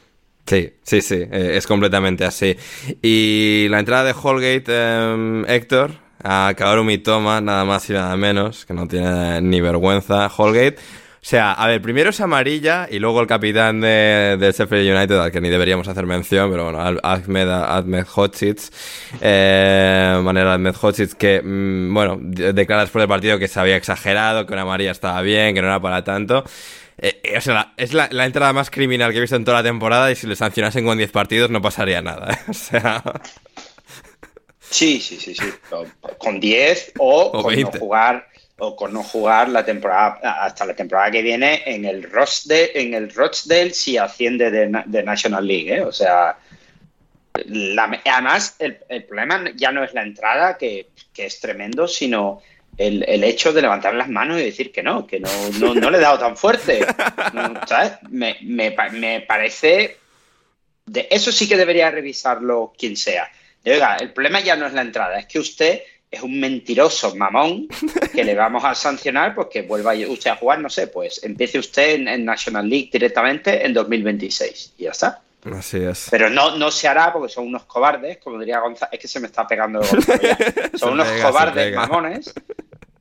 Sí, 0.45 0.71
sí, 0.83 1.01
sí, 1.01 1.15
eh, 1.15 1.53
es 1.55 1.65
completamente 1.65 2.25
así. 2.25 2.55
Y 3.01 3.65
la 3.71 3.79
entrada 3.79 4.03
de 4.03 4.13
Holgate, 4.21 4.65
em, 4.67 5.49
Héctor, 5.49 5.93
a 6.23 6.53
Kaoru 6.55 6.95
Toma, 6.99 7.41
nada 7.41 7.65
más 7.65 7.89
y 7.89 7.93
nada 7.93 8.15
menos, 8.17 8.67
que 8.67 8.75
no 8.75 8.87
tiene 8.87 9.41
ni 9.41 9.61
vergüenza, 9.61 10.27
Holgate 10.27 10.77
sea, 11.29 11.51
a 11.51 11.67
ver, 11.67 11.81
primero 11.81 12.11
es 12.11 12.21
amarilla 12.21 12.87
y 12.89 12.99
luego 12.99 13.19
el 13.19 13.27
capitán 13.27 13.81
de, 13.81 14.37
del 14.39 14.53
Sheffield 14.53 14.95
United, 14.95 15.19
al 15.19 15.29
que 15.29 15.41
ni 15.41 15.49
deberíamos 15.49 15.85
hacer 15.89 16.05
mención, 16.05 16.49
pero 16.49 16.71
bueno, 16.71 16.79
Ahmed, 17.03 17.49
Ahmed 17.49 18.05
Hotsits, 18.15 18.71
eh, 19.19 20.17
manera 20.23 20.53
Ahmed 20.53 20.75
Hotsits, 20.81 21.15
que, 21.15 21.41
mm, 21.43 21.93
bueno, 21.93 22.17
declara 22.21 22.83
después 22.83 23.01
del 23.01 23.09
partido 23.09 23.37
que 23.39 23.49
se 23.49 23.59
había 23.59 23.75
exagerado, 23.75 24.45
que 24.45 24.53
una 24.53 24.61
amarilla 24.61 24.91
estaba 24.91 25.21
bien, 25.21 25.53
que 25.53 25.61
no 25.61 25.67
era 25.67 25.81
para 25.81 26.01
tanto. 26.05 26.45
Eh, 26.97 27.19
eh, 27.23 27.37
o 27.37 27.41
sea, 27.41 27.73
es 27.75 27.93
la, 27.93 28.07
entrada 28.25 28.53
más 28.53 28.71
criminal 28.71 29.11
que 29.11 29.17
he 29.17 29.21
visto 29.21 29.35
en 29.35 29.43
toda 29.43 29.57
la 29.57 29.63
temporada 29.63 30.09
y 30.09 30.15
si 30.15 30.27
le 30.27 30.35
sancionasen 30.37 30.85
con 30.85 30.97
10 30.97 31.11
partidos 31.11 31.49
no 31.49 31.61
pasaría 31.61 32.01
nada. 32.01 32.33
¿eh? 32.33 32.37
O 32.49 32.53
sea. 32.53 33.03
Sí, 34.69 35.01
sí, 35.01 35.17
sí, 35.17 35.35
sí. 35.35 35.53
Con 36.17 36.39
10 36.39 36.93
o, 36.99 37.31
con 37.43 37.59
no 37.59 37.71
jugar 37.71 38.27
o 38.59 38.75
con 38.75 38.93
no 38.93 39.03
jugar 39.03 39.49
la 39.49 39.63
temporada 39.63 40.19
hasta 40.43 40.65
la 40.65 40.75
temporada 40.75 41.11
que 41.11 41.21
viene 41.21 41.63
en 41.65 41.85
el 41.85 42.03
Rochdale, 42.03 42.71
en 42.73 42.93
el 42.93 43.13
si 43.73 43.97
asciende 43.97 44.49
de, 44.49 45.03
National 45.03 45.45
League, 45.45 45.75
¿eh? 45.75 45.81
o 45.81 45.91
sea, 45.91 46.37
además 47.33 48.55
el, 48.59 49.03
problema 49.03 49.51
ya 49.55 49.71
no 49.71 49.83
es 49.83 49.93
la 49.93 50.01
entrada 50.01 50.57
que, 50.57 50.89
es 51.15 51.39
tremendo, 51.39 51.87
sino 51.87 52.41
el, 52.77 53.23
hecho 53.23 53.53
de 53.53 53.61
levantar 53.61 53.93
las 53.93 54.09
manos 54.09 54.39
y 54.39 54.45
decir 54.45 54.71
que 54.71 54.81
no, 54.81 55.05
que 55.05 55.19
no, 55.19 55.29
no, 55.59 55.89
le 55.89 55.97
he 55.97 56.01
dado 56.01 56.19
tan 56.19 56.35
fuerte. 56.35 56.85
Me, 58.09 58.37
me, 58.41 58.75
me 58.91 59.21
parece 59.21 59.97
de 60.85 61.07
eso 61.11 61.31
sí 61.31 61.47
que 61.47 61.57
debería 61.57 61.91
revisarlo 61.91 62.73
quien 62.77 62.95
sea 62.95 63.29
el 63.99 64.13
problema 64.13 64.39
ya 64.39 64.55
no 64.55 64.65
es 64.65 64.73
la 64.73 64.81
entrada, 64.81 65.19
es 65.19 65.25
que 65.25 65.39
usted 65.39 65.81
es 66.09 66.21
un 66.21 66.39
mentiroso 66.39 67.15
mamón 67.15 67.67
que 68.13 68.23
le 68.23 68.35
vamos 68.35 68.63
a 68.63 68.73
sancionar 68.75 69.35
porque 69.35 69.61
vuelva 69.63 69.93
usted 70.07 70.31
a 70.31 70.35
jugar, 70.35 70.59
no 70.59 70.69
sé, 70.69 70.87
pues 70.87 71.23
empiece 71.23 71.59
usted 71.59 71.95
en, 71.95 72.07
en 72.07 72.25
National 72.25 72.69
League 72.69 72.89
directamente 72.91 73.65
en 73.65 73.73
2026 73.73 74.73
y 74.77 74.83
ya 74.83 74.91
está. 74.91 75.21
Así 75.55 75.77
es. 75.77 76.07
Pero 76.09 76.29
no, 76.29 76.57
no 76.57 76.71
se 76.71 76.87
hará 76.87 77.13
porque 77.13 77.31
son 77.31 77.47
unos 77.47 77.63
cobardes, 77.63 78.17
como 78.17 78.39
diría 78.39 78.59
Gonzalo. 78.59 78.89
Es 78.91 78.99
que 78.99 79.07
se 79.07 79.19
me 79.19 79.27
está 79.27 79.47
pegando 79.47 79.79
Gonzalo 79.79 80.21
ya. 80.21 80.37
Son 80.77 80.93
unos 80.93 81.07
pega, 81.07 81.29
cobardes 81.29 81.75
mamones 81.75 82.33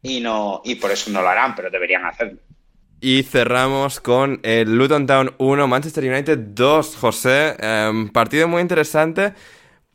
y, 0.02 0.20
no, 0.20 0.62
y 0.64 0.76
por 0.76 0.90
eso 0.90 1.10
no 1.10 1.22
lo 1.22 1.28
harán, 1.28 1.54
pero 1.54 1.70
deberían 1.70 2.04
hacerlo. 2.04 2.38
Y 3.00 3.24
cerramos 3.24 4.00
con 4.00 4.40
el 4.42 4.76
Luton 4.76 5.06
Town 5.06 5.34
1, 5.38 5.66
Manchester 5.66 6.04
United 6.04 6.38
2, 6.38 6.96
José. 6.96 7.56
Em, 7.58 8.08
partido 8.08 8.48
muy 8.48 8.62
interesante 8.62 9.34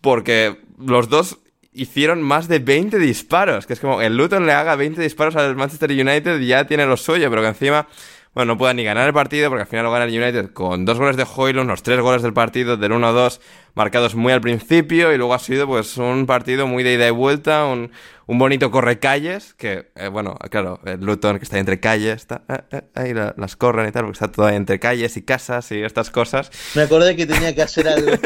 porque 0.01 0.57
los 0.77 1.09
dos 1.09 1.39
hicieron 1.73 2.21
más 2.21 2.47
de 2.47 2.59
20 2.59 2.97
disparos. 2.99 3.65
Que 3.65 3.73
es 3.73 3.79
como 3.79 4.01
el 4.01 4.17
Luton 4.17 4.45
le 4.45 4.53
haga 4.53 4.75
20 4.75 5.01
disparos 5.01 5.35
al 5.35 5.55
Manchester 5.55 5.91
United 5.91 6.39
y 6.39 6.47
ya 6.47 6.65
tiene 6.65 6.85
lo 6.85 6.97
suyo, 6.97 7.29
pero 7.29 7.41
que 7.41 7.47
encima, 7.49 7.87
bueno, 8.33 8.53
no 8.53 8.57
pueda 8.57 8.73
ni 8.73 8.83
ganar 8.83 9.07
el 9.07 9.13
partido 9.13 9.49
porque 9.49 9.61
al 9.63 9.67
final 9.67 9.85
lo 9.85 9.91
gana 9.91 10.05
el 10.05 10.11
United 10.21 10.51
con 10.53 10.85
dos 10.85 10.97
goles 10.97 11.17
de 11.17 11.25
Hoylund, 11.35 11.69
los 11.69 11.83
tres 11.83 11.99
goles 11.99 12.21
del 12.21 12.33
partido 12.33 12.77
del 12.77 12.91
1-2 12.91 13.39
marcados 13.75 14.15
muy 14.15 14.33
al 14.33 14.41
principio 14.41 15.13
y 15.13 15.17
luego 15.17 15.33
ha 15.33 15.39
sido 15.39 15.65
pues 15.67 15.97
un 15.97 16.25
partido 16.25 16.67
muy 16.67 16.83
de 16.83 16.93
ida 16.93 17.07
y 17.07 17.11
vuelta, 17.11 17.65
un, 17.65 17.91
un 18.25 18.37
bonito 18.37 18.69
correcalles, 18.71 19.53
que, 19.53 19.91
eh, 19.95 20.07
bueno, 20.09 20.35
claro, 20.49 20.79
el 20.85 20.99
Luton 21.01 21.37
que 21.39 21.43
está 21.43 21.55
ahí 21.57 21.61
entre 21.61 21.79
calles, 21.79 22.15
está, 22.15 22.41
eh, 22.49 22.59
eh, 22.71 22.81
ahí 22.95 23.13
la- 23.13 23.33
las 23.37 23.55
corren 23.55 23.87
y 23.87 23.91
tal, 23.91 24.03
porque 24.03 24.15
está 24.15 24.29
todo 24.31 24.45
ahí 24.45 24.55
entre 24.57 24.79
calles 24.79 25.15
y 25.17 25.21
casas 25.23 25.71
y 25.71 25.81
estas 25.83 26.09
cosas. 26.09 26.51
Me 26.75 26.81
acordé 26.83 27.15
que 27.15 27.25
tenía 27.25 27.53
que 27.55 27.61
hacer 27.61 27.87
algo. 27.87 28.11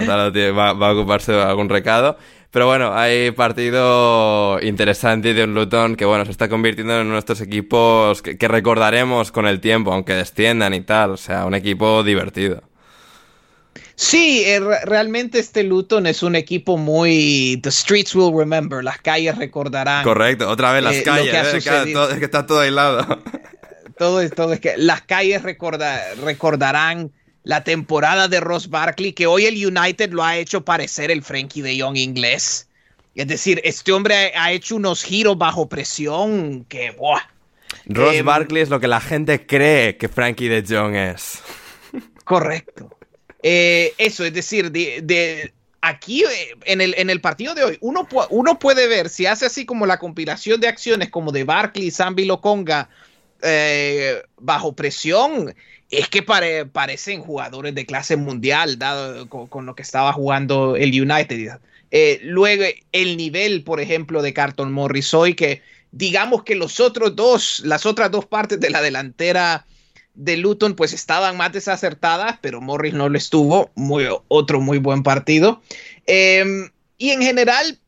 Va, 0.00 0.72
va 0.72 0.88
a 0.88 0.92
ocuparse 0.92 1.32
de 1.32 1.42
algún 1.42 1.68
recado. 1.68 2.16
Pero 2.50 2.66
bueno, 2.66 2.92
hay 2.94 3.30
partido 3.30 4.58
interesante 4.62 5.32
de 5.32 5.44
un 5.44 5.54
Luton 5.54 5.96
que 5.96 6.04
bueno, 6.04 6.24
se 6.26 6.30
está 6.32 6.48
convirtiendo 6.50 7.00
en 7.00 7.08
nuestros 7.08 7.40
equipos 7.40 8.20
que, 8.20 8.36
que 8.36 8.46
recordaremos 8.48 9.32
con 9.32 9.46
el 9.46 9.60
tiempo, 9.60 9.92
aunque 9.92 10.14
desciendan 10.14 10.74
y 10.74 10.82
tal. 10.82 11.12
O 11.12 11.16
sea, 11.16 11.46
un 11.46 11.54
equipo 11.54 12.02
divertido. 12.02 12.62
Sí, 13.94 14.42
eh, 14.44 14.60
re- 14.60 14.84
realmente 14.84 15.38
este 15.38 15.62
Luton 15.62 16.06
es 16.06 16.22
un 16.22 16.34
equipo 16.34 16.76
muy... 16.76 17.58
The 17.62 17.70
streets 17.70 18.14
will 18.14 18.36
remember, 18.36 18.82
las 18.84 18.98
calles 18.98 19.36
recordarán. 19.38 20.02
Correcto, 20.04 20.48
otra 20.48 20.72
vez 20.72 20.82
las 20.82 20.96
Eh, 20.96 21.02
calles, 21.04 21.30
que 21.30 21.36
ha 21.36 21.42
eh, 21.42 21.60
sucedido. 21.60 22.02
todo- 22.02 22.12
es 22.12 22.18
que 22.18 22.24
está 22.24 22.46
todo 22.46 22.60
aislado. 22.60 23.06
Todo 23.98 24.20
es, 24.22 24.32
todo 24.32 24.52
es 24.54 24.58
que 24.58 24.74
las 24.78 25.02
calles 25.02 25.42
recorda- 25.42 26.02
recordarán 26.24 27.12
la 27.44 27.64
temporada 27.64 28.28
de 28.28 28.40
Ross 28.40 28.68
Barkley, 28.70 29.12
que 29.12 29.26
hoy 29.26 29.46
el 29.46 29.54
United 29.66 30.12
lo 30.12 30.22
ha 30.22 30.36
hecho 30.36 30.64
parecer 30.64 31.10
el 31.10 31.22
Frankie 31.22 31.62
de 31.62 31.76
Young 31.76 31.96
inglés. 31.96 32.68
Es 33.14 33.26
decir, 33.26 33.60
este 33.64 33.92
hombre 33.92 34.32
ha, 34.34 34.44
ha 34.44 34.52
hecho 34.52 34.76
unos 34.76 35.02
giros 35.02 35.36
bajo 35.36 35.68
presión 35.68 36.64
que, 36.68 36.92
¡buah! 36.92 37.20
Ross 37.86 38.14
Em, 38.16 38.24
Barkley 38.24 38.62
es 38.62 38.68
lo 38.68 38.78
que 38.80 38.86
la 38.88 39.00
gente 39.00 39.44
cree 39.46 39.96
que 39.96 40.08
Frankie 40.08 40.48
de 40.48 40.62
Jong 40.66 40.94
es. 40.94 41.40
Correcto. 42.24 42.96
Eh, 43.42 43.92
eso, 43.98 44.24
es 44.24 44.32
decir, 44.32 44.70
de, 44.70 45.00
de- 45.02 45.52
aquí 45.80 46.22
eh, 46.22 46.54
en 46.64 46.80
el, 46.80 46.94
en 46.96 47.10
el 47.10 47.20
partido 47.20 47.54
de 47.54 47.64
hoy, 47.64 47.78
uno, 47.80 48.06
uno 48.30 48.58
puede 48.58 48.86
ver 48.86 49.08
si 49.08 49.26
hace 49.26 49.46
así 49.46 49.66
como 49.66 49.84
la 49.84 49.98
compilación 49.98 50.60
de 50.60 50.68
acciones 50.68 51.10
como 51.10 51.32
de 51.32 51.42
Barkley, 51.44 51.90
Zambi 51.90 52.24
Lokonga 52.24 52.88
eh, 53.42 54.22
bajo 54.38 54.74
presión, 54.74 55.54
es 55.92 56.08
que 56.08 56.22
pare- 56.22 56.66
parecen 56.66 57.20
jugadores 57.20 57.74
de 57.74 57.86
clase 57.86 58.16
mundial, 58.16 58.78
dado 58.78 59.28
con, 59.28 59.66
lo 59.66 59.74
que 59.76 59.82
estaba 59.82 60.12
jugando 60.12 60.74
el 60.74 60.90
United. 60.90 61.60
Eh, 61.90 62.18
luego, 62.22 62.64
el 62.92 63.16
nivel, 63.18 63.62
por 63.62 63.78
ejemplo, 63.78 64.22
de 64.22 64.32
Carton 64.32 64.72
Morris 64.72 65.12
hoy, 65.12 65.34
que 65.34 65.60
digamos 65.92 66.42
que 66.44 66.54
los 66.54 66.80
otros 66.80 67.14
dos, 67.14 67.60
las 67.64 67.84
otras 67.84 68.10
dos 68.10 68.24
partes 68.24 68.58
de 68.58 68.70
la 68.70 68.80
delantera 68.80 69.66
de 70.14 70.38
Luton 70.38 70.74
pues 70.74 70.94
estaban 70.94 71.36
más 71.36 71.52
desacertadas, 71.52 72.38
pero 72.40 72.62
Morris 72.62 72.94
no 72.94 73.10
lo 73.10 73.18
estuvo. 73.18 73.70
Muy, 73.74 74.08
otro 74.28 74.60
muy 74.60 74.78
buen 74.78 75.02
partido. 75.02 75.60
Eh, 76.06 76.70
y 76.96 77.10
en 77.10 77.20
general, 77.20 77.78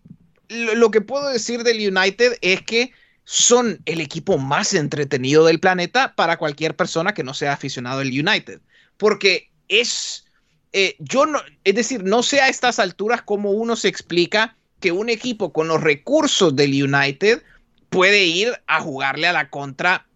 lo, 0.49 0.91
que 0.91 1.01
puedo 1.01 1.29
decir 1.29 1.63
del 1.63 1.97
United 1.97 2.37
es 2.43 2.61
que 2.61 2.93
son 3.25 3.81
el 3.87 4.01
equipo 4.01 4.39
más 4.39 4.75
entretenido 4.75 5.45
del 5.47 5.61
planeta 5.61 6.15
para 6.15 6.37
cualquier 6.37 6.77
persona 6.77 7.15
que 7.15 7.25
no 7.25 7.35
sea 7.35 7.55
aficionado 7.55 8.01
al 8.01 8.09
United. 8.09 8.61
Porque 8.97 9.51
es, 9.69 10.27
eh, 10.73 10.97
yo 10.99 11.27
no, 11.27 11.41
es 11.65 11.75
decir, 11.75 12.05
no 12.05 12.23
sé 12.23 12.41
a 12.41 12.49
estas 12.49 12.79
alturas 12.79 13.23
cómo 13.23 13.51
uno 13.51 13.77
se 13.77 13.89
explica 13.89 14.57
que 14.81 14.93
un 14.93 15.09
equipo 15.09 15.53
con 15.53 15.69
los 15.69 15.81
recursos 15.81 16.55
del 16.55 16.71
United 16.85 17.43
puede 17.89 18.25
ir 18.25 18.53
a 18.67 18.81
jugarle 18.81 19.27
a 19.27 19.33
la 19.33 19.49
contra 19.49 20.07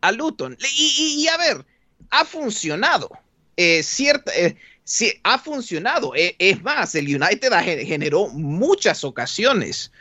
a 0.00 0.12
Luton. 0.12 0.56
Y, 0.78 1.26
a 1.28 1.36
ver, 1.36 1.66
ha 2.10 2.24
funcionado. 2.24 3.10
Eh, 3.56 3.82
cierta, 3.82 4.32
eh, 4.34 4.56
sí, 4.84 5.12
ha 5.22 5.38
funcionado. 5.38 6.12
Es 6.16 6.62
más, 6.62 6.94
el 6.94 7.04
United 7.04 7.52
generó 7.84 8.28
muchas 8.28 9.04
ocasiones 9.04 9.92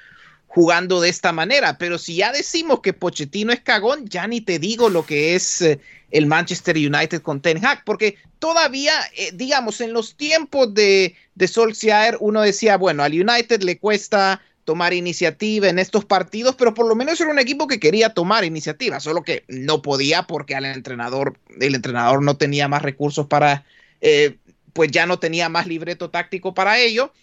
jugando 0.54 1.00
de 1.00 1.08
esta 1.08 1.32
manera. 1.32 1.78
Pero 1.78 1.98
si 1.98 2.18
ya 2.18 2.34
decimos 2.34 2.82
que 2.82 2.92
Pochettino 2.92 3.54
es 3.54 3.62
cagón, 3.62 4.06
ya 4.10 4.28
ni 4.28 4.42
te 4.42 4.60
digo 4.60 4.90
lo 4.90 5.06
que 5.06 5.34
es 5.34 5.62
eh, 5.62 5.80
el 6.12 6.26
Manchester 6.26 6.76
United 6.76 7.22
con 7.22 7.42
Ten 7.42 7.66
Hag. 7.66 7.86
Porque 7.86 8.18
todavía, 8.40 8.92
eh, 9.16 9.32
digamos, 9.34 9.80
en 9.80 9.94
los 9.94 10.18
tiempos 10.18 10.74
de, 10.74 11.16
de 11.36 11.48
Solskjaer, 11.48 12.18
uno 12.20 12.42
decía, 12.42 12.76
bueno, 12.76 13.02
al 13.02 13.14
United 13.14 13.62
le 13.62 13.78
cuesta 13.78 14.42
tomar 14.66 14.94
iniciativa 14.94 15.70
en 15.70 15.80
estos 15.80 16.04
partidos, 16.04 16.56
pero 16.56 16.74
por 16.74 16.86
lo 16.86 16.96
menos 16.96 17.20
era 17.22 17.32
un 17.32 17.40
equipo 17.40 17.68
que 17.68 17.80
quería 17.80 18.14
tomar 18.14 18.44
iniciativa, 18.44 19.00
solo 19.00 19.24
que 19.24 19.46
no 19.48 19.82
podía 19.82 20.24
porque 20.24 20.56
al 20.56 20.66
entrenador, 20.66 21.38
el 21.62 21.76
entrenador 21.76 22.22
no 22.22 22.36
tenía 22.36 22.68
más 22.68 22.82
recursos 22.82 23.26
para, 23.26 23.64
eh, 24.02 24.36
pues 24.74 24.92
ya 24.92 25.06
no 25.06 25.18
tenía 25.18 25.48
más 25.48 25.66
libreto 25.66 26.10
táctico 26.10 26.54
para 26.54 26.78
ello. 26.78 27.14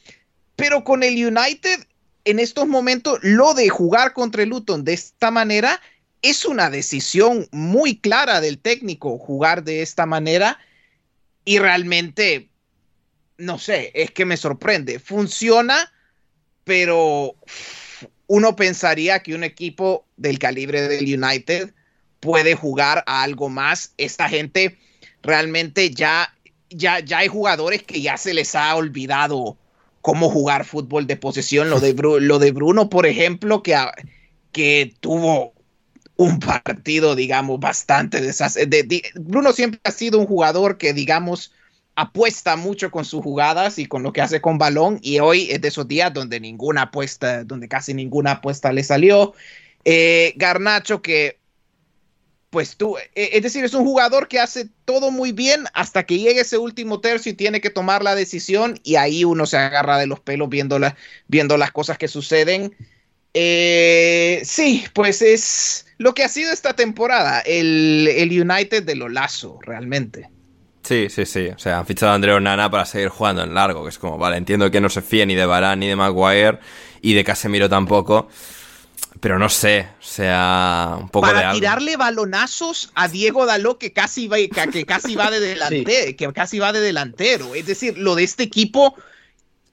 Pero 0.56 0.82
con 0.82 1.02
el 1.02 1.14
United, 1.14 1.86
en 2.30 2.38
estos 2.38 2.66
momentos, 2.66 3.18
lo 3.22 3.54
de 3.54 3.68
jugar 3.68 4.12
contra 4.12 4.42
el 4.42 4.50
Luton 4.50 4.84
de 4.84 4.94
esta 4.94 5.30
manera 5.30 5.80
es 6.22 6.44
una 6.44 6.70
decisión 6.70 7.48
muy 7.52 7.98
clara 7.98 8.40
del 8.40 8.58
técnico, 8.58 9.18
jugar 9.18 9.64
de 9.64 9.82
esta 9.82 10.04
manera 10.06 10.58
y 11.44 11.58
realmente, 11.58 12.50
no 13.36 13.58
sé, 13.58 13.92
es 13.94 14.10
que 14.10 14.24
me 14.24 14.36
sorprende. 14.36 14.98
Funciona 14.98 15.92
pero 16.68 17.34
uno 18.26 18.54
pensaría 18.54 19.22
que 19.22 19.34
un 19.34 19.42
equipo 19.42 20.04
del 20.18 20.38
calibre 20.38 20.82
del 20.82 21.04
United 21.18 21.72
puede 22.20 22.54
jugar 22.54 23.02
a 23.06 23.22
algo 23.22 23.48
más. 23.48 23.94
Esta 23.96 24.28
gente 24.28 24.76
realmente 25.22 25.90
ya, 25.90 26.36
ya, 26.68 27.00
ya 27.00 27.18
hay 27.18 27.28
jugadores 27.28 27.82
que 27.84 28.02
ya 28.02 28.18
se 28.18 28.34
les 28.34 28.54
ha 28.54 28.76
olvidado 28.76 29.56
cómo 30.02 30.30
jugar 30.30 30.64
fútbol 30.64 31.06
de 31.06 31.16
posesión. 31.16 31.70
Lo 31.70 31.80
de, 31.80 31.94
lo 31.94 32.38
de 32.38 32.50
Bruno, 32.52 32.88
por 32.88 33.06
ejemplo, 33.06 33.62
que, 33.62 33.76
que 34.52 34.94
tuvo 35.00 35.52
un 36.16 36.40
partido, 36.40 37.14
digamos, 37.14 37.60
bastante 37.60 38.20
desastre. 38.20 38.66
De, 38.66 38.82
de, 38.82 39.02
Bruno 39.14 39.52
siempre 39.52 39.80
ha 39.84 39.90
sido 39.90 40.18
un 40.18 40.26
jugador 40.26 40.78
que, 40.78 40.92
digamos, 40.92 41.52
apuesta 41.94 42.56
mucho 42.56 42.90
con 42.90 43.04
sus 43.04 43.22
jugadas 43.22 43.78
y 43.78 43.86
con 43.86 44.02
lo 44.04 44.12
que 44.12 44.20
hace 44.20 44.40
con 44.40 44.56
balón 44.56 45.00
y 45.02 45.18
hoy 45.18 45.50
es 45.50 45.60
de 45.60 45.66
esos 45.66 45.88
días 45.88 46.14
donde 46.14 46.38
ninguna 46.38 46.82
apuesta, 46.82 47.42
donde 47.42 47.66
casi 47.66 47.92
ninguna 47.92 48.32
apuesta 48.32 48.72
le 48.72 48.84
salió. 48.84 49.34
Eh, 49.84 50.32
Garnacho 50.36 51.02
que 51.02 51.37
pues 52.50 52.76
tú, 52.76 52.96
eh, 52.98 53.30
es 53.32 53.42
decir, 53.42 53.64
es 53.64 53.74
un 53.74 53.84
jugador 53.84 54.28
que 54.28 54.40
hace 54.40 54.68
todo 54.84 55.10
muy 55.10 55.32
bien 55.32 55.64
hasta 55.74 56.04
que 56.04 56.18
llegue 56.18 56.40
ese 56.40 56.58
último 56.58 57.00
tercio 57.00 57.32
y 57.32 57.34
tiene 57.34 57.60
que 57.60 57.70
tomar 57.70 58.02
la 58.02 58.14
decisión 58.14 58.80
y 58.84 58.96
ahí 58.96 59.24
uno 59.24 59.46
se 59.46 59.58
agarra 59.58 59.98
de 59.98 60.06
los 60.06 60.20
pelos 60.20 60.48
viendo, 60.48 60.78
la, 60.78 60.96
viendo 61.26 61.56
las 61.56 61.72
cosas 61.72 61.98
que 61.98 62.08
suceden. 62.08 62.74
Eh, 63.34 64.40
sí, 64.44 64.84
pues 64.94 65.20
es 65.22 65.86
lo 65.98 66.14
que 66.14 66.24
ha 66.24 66.28
sido 66.28 66.52
esta 66.52 66.74
temporada, 66.74 67.40
el, 67.40 68.08
el 68.08 68.30
United 68.30 68.82
de 68.82 68.94
lo 68.94 69.08
lazo, 69.08 69.58
realmente. 69.62 70.30
Sí, 70.82 71.08
sí, 71.10 71.26
sí. 71.26 71.48
O 71.48 71.58
sea, 71.58 71.80
han 71.80 71.86
fichado 71.86 72.12
a 72.12 72.14
Andreu 72.14 72.40
Nana 72.40 72.70
para 72.70 72.86
seguir 72.86 73.08
jugando 73.10 73.42
en 73.42 73.52
largo, 73.52 73.82
que 73.82 73.90
es 73.90 73.98
como, 73.98 74.16
vale, 74.16 74.38
entiendo 74.38 74.70
que 74.70 74.80
no 74.80 74.88
se 74.88 75.02
fíe 75.02 75.26
ni 75.26 75.34
de 75.34 75.44
Varane 75.44 75.80
ni 75.80 75.88
de 75.88 75.96
Maguire 75.96 76.60
y 77.02 77.12
de 77.12 77.24
Casemiro 77.24 77.68
tampoco. 77.68 78.28
Pero 79.20 79.38
no 79.38 79.48
sé, 79.48 79.88
o 79.98 80.02
sea, 80.02 80.96
un 81.00 81.08
poco 81.08 81.26
para 81.26 81.38
de 81.38 81.44
algo. 81.46 81.58
tirarle 81.58 81.96
balonazos 81.96 82.90
a 82.94 83.08
Diego 83.08 83.46
Daló 83.46 83.78
que 83.78 83.92
casi 83.92 84.28
va, 84.28 84.36
que 84.36 84.84
casi 84.84 85.16
va 85.16 85.30
de 85.30 85.40
delantero, 85.40 86.06
sí. 86.06 86.14
que 86.14 86.32
casi 86.32 86.58
va 86.58 86.72
de 86.72 86.80
delantero. 86.80 87.54
Es 87.54 87.66
decir, 87.66 87.98
lo 87.98 88.14
de 88.14 88.24
este 88.24 88.44
equipo 88.44 88.94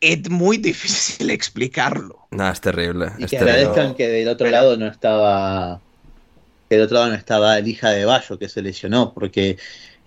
es 0.01 0.29
muy 0.29 0.57
difícil 0.57 1.29
explicarlo. 1.31 2.27
No, 2.31 2.49
es 2.49 2.61
terrible. 2.61 3.11
Y 3.17 3.25
es 3.25 3.31
que 3.31 3.37
terrible. 3.37 3.61
agradezcan 3.61 3.95
que 3.95 4.07
del 4.07 4.27
otro 4.27 4.49
lado 4.49 4.77
no 4.77 4.87
estaba. 4.87 5.81
Que 6.69 6.75
del 6.75 6.85
otro 6.85 6.95
lado 6.97 7.09
no 7.09 7.15
estaba 7.15 7.57
el 7.57 7.67
hija 7.67 7.89
de 7.91 8.05
Bayo 8.05 8.39
que 8.39 8.49
se 8.49 8.61
lesionó, 8.61 9.13
porque 9.13 9.57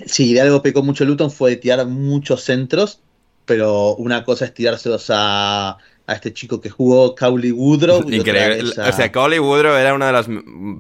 Sí, 0.07 0.33
de 0.33 0.41
algo 0.41 0.63
pecó 0.63 0.83
mucho 0.83 1.05
Luton 1.05 1.31
fue 1.31 1.51
de 1.51 1.57
tirar 1.57 1.85
muchos 1.87 2.43
centros, 2.45 3.01
pero 3.45 3.97
una 3.97 4.25
cosa 4.25 4.45
es 4.45 4.55
tirárselos 4.55 5.07
a, 5.11 5.79
a 6.09 6.15
este 6.15 6.33
chico 6.33 6.59
que 6.59 6.71
jugó 6.71 7.15
Cowley 7.15 7.53
Woodrow. 7.53 8.03
Increíble. 8.11 8.73
O 8.81 8.93
sea, 8.93 9.13
Cowley 9.13 9.39
Woodrow 9.39 9.77
era 9.77 9.93
una 9.93 10.07
de 10.07 10.13
las 10.15 10.27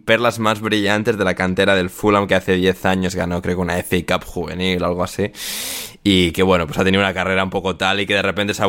perlas 0.06 0.38
más 0.38 0.62
brillantes 0.62 1.18
de 1.18 1.24
la 1.24 1.34
cantera 1.34 1.76
del 1.76 1.90
Fulham 1.90 2.26
que 2.26 2.34
hace 2.34 2.54
10 2.54 2.86
años 2.86 3.14
ganó, 3.14 3.42
creo 3.42 3.56
que 3.56 3.60
una 3.60 3.76
FA 3.82 3.98
Cup 4.06 4.24
juvenil 4.24 4.82
o 4.82 4.86
algo 4.86 5.04
así. 5.04 5.30
Y 6.02 6.30
que 6.30 6.42
bueno, 6.42 6.66
pues 6.66 6.78
ha 6.78 6.84
tenido 6.84 7.02
una 7.02 7.12
carrera 7.12 7.44
un 7.44 7.50
poco 7.50 7.76
tal 7.76 8.00
y 8.00 8.06
que 8.06 8.14
de 8.14 8.22
repente 8.22 8.54
se 8.54 8.62
ha, 8.62 8.68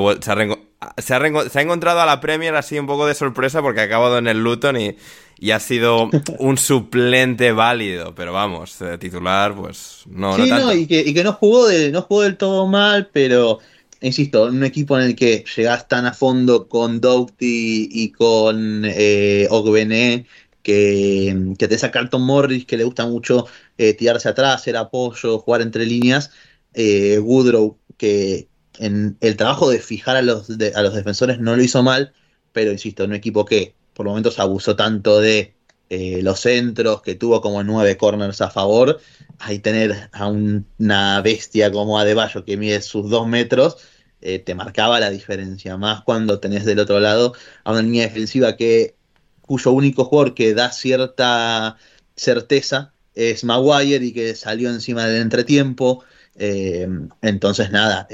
se 0.97 1.13
ha, 1.13 1.61
encontrado 1.61 2.01
a 2.01 2.05
la 2.05 2.19
Premier 2.19 2.53
así 2.55 2.77
un 2.77 2.87
poco 2.87 3.07
de 3.07 3.15
sorpresa 3.15 3.61
porque 3.61 3.79
ha 3.79 3.83
acabado 3.83 4.17
en 4.17 4.27
el 4.27 4.43
Luton 4.43 4.81
y, 4.81 4.97
y 5.39 5.51
ha 5.51 5.61
sido 5.61 6.09
un 6.39 6.57
suplente 6.57 7.53
válido, 7.53 8.13
pero 8.15 8.33
vamos, 8.33 8.75
titular, 8.99 9.55
pues 9.55 10.03
no. 10.07 10.35
Sí, 10.35 10.49
no, 10.49 10.73
y, 10.73 10.87
que, 10.87 10.99
y 10.99 11.13
que 11.13 11.23
no 11.23 11.31
jugó 11.31 11.67
de, 11.67 11.89
no 11.89 12.01
jugó 12.01 12.23
del 12.23 12.35
todo 12.35 12.67
mal, 12.67 13.09
pero 13.13 13.59
insisto, 14.01 14.45
un 14.45 14.63
equipo 14.63 14.97
en 14.97 15.05
el 15.05 15.15
que 15.15 15.43
llegas 15.55 15.87
tan 15.87 16.05
a 16.05 16.13
fondo 16.13 16.67
con 16.67 17.01
Doughty 17.01 17.89
y 17.91 18.11
con 18.11 18.83
eh, 18.85 19.47
Ogbené, 19.49 20.25
que, 20.63 21.53
que 21.57 21.67
te 21.67 21.77
saca 21.77 21.99
Carlton 21.99 22.21
Morris, 22.21 22.65
que 22.65 22.77
le 22.77 22.83
gusta 22.83 23.05
mucho 23.05 23.47
eh, 23.77 23.93
tirarse 23.93 24.29
atrás, 24.29 24.55
hacer 24.55 24.77
apoyo, 24.77 25.39
jugar 25.39 25.61
entre 25.61 25.85
líneas. 25.85 26.31
Eh, 26.73 27.19
Woodrow, 27.19 27.77
que 27.97 28.47
en 28.77 29.17
el 29.21 29.35
trabajo 29.35 29.69
de 29.69 29.79
fijar 29.79 30.15
a 30.15 30.21
los, 30.21 30.49
a 30.49 30.81
los 30.81 30.93
defensores 30.93 31.39
no 31.39 31.55
lo 31.55 31.63
hizo 31.63 31.83
mal, 31.83 32.13
pero 32.53 32.71
insisto, 32.71 33.05
un 33.05 33.13
equipo 33.13 33.45
que 33.45 33.75
por 33.93 34.05
momentos 34.05 34.39
abusó 34.39 34.75
tanto 34.75 35.19
de 35.19 35.55
eh, 35.89 36.21
los 36.21 36.39
centros, 36.39 37.01
que 37.01 37.15
tuvo 37.15 37.41
como 37.41 37.63
nueve 37.63 37.97
corners 37.97 38.41
a 38.41 38.49
favor, 38.49 38.99
ahí 39.39 39.59
tener 39.59 40.09
a 40.11 40.27
una 40.27 41.21
bestia 41.21 41.71
como 41.71 41.99
Adebayo 41.99 42.45
que 42.45 42.57
mide 42.57 42.81
sus 42.81 43.09
dos 43.09 43.27
metros, 43.27 43.77
eh, 44.21 44.39
te 44.39 44.55
marcaba 44.55 44.99
la 44.99 45.09
diferencia, 45.09 45.77
más 45.77 46.01
cuando 46.03 46.39
tenés 46.39 46.65
del 46.65 46.79
otro 46.79 46.99
lado 46.99 47.33
a 47.63 47.71
una 47.71 47.81
línea 47.81 48.03
defensiva 48.03 48.57
que 48.57 48.95
cuyo 49.41 49.71
único 49.71 50.05
jugador 50.05 50.35
que 50.35 50.53
da 50.53 50.71
cierta 50.71 51.77
certeza 52.15 52.93
es 53.15 53.43
Maguire 53.43 54.05
y 54.05 54.13
que 54.13 54.35
salió 54.35 54.69
encima 54.69 55.05
del 55.07 55.21
entretiempo. 55.21 56.03
Eh, 56.35 56.87
entonces, 57.21 57.71
nada, 57.71 58.07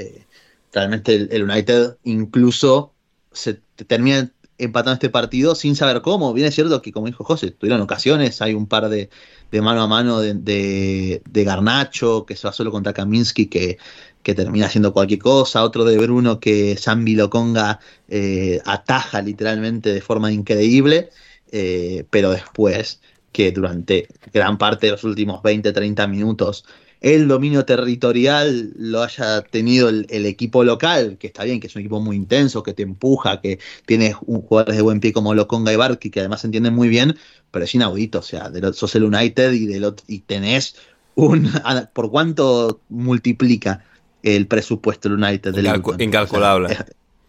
realmente 0.72 1.14
el, 1.30 1.42
United 1.42 1.96
incluso 2.04 2.94
se 3.32 3.54
termina 3.86 4.30
empatando 4.58 4.94
este 4.94 5.10
partido 5.10 5.54
sin 5.54 5.76
saber 5.76 6.02
cómo. 6.02 6.32
Bien 6.32 6.48
es 6.48 6.54
cierto 6.54 6.80
que, 6.82 6.92
como 6.92 7.06
dijo 7.06 7.24
José, 7.24 7.50
tuvieron 7.50 7.80
ocasiones, 7.80 8.40
hay 8.42 8.54
un 8.54 8.66
par 8.66 8.88
de, 8.88 9.10
mano 9.62 9.82
a 9.82 9.86
mano 9.86 10.20
de, 10.20 11.22
Garnacho, 11.32 12.26
que 12.26 12.36
se 12.36 12.46
va 12.46 12.52
solo 12.52 12.70
contra 12.70 12.92
Kaminsky, 12.92 13.46
que, 13.46 13.78
que 14.22 14.34
termina 14.34 14.66
haciendo 14.66 14.92
cualquier 14.92 15.20
cosa, 15.20 15.62
otro 15.62 15.84
de 15.84 15.98
Bruno 15.98 16.40
que 16.40 16.76
Zambi 16.76 17.14
Loconga 17.14 17.80
eh, 18.08 18.60
ataja 18.64 19.22
literalmente 19.22 19.92
de 19.92 20.00
forma 20.00 20.32
increíble, 20.32 21.10
eh, 21.52 22.04
pero 22.10 22.30
después 22.30 23.00
que 23.32 23.52
durante 23.52 24.08
gran 24.32 24.58
parte 24.58 24.86
de 24.86 24.92
los 24.92 25.04
últimos 25.04 25.42
20-30 25.42 26.08
minutos 26.08 26.64
el 27.00 27.28
dominio 27.28 27.64
territorial 27.64 28.72
lo 28.76 29.02
haya 29.02 29.42
tenido 29.42 29.88
el, 29.88 30.26
equipo 30.26 30.64
local, 30.64 31.18
que 31.18 31.26
está 31.26 31.44
bien, 31.44 31.60
que 31.60 31.66
es 31.66 31.76
un 31.76 31.80
equipo 31.80 32.00
muy 32.00 32.16
intenso, 32.16 32.62
que 32.62 32.72
te 32.72 32.82
empuja, 32.82 33.40
que 33.40 33.58
tiene 33.84 34.12
jugadores 34.12 34.76
de 34.76 34.82
buen 34.82 35.00
pie 35.00 35.12
como 35.12 35.34
Loconga 35.34 35.72
y 35.72 35.76
Barky, 35.76 36.10
que 36.10 36.20
además 36.20 36.40
se 36.40 36.48
entienden 36.48 36.74
muy 36.74 36.88
bien, 36.88 37.16
pero 37.50 37.64
es 37.64 37.74
inaudito, 37.74 38.20
o 38.20 38.22
sea, 38.22 38.50
de 38.50 38.72
sos 38.72 38.94
el 38.94 39.04
United 39.04 39.52
y, 39.52 39.66
de 39.66 39.94
y 40.06 40.20
tenés 40.20 40.76
un... 41.14 41.50
¿Por 41.92 42.10
cuánto 42.10 42.80
multiplica 42.88 43.84
el 44.22 44.46
presupuesto 44.46 45.08
del 45.08 45.22
United? 45.22 45.54
Del 45.54 45.66
incalculable. 45.98 46.76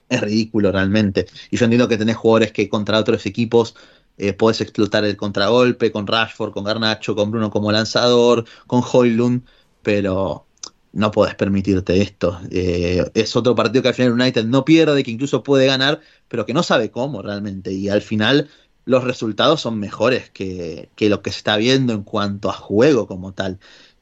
es, 0.10 0.22
ridículo 0.22 0.72
realmente. 0.72 1.27
Y 1.52 1.57
yo 1.57 1.65
entiendo 1.65 1.88
que 1.88 1.98
tenés 1.98 2.15
jugadores 2.15 2.52
que 2.52 2.69
contra 2.69 2.98
otros 2.98 3.26
equipos 3.26 3.76
eh, 4.18 4.34
podés 4.34 4.61
explotar 4.61 5.06
el 5.06 5.18
contragolpe 5.18 5.91
con 5.91 6.07
Rashford, 6.07 6.52
con 6.52 6.64
Garnacho, 6.64 7.15
con 7.15 7.31
Bruno 7.31 7.49
como 7.49 7.72
lanzador, 7.72 8.45
con 8.65 8.81
Hoylund, 8.91 9.44
pero 9.81 10.45
no 10.94 11.11
podés 11.11 11.35
permitirte 11.35 12.02
esto. 12.02 12.39
Eh, 12.49 13.10
es 13.14 13.35
otro 13.35 13.56
partido 13.56 13.84
que 13.84 13.89
al 13.89 13.94
final 13.94 14.14
United 14.14 14.45
no 14.45 14.65
pierde, 14.65 15.03
que 15.03 15.11
incluso 15.11 15.44
puede 15.44 15.68
ganar, 15.68 16.02
pero 16.27 16.45
que 16.45 16.53
no 16.53 16.64
sabe 16.64 16.89
cómo 16.91 17.22
realmente. 17.22 17.72
Y 17.72 17.89
al 17.89 18.02
final 18.02 18.49
los 18.85 19.03
resultados 19.03 19.61
son 19.61 19.80
mejores 19.80 20.30
que, 20.31 20.89
que 20.95 21.10
lo 21.10 21.22
que 21.22 21.31
se 21.31 21.38
está 21.38 21.57
viendo 21.57 21.94
en 21.94 22.03
cuanto 22.03 22.49
a 22.49 22.53
juego 22.53 23.07
como 23.07 23.34
tal. 23.34 23.60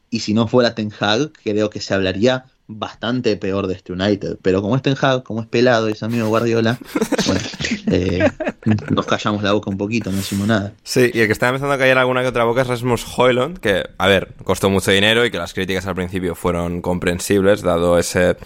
Y 0.08 0.20
si 0.20 0.32
no 0.32 0.48
fuera 0.48 0.74
Ten 0.74 0.92
Hag, 0.98 1.32
creo 1.32 1.68
que 1.68 1.80
se 1.80 1.92
hablaría 1.92 2.46
bastante 2.68 3.36
peor 3.36 3.66
de 3.66 3.74
este 3.74 3.92
United. 3.92 4.38
Pero 4.40 4.62
como 4.62 4.76
es 4.76 4.82
Ten 4.82 4.96
Hag, 5.00 5.22
como 5.24 5.40
es 5.40 5.46
pelado 5.46 5.88
y 5.88 5.92
es 5.92 6.02
amigo 6.02 6.28
Guardiola, 6.28 6.78
bueno, 7.26 7.40
eh, 7.86 8.30
nos 8.90 9.06
callamos 9.06 9.42
la 9.42 9.52
boca 9.52 9.70
un 9.70 9.78
poquito, 9.78 10.10
no 10.10 10.16
decimos 10.16 10.46
nada. 10.46 10.72
Sí, 10.82 11.10
y 11.12 11.20
el 11.20 11.26
que 11.26 11.32
está 11.32 11.48
empezando 11.48 11.74
a 11.74 11.78
callar 11.78 11.98
alguna 11.98 12.22
que 12.22 12.28
otra 12.28 12.44
boca 12.44 12.62
es 12.62 12.68
Rasmus 12.68 13.06
Hoyland, 13.16 13.58
que, 13.58 13.84
a 13.98 14.06
ver, 14.06 14.34
costó 14.44 14.70
mucho 14.70 14.90
dinero 14.90 15.24
y 15.24 15.30
que 15.30 15.38
las 15.38 15.54
críticas 15.54 15.86
al 15.86 15.94
principio 15.94 16.34
fueron 16.34 16.82
comprensibles, 16.82 17.62
dado 17.62 17.98
ese 17.98 18.36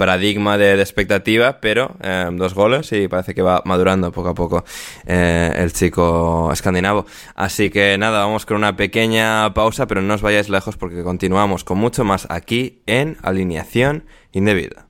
paradigma 0.00 0.56
de, 0.56 0.80
expectativa, 0.80 1.60
pero 1.60 1.94
eh, 2.02 2.26
dos 2.32 2.54
goles 2.54 2.90
y 2.92 3.06
parece 3.06 3.34
que 3.34 3.42
va 3.42 3.60
madurando 3.66 4.10
poco 4.10 4.30
a 4.30 4.34
poco 4.34 4.64
eh, 5.04 5.52
el 5.58 5.74
chico 5.74 6.48
escandinavo. 6.50 7.04
Así 7.34 7.68
que 7.68 7.98
nada, 7.98 8.20
vamos 8.20 8.46
con 8.46 8.56
una 8.56 8.76
pequeña 8.76 9.52
pausa, 9.52 9.86
pero 9.86 10.00
no 10.00 10.14
os 10.14 10.22
vayáis 10.22 10.48
lejos 10.48 10.78
porque 10.78 11.02
continuamos 11.02 11.64
con 11.64 11.76
mucho 11.76 12.02
más 12.02 12.26
aquí 12.30 12.80
en 12.86 13.18
Alineación 13.20 14.04
Indebida. 14.32 14.89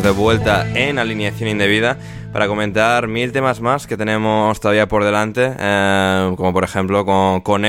De 0.00 0.10
vuelta 0.10 0.66
en 0.74 0.98
alineación 0.98 1.50
indebida 1.50 1.98
para 2.32 2.48
comentar 2.48 3.08
mil 3.08 3.30
temas 3.30 3.60
más 3.60 3.86
que 3.86 3.98
tenemos 3.98 4.58
todavía 4.58 4.88
por 4.88 5.04
delante, 5.04 5.52
eh, 5.56 6.32
como 6.36 6.52
por 6.52 6.64
ejemplo 6.64 7.04
con, 7.04 7.42
con 7.42 7.64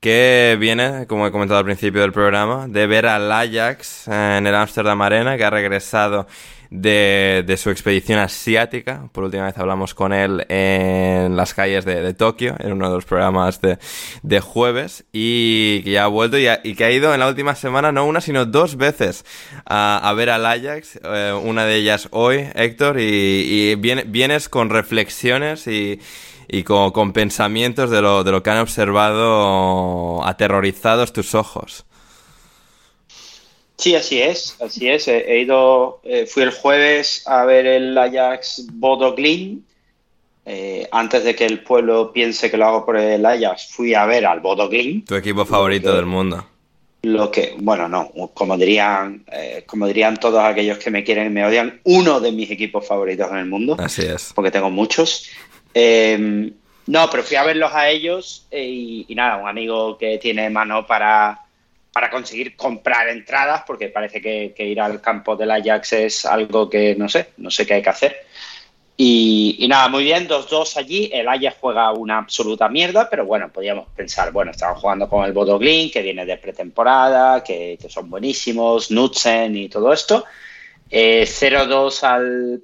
que 0.00 0.56
viene, 0.60 1.06
como 1.06 1.26
he 1.26 1.32
comentado 1.32 1.58
al 1.58 1.64
principio 1.64 2.02
del 2.02 2.12
programa, 2.12 2.68
de 2.68 2.86
ver 2.86 3.06
al 3.06 3.32
Ajax 3.32 4.06
en 4.08 4.46
el 4.46 4.54
Amsterdam 4.54 5.00
Arena, 5.00 5.38
que 5.38 5.44
ha 5.44 5.50
regresado 5.50 6.26
de, 6.70 7.56
su 7.58 7.70
expedición 7.70 8.18
asiática. 8.18 9.08
Por 9.12 9.24
última 9.24 9.44
vez 9.44 9.58
hablamos 9.58 9.94
con 9.94 10.12
él 10.12 10.46
en 10.48 11.36
las 11.36 11.54
calles 11.54 11.84
de, 11.84 12.14
Tokio, 12.14 12.54
en 12.58 12.72
uno 12.72 12.88
de 12.88 12.94
los 12.96 13.04
programas 13.04 13.60
de, 13.60 14.40
jueves, 14.40 15.04
y 15.12 15.82
que 15.82 15.90
ya 15.92 16.04
ha 16.04 16.08
vuelto 16.08 16.38
y, 16.38 16.74
que 16.74 16.84
ha 16.84 16.90
ido 16.90 17.12
en 17.12 17.20
la 17.20 17.28
última 17.28 17.54
semana 17.54 17.92
no 17.92 18.06
una, 18.06 18.20
sino 18.20 18.46
dos 18.46 18.76
veces 18.76 19.24
a, 19.66 20.12
ver 20.16 20.30
al 20.30 20.46
Ajax, 20.46 21.00
eh, 21.02 21.32
una 21.44 21.64
de 21.64 21.76
ellas 21.76 22.08
hoy, 22.12 22.48
Héctor, 22.54 22.98
y, 23.00 23.74
vienes 23.74 24.48
con 24.48 24.70
reflexiones 24.70 25.66
y 25.66 26.00
y 26.52 26.64
con, 26.64 26.90
con 26.90 27.12
pensamientos 27.12 27.90
de 27.90 28.02
lo, 28.02 28.24
de 28.24 28.32
lo 28.32 28.42
que 28.42 28.50
han 28.50 28.58
observado 28.58 30.26
aterrorizados 30.26 31.12
tus 31.12 31.36
ojos. 31.36 31.86
Sí, 33.80 33.94
así 33.94 34.20
es, 34.20 34.56
así 34.60 34.90
es. 34.90 35.08
He, 35.08 35.40
ido, 35.40 36.00
eh, 36.04 36.26
fui 36.26 36.42
el 36.42 36.50
jueves 36.50 37.22
a 37.26 37.46
ver 37.46 37.64
el 37.64 37.96
Ajax 37.96 38.66
Bodo 38.74 39.14
eh, 39.16 40.86
antes 40.92 41.24
de 41.24 41.34
que 41.34 41.46
el 41.46 41.62
pueblo 41.62 42.12
piense 42.12 42.50
que 42.50 42.58
lo 42.58 42.66
hago 42.66 42.84
por 42.84 42.98
el 42.98 43.24
Ajax, 43.24 43.70
fui 43.72 43.94
a 43.94 44.04
ver 44.04 44.26
al 44.26 44.40
Bodo 44.40 44.68
Tu 44.68 45.14
equipo 45.14 45.46
favorito 45.46 45.96
del 45.96 46.04
mundo. 46.04 46.44
Lo 47.02 47.30
que, 47.30 47.54
bueno, 47.58 47.88
no, 47.88 48.10
como 48.34 48.58
dirían, 48.58 49.24
eh, 49.32 49.64
como 49.66 49.86
dirían 49.86 50.18
todos 50.18 50.42
aquellos 50.44 50.76
que 50.76 50.90
me 50.90 51.02
quieren 51.02 51.28
y 51.28 51.30
me 51.30 51.46
odian, 51.46 51.80
uno 51.84 52.20
de 52.20 52.32
mis 52.32 52.50
equipos 52.50 52.86
favoritos 52.86 53.30
en 53.30 53.38
el 53.38 53.46
mundo. 53.46 53.76
Así 53.78 54.02
es. 54.02 54.32
Porque 54.34 54.50
tengo 54.50 54.68
muchos. 54.68 55.30
Em, 55.72 56.52
no, 56.86 57.08
pero 57.10 57.22
fui 57.22 57.38
a 57.38 57.44
verlos 57.44 57.72
a 57.72 57.88
ellos 57.88 58.46
y, 58.52 59.06
nada, 59.14 59.38
un 59.38 59.48
amigo 59.48 59.96
que 59.96 60.18
tiene 60.18 60.50
mano 60.50 60.86
para, 60.86 61.46
para 62.00 62.10
conseguir 62.10 62.56
comprar 62.56 63.10
entradas, 63.10 63.62
porque 63.66 63.88
parece 63.88 64.22
que, 64.22 64.54
ir 64.56 64.80
al 64.80 65.02
campo 65.02 65.36
del 65.36 65.50
Ajax 65.50 65.92
es 65.92 66.24
algo 66.24 66.70
que 66.70 66.94
no 66.96 67.10
sé, 67.10 67.32
no 67.36 67.50
sé 67.50 67.66
qué 67.66 67.74
hay 67.74 67.82
que 67.82 67.90
hacer. 67.90 68.16
Y, 68.96 69.66
nada, 69.68 69.88
muy 69.88 70.04
bien, 70.04 70.26
2-2 70.26 70.78
allí. 70.78 71.10
El 71.12 71.28
Ajax 71.28 71.58
juega 71.60 71.92
una 71.92 72.16
absoluta 72.16 72.70
mierda, 72.70 73.06
pero 73.10 73.26
bueno, 73.26 73.52
podíamos 73.52 73.88
pensar, 73.94 74.32
bueno, 74.32 74.50
estaban 74.50 74.76
jugando 74.76 75.10
con 75.10 75.26
el 75.26 75.34
Bodo 75.34 75.58
que 75.58 76.00
viene 76.02 76.24
de 76.24 76.38
pretemporada, 76.38 77.44
que, 77.44 77.78
son 77.90 78.08
buenísimos, 78.08 78.90
Nutzen 78.90 79.54
y 79.54 79.68
todo 79.68 79.92
esto. 79.92 80.24
0-2 80.90 80.90
eh, 80.90 82.06
al 82.06 82.62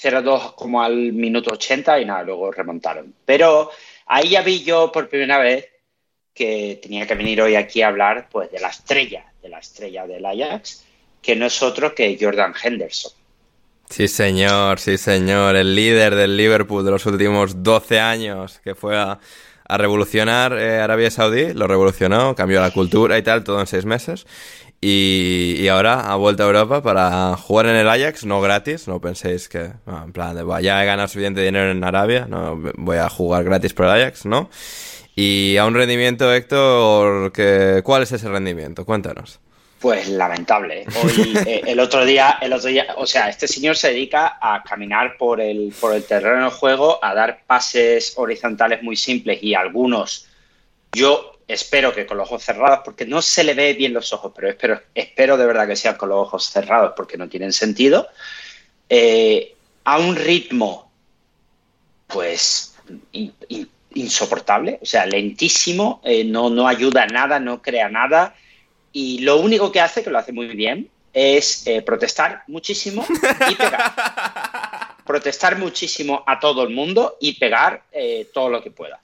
0-2 0.00 0.54
como 0.54 0.82
al 0.82 1.12
minuto 1.12 1.52
80 1.52 2.00
y 2.00 2.06
nada, 2.06 2.22
luego 2.22 2.50
remontaron. 2.52 3.12
Pero 3.26 3.70
ahí 4.06 4.30
ya 4.30 4.40
vi 4.40 4.64
yo 4.64 4.90
por 4.90 5.10
primera 5.10 5.36
vez 5.36 5.68
que 6.38 6.78
tenía 6.80 7.04
que 7.04 7.16
venir 7.16 7.42
hoy 7.42 7.56
aquí 7.56 7.82
a 7.82 7.88
hablar 7.88 8.28
pues 8.30 8.50
de 8.52 8.60
la 8.60 8.68
estrella, 8.68 9.24
de 9.42 9.48
la 9.48 9.58
estrella 9.58 10.06
del 10.06 10.24
Ajax, 10.24 10.84
que 11.20 11.34
no 11.34 11.46
es 11.46 11.60
otro 11.62 11.94
que 11.96 12.16
Jordan 12.18 12.54
Henderson. 12.62 13.12
Sí, 13.90 14.06
señor, 14.06 14.78
sí, 14.78 14.98
señor, 14.98 15.56
el 15.56 15.74
líder 15.74 16.14
del 16.14 16.36
Liverpool 16.36 16.84
de 16.84 16.92
los 16.92 17.06
últimos 17.06 17.64
12 17.64 17.98
años, 17.98 18.60
que 18.62 18.74
fue 18.74 18.96
a, 18.96 19.18
revolucionar 19.68 20.56
eh, 20.58 20.78
Arabia 20.78 21.10
Saudí, 21.10 21.52
lo 21.52 21.66
revolucionó, 21.66 22.34
cambió 22.34 22.60
la 22.60 22.70
cultura 22.70 23.18
y 23.18 23.22
tal, 23.22 23.44
todo 23.44 23.60
en 23.60 23.66
seis 23.66 23.84
meses. 23.84 24.26
Y, 24.80 25.66
ahora 25.68 26.12
ha 26.12 26.14
vuelto 26.14 26.44
a 26.44 26.46
Europa 26.46 26.82
para 26.82 27.36
jugar 27.36 27.66
en 27.66 27.76
el 27.76 27.88
Ajax, 27.88 28.24
no 28.24 28.40
gratis, 28.40 28.86
no 28.86 29.00
penséis 29.00 29.48
que, 29.48 29.72
en 29.86 30.12
plan, 30.12 30.36
de, 30.36 30.62
ya 30.62 30.82
he 30.82 30.86
ganado 30.86 31.08
suficiente 31.08 31.42
dinero 31.42 31.72
en 31.72 31.82
Arabia, 31.82 32.26
no 32.28 32.60
voy 32.76 32.98
a 32.98 33.08
jugar 33.08 33.42
gratis 33.42 33.74
por 33.74 33.86
el 33.86 33.92
Ajax, 33.92 34.24
¿no? 34.24 34.48
Y 35.20 35.56
a 35.56 35.66
un 35.66 35.74
rendimiento, 35.74 36.32
Héctor, 36.32 37.32
que, 37.32 37.80
¿cuál 37.82 38.04
es 38.04 38.12
ese 38.12 38.28
rendimiento? 38.28 38.84
Cuéntanos. 38.84 39.40
Pues 39.80 40.06
lamentable. 40.06 40.84
Hoy, 41.02 41.36
eh, 41.44 41.62
el 41.66 41.80
otro 41.80 42.04
día, 42.04 42.38
el 42.40 42.52
otro 42.52 42.68
día, 42.68 42.94
o 42.96 43.04
sea, 43.04 43.28
este 43.28 43.48
señor 43.48 43.76
se 43.76 43.88
dedica 43.88 44.38
a 44.40 44.62
caminar 44.62 45.16
por 45.16 45.40
el, 45.40 45.74
por 45.80 45.92
el 45.92 46.04
terreno 46.04 46.42
del 46.42 46.50
juego, 46.52 47.04
a 47.04 47.14
dar 47.14 47.42
pases 47.48 48.12
horizontales 48.14 48.80
muy 48.84 48.94
simples 48.94 49.42
y 49.42 49.54
algunos, 49.54 50.28
yo 50.92 51.40
espero 51.48 51.92
que 51.92 52.06
con 52.06 52.16
los 52.16 52.28
ojos 52.28 52.44
cerrados, 52.44 52.82
porque 52.84 53.04
no 53.04 53.20
se 53.20 53.42
le 53.42 53.54
ve 53.54 53.74
bien 53.74 53.94
los 53.94 54.12
ojos, 54.12 54.30
pero 54.32 54.48
espero, 54.48 54.80
espero 54.94 55.36
de 55.36 55.46
verdad 55.46 55.66
que 55.66 55.74
sean 55.74 55.96
con 55.96 56.10
los 56.10 56.18
ojos 56.28 56.48
cerrados 56.48 56.92
porque 56.96 57.16
no 57.16 57.28
tienen 57.28 57.52
sentido, 57.52 58.06
eh, 58.88 59.56
a 59.82 59.98
un 59.98 60.14
ritmo, 60.14 60.92
pues, 62.06 62.76
insoportable, 63.94 64.78
o 64.82 64.86
sea, 64.86 65.06
lentísimo, 65.06 66.00
eh, 66.04 66.24
no, 66.24 66.50
no 66.50 66.68
ayuda 66.68 67.04
a 67.04 67.06
nada, 67.06 67.40
no 67.40 67.62
crea 67.62 67.88
nada, 67.88 68.34
y 68.92 69.20
lo 69.20 69.38
único 69.38 69.72
que 69.72 69.80
hace, 69.80 70.02
que 70.02 70.10
lo 70.10 70.18
hace 70.18 70.32
muy 70.32 70.48
bien, 70.48 70.88
es 71.12 71.66
eh, 71.66 71.82
protestar 71.82 72.42
muchísimo 72.46 73.06
y 73.50 73.54
pegar. 73.54 73.92
protestar 75.06 75.56
muchísimo 75.58 76.22
a 76.26 76.38
todo 76.38 76.64
el 76.64 76.74
mundo 76.74 77.16
y 77.18 77.38
pegar 77.38 77.82
todo 78.34 78.50
lo 78.50 78.62
que 78.62 78.70
pueda. 78.70 79.00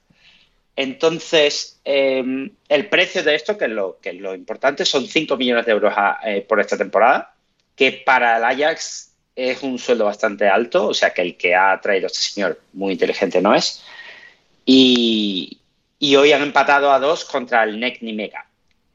Entonces, 0.76 1.80
em, 1.84 2.50
el 2.68 2.88
precio 2.88 3.22
de 3.22 3.34
esto, 3.34 3.56
que 3.56 3.66
es 3.66 3.70
lo, 3.70 3.98
que 4.00 4.12
lo 4.12 4.34
importante, 4.34 4.84
son 4.84 5.06
5 5.06 5.36
millones 5.36 5.66
de 5.66 5.72
euros 5.72 5.94
eh, 6.24 6.44
por 6.48 6.60
esta 6.60 6.76
temporada, 6.76 7.34
que 7.76 7.92
para 7.92 8.36
el 8.38 8.44
Ajax 8.44 9.12
es 9.36 9.62
un 9.62 9.78
sueldo 9.78 10.04
bastante 10.04 10.48
alto, 10.48 10.88
o 10.88 10.94
sea 10.94 11.12
que 11.12 11.22
el 11.22 11.36
que 11.36 11.54
ha 11.54 11.80
traído 11.80 12.06
a 12.06 12.08
este 12.08 12.20
señor 12.20 12.60
muy 12.72 12.92
inteligente 12.92 13.40
no 13.40 13.54
es. 13.54 13.84
Y, 14.64 15.58
hoy 16.16 16.32
han 16.32 16.42
empatado 16.42 16.90
a 16.92 16.98
dos 16.98 17.24
contra 17.24 17.64
el 17.64 17.78
NEC 17.78 18.02
Nimega. 18.02 18.46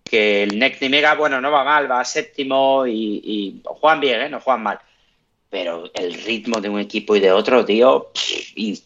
Que 0.04 0.44
el 0.44 0.58
NEC 0.58 0.82
Nimega, 0.82 1.16
bueno, 1.16 1.40
no 1.40 1.52
va 1.52 1.64
mal, 1.64 1.90
va 1.90 2.02
a 2.02 2.06
séptimo 2.06 2.88
y, 2.88 3.22
y 3.24 3.62
juegan 3.64 4.00
bien, 4.00 4.22
¿eh? 4.22 4.30
no 4.30 4.40
juegan 4.40 4.64
mal. 4.64 4.80
Pero 5.50 5.90
el 5.94 6.14
ritmo 6.14 6.62
de 6.62 6.70
un 6.70 6.80
equipo 6.80 7.16
y 7.16 7.20
de 7.20 7.32
otro, 7.32 7.66
tío, 7.66 8.12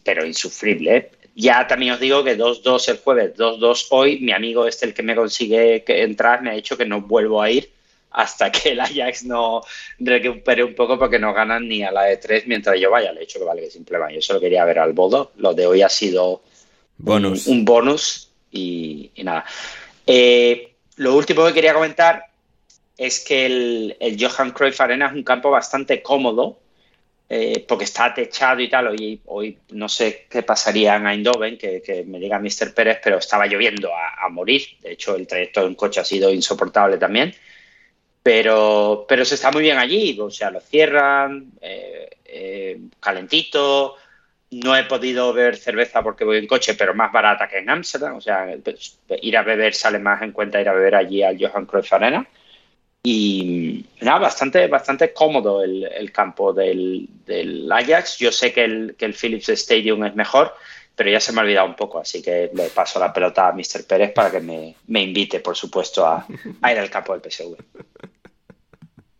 pero 0.02 0.24
insufrible. 0.24 0.96
¿eh? 0.96 1.10
Ya 1.34 1.66
también 1.66 1.92
os 1.92 2.00
digo 2.00 2.22
que 2.22 2.38
2-2 2.38 2.88
el 2.88 2.98
jueves, 2.98 3.34
2-2 3.36 3.86
hoy. 3.90 4.20
Mi 4.20 4.32
amigo 4.32 4.66
este, 4.66 4.86
el 4.86 4.94
que 4.94 5.02
me 5.02 5.14
consigue 5.14 5.84
entrar, 5.86 6.42
me 6.42 6.50
ha 6.50 6.54
dicho 6.54 6.76
que 6.76 6.86
no 6.86 7.02
vuelvo 7.02 7.42
a 7.42 7.50
ir 7.50 7.70
hasta 8.14 8.50
que 8.52 8.70
el 8.70 8.80
Ajax 8.80 9.24
no 9.24 9.62
recupere 9.98 10.62
un 10.62 10.74
poco 10.74 10.98
porque 10.98 11.18
no 11.18 11.34
ganan 11.34 11.68
ni 11.68 11.82
a 11.82 11.90
la 11.90 12.04
de 12.04 12.16
3 12.16 12.46
mientras 12.46 12.78
yo 12.78 12.90
vaya. 12.90 13.12
Le 13.12 13.18
he 13.18 13.26
dicho 13.26 13.40
que 13.40 13.44
vale, 13.44 13.62
que 13.62 13.70
simplemente 13.70 14.14
yo 14.14 14.22
solo 14.22 14.40
quería 14.40 14.64
ver 14.64 14.78
al 14.78 14.92
Bodo. 14.92 15.32
Lo 15.36 15.52
de 15.52 15.66
hoy 15.66 15.82
ha 15.82 15.88
sido 15.88 16.42
bonus. 16.98 17.46
Un, 17.46 17.64
bonus 17.64 18.30
y, 18.50 19.10
nada. 19.22 19.44
Eh, 20.06 20.74
lo 20.96 21.14
último 21.16 21.46
que 21.46 21.54
quería 21.54 21.74
comentar 21.74 22.26
es 22.96 23.20
que 23.20 23.46
el, 23.46 23.96
el 24.00 24.16
Johan 24.22 24.52
Cruyff 24.52 24.80
Arena 24.80 25.06
es 25.06 25.12
un 25.14 25.24
campo 25.24 25.50
bastante 25.50 26.02
cómodo 26.02 26.58
eh, 27.28 27.64
porque 27.66 27.84
está 27.84 28.12
techado 28.12 28.60
y 28.60 28.68
tal. 28.68 28.88
Hoy, 28.88 29.20
hoy 29.26 29.58
no 29.70 29.88
sé 29.88 30.26
qué 30.28 30.42
pasaría 30.42 30.96
en 30.96 31.06
Eindhoven, 31.06 31.56
que, 31.56 32.04
me 32.06 32.18
diga 32.18 32.38
Mr. 32.38 32.74
Pérez, 32.74 33.00
pero 33.02 33.18
estaba 33.18 33.46
lloviendo 33.46 33.90
a, 33.94 34.28
morir. 34.28 34.62
De 34.80 34.92
hecho, 34.92 35.16
el 35.16 35.26
trayecto 35.26 35.66
en 35.66 35.74
coche 35.74 36.00
ha 36.00 36.04
sido 36.04 36.30
insoportable 36.30 36.98
también. 36.98 37.34
Pero, 38.22 39.04
pero 39.08 39.24
se 39.24 39.34
está 39.34 39.50
muy 39.50 39.62
bien 39.62 39.78
allí, 39.78 40.18
o 40.18 40.30
sea, 40.30 40.50
lo 40.50 40.60
cierran, 40.60 41.52
eh, 41.60 42.80
calentito. 43.00 43.96
No 44.62 44.76
he 44.76 44.84
podido 44.84 45.32
ver 45.32 45.56
cerveza 45.56 46.02
porque 46.02 46.24
voy 46.24 46.38
en 46.38 46.46
coche, 46.46 46.74
pero 46.74 46.94
más 46.94 47.10
barata 47.10 47.48
que 47.48 47.58
en 47.58 47.70
Amsterdam. 47.70 48.16
O 48.16 48.20
sea, 48.20 48.46
pues, 48.62 48.98
ir 49.20 49.36
a 49.36 49.42
beber 49.42 49.74
sale 49.74 49.98
más 49.98 50.22
en 50.22 50.32
cuenta 50.32 50.60
ir 50.60 50.68
a 50.68 50.74
beber 50.74 50.94
allí 50.94 51.22
al 51.22 51.38
Johan 51.38 51.66
Cruyff 51.66 51.92
Arena. 51.92 52.26
Y 53.02 53.84
nada, 54.00 54.20
bastante, 54.20 54.66
bastante 54.68 55.12
cómodo 55.12 55.62
el, 55.62 56.12
campo 56.12 56.52
del, 56.52 57.08
Ajax. 57.70 58.18
Yo 58.18 58.30
sé 58.30 58.52
que 58.52 58.64
el, 58.64 58.94
que 58.96 59.06
el 59.06 59.14
Philips 59.14 59.48
Stadium 59.48 60.04
es 60.04 60.14
mejor, 60.14 60.54
pero 60.94 61.10
ya 61.10 61.20
se 61.20 61.32
me 61.32 61.40
ha 61.40 61.44
olvidado 61.44 61.66
un 61.66 61.76
poco, 61.76 61.98
así 61.98 62.22
que 62.22 62.50
le 62.54 62.68
paso 62.68 63.00
la 63.00 63.12
pelota 63.12 63.48
a 63.48 63.52
Mr. 63.52 63.84
Pérez 63.86 64.12
para 64.12 64.30
que 64.30 64.40
me, 64.40 65.02
invite, 65.02 65.40
por 65.40 65.56
supuesto, 65.56 66.06
a, 66.06 66.26
a 66.62 66.72
ir 66.72 66.78
al 66.78 66.90
campo 66.90 67.12
del 67.12 67.30
PSV. 67.30 67.56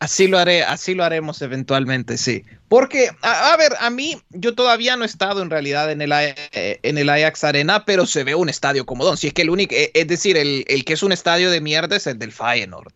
Así 0.04 0.28
lo 0.28 0.38
haré, 0.38 0.62
así 0.62 0.94
lo 0.94 1.02
haremos 1.02 1.40
eventualmente, 1.40 2.18
sí. 2.18 2.44
Porque, 2.68 3.08
a, 3.22 3.56
ver, 3.56 3.72
a 3.80 3.88
mí, 3.88 4.20
yo 4.28 4.54
todavía 4.54 4.98
no 4.98 5.04
he 5.04 5.06
estado 5.06 5.40
en 5.40 5.48
realidad 5.48 5.90
en 5.90 6.02
el, 6.02 6.12
eh, 6.12 6.78
en 6.82 6.98
el 6.98 7.08
Ajax 7.08 7.42
Arena, 7.42 7.86
pero 7.86 8.04
se 8.04 8.22
ve 8.22 8.34
un 8.34 8.50
estadio 8.50 8.84
comodón. 8.84 9.16
Si 9.16 9.28
es 9.28 9.32
que 9.32 9.40
el 9.40 9.48
único, 9.48 9.74
eh, 9.74 9.92
es 9.94 10.06
decir, 10.06 10.36
el, 10.36 10.84
que 10.84 10.92
es 10.92 11.02
un 11.02 11.12
estadio 11.12 11.50
de 11.50 11.62
mierda 11.62 11.96
es 11.96 12.06
el 12.06 12.18
del 12.18 12.32
Feyenoord. 12.32 12.92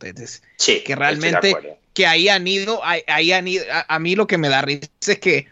sí, 0.59 0.82
que 0.85 0.97
realmente, 0.97 1.56
que 1.94 2.06
ahí 2.06 2.28
han 2.28 2.47
ido, 2.47 2.82
ahí, 2.85 3.32
han 3.32 3.48
ido, 3.48 3.64
a, 3.70 3.98
mí 3.98 4.14
lo 4.14 4.26
que 4.26 4.36
me 4.36 4.51
da 4.51 4.60
risa 4.60 4.90
es 5.06 5.18
que 5.18 5.47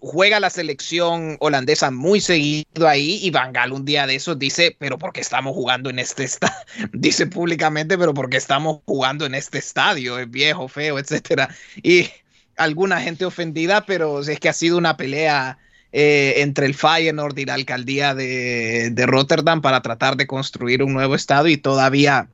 juega 0.00 0.40
la 0.40 0.50
selección 0.50 1.36
holandesa 1.40 1.90
muy 1.90 2.20
seguido 2.20 2.86
ahí 2.86 3.18
y 3.22 3.30
Van 3.30 3.52
Gaal 3.52 3.72
un 3.72 3.84
día 3.84 4.06
de 4.06 4.16
esos 4.16 4.38
dice, 4.38 4.76
pero 4.78 4.98
¿por 4.98 5.12
qué 5.12 5.20
estamos 5.20 5.54
jugando 5.54 5.90
en 5.90 5.98
este 5.98 6.24
estadio? 6.24 6.54
dice 6.92 7.26
públicamente, 7.26 7.96
pero 7.96 8.14
¿por 8.14 8.28
qué 8.28 8.36
estamos 8.36 8.80
jugando 8.84 9.24
en 9.26 9.34
este 9.34 9.58
estadio? 9.58 10.18
Es 10.18 10.30
viejo, 10.30 10.68
feo, 10.68 10.98
etcétera. 10.98 11.48
Y 11.82 12.10
alguna 12.56 13.00
gente 13.00 13.24
ofendida, 13.24 13.86
pero 13.86 14.20
es 14.20 14.38
que 14.38 14.48
ha 14.48 14.52
sido 14.52 14.76
una 14.76 14.96
pelea 14.96 15.58
eh, 15.92 16.34
entre 16.38 16.66
el 16.66 16.74
Feyenoord 16.74 17.38
y 17.38 17.44
la 17.44 17.54
alcaldía 17.54 18.14
de, 18.14 18.90
de 18.90 19.06
Rotterdam 19.06 19.62
para 19.62 19.82
tratar 19.82 20.16
de 20.16 20.26
construir 20.26 20.82
un 20.82 20.92
nuevo 20.92 21.14
estadio 21.14 21.52
y 21.52 21.56
todavía, 21.56 22.28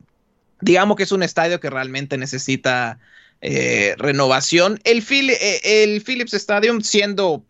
digamos 0.61 0.97
que 0.97 1.03
es 1.05 1.13
un 1.13 1.23
estadio 1.23 1.61
que 1.61 1.71
realmente 1.71 2.17
necesita 2.19 2.99
eh, 3.41 3.95
renovación. 3.99 4.81
El, 4.85 5.05
eh, 5.11 6.03
Philips 6.05 6.35
Stadium 6.35 6.81
siendo 6.83 7.45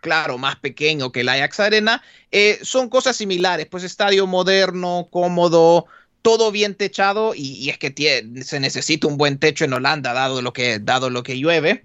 claro, 0.00 0.38
más 0.38 0.56
pequeño 0.56 1.12
que 1.12 1.20
el 1.20 1.28
Ajax 1.28 1.60
Arena, 1.60 2.02
eh, 2.32 2.58
son 2.62 2.88
cosas 2.88 3.16
similares, 3.16 3.66
pues 3.66 3.84
estadio 3.84 4.26
moderno, 4.26 5.08
cómodo, 5.10 5.86
todo 6.22 6.50
bien 6.50 6.74
techado 6.74 7.34
y, 7.34 7.70
es 7.70 7.78
que 7.78 7.92
se 8.42 8.60
necesita 8.60 9.06
un 9.06 9.16
buen 9.16 9.38
techo 9.38 9.64
en 9.64 9.72
Holanda 9.72 10.12
dado 10.12 10.42
lo 10.42 10.52
que, 10.52 10.78
dado 10.78 11.10
lo 11.10 11.22
que 11.22 11.38
llueve. 11.38 11.84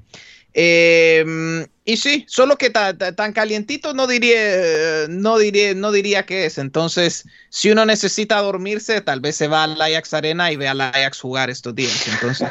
Em, 0.57 1.67
y 1.83 1.97
sí, 1.97 2.25
solo 2.29 2.57
que 2.57 2.69
tan 2.69 3.33
calientito 3.33 3.93
no 3.93 4.07
diría, 4.07 5.05
no 5.09 5.37
diría, 5.37 5.73
no 5.73 5.91
diría 5.91 6.25
que 6.25 6.45
es. 6.45 6.57
Entonces, 6.57 7.25
si 7.49 7.71
uno 7.71 7.85
necesita 7.85 8.41
dormirse, 8.41 9.01
tal 9.01 9.19
vez 9.19 9.35
se 9.35 9.49
va 9.49 9.65
al 9.65 9.81
Ajax 9.81 10.13
Arena 10.13 10.51
y 10.53 10.55
ve 10.55 10.69
al 10.69 10.79
Ajax 10.79 11.19
jugar 11.19 11.49
estos 11.49 11.75
días. 11.75 12.07
Entonces, 12.07 12.47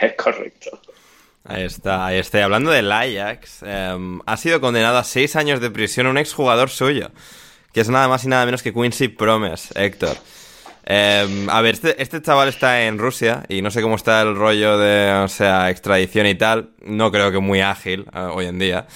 es 0.00 0.12
correcto. 0.16 0.80
Ahí 1.44 1.62
está, 1.62 2.06
ahí 2.06 2.18
está. 2.18 2.42
hablando 2.42 2.72
del 2.72 2.90
Ajax, 2.90 3.62
em, 3.62 4.20
ha 4.26 4.36
sido 4.36 4.60
condenado 4.60 4.98
a 4.98 5.04
seis 5.04 5.36
años 5.36 5.60
de 5.60 5.70
prisión 5.70 6.08
un 6.08 6.18
exjugador 6.18 6.70
suyo, 6.70 7.10
que 7.72 7.80
es 7.80 7.88
nada 7.88 8.08
más 8.08 8.24
y 8.24 8.28
nada 8.28 8.44
menos 8.46 8.62
que 8.62 8.72
Quincy 8.72 9.08
Promes, 9.08 9.70
Héctor. 9.76 10.16
Em, 10.88 11.50
a 11.50 11.60
ver, 11.62 11.74
este, 11.74 12.00
este, 12.00 12.22
chaval 12.22 12.48
está 12.48 12.84
en 12.86 12.98
Rusia 12.98 13.42
y 13.48 13.60
no 13.60 13.72
sé 13.72 13.82
cómo 13.82 13.96
está 13.96 14.22
el 14.22 14.36
rollo 14.36 14.78
de, 14.78 15.12
o 15.24 15.26
sea, 15.26 15.68
extradición 15.68 16.28
y 16.28 16.36
tal. 16.36 16.70
No 16.84 17.10
creo 17.10 17.32
que 17.32 17.40
muy 17.40 17.60
ágil 17.60 18.06
eh, 18.14 18.20
hoy 18.32 18.46
en 18.46 18.60
día. 18.60 18.86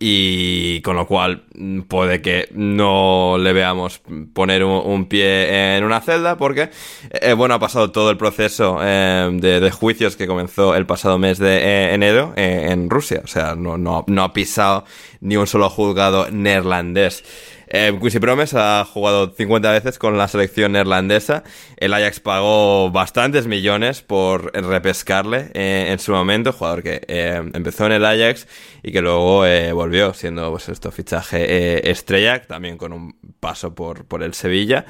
Y 0.00 0.80
con 0.82 0.96
lo 0.96 1.06
cual 1.06 1.44
mm, 1.54 1.82
puede 1.82 2.20
que 2.22 2.48
no 2.50 3.36
le 3.38 3.52
veamos 3.52 4.00
poner 4.32 4.64
un, 4.64 5.06
pie 5.06 5.76
en 5.76 5.84
una 5.84 6.00
celda 6.00 6.36
porque, 6.36 6.70
eh, 7.10 7.34
bueno, 7.34 7.54
ha 7.54 7.60
pasado 7.60 7.92
todo 7.92 8.10
el 8.10 8.16
proceso 8.16 8.82
em, 8.82 9.38
de, 9.38 9.70
juicios 9.70 10.16
que 10.16 10.26
comenzó 10.26 10.74
el 10.74 10.86
pasado 10.86 11.18
mes 11.18 11.38
de 11.38 11.58
eh, 11.58 11.94
enero 11.94 12.32
en 12.34 12.90
Rusia. 12.90 13.20
O 13.22 13.28
sea, 13.28 13.54
no, 13.54 14.04
ha 14.18 14.32
pisado 14.32 14.84
ni 15.20 15.36
un 15.36 15.46
solo 15.46 15.70
juzgado 15.70 16.28
neerlandés. 16.32 17.22
Eh, 17.70 17.96
Quincy 18.00 18.18
Promes 18.18 18.54
ha 18.54 18.84
jugado 18.84 19.30
50 19.30 19.70
veces 19.72 19.98
con 19.98 20.16
la 20.16 20.28
selección 20.28 20.72
neerlandesa. 20.72 21.44
El 21.76 21.92
Ajax 21.92 22.20
pagó 22.20 22.90
bastantes 22.90 23.46
millones 23.46 24.02
por 24.02 24.52
repescarle 24.54 25.50
eh, 25.54 25.88
en 25.90 25.98
su 25.98 26.12
momento, 26.12 26.52
jugador 26.52 26.82
que 26.82 27.02
eh, 27.06 27.42
empezó 27.52 27.86
en 27.86 27.92
el 27.92 28.04
Ajax 28.04 28.46
y 28.82 28.92
que 28.92 29.02
luego 29.02 29.44
eh, 29.46 29.72
volvió 29.72 30.14
siendo 30.14 30.50
pues 30.50 30.68
esto 30.68 30.90
fichaje 30.90 31.90
estrella, 31.90 32.42
también 32.42 32.78
con 32.78 32.92
un 32.92 33.16
paso 33.40 33.74
por, 33.74 34.04
por 34.06 34.22
el 34.22 34.34
Sevilla. 34.34 34.86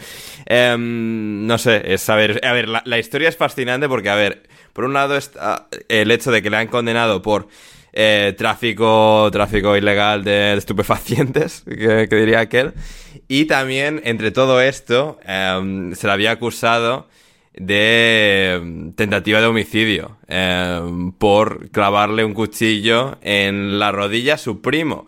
Em, 0.47 1.47
no 1.47 1.59
sé, 1.59 1.93
es 1.93 2.03
saber, 2.03 2.41
a 2.45 2.53
ver, 2.53 2.69
la, 2.69 2.83
la 2.85 2.99
historia 2.99 3.29
es 3.29 3.37
fascinante 3.37 3.89
porque, 3.89 4.11
a 4.11 4.15
ver, 4.15 4.49
por 4.73 4.85
un 4.85 4.93
lado 4.93 5.17
está 5.17 5.69
el 5.89 6.11
hecho 6.11 6.31
de 6.31 6.43
que 6.43 6.51
le 6.51 6.57
han 6.59 6.69
condenado 6.69 7.23
por 7.23 7.49
eh, 7.93 8.35
tráfico, 8.37 9.29
tráfico 9.33 9.77
ilegal 9.77 10.25
de, 10.25 10.55
estupefacientes, 10.57 11.65
que, 11.67 12.07
diría 12.11 12.41
aquel. 12.41 12.75
Y 13.29 13.47
también, 13.47 14.01
entre 14.05 14.31
todo 14.31 14.61
esto, 14.61 15.19
em, 15.25 15.95
se 15.95 16.07
le 16.07 16.13
había 16.13 16.33
acusado 16.33 17.09
de 17.55 18.55
em, 18.55 18.93
tentativa 18.93 19.41
de 19.41 19.47
homicidio 19.47 20.17
em, 20.29 21.13
por 21.13 21.71
clavarle 21.71 22.25
un 22.25 22.35
cuchillo 22.35 23.19
en 23.23 23.79
la 23.79 23.93
rodilla 23.93 24.35
a 24.35 24.39
su 24.39 24.61
primo. 24.61 25.07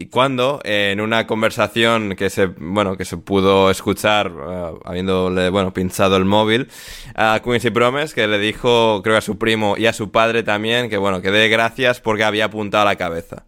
Y 0.00 0.06
cuando, 0.06 0.60
en 0.62 1.00
una 1.00 1.26
conversación 1.26 2.14
que 2.14 2.30
se, 2.30 2.46
bueno, 2.46 2.96
que 2.96 3.04
se 3.04 3.16
pudo 3.16 3.68
escuchar, 3.68 4.30
uh, 4.30 4.78
habiéndole, 4.84 5.50
bueno, 5.50 5.74
pinchado 5.74 6.16
el 6.16 6.24
móvil, 6.24 6.68
a 7.16 7.40
Quincy 7.42 7.70
Promes, 7.70 8.14
que 8.14 8.28
le 8.28 8.38
dijo, 8.38 9.00
creo 9.02 9.14
que 9.14 9.18
a 9.18 9.22
su 9.22 9.38
primo 9.38 9.76
y 9.76 9.86
a 9.86 9.92
su 9.92 10.12
padre 10.12 10.44
también, 10.44 10.88
que 10.88 10.98
bueno, 10.98 11.20
que 11.20 11.32
dé 11.32 11.48
gracias 11.48 12.00
porque 12.00 12.22
había 12.22 12.44
apuntado 12.44 12.82
a 12.82 12.84
la 12.92 12.96
cabeza. 12.96 13.44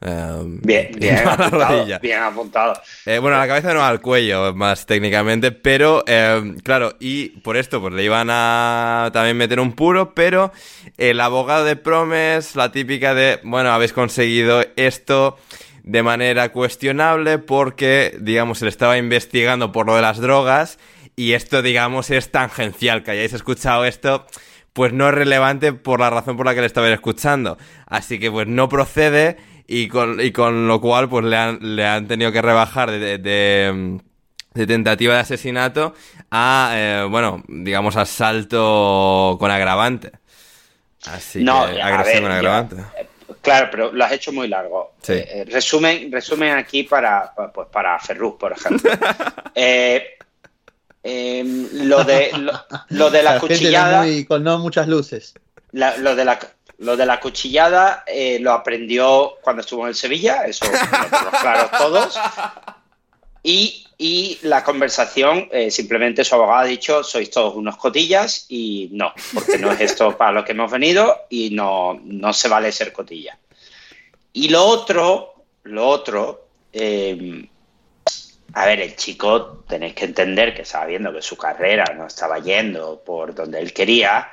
Um, 0.00 0.60
bien, 0.60 0.90
bien 0.98 1.16
apuntado, 1.26 1.86
bien 2.02 2.22
apuntado. 2.22 2.74
Eh, 3.06 3.18
bueno, 3.20 3.36
a 3.36 3.40
la 3.40 3.46
cabeza 3.46 3.72
no 3.72 3.82
al 3.82 4.00
cuello, 4.00 4.52
más 4.52 4.86
técnicamente, 4.86 5.50
pero 5.52 6.02
eh, 6.06 6.56
claro, 6.62 6.96
y 7.00 7.28
por 7.40 7.56
esto 7.56 7.80
pues 7.80 7.94
le 7.94 8.04
iban 8.04 8.28
a 8.30 9.10
también 9.12 9.36
meter 9.36 9.60
un 9.60 9.72
puro, 9.72 10.12
pero 10.12 10.52
el 10.98 11.20
abogado 11.20 11.64
de 11.64 11.76
Promes, 11.76 12.54
la 12.54 12.70
típica 12.70 13.14
de, 13.14 13.40
bueno, 13.44 13.70
habéis 13.70 13.94
conseguido 13.94 14.62
esto, 14.76 15.38
de 15.84 16.02
manera 16.02 16.50
cuestionable 16.50 17.38
porque, 17.38 18.16
digamos, 18.20 18.58
se 18.58 18.64
le 18.64 18.70
estaba 18.70 18.96
investigando 18.96 19.70
por 19.70 19.86
lo 19.86 19.94
de 19.94 20.02
las 20.02 20.18
drogas 20.18 20.78
y 21.14 21.32
esto, 21.34 21.62
digamos, 21.62 22.10
es 22.10 22.32
tangencial. 22.32 23.02
Que 23.02 23.12
hayáis 23.12 23.34
escuchado 23.34 23.84
esto, 23.84 24.26
pues 24.72 24.92
no 24.92 25.08
es 25.08 25.14
relevante 25.14 25.74
por 25.74 26.00
la 26.00 26.10
razón 26.10 26.36
por 26.36 26.46
la 26.46 26.54
que 26.54 26.60
le 26.62 26.66
estaba 26.66 26.90
escuchando. 26.90 27.58
Así 27.86 28.18
que, 28.18 28.30
pues 28.30 28.48
no 28.48 28.68
procede 28.68 29.36
y 29.68 29.88
con, 29.88 30.20
y 30.20 30.32
con 30.32 30.66
lo 30.66 30.80
cual, 30.80 31.08
pues 31.08 31.26
le 31.26 31.36
han, 31.36 31.58
le 31.60 31.86
han 31.86 32.08
tenido 32.08 32.32
que 32.32 32.40
rebajar 32.40 32.90
de, 32.90 33.18
de, 33.18 34.66
tentativa 34.66 35.14
de 35.14 35.20
asesinato 35.20 35.94
a, 36.30 36.72
eh, 36.74 37.06
bueno, 37.10 37.44
digamos, 37.46 37.96
asalto 37.96 39.36
con 39.38 39.50
agravante. 39.50 40.12
Así 41.06 41.44
no, 41.44 41.66
que, 41.66 41.82
agresión 41.82 42.22
con 42.22 42.32
agravante. 42.32 42.76
Claro, 43.44 43.68
pero 43.70 43.92
lo 43.92 44.04
has 44.04 44.12
hecho 44.12 44.32
muy 44.32 44.48
largo. 44.48 44.94
Eh, 45.06 45.28
eh, 45.28 45.44
resumen, 45.44 46.10
resumen 46.10 46.52
aquí 46.52 46.84
para, 46.84 47.32
pues 47.52 47.68
para 47.70 47.98
Ferruz, 48.00 48.36
por 48.38 48.52
ejemplo. 48.52 48.90
Eh, 49.56 50.16
em, 51.04 51.68
lo, 51.86 52.02
de, 52.02 52.32
lo, 52.88 53.10
de 53.10 53.22
la, 53.22 53.38
cuchillada. 53.40 54.04
con 54.26 54.42
no 54.42 54.58
muchas 54.58 54.88
luces. 54.88 55.34
lo, 55.70 56.16
de 56.16 56.24
la, 56.24 56.40
lo 56.78 56.96
de 56.96 57.06
la 57.06 57.20
cuchillada 57.20 58.04
lo 58.40 58.52
aprendió 58.52 59.34
cuando 59.40 59.60
estuvo 59.60 59.82
en 59.82 59.90
el 59.90 59.94
Sevilla, 59.94 60.44
eso 60.44 60.64
lo 60.64 61.30
claro 61.40 61.70
todos. 61.78 62.18
Y, 63.44 63.86
y 63.98 64.38
la 64.42 64.64
conversación, 64.64 65.48
simplemente 65.68 66.24
su 66.24 66.34
abogado 66.34 66.60
ha 66.60 66.64
dicho, 66.64 67.04
sois 67.04 67.30
todos 67.30 67.54
unos 67.54 67.76
cotillas 67.76 68.46
y 68.48 68.88
no, 68.90 69.12
porque 69.32 69.58
no 69.58 69.70
es 69.70 69.80
esto 69.82 70.16
para 70.18 70.32
lo 70.32 70.44
que 70.44 70.52
hemos 70.52 70.72
venido 70.72 71.26
y 71.28 71.50
no, 71.50 72.00
no 72.02 72.32
se 72.32 72.48
vale 72.48 72.72
ser 72.72 72.92
cotilla. 72.92 73.38
Y 74.32 74.48
lo 74.48 74.64
otro, 74.64 75.44
lo 75.64 75.86
otro, 75.86 76.48
eh, 76.72 77.46
a 78.54 78.66
ver, 78.66 78.80
el 78.80 78.96
chico 78.96 79.64
tenéis 79.68 79.94
que 79.94 80.04
entender 80.04 80.54
que 80.54 80.62
estaba 80.62 80.86
viendo 80.86 81.12
que 81.12 81.22
su 81.22 81.36
carrera 81.36 81.84
no 81.96 82.06
estaba 82.06 82.38
yendo 82.38 83.02
por 83.04 83.34
donde 83.34 83.58
él 83.58 83.72
quería. 83.72 84.28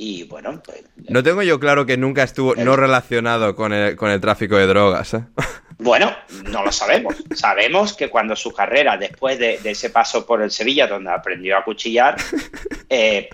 Y 0.00 0.22
bueno, 0.22 0.62
pues, 0.64 0.84
No 1.08 1.24
tengo 1.24 1.42
yo 1.42 1.58
claro 1.58 1.84
que 1.84 1.96
nunca 1.96 2.22
estuvo 2.22 2.54
no 2.54 2.76
relacionado 2.76 3.56
con 3.56 3.72
el, 3.72 3.96
con 3.96 4.10
el 4.10 4.20
tráfico 4.20 4.56
de 4.56 4.66
drogas. 4.66 5.14
¿eh? 5.14 5.24
Bueno, 5.80 6.12
no 6.42 6.64
lo 6.64 6.72
sabemos. 6.72 7.14
Sabemos 7.36 7.94
que 7.94 8.08
cuando 8.08 8.34
su 8.34 8.52
carrera, 8.52 8.96
después 8.96 9.38
de, 9.38 9.60
ese 9.62 9.90
paso 9.90 10.26
por 10.26 10.42
el 10.42 10.50
Sevilla, 10.50 10.88
donde 10.88 11.10
aprendió 11.10 11.56
a 11.56 11.62
cuchillar, 11.62 12.16
eh, 12.90 13.28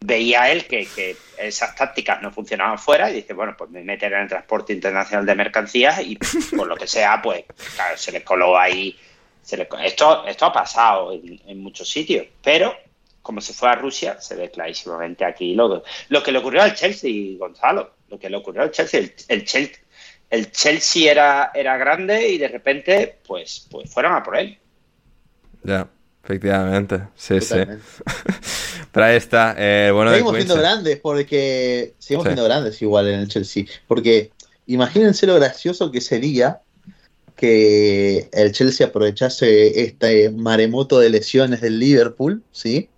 veía 0.00 0.50
él 0.50 0.66
que, 0.66 1.16
esas 1.38 1.74
tácticas 1.76 2.22
no 2.22 2.32
funcionaban 2.32 2.78
fuera 2.78 3.10
y 3.10 3.16
dice, 3.16 3.34
bueno, 3.34 3.54
pues 3.56 3.70
me 3.70 3.82
meteré 3.84 4.16
en 4.16 4.22
el 4.22 4.28
transporte 4.28 4.72
internacional 4.72 5.26
de 5.26 5.34
mercancías 5.34 6.00
y 6.00 6.16
por 6.56 6.66
lo 6.66 6.74
que 6.74 6.86
sea, 6.86 7.20
pues 7.20 7.44
se 7.96 8.12
le 8.12 8.24
coló 8.24 8.58
ahí. 8.58 8.98
esto, 9.82 10.26
esto 10.26 10.46
ha 10.46 10.52
pasado 10.52 11.12
en, 11.12 11.60
muchos 11.60 11.88
sitios, 11.88 12.26
pero 12.42 12.74
como 13.28 13.42
se 13.42 13.52
fue 13.52 13.68
a 13.68 13.74
Rusia, 13.74 14.18
se 14.22 14.36
ve 14.36 14.50
clarísimamente 14.50 15.22
aquí 15.22 15.54
lo, 15.54 15.82
lo 16.08 16.22
que 16.22 16.32
le 16.32 16.38
ocurrió 16.38 16.62
al 16.62 16.74
Chelsea, 16.74 17.36
Gonzalo, 17.36 17.90
lo 18.08 18.18
que 18.18 18.30
le 18.30 18.38
ocurrió 18.38 18.62
al 18.62 18.70
Chelsea, 18.70 19.00
el, 19.00 19.44
Chelsea 19.44 19.76
el 20.30 20.50
Chelsea 20.50 21.12
era, 21.12 21.50
era 21.54 21.76
grande 21.76 22.26
y 22.26 22.38
de 22.38 22.48
repente, 22.48 23.18
pues, 23.26 23.66
pues 23.70 23.92
fueron 23.92 24.14
a 24.14 24.22
por 24.22 24.38
él. 24.38 24.56
Ya, 25.62 25.86
efectivamente. 26.24 27.02
Sí, 27.16 27.38
sí. 27.42 27.56
Pero 28.92 29.04
ahí 29.04 29.16
está. 29.16 29.54
Eh, 29.58 29.90
bueno, 29.92 30.10
seguimos 30.10 30.36
siendo 30.36 30.56
grandes 30.56 30.98
porque. 30.98 31.92
Seguimos 31.98 32.24
siendo 32.24 32.44
grandes 32.44 32.80
igual 32.80 33.08
en 33.08 33.20
el 33.20 33.28
Chelsea. 33.28 33.66
Porque 33.86 34.30
imagínense 34.64 35.26
lo 35.26 35.34
gracioso 35.34 35.92
que 35.92 36.00
sería 36.00 36.62
que 37.36 38.30
el 38.32 38.52
Chelsea 38.52 38.86
aprovechase 38.86 39.82
este 39.82 40.30
maremoto 40.30 40.98
de 40.98 41.10
lesiones 41.10 41.60
del 41.60 41.78
Liverpool, 41.78 42.42
¿sí? 42.52 42.88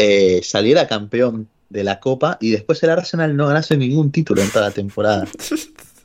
Eh, 0.00 0.42
saliera 0.44 0.86
campeón 0.86 1.48
de 1.68 1.82
la 1.82 1.98
Copa 1.98 2.38
y 2.40 2.52
después 2.52 2.80
el 2.84 2.90
Arsenal 2.90 3.36
no 3.36 3.48
ganase 3.48 3.76
ningún 3.76 4.12
título 4.12 4.40
en 4.42 4.48
toda 4.48 4.68
la 4.68 4.70
temporada. 4.70 5.26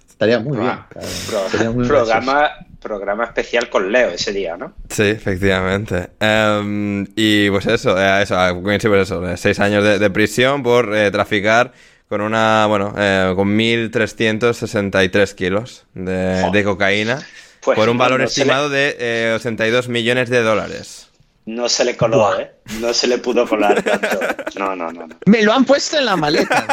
Estaría 0.10 0.40
muy 0.40 0.58
bien. 0.58 1.88
programa, 1.88 2.50
programa 2.82 3.26
especial 3.26 3.70
con 3.70 3.92
Leo 3.92 4.10
ese 4.10 4.32
día, 4.32 4.58
¿no? 4.58 4.74
Sí, 4.90 5.04
efectivamente. 5.04 6.10
Em, 6.20 7.06
y 7.16 7.52
pues 7.52 7.68
eso, 7.68 7.96
eh, 8.00 8.24
eso, 8.24 8.36
pues 8.64 8.84
eso, 8.84 9.30
eh, 9.30 9.38
seis 9.38 9.60
años 9.60 9.84
de, 9.84 10.10
prisión 10.10 10.64
por 10.64 10.96
eh, 10.96 11.12
traficar 11.12 11.72
con 12.10 12.22
una, 12.22 12.66
bueno, 12.66 12.94
con 13.36 13.56
1.363 13.56 15.36
kilos 15.36 15.86
de, 15.94 16.64
cocaína 16.64 17.20
pues 17.62 17.78
por 17.78 17.90
un 17.90 18.00
valor 18.00 18.24
estimado 18.24 18.70
de 18.70 19.34
82 19.36 19.88
millones 19.88 20.32
de 20.32 20.42
dólares. 20.42 21.10
No 21.46 21.68
se 21.68 21.84
le 21.84 21.98
coló, 21.98 22.40
¿eh? 22.40 22.52
No 22.80 22.94
se 22.94 23.08
le 23.08 23.18
pudo 23.18 23.48
colar 23.48 23.82
tanto. 23.84 24.20
No, 24.58 24.76
no, 24.76 24.92
no. 24.92 25.08
no. 25.08 25.16
Me 25.26 25.42
lo 25.44 25.52
han 25.54 25.66
puesto 25.66 25.98
en 25.98 26.06
la 26.06 26.16
maleta. 26.16 26.66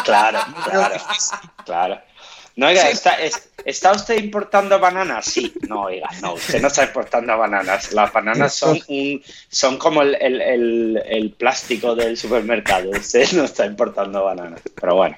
Claro, 0.04 0.38
claro, 0.64 0.94
claro. 1.64 2.00
No, 2.56 2.68
oiga, 2.68 2.88
¿está, 2.88 3.14
es- 3.20 3.50
¿está 3.64 3.92
usted 3.92 4.16
importando 4.16 4.78
bananas? 4.78 5.26
Sí. 5.26 5.52
No, 5.68 5.82
oiga, 5.82 6.08
no, 6.22 6.34
usted 6.34 6.60
no 6.62 6.68
está 6.68 6.84
importando 6.84 7.36
bananas. 7.36 7.92
Las 7.92 8.12
bananas 8.12 8.54
son, 8.54 8.80
un, 8.88 9.22
son 9.50 9.76
como 9.78 10.00
el, 10.02 10.14
el- 10.20 10.40
el- 10.40 11.02
el 11.06 11.30
plástico 11.32 11.94
del 11.94 12.16
supermercado. 12.16 12.90
Usted 12.90 13.30
no 13.32 13.44
está 13.44 13.66
importando 13.66 14.24
bananas. 14.24 14.60
Pero 14.80 14.94
bueno. 14.96 15.16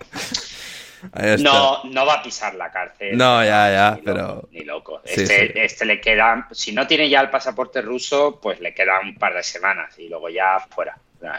No, 1.41 1.85
no 1.85 2.07
va 2.07 2.15
a 2.15 2.23
pisar 2.23 2.55
la 2.55 2.71
cárcel. 2.71 3.17
No, 3.17 3.43
ya, 3.45 3.71
ya, 3.71 3.95
Ni 3.97 4.03
pero- 4.03 4.27
loco, 4.27 4.49
ni 4.53 4.61
loco. 4.65 5.01
Sí, 5.05 5.23
Este, 5.23 5.47
sí. 5.47 5.53
este 5.55 5.85
le 5.85 6.01
queda, 6.01 6.49
si 6.53 6.73
no 6.73 6.87
tiene 6.87 7.09
ya 7.09 7.21
el 7.21 7.31
pasaporte 7.31 7.81
ruso, 7.83 8.39
pues 8.43 8.61
le 8.61 8.75
quedan 8.75 9.09
un 9.09 9.15
par 9.17 9.35
de 9.35 9.43
semanas 9.43 9.99
y 9.99 10.09
luego 10.09 10.29
ya 10.29 10.59
fuera. 10.75 10.97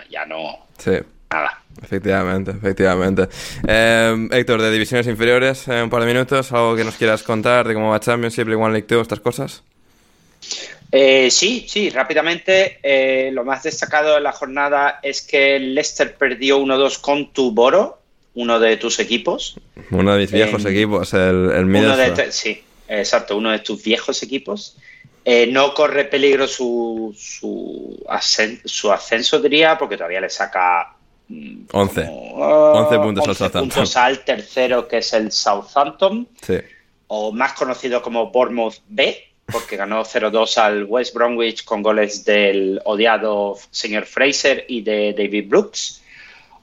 Ya, 0.09 0.25
no, 0.25 0.65
Sí. 0.77 0.91
nada. 1.31 1.61
Efectivamente, 1.81 2.51
efectivamente. 2.51 3.29
Eh, 3.65 4.27
Héctor, 4.31 4.61
de 4.61 4.71
divisiones 4.71 5.07
inferiores, 5.07 5.67
eh, 5.69 5.81
un 5.81 5.89
par 5.89 6.01
de 6.01 6.07
minutos, 6.07 6.51
algo 6.51 6.75
que 6.75 6.83
nos 6.83 6.95
quieras 6.95 7.23
contar 7.23 7.65
de 7.67 7.73
cómo 7.75 7.91
va 7.91 7.99
Championship, 8.01 8.47
League 8.47 8.61
One, 8.61 8.73
League 8.73 8.87
Two, 8.87 8.99
estas 9.01 9.21
cosas. 9.21 9.63
Eh, 10.91 11.29
sí, 11.29 11.65
sí, 11.69 11.89
rápidamente. 11.91 12.79
eh, 12.81 13.29
lo 13.31 13.45
más 13.45 13.61
destacado 13.63 14.15
de 14.15 14.21
la 14.21 14.31
jornada 14.31 14.99
es 15.03 15.21
que 15.21 15.59
Leicester 15.59 16.15
perdió 16.15 16.57
1-2 16.57 16.97
con 16.99 17.31
tu 17.31 17.51
Boro, 17.51 17.98
uno 18.35 18.59
de 18.59 18.77
tus 18.77 18.99
equipos. 18.99 19.55
Uno 19.91 20.13
de 20.13 20.19
mis 20.19 20.31
viejos 20.31 20.63
Eh, 20.65 20.69
equipos, 20.69 21.13
el, 21.13 21.19
el 21.51 21.65
Uno 21.65 21.97
de 21.97 22.31
sí, 22.31 22.61
exacto, 22.87 23.35
uno 23.37 23.51
de 23.51 23.59
tus 23.59 23.83
viejos 23.83 24.21
equipos. 24.23 24.77
Eh, 25.25 25.47
no 25.51 25.73
corre 25.73 26.05
peligro 26.05 26.47
su, 26.47 27.13
su, 27.17 28.03
ascen- 28.07 28.61
su 28.65 28.91
ascenso, 28.91 29.39
diría, 29.39 29.77
porque 29.77 29.97
todavía 29.97 30.21
le 30.21 30.29
saca 30.29 30.95
mm, 31.27 31.65
11. 31.71 32.05
como, 32.05 32.33
11 32.73 32.99
puntos 32.99 33.23
al 33.25 33.29
11 33.29 33.37
Southampton. 33.37 33.69
puntos 33.69 33.95
al 33.97 34.19
tercero, 34.23 34.87
que 34.87 34.97
es 34.99 35.13
el 35.13 35.31
Southampton, 35.31 36.27
Sí. 36.41 36.55
o 37.07 37.31
más 37.31 37.53
conocido 37.53 38.01
como 38.01 38.31
Bournemouth 38.31 38.75
B, 38.87 39.25
porque 39.51 39.75
ganó 39.75 40.03
0-2 40.05 40.57
al 40.57 40.85
West 40.85 41.13
Bromwich 41.13 41.65
con 41.65 41.81
goles 41.83 42.23
del 42.23 42.79
odiado 42.85 43.57
señor 43.71 44.05
Fraser 44.05 44.65
y 44.67 44.81
de 44.81 45.13
David 45.13 45.49
Brooks. 45.49 46.01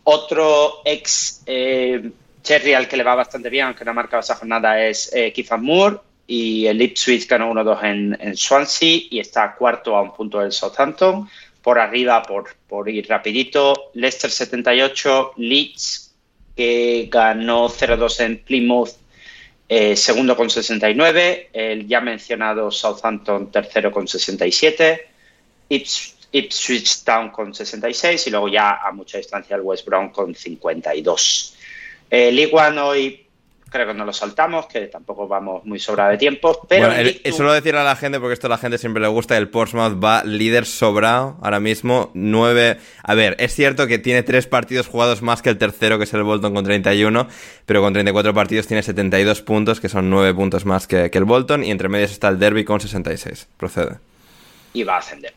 Otro 0.09 0.83
ex 0.85 1.43
eh, 1.47 2.11
Cherry 2.43 2.75
al 2.75 2.87
que 2.87 2.97
le 2.97 3.03
va 3.03 3.17
bastante 3.17 3.51
bien, 3.51 3.67
aunque 3.67 3.85
no 3.85 3.91
ha 3.91 3.95
marcado 3.95 4.21
esa 4.21 4.37
jornada, 4.37 4.81
es 4.87 5.13
eh, 5.13 5.33
Kiefer 5.33 5.59
Moore. 5.59 5.99
Y 6.29 6.67
el 6.67 6.81
Ipswich 6.81 7.27
ganó 7.29 7.53
1-2 7.53 7.85
en, 7.85 8.19
en 8.21 8.37
Swansea 8.37 9.01
y 9.11 9.19
está 9.21 9.55
cuarto 9.55 9.97
a 9.97 10.03
un 10.03 10.13
punto 10.15 10.39
del 10.41 10.53
Southampton. 10.53 11.29
Por 11.63 11.79
arriba, 11.79 12.23
por, 12.23 12.55
por 12.69 12.89
ir 12.89 13.09
rapidito, 13.09 13.91
Leicester 13.95 14.31
78, 14.31 15.33
Leeds, 15.37 16.15
que 16.57 17.09
ganó 17.11 17.69
0-2 17.69 18.21
en 18.21 18.39
Plymouth, 18.39 18.91
eh, 19.69 19.97
segundo 19.97 20.37
con 20.37 20.49
69, 20.51 21.51
el 21.53 21.89
ya 21.89 22.01
mencionado 22.01 22.71
Southampton 22.71 23.51
tercero 23.51 23.91
con 23.91 24.07
67, 24.07 25.09
Ips- 25.71 26.15
Ipswich 26.33 27.05
Town 27.05 27.31
con 27.31 27.55
66 27.55 28.27
y 28.27 28.31
luego 28.31 28.49
ya 28.49 28.77
a 28.83 28.93
mucha 28.93 29.19
distancia 29.19 29.57
el 29.57 29.63
West 29.63 29.87
Brom 29.87 30.11
con 30.11 30.35
52. 30.35 31.57
Eh, 32.11 32.31
League 32.33 32.53
One 32.55 32.79
hoy 32.81 33.23
creo 33.69 33.89
que 33.89 33.95
no 33.95 34.05
lo 34.05 34.13
saltamos, 34.13 34.67
que 34.67 34.83
tampoco 34.87 35.27
vamos 35.27 35.65
muy 35.65 35.79
sobra 35.81 36.09
de 36.09 36.17
tiempo, 36.17 36.65
pero 36.69 36.87
bueno, 36.87 37.01
el- 37.01 37.21
Two- 37.21 37.33
solo 37.37 37.53
decirle 37.53 37.81
a 37.81 37.85
la 37.85 37.97
gente, 37.97 38.21
porque 38.21 38.33
esto 38.35 38.47
a 38.47 38.51
la 38.51 38.59
gente 38.59 38.79
siempre 38.79 39.03
le 39.03 39.09
gusta, 39.09 39.37
el 39.37 39.49
Portsmouth 39.49 40.03
va 40.03 40.23
líder 40.25 40.65
sobrado 40.67 41.37
ahora 41.43 41.59
mismo, 41.61 42.11
9... 42.15 42.79
A 43.03 43.15
ver, 43.15 43.35
es 43.41 43.55
cierto 43.55 43.87
que 43.89 43.99
tiene 43.99 44.23
tres 44.23 44.47
partidos 44.47 44.87
jugados 44.87 45.21
más 45.21 45.43
que 45.43 45.51
el 45.51 45.59
tercero, 45.59 45.99
que 45.99 46.05
es 46.05 46.15
el 46.15 46.23
Bolton 46.23 46.55
con 46.55 46.65
31, 46.65 47.29
pero 47.67 47.83
con 47.83 47.93
34 47.93 48.33
partidos 48.33 48.67
tiene 48.69 48.83
72 48.85 49.43
puntos, 49.43 49.81
que 49.81 49.89
son 49.89 50.09
9 50.11 50.33
puntos 50.33 50.65
más 50.65 50.87
que, 50.87 51.11
que 51.11 51.19
el 51.19 51.25
Bolton, 51.25 51.65
y 51.65 51.71
entre 51.73 51.89
medias 51.89 52.13
está 52.13 52.29
el 52.29 52.39
Derby 52.39 52.65
con 52.65 52.81
66. 52.81 53.49
Procede. 53.57 53.97
y 54.73 54.85
va 54.85 54.95
a 54.95 54.99
ascender. 54.99 55.35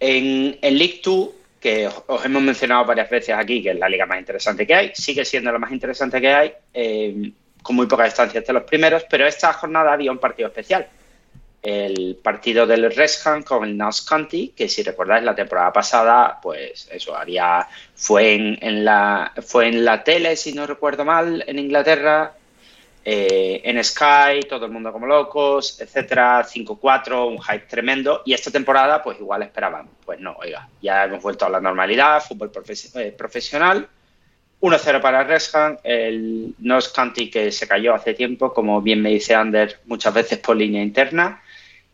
En, 0.00 0.58
en 0.60 0.78
League 0.78 1.00
2, 1.04 1.28
que 1.60 1.86
os- 1.86 2.02
os 2.06 2.24
hemos 2.24 2.42
mencionado 2.42 2.84
varias 2.84 3.08
veces 3.08 3.34
aquí, 3.34 3.62
que 3.62 3.70
es 3.70 3.78
la 3.78 3.88
liga 3.88 4.06
más 4.06 4.18
interesante 4.18 4.66
que 4.66 4.74
hay, 4.74 4.92
sigue 4.94 5.24
siendo 5.24 5.50
la 5.52 5.58
más 5.58 5.72
interesante 5.72 6.20
que 6.20 6.32
hay, 6.32 6.52
eh, 6.74 7.30
con 7.62 7.76
muy 7.76 7.86
poca 7.86 8.04
distancia 8.04 8.38
entre 8.38 8.52
los 8.54 8.64
primeros, 8.64 9.04
pero 9.08 9.26
esta 9.26 9.52
jornada 9.54 9.92
había 9.92 10.12
un 10.12 10.18
partido 10.18 10.48
especial. 10.48 10.86
El 11.62 12.18
partido 12.22 12.66
del 12.66 12.88
Wrexham 12.90 13.42
con 13.42 13.64
el 13.64 13.74
Notts 13.78 14.02
County, 14.02 14.48
que 14.54 14.68
si 14.68 14.82
recordáis 14.82 15.24
la 15.24 15.34
temporada 15.34 15.72
pasada, 15.72 16.38
pues 16.42 16.86
eso 16.92 17.16
había 17.16 17.66
fue 17.94 18.34
en, 18.34 18.58
en 18.60 18.84
la 18.84 19.32
fue 19.46 19.68
en 19.68 19.82
la 19.82 20.04
tele, 20.04 20.36
si 20.36 20.52
no 20.52 20.66
recuerdo 20.66 21.06
mal, 21.06 21.42
en 21.46 21.58
Inglaterra, 21.58 22.34
eh, 23.06 23.60
en 23.64 23.84
Sky, 23.84 24.40
todo 24.48 24.64
el 24.64 24.72
mundo 24.72 24.90
como 24.90 25.06
locos, 25.06 25.78
etcétera, 25.80 26.42
5-4, 26.42 27.28
un 27.28 27.40
hype 27.40 27.66
tremendo. 27.66 28.22
Y 28.24 28.32
esta 28.32 28.50
temporada, 28.50 29.02
pues 29.02 29.20
igual 29.20 29.42
esperaban. 29.42 29.88
Pues 30.04 30.20
no, 30.20 30.34
oiga, 30.38 30.68
ya 30.80 31.04
hemos 31.04 31.22
vuelto 31.22 31.44
a 31.44 31.50
la 31.50 31.60
normalidad, 31.60 32.22
fútbol 32.22 32.50
eh, 32.94 33.14
profesional. 33.16 33.86
1-0 34.60 35.00
para 35.02 35.20
el 35.20 35.26
Wrexham, 35.26 35.76
el 35.84 36.54
North 36.60 36.92
County 36.94 37.28
que 37.28 37.52
se 37.52 37.68
cayó 37.68 37.94
hace 37.94 38.14
tiempo, 38.14 38.54
como 38.54 38.80
bien 38.80 39.02
me 39.02 39.10
dice 39.10 39.34
Ander, 39.34 39.80
muchas 39.84 40.14
veces 40.14 40.38
por 40.38 40.56
línea 40.56 40.82
interna. 40.82 41.42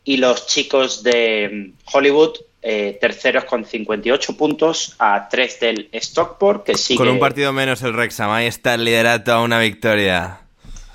Y 0.05 0.19
los 0.19 0.47
chicos 0.47 1.03
de 1.03 1.75
mm, 1.77 1.93
Hollywood, 1.93 2.37
eh, 2.63 2.97
terceros 3.01 3.45
con 3.47 3.65
58 3.65 4.37
puntos 4.37 4.95
a 5.01 5.29
3 5.29 5.61
del 5.61 5.89
Stockport, 5.93 6.65
que 6.65 6.77
sigue... 6.77 6.99
Con 6.99 7.09
un 7.09 7.19
partido 7.19 7.53
menos 7.53 7.83
el 7.83 7.95
Wrexham, 7.95 8.31
ahí 8.31 8.47
está 8.47 8.75
el 8.75 8.85
liderato 8.85 9.33
a 9.33 9.43
una 9.43 9.59
victoria. 9.59 10.43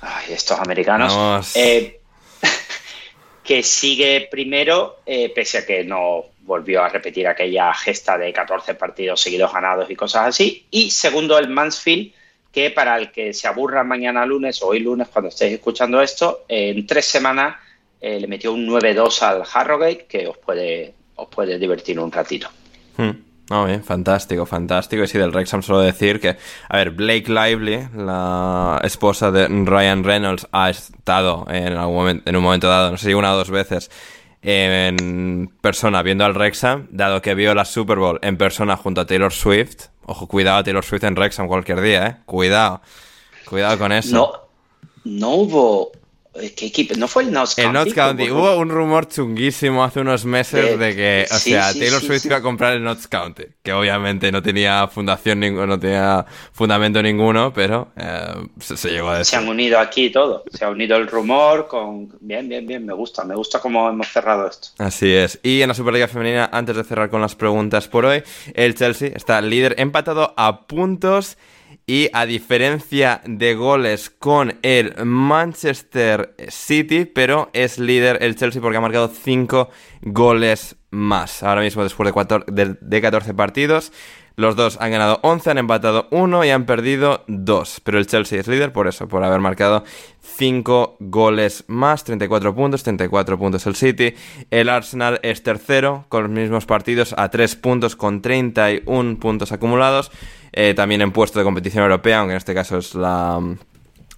Ay, 0.06 0.32
estos 0.32 0.58
americanos. 0.60 1.54
Eh, 1.56 2.00
que 3.44 3.62
sigue 3.62 4.28
primero, 4.30 5.00
eh, 5.04 5.32
pese 5.34 5.58
a 5.58 5.66
que 5.66 5.84
no 5.84 6.26
volvió 6.42 6.82
a 6.82 6.88
repetir 6.88 7.26
aquella 7.26 7.74
gesta 7.74 8.16
de 8.16 8.32
14 8.32 8.74
partidos 8.74 9.20
seguidos 9.20 9.52
ganados 9.52 9.90
y 9.90 9.96
cosas 9.96 10.28
así. 10.28 10.66
Y 10.70 10.90
segundo, 10.90 11.36
el 11.38 11.48
Mansfield, 11.48 12.12
que 12.52 12.70
para 12.70 12.96
el 12.96 13.10
que 13.10 13.34
se 13.34 13.48
aburra 13.48 13.82
mañana 13.82 14.24
lunes 14.24 14.62
o 14.62 14.68
hoy 14.68 14.78
lunes, 14.78 15.08
cuando 15.08 15.28
estéis 15.28 15.54
escuchando 15.54 16.00
esto, 16.00 16.44
eh, 16.48 16.70
en 16.70 16.86
tres 16.86 17.06
semanas 17.06 17.56
eh, 18.00 18.20
le 18.20 18.26
metió 18.28 18.52
un 18.52 18.66
9-2 18.66 19.22
al 19.22 19.42
Harrogate, 19.52 20.06
que 20.06 20.28
os 20.28 20.38
puede, 20.38 20.94
os 21.16 21.28
puede 21.28 21.58
divertir 21.58 21.98
un 21.98 22.12
ratito. 22.12 22.48
Hmm. 22.96 23.25
No, 23.48 23.64
bien, 23.64 23.84
fantástico, 23.84 24.44
fantástico. 24.44 25.04
Y 25.04 25.06
sí, 25.06 25.18
del 25.18 25.30
Wrexham 25.30 25.62
solo 25.62 25.80
decir 25.80 26.20
que, 26.20 26.36
a 26.68 26.76
ver, 26.78 26.90
Blake 26.90 27.28
Lively, 27.28 27.88
la 27.94 28.80
esposa 28.82 29.30
de 29.30 29.46
Ryan 29.46 30.02
Reynolds, 30.02 30.48
ha 30.50 30.68
estado 30.70 31.46
en, 31.48 31.74
algún 31.74 31.94
momento, 31.94 32.28
en 32.28 32.36
un 32.36 32.42
momento 32.42 32.68
dado, 32.68 32.90
no 32.90 32.96
sé 32.96 33.06
si 33.06 33.14
una 33.14 33.32
o 33.32 33.36
dos 33.36 33.50
veces, 33.50 33.90
en 34.42 35.52
persona 35.60 36.02
viendo 36.02 36.24
al 36.24 36.34
Wrexham, 36.34 36.88
dado 36.90 37.22
que 37.22 37.34
vio 37.34 37.54
la 37.54 37.64
Super 37.64 37.98
Bowl 37.98 38.18
en 38.22 38.36
persona 38.36 38.76
junto 38.76 39.00
a 39.00 39.06
Taylor 39.06 39.32
Swift. 39.32 39.86
Ojo, 40.06 40.26
cuidado, 40.26 40.64
Taylor 40.64 40.84
Swift 40.84 41.04
en 41.04 41.14
Wrexham 41.14 41.46
cualquier 41.46 41.80
día, 41.80 42.06
¿eh? 42.06 42.16
Cuidado. 42.26 42.80
Cuidado 43.48 43.78
con 43.78 43.92
eso. 43.92 44.48
No, 45.04 45.18
no 45.18 45.30
hubo... 45.30 45.92
eh, 46.40 46.52
¿Qué 46.56 46.66
equipo? 46.66 46.94
¿No 46.96 47.08
fue 47.08 47.24
el 47.24 47.32
Notts 47.32 47.54
County? 47.54 47.66
El 47.66 47.72
Notts 47.72 47.94
County. 47.94 48.30
Hubo- 48.30 48.56
un 48.56 48.68
rumor 48.70 49.08
chunguísimo 49.08 49.84
hace 49.84 50.00
unos 50.00 50.24
meses 50.24 50.64
Eh, 50.72 50.76
de 50.76 50.94
que, 50.96 51.26
o 51.30 51.34
sí, 51.38 51.50
sea, 51.50 51.72
sí, 51.72 51.80
Taylor 51.80 52.00
sí, 52.00 52.06
Swift 52.06 52.24
iba 52.26 52.36
a 52.36 52.42
comprar 52.42 52.72
el 52.74 52.82
Notts 52.84 53.06
County, 53.08 53.44
que 53.62 53.72
obviamente 53.72 54.30
no 54.32 54.42
tenía 54.42 54.88
fundación 54.88 55.40
ninguno, 55.40 55.66
no 55.66 55.78
tenía 55.80 56.24
fundamento 56.52 57.02
ninguno, 57.02 57.52
pero 57.52 57.88
eh, 57.96 58.34
se, 58.60 58.76
se 58.76 58.90
llegó 58.90 59.08
a 59.10 59.14
Se 59.14 59.18
decir. 59.18 59.38
han 59.38 59.48
unido 59.48 59.78
aquí 59.78 60.10
todo. 60.10 60.44
Se 60.52 60.64
ha 60.64 60.70
unido 60.70 60.96
el 60.96 61.06
rumor 61.08 61.66
con. 61.68 62.08
Bien, 62.20 62.48
bien, 62.48 62.66
bien. 62.66 62.84
Me 62.86 62.92
gusta. 62.92 63.24
Me 63.24 63.34
gusta 63.34 63.60
cómo 63.60 63.88
hemos 63.88 64.08
cerrado 64.08 64.46
esto. 64.48 64.68
Así 64.78 65.12
es. 65.12 65.38
Y 65.42 65.62
en 65.62 65.68
la 65.68 65.74
Superliga 65.74 66.08
Femenina, 66.08 66.48
antes 66.52 66.76
de 66.76 66.84
cerrar 66.84 67.10
con 67.10 67.20
las 67.20 67.34
preguntas 67.34 67.88
por 67.88 68.04
hoy, 68.04 68.22
el 68.54 68.74
Chelsea 68.74 69.10
está 69.14 69.40
líder 69.40 69.74
empatado 69.78 70.34
a 70.36 70.66
puntos 70.66 71.36
y 71.88 72.10
a 72.12 72.26
diferencia 72.26 73.20
de 73.26 73.54
goles 73.54 74.10
con 74.10 74.58
el 74.62 74.94
Manchester 75.04 76.34
City, 76.48 77.04
pero 77.04 77.48
es 77.52 77.78
líder 77.78 78.18
el 78.22 78.34
Chelsea 78.34 78.60
porque 78.60 78.78
ha 78.78 78.80
marcado 78.80 79.08
5 79.08 79.70
goles 80.02 80.76
más. 80.90 81.42
Ahora 81.44 81.60
mismo 81.60 81.84
después 81.84 82.06
de, 82.08 82.12
cuatro- 82.12 82.44
de, 82.48 82.76
de 82.80 83.00
14 83.00 83.34
partidos. 83.34 83.92
Los 84.38 84.54
dos 84.54 84.76
han 84.82 84.90
ganado 84.90 85.18
11, 85.22 85.50
han 85.52 85.58
empatado 85.58 86.08
1 86.10 86.44
y 86.44 86.50
han 86.50 86.66
perdido 86.66 87.24
2. 87.26 87.80
Pero 87.84 87.98
el 87.98 88.06
Chelsea 88.06 88.38
es 88.38 88.46
líder 88.48 88.70
por 88.70 88.86
eso, 88.86 89.08
por 89.08 89.24
haber 89.24 89.40
marcado 89.40 89.82
5 90.20 90.96
goles 91.00 91.64
más, 91.68 92.04
34 92.04 92.54
puntos, 92.54 92.82
34 92.82 93.38
puntos 93.38 93.66
el 93.66 93.76
City. 93.76 94.14
El 94.50 94.68
Arsenal 94.68 95.20
es 95.22 95.42
tercero 95.42 96.04
con 96.10 96.24
los 96.24 96.30
mismos 96.32 96.66
partidos 96.66 97.14
a 97.16 97.30
3 97.30 97.56
puntos 97.56 97.96
con 97.96 98.20
31 98.20 99.18
puntos 99.18 99.52
acumulados. 99.52 100.10
Eh, 100.58 100.72
también 100.74 101.02
en 101.02 101.12
puesto 101.12 101.38
de 101.38 101.44
competición 101.44 101.82
europea, 101.84 102.20
aunque 102.20 102.32
en 102.32 102.38
este 102.38 102.54
caso 102.54 102.78
es 102.78 102.94
la, 102.94 103.38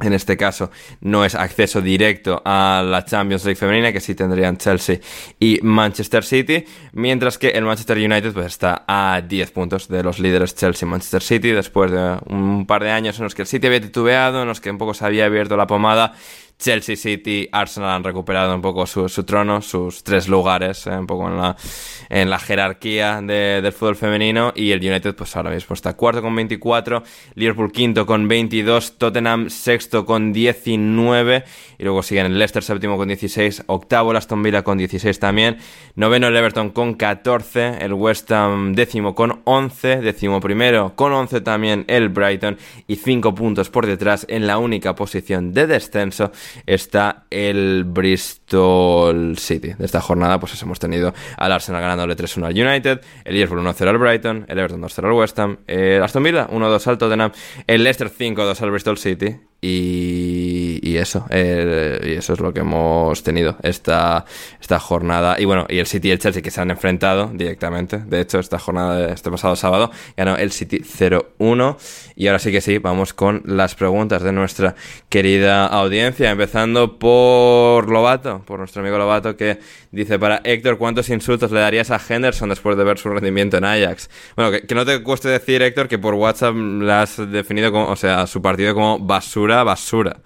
en 0.01 0.13
este 0.13 0.37
caso 0.37 0.71
no 1.01 1.25
es 1.25 1.35
acceso 1.35 1.81
directo 1.81 2.41
a 2.45 2.85
la 2.87 3.05
Champions 3.05 3.45
League 3.45 3.59
femenina 3.59 3.93
que 3.93 3.99
sí 3.99 4.15
tendrían 4.15 4.57
Chelsea 4.57 5.01
y 5.41 5.59
Manchester 5.63 6.23
City, 6.23 6.65
mientras 6.93 7.39
que 7.39 7.49
el 7.49 7.65
Manchester 7.65 7.99
United 7.99 8.33
pues 8.33 8.47
está 8.47 8.85
a 8.87 9.21
10 9.21 9.51
puntos 9.51 9.89
de 9.89 10.05
los 10.05 10.21
líderes 10.21 10.55
Chelsea 10.55 10.87
y 10.87 10.91
Manchester 10.91 11.23
City 11.23 11.51
después 11.51 11.91
de 11.91 12.19
un 12.27 12.67
par 12.67 12.85
de 12.85 12.93
años 12.93 13.19
en 13.19 13.25
los 13.25 13.35
que 13.35 13.43
el 13.43 13.49
City 13.49 13.67
había 13.67 13.81
titubeado, 13.81 14.43
en 14.43 14.49
los 14.49 14.61
que 14.61 14.71
un 14.71 14.79
poco 14.79 14.95
se 14.95 15.05
había 15.05 15.27
abierto 15.27 15.57
la 15.57 15.67
pomada 15.67 16.15
Chelsea 16.59 16.97
City, 16.97 17.49
Arsenal 17.53 17.91
han 17.91 18.05
recuperado 18.05 18.55
un 18.55 18.61
poco 18.61 18.85
su, 18.87 19.09
trono, 19.25 19.63
sus 19.63 20.03
tres 20.03 20.29
lugares, 20.29 20.87
eh, 20.87 20.91
un 20.91 21.07
poco 21.07 21.29
en 21.29 21.37
la, 21.37 21.57
en 22.09 22.29
la 22.29 22.39
jerarquía 22.39 23.21
del 23.23 23.73
fútbol 23.73 23.97
femenino. 23.97 24.53
Y 24.57 24.73
el 24.73 24.81
United, 24.81 25.15
pues 25.15 25.37
ahora 25.37 25.51
mismo 25.51 25.75
está 25.75 25.95
cuarto 25.95 26.21
con 26.21 26.35
24, 26.35 27.03
Liverpool 27.35 27.71
quinto 27.71 28.07
con 28.07 28.27
22, 28.27 28.99
Tottenham 28.99 29.51
sexto 29.51 30.05
con 30.05 30.33
19, 30.33 31.45
y 31.79 31.85
luego 31.85 32.03
siguen 32.03 32.27
el 32.27 32.39
Leicester 32.39 32.63
séptimo 32.63 32.97
con 32.97 33.09
16, 33.09 33.65
octavo 33.67 34.11
el 34.11 34.17
Aston 34.17 34.43
Villa 34.43 34.63
con 34.63 34.79
16 34.79 35.19
también, 35.19 35.59
noveno 35.95 36.27
el 36.27 36.37
Everton 36.37 36.71
con 36.71 36.95
14, 36.95 37.79
el 37.81 37.95
West 37.95 38.31
Ham 38.33 38.75
décimo 38.75 39.15
con 39.15 39.41
11, 39.45 40.01
décimo 40.01 40.41
primero 40.41 40.95
con 40.97 41.13
11 41.13 41.41
también 41.41 41.85
el 41.89 42.09
Brighton, 42.09 42.59
y 42.87 42.97
5 42.97 43.35
puntos 43.35 43.71
por 43.71 43.87
detrás 43.87 44.27
en 44.29 44.47
la 44.47 44.59
única 44.59 44.95
posición 44.95 45.53
de 45.53 45.67
descenso 45.67 46.33
está 46.67 47.25
el 47.31 47.85
Bristol 47.85 49.39
City. 49.39 49.75
De 49.79 49.85
esta 49.85 50.01
jornada, 50.01 50.41
pues 50.41 50.61
hemos 50.63 50.79
tenido 50.79 51.15
al 51.37 51.53
Arsenal 51.53 51.81
ganándole 51.81 52.17
3-1 52.17 52.47
al 52.47 52.69
United, 52.69 53.01
el 53.25 53.35
Liverpool 53.35 53.61
1-0 53.61 53.89
al 53.89 53.99
Brighton, 53.99 54.47
el 54.49 54.59
Everton 54.59 54.83
2-0 54.83 55.05
al 55.05 55.13
West 55.13 55.39
Ham, 55.39 55.59
el 55.67 56.03
Aston 56.03 56.23
Villa 56.23 56.49
1-2 56.49 56.87
al 56.87 56.99
Tottenham, 56.99 57.33
el 57.67 57.85
Leicester 57.85 58.11
5-2 58.11 58.61
al 58.63 58.71
Bristol 58.71 58.99
City 58.99 59.37
y, 59.61 60.58
eso, 60.97 61.27
eh, 61.31 62.01
y 62.05 62.13
eso 62.13 62.33
es 62.33 62.41
lo 62.41 62.53
que 62.53 62.61
hemos 62.61 63.23
tenido 63.23 63.57
esta, 63.63 64.25
esta 64.61 64.79
jornada. 64.79 65.37
Y 65.39 65.45
bueno, 65.45 65.67
y 65.69 65.79
el 65.79 65.87
City 65.87 66.09
y 66.09 66.11
el 66.13 66.19
Chelsea 66.19 66.43
que 66.43 66.51
se 66.51 66.61
han 66.61 66.71
enfrentado 66.71 67.31
directamente. 67.33 67.99
De 67.99 68.21
hecho, 68.21 68.39
esta 68.39 68.59
jornada 68.59 69.13
este 69.13 69.31
pasado 69.31 69.57
sábado 69.57 69.91
ganó 70.17 70.37
el 70.37 70.53
City 70.53 70.81
0-1. 70.81 71.77
Y 72.17 72.27
ahora 72.27 72.39
sí 72.39 72.51
que 72.51 72.61
sí, 72.61 72.79
vamos 72.79 73.13
con 73.13 73.43
las 73.45 73.75
preguntas 73.75 74.23
de 74.23 74.33
nuestra 74.33 74.75
querida 75.09 75.67
audiencia. 75.67 76.31
Empezando 76.31 76.99
por 76.99 77.89
Lobato, 77.89 78.43
por 78.45 78.59
nuestro 78.59 78.83
amigo 78.83 78.99
Lobato, 78.99 79.37
que 79.37 79.59
dice 79.93 80.19
para 80.19 80.41
Héctor, 80.45 80.79
¿cuántos 80.79 81.09
insultos 81.11 81.53
le 81.53 81.61
darías 81.61 81.91
a 81.91 82.01
Henderson 82.09 82.49
después 82.49 82.77
de 82.77 82.85
ver 82.85 82.99
su 82.99 83.09
rendimiento 83.09 83.57
en 83.57 83.65
Ajax? 83.65 84.11
Bueno, 84.37 84.51
que, 84.51 84.63
que 84.67 84.75
no 84.75 84.85
te 84.85 85.03
cueste 85.03 85.29
decir, 85.29 85.63
Héctor, 85.63 85.89
que 85.89 85.99
por 85.99 86.15
WhatsApp 86.15 86.55
le 86.55 86.93
has 86.93 87.17
definido 87.31 87.71
como, 87.73 87.89
o 87.89 87.97
sea, 87.97 88.27
su 88.27 88.43
partido 88.43 88.75
como 88.75 88.99
basura 88.99 89.63
basura, 89.65 90.19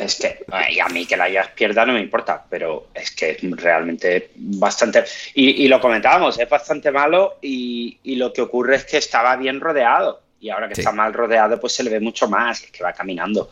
Es 0.00 0.16
que 0.16 0.44
a 0.80 0.88
mí 0.88 1.04
que 1.04 1.16
la 1.16 1.24
hayas 1.24 1.48
pierda 1.48 1.84
no 1.84 1.92
me 1.92 2.00
importa, 2.00 2.42
pero 2.48 2.88
es 2.94 3.10
que 3.10 3.32
es 3.32 3.38
realmente 3.42 4.30
bastante. 4.34 5.04
Y, 5.34 5.68
lo 5.68 5.80
comentábamos, 5.80 6.38
es 6.38 6.48
bastante 6.48 6.90
malo 6.90 7.36
y, 7.42 7.98
lo 8.16 8.32
que 8.32 8.42
ocurre 8.42 8.76
es 8.76 8.84
que 8.84 8.96
estaba 8.96 9.36
bien 9.36 9.60
rodeado. 9.60 10.22
Y 10.40 10.48
ahora 10.48 10.68
que 10.68 10.74
está 10.74 10.90
mal 10.90 11.12
rodeado, 11.12 11.60
pues 11.60 11.74
se 11.74 11.84
le 11.84 11.90
ve 11.90 12.00
mucho 12.00 12.26
más, 12.28 12.62
es 12.64 12.70
que 12.70 12.82
va 12.82 12.94
caminando. 12.94 13.50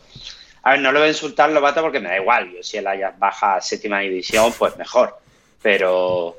A 0.63 0.71
ver, 0.71 0.81
no 0.81 0.91
lo 0.91 0.99
voy 0.99 1.07
a 1.07 1.11
insultar 1.11 1.51
Lobato 1.51 1.81
porque 1.81 1.99
me 1.99 2.09
da 2.09 2.17
igual. 2.17 2.51
Yo 2.51 2.63
si 2.63 2.77
el 2.77 2.87
Ajax 2.87 3.19
baja 3.19 3.55
a 3.55 3.61
séptima 3.61 3.99
división, 3.99 4.51
pues 4.57 4.75
mejor. 4.75 5.17
Pero, 5.61 6.35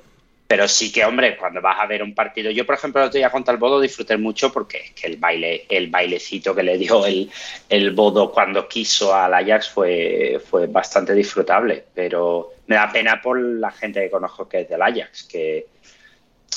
pero 0.50 0.66
sí 0.66 0.90
que, 0.90 1.04
hombre, 1.04 1.36
cuando 1.36 1.60
vas 1.60 1.78
a 1.78 1.86
ver 1.86 2.02
un 2.02 2.12
partido, 2.12 2.50
yo 2.50 2.66
por 2.66 2.74
ejemplo 2.74 3.00
el 3.00 3.06
otro 3.06 3.18
día 3.18 3.30
contra 3.30 3.52
el 3.54 3.60
Bodo 3.60 3.80
disfruté 3.80 4.16
mucho 4.16 4.52
porque 4.52 4.78
es 4.78 4.90
que 4.90 5.06
el 5.06 5.16
baile, 5.16 5.64
el 5.68 5.86
bailecito 5.86 6.56
que 6.56 6.64
le 6.64 6.76
dio 6.76 7.06
el, 7.06 7.30
el 7.68 7.92
Bodo 7.92 8.32
cuando 8.32 8.66
quiso 8.66 9.14
al 9.14 9.32
Ajax 9.32 9.68
fue, 9.68 10.42
fue 10.44 10.66
bastante 10.66 11.14
disfrutable, 11.14 11.84
pero 11.94 12.54
me 12.66 12.74
da 12.74 12.90
pena 12.90 13.22
por 13.22 13.40
la 13.40 13.70
gente 13.70 14.00
que 14.00 14.10
conozco 14.10 14.48
que 14.48 14.62
es 14.62 14.68
del 14.68 14.82
Ajax, 14.82 15.22
que 15.22 15.66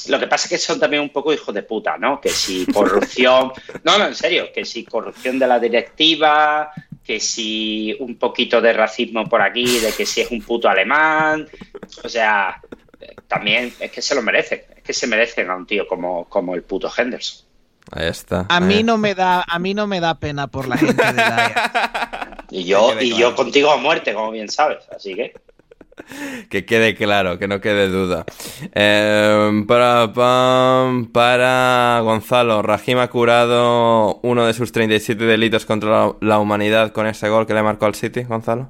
lo 0.08 0.20
que 0.20 0.26
pasa 0.26 0.48
es 0.48 0.50
que 0.50 0.58
son 0.58 0.80
también 0.80 1.04
un 1.04 1.12
poco 1.12 1.32
hijos 1.32 1.54
de 1.54 1.62
puta, 1.62 1.96
¿no? 2.00 2.20
Que 2.20 2.30
si 2.30 2.66
corrupción, 2.66 3.52
no, 3.84 4.00
no, 4.00 4.08
en 4.08 4.16
serio, 4.16 4.52
que 4.52 4.66
si 4.66 4.86
corrupción 4.86 5.38
de 5.38 5.46
la 5.46 5.60
directiva, 5.60 6.74
que 7.06 7.20
si 7.20 7.96
un 8.00 8.16
poquito 8.16 8.60
de 8.60 8.74
racismo 8.74 9.30
por 9.30 9.44
aquí, 9.44 9.78
de 9.82 9.92
que 9.92 10.08
si 10.08 10.22
es 10.22 10.32
un 10.32 10.42
puto 10.42 10.68
alemán, 10.68 11.48
o 12.04 12.10
sea, 12.10 12.60
también 13.28 13.74
es 13.80 13.92
que 13.92 14.02
se 14.02 14.16
lo 14.16 14.22
merecen, 14.22 14.62
es 14.76 14.84
que 14.84 14.94
se 14.94 15.08
merecen 15.08 15.50
a 15.50 15.56
un 15.56 15.66
tío 15.66 15.88
como, 15.88 16.26
como 16.26 16.56
el 16.56 16.64
puto 16.64 16.92
Henderson. 16.96 17.46
Ahí 17.92 18.08
está. 18.08 18.46
A 18.50 18.60
mí 18.60 18.84
no 18.84 18.98
me 18.98 19.14
da, 19.14 19.44
a 19.48 19.60
mí 19.60 19.74
no 19.74 19.88
me 19.88 20.00
da 20.00 20.16
pena 20.20 20.48
por 20.48 20.68
la 20.68 20.78
gente 20.78 21.04
de 21.04 21.14
la 21.14 22.46
Y 22.50 22.66
yo, 22.66 23.00
y 23.02 23.18
yo 23.18 23.36
contigo 23.36 23.72
a 23.72 23.78
muerte, 23.78 24.14
como 24.14 24.32
bien 24.32 24.50
sabes, 24.50 24.84
así 24.96 25.16
que. 25.16 25.34
Que 26.50 26.66
quede 26.66 26.96
claro, 26.96 27.40
que 27.40 27.48
no 27.48 27.62
quede 27.62 27.88
duda. 27.88 28.26
Em, 28.74 29.66
para, 29.66 30.12
para 31.12 32.00
Gonzalo, 32.02 32.62
Rajim 32.62 33.00
ha 33.00 33.10
curado 33.10 34.20
uno 34.24 34.46
de 34.46 34.54
sus 34.54 34.72
37 34.72 35.24
delitos 35.24 35.66
contra 35.66 36.14
la 36.20 36.40
humanidad 36.40 36.92
con 36.92 37.08
ese 37.08 37.30
gol 37.30 37.46
que 37.48 37.54
le 37.54 37.64
marcó 37.64 37.86
al 37.86 37.96
City, 37.96 38.24
Gonzalo. 38.24 38.70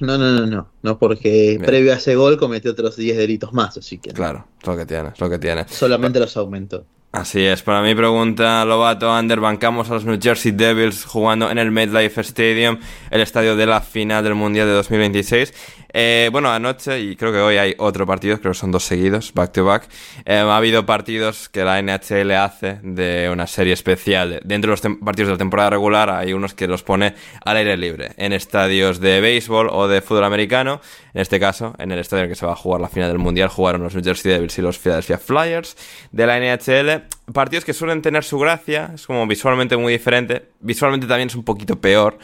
No, 0.00 0.16
no, 0.16 0.32
no, 0.32 0.46
no, 0.46 0.68
no, 0.82 0.98
porque 0.98 1.60
previo 1.64 1.92
a 1.92 1.96
ese 1.96 2.14
gol 2.14 2.38
cometió 2.38 2.72
otros 2.72 2.96
10 2.96 3.16
delitos 3.16 3.52
más, 3.52 3.76
así 3.76 3.98
que. 3.98 4.10
Claro, 4.10 4.46
es 4.60 4.66
lo 4.66 4.76
que 4.76 4.86
tiene, 4.86 5.10
es 5.10 5.20
lo 5.20 5.28
que 5.28 5.38
tiene. 5.38 5.66
Solamente 5.68 6.18
los 6.18 6.36
aumentó. 6.36 6.84
Así 7.12 7.44
es, 7.44 7.62
para 7.62 7.82
mi 7.82 7.92
pregunta, 7.92 8.64
Lobato, 8.64 9.12
Ander, 9.12 9.40
bancamos 9.40 9.90
a 9.90 9.94
los 9.94 10.04
New 10.04 10.16
Jersey 10.22 10.52
Devils 10.52 11.04
jugando 11.04 11.50
en 11.50 11.58
el 11.58 11.72
MetLife 11.72 12.20
Stadium, 12.20 12.78
el 13.10 13.20
estadio 13.20 13.56
de 13.56 13.66
la 13.66 13.80
final 13.80 14.22
del 14.22 14.36
Mundial 14.36 14.68
de 14.68 14.74
2026. 14.74 15.52
Eh, 15.92 16.28
bueno, 16.32 16.50
anoche, 16.50 17.00
y 17.00 17.16
creo 17.16 17.32
que 17.32 17.38
hoy 17.38 17.56
hay 17.56 17.74
otro 17.78 18.06
partido, 18.06 18.38
creo 18.38 18.52
que 18.52 18.58
son 18.58 18.70
dos 18.70 18.84
seguidos, 18.84 19.32
back 19.34 19.52
to 19.52 19.64
back. 19.64 19.88
Eh, 20.24 20.36
ha 20.36 20.56
habido 20.56 20.86
partidos 20.86 21.48
que 21.48 21.64
la 21.64 21.80
NHL 21.82 22.30
hace 22.32 22.78
de 22.82 23.28
una 23.32 23.46
serie 23.46 23.72
especial. 23.72 24.40
Dentro 24.44 24.70
de 24.74 24.80
los 24.82 24.98
partidos 25.00 25.28
de 25.28 25.34
la 25.34 25.38
temporada 25.38 25.70
regular 25.70 26.10
hay 26.10 26.32
unos 26.32 26.54
que 26.54 26.66
los 26.66 26.82
pone 26.82 27.14
al 27.44 27.56
aire 27.56 27.76
libre, 27.76 28.12
en 28.16 28.32
estadios 28.32 29.00
de 29.00 29.20
béisbol 29.20 29.68
o 29.70 29.88
de 29.88 30.00
fútbol 30.00 30.24
americano. 30.24 30.80
En 31.12 31.22
este 31.22 31.40
caso, 31.40 31.74
en 31.78 31.90
el 31.90 31.98
estadio 31.98 32.24
en 32.24 32.30
que 32.30 32.36
se 32.36 32.46
va 32.46 32.52
a 32.52 32.56
jugar 32.56 32.80
la 32.80 32.88
final 32.88 33.08
del 33.08 33.18
Mundial, 33.18 33.48
jugaron 33.48 33.82
los 33.82 33.94
New 33.94 34.04
Jersey 34.04 34.30
Devils 34.30 34.56
y 34.58 34.62
los 34.62 34.78
Philadelphia 34.78 35.18
Flyers 35.18 35.76
de 36.12 36.26
la 36.26 36.38
NHL. 36.38 37.02
Partidos 37.32 37.64
que 37.64 37.72
suelen 37.72 38.02
tener 38.02 38.24
su 38.24 38.38
gracia, 38.38 38.92
es 38.94 39.06
como 39.06 39.26
visualmente 39.26 39.76
muy 39.76 39.92
diferente. 39.92 40.50
Visualmente 40.60 41.06
también 41.06 41.28
es 41.28 41.34
un 41.34 41.44
poquito 41.44 41.80
peor. 41.80 42.18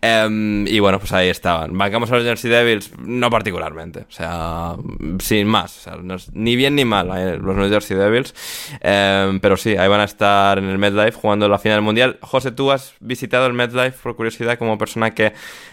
Em, 0.00 0.66
y 0.66 0.78
bueno, 0.80 0.98
pues 0.98 1.12
ahí 1.12 1.28
estaban. 1.28 1.76
Bancamos 1.76 2.10
a 2.10 2.16
los 2.16 2.24
Jersey 2.24 2.50
Devils, 2.50 2.92
no 2.98 3.30
particularmente. 3.30 4.00
O 4.00 4.10
sea, 4.10 4.76
sin 5.20 5.46
más. 5.46 5.88
ni 6.32 6.56
bien 6.56 6.74
ni 6.74 6.84
mal 6.84 7.10
eh, 7.16 7.38
los 7.38 7.56
New 7.56 7.68
Jersey 7.68 7.96
Devils. 7.96 8.34
Em, 8.80 9.40
pero 9.40 9.56
sí, 9.56 9.76
ahí 9.76 9.88
van 9.88 10.00
a 10.00 10.04
estar 10.04 10.58
en 10.58 10.64
el 10.64 10.78
MetLife 10.78 11.12
jugando 11.12 11.48
la 11.48 11.58
final 11.58 11.82
Mundial. 11.82 12.18
José, 12.20 12.52
¿tú 12.52 12.70
has 12.70 12.94
visitado 13.00 13.46
el 13.46 13.52
MetLife 13.52 13.98
por 14.02 14.16
curiosidad 14.16 14.58
como 14.58 14.78
persona 14.78 15.12
que 15.12 15.32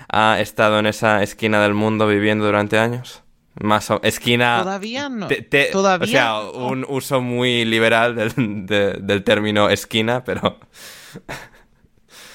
ha 0.10 0.40
estado 0.40 0.80
en 0.80 0.86
esa 0.86 1.24
esquina 1.24 1.62
del 1.62 1.74
mundo 1.74 2.08
viviendo 2.08 2.46
durante 2.46 2.78
años? 2.78 3.24
Más 3.62 3.90
o, 3.92 4.00
esquina. 4.04 4.60
Todavía 4.64 5.10
no. 5.10 5.28
Todavía. 5.72 6.06
O 6.06 6.52
sea, 6.52 6.62
un 6.66 6.86
uso 6.88 7.22
muy 7.22 7.66
liberal 7.66 8.16
del, 8.16 8.66
del 9.06 9.24
término 9.24 9.70
esquina, 9.70 10.24
pero. 10.24 10.60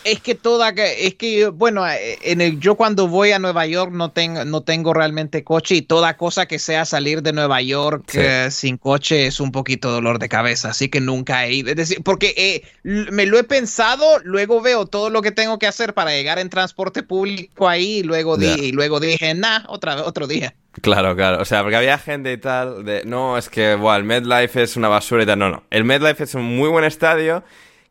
Es 0.05 0.21
que 0.21 0.35
toda, 0.35 0.71
es 0.71 1.15
que, 1.15 1.49
bueno, 1.49 1.89
eh, 1.89 2.19
en 2.23 2.41
el, 2.41 2.59
yo 2.59 2.75
cuando 2.75 3.09
voy 3.09 3.33
a 3.33 3.39
Nueva 3.39 3.67
York 3.67 3.93
no 3.93 4.11
tengo, 4.11 4.45
no 4.45 4.63
tengo 4.63 4.93
realmente 4.93 5.45
coche 5.45 5.77
y 5.77 5.83
toda 5.83 6.17
cosa 6.17 6.47
que 6.47 6.59
sea 6.59 6.85
salir 6.85 7.23
de 7.23 7.33
Nueva 7.33 7.63
York 7.63 8.05
eh, 8.15 8.49
sin 8.51 8.79
coche 8.79 9.27
es 9.27 9.41
un 9.41 9.53
poquito 9.53 9.91
dolor 9.91 10.19
de 10.19 10.29
cabeza, 10.29 10.71
así 10.71 10.89
que 10.89 11.01
nunca 11.01 11.47
he 11.47 11.53
ido. 11.53 11.71
Es 11.71 11.77
decir, 11.77 12.03
porque 12.03 12.35
eh, 12.37 12.63
me 12.83 13.27
lo 13.27 13.39
he 13.39 13.45
pensado, 13.45 14.19
luego 14.25 14.61
veo 14.61 14.87
todo 14.87 15.11
lo 15.11 15.23
que 15.23 15.31
tengo 15.31 15.59
que 15.59 15.67
hacer 15.67 15.95
para 15.95 16.11
llegar 16.11 16.39
en 16.39 16.51
transporte 16.51 17.03
público 17.03 17.69
ahí 17.69 17.99
y 17.99 18.03
luego, 18.03 18.37
y 18.41 18.73
luego 18.73 18.99
dije, 18.99 19.35
nah, 19.35 19.65
otra 19.69 20.03
otro 20.05 20.27
día. 20.27 20.55
Claro, 20.81 21.15
claro. 21.15 21.41
O 21.43 21.45
sea, 21.45 21.63
porque 21.63 21.77
había 21.77 21.99
gente 21.99 22.33
y 22.33 22.39
tal 22.39 22.85
de, 22.85 23.05
no, 23.05 23.37
es 23.37 23.49
que, 23.49 23.75
bueno, 23.75 23.99
el 23.99 24.05
MedLife 24.05 24.63
es 24.63 24.77
una 24.77 24.89
basura 24.89 25.23
y 25.23 25.27
tal. 25.27 25.39
No, 25.39 25.51
no. 25.51 25.65
El 25.71 25.85
MedLife 25.85 26.25
es 26.25 26.35
un 26.35 26.45
muy 26.45 26.69
buen 26.71 26.85
estadio 26.85 27.45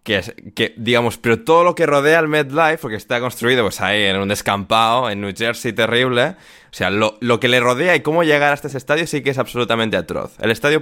que, 0.04 0.18
es, 0.18 0.34
que 0.56 0.74
digamos, 0.78 1.18
pero 1.18 1.44
todo 1.44 1.64
lo 1.64 1.76
que 1.76 1.86
rodea 1.86 2.20
al 2.20 2.28
MedLife, 2.28 2.80
porque 2.80 2.98
está 2.98 3.20
construido 3.20 3.64
pues 3.64 3.82
ahí 3.82 4.04
en 4.04 4.18
un 4.18 4.30
descampado, 4.30 5.10
en 5.10 5.22
New 5.22 5.34
Jersey 5.36 5.74
terrible, 5.74 6.36
o 6.72 6.74
sea, 6.74 6.90
lo, 6.90 7.18
lo 7.20 7.40
que 7.40 7.50
le 7.50 7.60
rodea 7.60 7.96
y 7.96 8.00
cómo 8.00 8.24
llegar 8.24 8.54
hasta 8.54 8.70
ese 8.70 8.78
estadio 8.78 9.06
sí 9.06 9.22
que 9.22 9.30
es 9.30 9.38
absolutamente 9.38 9.98
atroz. 9.98 10.32
El 10.40 10.52
estadio 10.52 10.82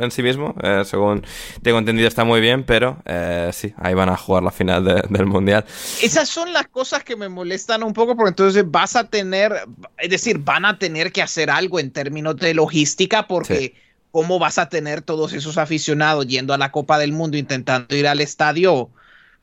en 0.00 0.10
sí 0.10 0.22
mismo, 0.22 0.54
eh, 0.62 0.82
según 0.84 1.24
tengo 1.62 1.78
entendido, 1.78 2.08
está 2.08 2.24
muy 2.24 2.40
bien, 2.40 2.64
pero 2.64 2.98
eh, 3.04 3.50
sí, 3.52 3.72
ahí 3.78 3.94
van 3.94 4.08
a 4.08 4.16
jugar 4.16 4.42
la 4.42 4.50
final 4.50 4.84
del 4.84 5.26
Mundial. 5.26 5.64
Esas 6.02 6.28
son 6.28 6.52
las 6.52 6.66
cosas 6.66 7.04
que 7.04 7.14
me 7.14 7.28
molestan 7.28 7.84
un 7.84 7.92
poco, 7.92 8.16
porque 8.16 8.30
entonces 8.30 8.64
vas 8.66 8.96
a 8.96 9.04
tener, 9.08 9.54
es 9.96 10.10
decir, 10.10 10.38
van 10.40 10.64
a 10.64 10.78
tener 10.78 11.12
que 11.12 11.22
hacer 11.22 11.50
algo 11.50 11.78
en 11.78 11.92
términos 11.92 12.36
de 12.36 12.52
logística, 12.54 13.26
porque... 13.26 13.74
¿cómo 14.18 14.40
vas 14.40 14.58
a 14.58 14.68
tener 14.68 15.00
todos 15.00 15.32
esos 15.32 15.58
aficionados 15.58 16.26
yendo 16.26 16.52
a 16.52 16.58
la 16.58 16.72
Copa 16.72 16.98
del 16.98 17.12
Mundo 17.12 17.36
intentando 17.36 17.94
ir 17.94 18.08
al 18.08 18.20
estadio? 18.20 18.90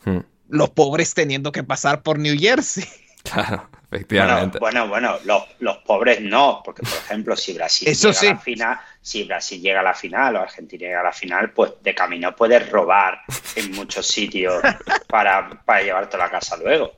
Hmm. 0.03 0.19
los 0.49 0.69
pobres 0.71 1.13
teniendo 1.13 1.53
que 1.53 1.63
pasar 1.63 2.03
por 2.03 2.19
New 2.19 2.35
Jersey. 2.37 2.83
Claro, 3.23 3.67
efectivamente. 3.89 4.59
Bueno, 4.59 4.87
bueno, 4.87 5.17
los, 5.23 5.43
los, 5.57 5.77
pobres 5.77 6.21
no, 6.21 6.61
porque 6.63 6.83
por 6.83 6.93
ejemplo, 6.93 7.35
si 7.35 7.53
Brasil 7.53 7.87
Eso 7.87 8.09
llega 8.09 8.19
sí. 8.19 8.27
a 8.27 8.33
la 8.33 8.39
final, 8.39 8.79
si 9.01 9.23
Brasil 9.23 9.61
llega 9.61 9.79
a 9.79 9.83
la 9.83 9.95
final 9.95 10.35
o 10.35 10.41
Argentina 10.41 10.85
llega 10.85 10.99
a 10.99 11.05
la 11.05 11.11
final, 11.11 11.51
pues 11.51 11.71
de 11.81 11.95
camino 11.95 12.35
puedes 12.35 12.69
robar 12.69 13.21
en 13.55 13.71
muchos 13.71 14.05
sitios 14.05 14.61
para, 15.07 15.49
para 15.65 15.81
llevarte 15.81 16.17
a 16.17 16.19
la 16.19 16.29
casa 16.29 16.55
luego. 16.57 16.91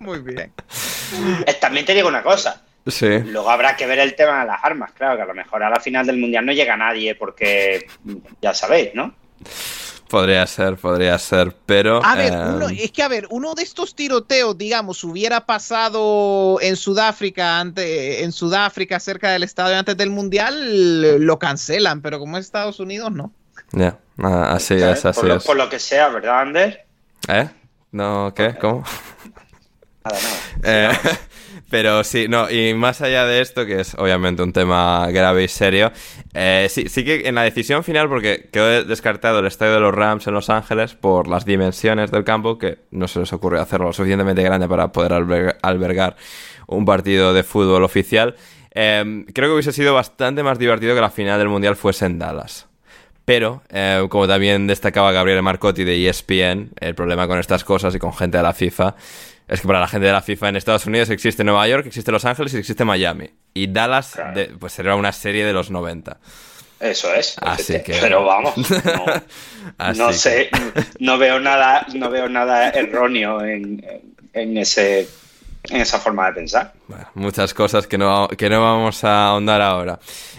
Muy 0.00 0.18
bien. 0.18 0.52
Eh, 1.46 1.54
También 1.60 1.86
te 1.86 1.94
digo 1.94 2.08
una 2.08 2.24
cosa. 2.24 2.64
Sí. 2.86 3.18
Luego 3.20 3.50
habrá 3.50 3.76
que 3.76 3.86
ver 3.86 3.98
el 3.98 4.14
tema 4.14 4.40
de 4.40 4.46
las 4.46 4.64
armas, 4.64 4.92
claro, 4.92 5.16
que 5.16 5.22
a 5.22 5.26
lo 5.26 5.34
mejor 5.34 5.62
a 5.62 5.70
la 5.70 5.80
final 5.80 6.06
del 6.06 6.16
mundial 6.16 6.46
no 6.46 6.52
llega 6.52 6.76
nadie 6.76 7.14
porque 7.14 7.86
ya 8.40 8.54
sabéis, 8.54 8.94
¿no? 8.94 9.14
Podría 10.08 10.44
ser, 10.46 10.76
podría 10.76 11.16
ser, 11.18 11.54
pero... 11.66 12.04
A 12.04 12.16
ver, 12.16 12.32
eh, 12.32 12.36
uno, 12.36 12.68
es 12.68 12.90
que 12.90 13.02
a 13.02 13.08
ver, 13.08 13.28
uno 13.30 13.54
de 13.54 13.62
estos 13.62 13.94
tiroteos, 13.94 14.58
digamos, 14.58 15.04
hubiera 15.04 15.46
pasado 15.46 16.58
en 16.60 16.74
Sudáfrica, 16.74 17.60
ante, 17.60 18.24
en 18.24 18.32
Sudáfrica, 18.32 18.98
cerca 18.98 19.30
del 19.30 19.44
estadio 19.44 19.78
antes 19.78 19.96
del 19.96 20.10
mundial, 20.10 21.24
lo 21.24 21.38
cancelan, 21.38 22.02
pero 22.02 22.18
como 22.18 22.38
es 22.38 22.46
Estados 22.46 22.80
Unidos, 22.80 23.12
no. 23.12 23.32
Ya, 23.70 23.98
ah, 24.18 24.54
así 24.54 24.80
¿Sabes? 24.80 24.98
es, 24.98 25.06
así 25.06 25.20
por, 25.20 25.28
lo, 25.28 25.36
es. 25.36 25.44
por 25.44 25.56
lo 25.56 25.68
que 25.68 25.78
sea, 25.78 26.08
¿verdad, 26.08 26.40
Ander? 26.40 26.86
¿Eh? 27.28 27.48
No, 27.92 28.32
¿qué? 28.34 28.56
¿Cómo? 28.60 28.82
Nada, 30.04 30.18
nada. 30.20 30.92
Eh, 30.92 30.98
pero 31.70 32.02
sí, 32.02 32.26
no, 32.28 32.50
y 32.50 32.74
más 32.74 33.00
allá 33.00 33.24
de 33.26 33.40
esto, 33.40 33.64
que 33.64 33.80
es 33.80 33.94
obviamente 33.94 34.42
un 34.42 34.52
tema 34.52 35.06
grave 35.12 35.44
y 35.44 35.48
serio, 35.48 35.92
eh, 36.34 36.66
sí, 36.68 36.88
sí 36.88 37.04
que 37.04 37.28
en 37.28 37.36
la 37.36 37.42
decisión 37.42 37.84
final, 37.84 38.08
porque 38.08 38.48
quedó 38.52 38.84
descartado 38.84 39.38
el 39.38 39.46
estadio 39.46 39.74
de 39.74 39.80
los 39.80 39.94
Rams 39.94 40.26
en 40.26 40.34
Los 40.34 40.50
Ángeles 40.50 40.94
por 40.94 41.28
las 41.28 41.44
dimensiones 41.44 42.10
del 42.10 42.24
campo, 42.24 42.58
que 42.58 42.78
no 42.90 43.06
se 43.06 43.20
les 43.20 43.32
ocurrió 43.32 43.62
hacerlo 43.62 43.86
lo 43.86 43.92
suficientemente 43.92 44.42
grande 44.42 44.66
para 44.66 44.90
poder 44.90 45.12
albergar, 45.62 46.16
un 46.66 46.84
partido 46.84 47.32
de 47.32 47.44
fútbol 47.44 47.84
oficial. 47.84 48.34
Eh, 48.72 49.24
creo 49.32 49.48
que 49.48 49.54
hubiese 49.54 49.72
sido 49.72 49.94
bastante 49.94 50.42
más 50.42 50.58
divertido 50.58 50.96
que 50.96 51.00
la 51.00 51.10
final 51.10 51.38
del 51.38 51.48
Mundial 51.48 51.76
fuese 51.76 52.06
en 52.06 52.18
Dallas. 52.18 52.66
Pero, 53.24 53.62
eh, 53.68 54.04
como 54.08 54.26
también 54.26 54.66
destacaba 54.66 55.12
Gabriel 55.12 55.40
Marcotti 55.42 55.84
de 55.84 56.08
ESPN, 56.08 56.72
el 56.80 56.96
problema 56.96 57.28
con 57.28 57.38
estas 57.38 57.62
cosas 57.62 57.94
y 57.94 58.00
con 58.00 58.12
gente 58.12 58.38
de 58.38 58.42
la 58.42 58.52
FIFA 58.52 58.96
es 59.50 59.60
que 59.60 59.66
para 59.66 59.80
la 59.80 59.88
gente 59.88 60.06
de 60.06 60.12
la 60.12 60.22
FIFA 60.22 60.48
en 60.48 60.56
Estados 60.56 60.86
Unidos 60.86 61.10
existe 61.10 61.44
Nueva 61.44 61.68
York, 61.68 61.84
existe 61.86 62.10
Los 62.10 62.24
Ángeles 62.24 62.54
y 62.54 62.58
existe 62.58 62.84
Miami. 62.86 63.28
Y 63.52 63.66
Dallas, 63.66 64.12
Claro. 64.14 64.32
de- 64.34 64.46
pues 64.58 64.78
era 64.78 64.94
una 64.94 65.12
serie 65.12 65.44
de 65.44 65.52
los 65.52 65.70
90. 65.70 66.18
Eso 66.78 67.12
es. 67.12 67.36
Así 67.42 67.82
que- 67.82 67.98
Pero 68.00 68.24
vamos, 68.24 68.56
no, 68.56 69.04
Así 69.78 69.98
no 70.00 70.06
que- 70.08 70.12
sé, 70.14 70.50
no 71.00 71.18
veo 71.18 71.38
nada, 71.38 71.84
no 71.94 72.08
veo 72.08 72.28
nada 72.28 72.70
erróneo 72.70 73.44
en, 73.44 73.84
en 74.32 74.56
ese 74.56 75.06
en 75.64 75.76
esa 75.82 75.98
forma 75.98 76.26
de 76.28 76.32
pensar. 76.32 76.72
Bueno, 76.88 77.06
muchas 77.12 77.52
cosas 77.52 77.86
que 77.86 77.98
no, 77.98 78.28
que 78.28 78.48
no 78.48 78.62
vamos 78.62 79.04
a 79.04 79.26
ahondar 79.26 79.60
ahora. 79.60 79.98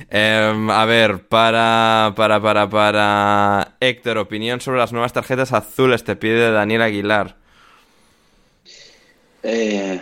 Em, 0.10 0.68
a 0.72 0.84
ver, 0.86 1.20
para, 1.28 2.12
para, 2.16 2.42
para, 2.42 2.68
para... 2.68 3.74
Héctor, 3.80 4.18
opinión 4.18 4.60
sobre 4.62 4.80
las 4.80 4.92
nuevas 4.92 5.14
tarjetas 5.14 5.54
azules, 5.54 6.04
te 6.04 6.16
pide 6.16 6.50
Daniel 6.50 6.82
Aguilar. 6.82 7.36
Eh, 9.44 10.02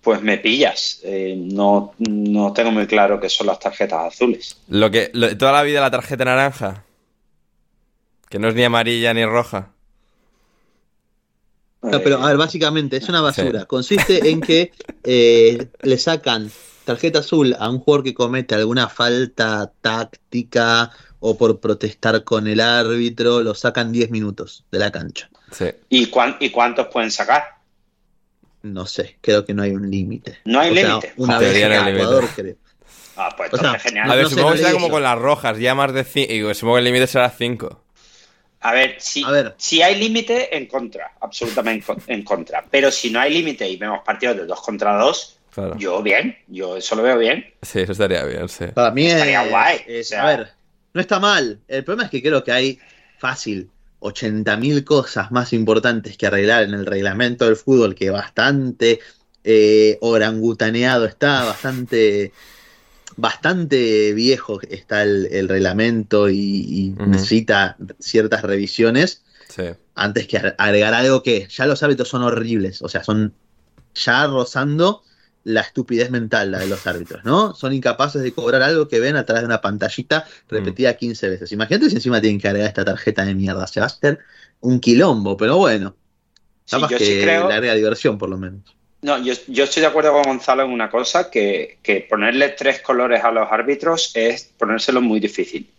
pues 0.00 0.22
me 0.22 0.38
pillas. 0.38 1.00
Eh, 1.04 1.34
no, 1.36 1.94
no 1.98 2.52
tengo 2.52 2.70
muy 2.70 2.86
claro 2.86 3.20
qué 3.20 3.28
son 3.28 3.46
las 3.48 3.58
tarjetas 3.58 4.14
azules. 4.14 4.56
Lo 4.68 4.90
que, 4.90 5.10
lo- 5.14 5.36
toda 5.36 5.52
la 5.52 5.62
vida 5.62 5.80
la 5.80 5.90
tarjeta 5.90 6.24
naranja. 6.24 6.84
Que 8.28 8.38
no 8.38 8.48
es 8.48 8.54
ni 8.54 8.62
amarilla 8.64 9.12
ni 9.14 9.24
roja. 9.24 9.70
No, 11.82 12.00
pero 12.02 12.18
Eh, 12.18 12.22
a 12.22 12.26
ver, 12.28 12.36
básicamente 12.36 12.96
es 12.96 13.08
una 13.08 13.20
basura. 13.20 13.60
Sí. 13.60 13.66
Consiste 13.66 14.28
en 14.30 14.40
que 14.40 14.72
eh, 15.04 15.68
le 15.82 15.98
sacan 15.98 16.50
tarjeta 16.84 17.20
azul 17.20 17.54
a 17.58 17.68
un 17.70 17.78
jugador 17.78 18.04
que 18.04 18.14
comete 18.14 18.54
alguna 18.54 18.88
falta 18.88 19.70
táctica 19.80 20.90
o 21.20 21.36
por 21.36 21.60
protestar 21.60 22.24
con 22.24 22.46
el 22.46 22.60
árbitro, 22.60 23.42
lo 23.42 23.54
sacan 23.54 23.92
10 23.92 24.10
minutos 24.10 24.64
de 24.70 24.78
la 24.78 24.90
cancha. 24.92 25.28
Sí. 25.52 25.66
¿y, 25.88 26.06
cuán- 26.06 26.36
¿Y 26.40 26.50
cuántos 26.50 26.88
pueden 26.88 27.10
sacar? 27.10 27.57
No 28.72 28.86
sé, 28.86 29.16
creo 29.20 29.44
que 29.44 29.54
no 29.54 29.62
hay 29.62 29.70
un 29.72 29.90
límite. 29.90 30.38
No 30.44 30.60
hay 30.60 30.74
límite. 30.74 31.12
Una 31.16 31.38
vez 31.38 31.54
límite. 31.54 31.92
jugador, 32.04 32.28
creo. 32.34 32.56
Ah, 33.16 33.34
pues 33.36 33.52
O 33.52 33.56
sea, 33.58 33.78
genial. 33.78 34.10
A 34.10 34.14
ver, 34.14 34.24
no 34.24 34.30
supongo 34.30 34.52
que 34.52 34.58
será 34.58 34.72
como 34.72 34.86
eso. 34.86 34.92
con 34.92 35.02
las 35.02 35.18
rojas, 35.18 35.58
ya 35.58 35.74
más 35.74 35.92
de 35.92 36.04
5. 36.04 36.54
Supongo 36.54 36.74
que 36.76 36.78
el 36.78 36.84
límite 36.84 37.06
será 37.06 37.30
5. 37.30 37.82
A 38.60 38.72
ver, 38.72 38.96
si, 38.98 39.24
A 39.24 39.30
ver. 39.30 39.54
si 39.56 39.82
hay 39.82 39.96
límite, 39.98 40.56
en 40.56 40.66
contra, 40.66 41.12
absolutamente 41.20 41.92
en, 42.06 42.18
en 42.18 42.22
contra. 42.24 42.64
Pero 42.70 42.90
si 42.90 43.10
no 43.10 43.20
hay 43.20 43.32
límite 43.32 43.68
y 43.68 43.76
vemos 43.76 44.00
partidos 44.04 44.36
de 44.36 44.46
dos 44.46 44.60
contra 44.60 44.96
dos, 44.96 45.34
Claro. 45.54 45.76
yo 45.78 46.02
bien, 46.02 46.36
yo 46.46 46.76
eso 46.76 46.94
lo 46.94 47.02
veo 47.02 47.18
bien. 47.18 47.52
Sí, 47.62 47.80
eso 47.80 47.92
estaría 47.92 48.24
bien, 48.24 48.48
sí. 48.48 48.66
Para 48.74 48.90
mí 48.92 49.06
es, 49.06 49.14
Estaría 49.14 49.46
guay, 49.48 49.80
es- 49.86 50.06
o 50.06 50.08
sea. 50.10 50.22
a 50.22 50.26
ver, 50.36 50.48
no 50.92 51.00
está 51.00 51.18
mal. 51.18 51.58
El 51.66 51.82
problema 51.84 52.04
es 52.04 52.10
que 52.10 52.22
creo 52.22 52.44
que 52.44 52.52
hay 52.52 52.78
fácil 53.18 53.68
80.000 54.00 54.84
cosas 54.84 55.30
más 55.30 55.52
importantes 55.52 56.16
que 56.16 56.26
arreglar 56.26 56.62
en 56.62 56.74
el 56.74 56.86
reglamento 56.86 57.44
del 57.46 57.56
fútbol 57.56 57.94
que 57.94 58.10
bastante 58.10 59.00
eh, 59.44 59.98
orangutaneado 60.00 61.04
está, 61.06 61.44
bastante 61.44 62.32
bastante 63.16 64.12
viejo 64.14 64.60
está 64.68 65.02
el, 65.02 65.26
el 65.32 65.48
reglamento 65.48 66.30
y, 66.30 66.94
necesita 66.98 67.76
ciertas 67.98 68.42
revisiones 68.42 69.22
Sí. 69.48 69.62
antes 69.94 70.28
que 70.28 70.36
agregar 70.58 70.92
algo 70.92 71.22
que 71.22 71.48
ya 71.48 71.66
los 71.66 71.82
árbitros 71.82 72.08
son 72.08 72.22
horribles, 72.22 72.82
o 72.82 72.88
sea, 72.88 73.02
son 73.02 73.32
ya 73.94 74.26
rozando 74.26 75.02
la 75.48 75.62
estupidez 75.62 76.10
mental 76.10 76.50
la 76.50 76.58
de 76.58 76.66
los 76.66 76.86
árbitros, 76.86 77.24
¿no? 77.24 77.54
Son 77.54 77.72
incapaces 77.72 78.22
de 78.22 78.32
cobrar 78.32 78.62
algo 78.62 78.86
que 78.88 79.00
ven 79.00 79.16
a 79.16 79.24
través 79.24 79.42
de 79.42 79.46
una 79.46 79.60
pantallita 79.60 80.26
repetida 80.48 80.94
15 80.96 81.28
veces. 81.28 81.52
Imagínate 81.52 81.88
si 81.90 81.96
encima 81.96 82.20
tienen 82.20 82.40
que 82.40 82.48
agregar 82.48 82.68
esta 82.68 82.84
tarjeta 82.84 83.24
de 83.24 83.34
mierda, 83.34 83.66
se 83.66 83.80
va 83.80 83.84
a 83.84 83.88
hacer 83.88 84.18
un 84.60 84.80
quilombo, 84.80 85.36
pero 85.36 85.56
bueno, 85.56 85.96
Sí, 86.64 86.76
capaz 86.76 86.90
yo 86.90 86.98
que 86.98 87.04
sí 87.04 87.20
creo. 87.22 87.48
le 87.48 87.54
agrega 87.54 87.74
diversión 87.74 88.18
por 88.18 88.28
lo 88.28 88.36
menos. 88.36 88.60
No, 89.00 89.16
yo, 89.22 89.32
yo 89.46 89.64
estoy 89.64 89.80
de 89.80 89.86
acuerdo 89.86 90.12
con 90.12 90.24
Gonzalo 90.24 90.64
en 90.64 90.70
una 90.70 90.90
cosa, 90.90 91.30
que, 91.30 91.78
que 91.82 92.06
ponerle 92.08 92.50
tres 92.50 92.80
colores 92.82 93.22
a 93.24 93.30
los 93.30 93.46
árbitros 93.50 94.10
es 94.14 94.50
ponérselo 94.58 95.00
muy 95.00 95.20
difícil. 95.20 95.70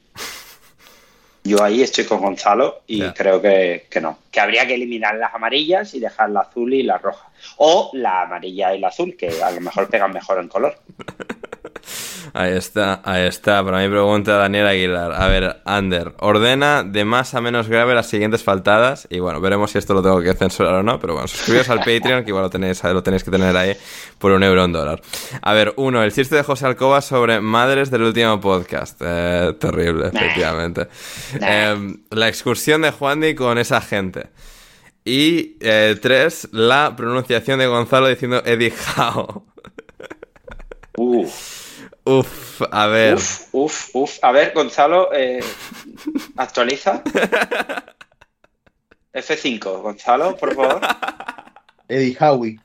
Yo 1.49 1.63
ahí 1.63 1.81
estoy 1.81 2.05
con 2.05 2.21
Gonzalo 2.21 2.81
y 2.85 3.01
creo 3.11 3.41
que, 3.41 3.88
que 3.89 3.99
no. 3.99 4.19
Que 4.31 4.39
habría 4.39 4.67
que 4.67 4.76
eliminar 4.76 5.15
las 5.15 5.34
amarillas 5.34 5.93
y 5.95 5.99
dejar 5.99 6.30
la 6.30 6.41
azul 6.41 6.73
y 6.73 6.84
la 6.84 6.97
roja. 6.97 7.27
O 7.57 7.89
la 7.93 8.21
amarilla 8.21 8.76
y 8.76 8.80
la 8.80 8.89
azul, 8.89 9.15
que 9.17 9.41
a 9.41 9.51
lo 9.51 9.61
mejor 9.61 9.89
pegan 9.89 10.13
mejor 10.13 10.39
en 10.39 10.47
color. 10.47 10.77
Ahí 12.34 12.53
está, 12.53 13.01
ahí 13.03 13.26
está. 13.27 13.64
Para 13.64 13.80
mi 13.80 13.89
pregunta, 13.89 14.38
Daniel 14.38 14.68
Aguilar. 14.68 15.11
A 15.14 15.27
ver, 15.27 15.61
Ander, 15.65 16.14
ordena 16.19 16.84
de 16.84 17.06
más 17.06 17.34
a 17.35 17.41
menos 17.41 17.68
grave 17.68 17.93
las 17.95 18.07
siguientes 18.07 18.43
faltadas. 18.43 19.07
Y 19.10 19.19
bueno, 19.19 19.41
veremos 19.41 19.72
si 19.72 19.77
esto 19.77 19.93
lo 19.93 20.01
tengo 20.01 20.22
que 20.22 20.34
censurar 20.34 20.73
o 20.76 20.84
no. 20.84 20.99
Pero 20.99 21.14
bueno, 21.14 21.27
suscribiros 21.27 21.69
al 21.69 21.80
Patreon, 21.80 22.23
que 22.23 22.30
igual 22.30 22.43
lo 22.43 22.49
tenéis, 22.49 22.84
lo 22.84 23.01
tenéis 23.03 23.23
que 23.23 23.31
tener 23.31 23.56
ahí 23.57 23.76
por 24.18 24.31
un 24.31 24.43
euro 24.43 24.65
un 24.65 24.72
dólar. 24.73 25.01
A 25.41 25.53
ver, 25.53 25.73
uno, 25.77 26.03
el 26.03 26.14
chiste 26.14 26.35
de 26.35 26.43
José 26.43 26.65
Alcoba 26.65 27.01
sobre 27.01 27.39
madres 27.41 27.89
del 27.91 28.03
último 28.03 28.39
podcast. 28.39 28.99
Eh, 29.03 29.53
terrible, 29.60 30.11
Nah. 30.11 30.19
efectivamente. 30.22 30.88
Nah. 31.39 31.47
Eh, 31.49 31.95
la 32.11 32.27
excursión 32.27 32.81
de 32.81 32.91
Juandi 32.91 33.35
con 33.35 33.57
esa 33.57 33.81
gente. 33.81 34.27
Y 35.06 35.56
eh, 35.61 35.97
tres, 36.01 36.49
la 36.51 36.93
pronunciación 36.95 37.57
de 37.60 37.68
Gonzalo 37.68 38.07
diciendo 38.07 38.43
Eddie 38.45 38.73
Howe. 38.97 39.43
Uf, 40.97 41.31
Uf, 42.10 42.61
a 42.72 42.88
ver. 42.88 43.15
uf, 43.15 43.48
uf, 43.52 43.90
uf. 43.94 44.18
A 44.22 44.31
ver, 44.31 44.52
Gonzalo, 44.53 45.10
eh, 45.14 45.40
actualiza. 46.38 47.03
F5, 49.14 49.81
Gonzalo, 49.81 50.36
por 50.38 50.56
favor. 50.56 50.81
Eddie 51.88 52.15
Howie, 52.19 52.60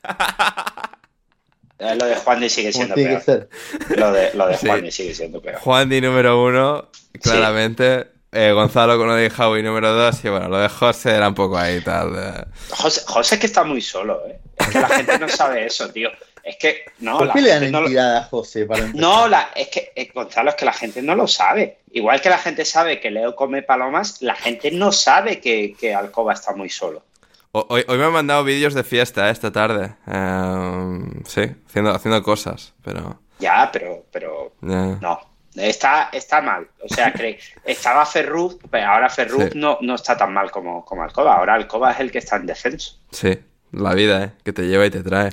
Eh, 1.77 1.93
lo 1.95 2.05
de 2.05 2.15
Juan 2.15 2.39
de 2.39 2.49
sigue 2.49 2.71
siendo 2.71 2.95
tiene 2.95 3.17
que 3.19 3.25
peor. 3.25 3.49
ser. 3.89 3.97
Lo 3.97 4.11
de, 4.13 4.33
lo 4.33 4.47
de 4.47 4.57
Sí. 4.57 4.65
Juan 4.67 4.81
de 4.83 4.91
sigue 4.91 5.13
siendo 5.13 5.41
peor. 5.41 5.57
Juan 5.59 5.89
Di 5.89 5.99
número 5.99 6.41
uno, 6.41 6.89
claramente. 7.21 8.07
Eh, 8.31 8.51
Gonzalo 8.53 8.97
con 8.97 9.07
lo 9.07 9.15
de 9.15 9.29
Howie 9.37 9.61
número 9.63 9.91
dos. 9.93 10.23
Y 10.23 10.29
bueno, 10.29 10.47
lo 10.47 10.57
de 10.57 10.69
José 10.69 11.11
era 11.15 11.27
un 11.27 11.35
poco 11.35 11.57
ahí 11.57 11.81
tal. 11.81 12.47
José, 12.69 13.01
José 13.07 13.35
es 13.35 13.41
que 13.41 13.47
está 13.47 13.63
muy 13.65 13.81
solo, 13.81 14.21
¿eh? 14.27 14.39
Es 14.57 14.67
que 14.67 14.79
la 14.79 14.87
gente 14.89 15.19
no 15.19 15.27
sabe 15.27 15.65
eso, 15.65 15.89
tío. 15.91 16.09
Es 16.55 16.59
que, 16.59 16.85
no, 16.99 17.17
¿Por 17.17 17.27
la 17.27 17.33
qué 17.33 17.41
le 17.41 17.49
dan 17.49 17.59
gente 17.59 17.71
no 17.71 17.79
lo- 17.81 17.85
entidad 17.87 18.17
a 18.17 18.23
José 18.23 18.65
para 18.65 18.79
empezar? 18.85 19.01
No, 19.01 19.27
la, 19.27 19.49
es 19.55 19.67
que, 19.67 19.91
eh, 19.95 20.09
Gonzalo, 20.13 20.49
es 20.51 20.55
que 20.55 20.65
la 20.65 20.73
gente 20.73 21.01
no 21.01 21.15
lo 21.15 21.27
sabe. 21.27 21.79
Igual 21.91 22.21
que 22.21 22.29
la 22.29 22.37
gente 22.37 22.63
sabe 22.65 22.99
que 22.99 23.11
Leo 23.11 23.35
come 23.35 23.61
palomas, 23.61 24.21
la 24.21 24.35
gente 24.35 24.71
no 24.71 24.91
sabe 24.91 25.39
que, 25.39 25.75
que 25.79 25.93
Alcoba 25.93 26.33
está 26.33 26.53
muy 26.53 26.69
solo. 26.69 27.03
Hoy, 27.51 27.85
hoy 27.87 27.97
me 27.97 28.03
han 28.05 28.11
mandado 28.11 28.43
vídeos 28.43 28.73
de 28.73 28.83
fiesta 28.83 29.27
eh, 29.29 29.31
esta 29.31 29.51
tarde. 29.51 29.95
Eh, 30.07 30.99
sí, 31.25 31.41
haciendo, 31.67 31.91
haciendo 31.91 32.21
cosas, 32.23 32.73
pero. 32.83 33.19
Ya, 33.39 33.69
pero, 33.71 34.05
pero 34.11 34.53
no. 34.61 35.19
Está, 35.55 36.09
está 36.11 36.41
mal. 36.41 36.67
O 36.83 36.93
sea, 36.93 37.13
que 37.13 37.39
estaba 37.63 38.05
Ferruz, 38.05 38.57
pero 38.69 38.87
ahora 38.87 39.09
Ferruz 39.09 39.51
Sí. 39.51 39.57
no, 39.57 39.77
no 39.81 39.95
está 39.95 40.17
tan 40.17 40.33
mal 40.33 40.51
como, 40.51 40.83
como 40.83 41.03
Alcoba. 41.03 41.35
Ahora 41.37 41.53
Alcoba 41.53 41.91
es 41.91 41.99
el 42.01 42.11
que 42.11 42.17
está 42.17 42.35
en 42.35 42.45
descenso. 42.45 42.99
Sí, 43.11 43.39
la 43.75 43.93
vida, 43.93 44.23
¿eh? 44.23 44.31
Que 44.43 44.53
te 44.53 44.67
lleva 44.67 44.85
y 44.85 44.89
te 44.89 45.03
trae. 45.03 45.31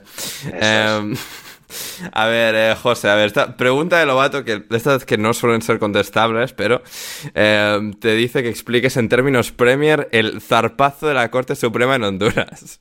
Em, 0.52 1.14
a 2.12 2.26
ver, 2.26 2.54
eh, 2.54 2.76
José, 2.80 3.08
a 3.08 3.14
ver, 3.14 3.26
esta 3.26 3.56
pregunta 3.56 3.98
de 3.98 4.06
Lobato, 4.06 4.44
que 4.44 4.64
estas 4.70 5.04
que 5.04 5.16
no 5.18 5.32
suelen 5.34 5.62
ser 5.62 5.78
contestables, 5.78 6.52
pero 6.52 6.82
em, 7.34 7.92
te 7.94 8.14
dice 8.14 8.42
que 8.42 8.48
expliques 8.48 8.96
en 8.96 9.08
términos 9.08 9.52
Premier 9.52 10.08
el 10.12 10.40
zarpazo 10.40 11.08
de 11.08 11.14
la 11.14 11.30
Corte 11.30 11.56
Suprema 11.56 11.94
en 11.96 12.04
Honduras. 12.04 12.80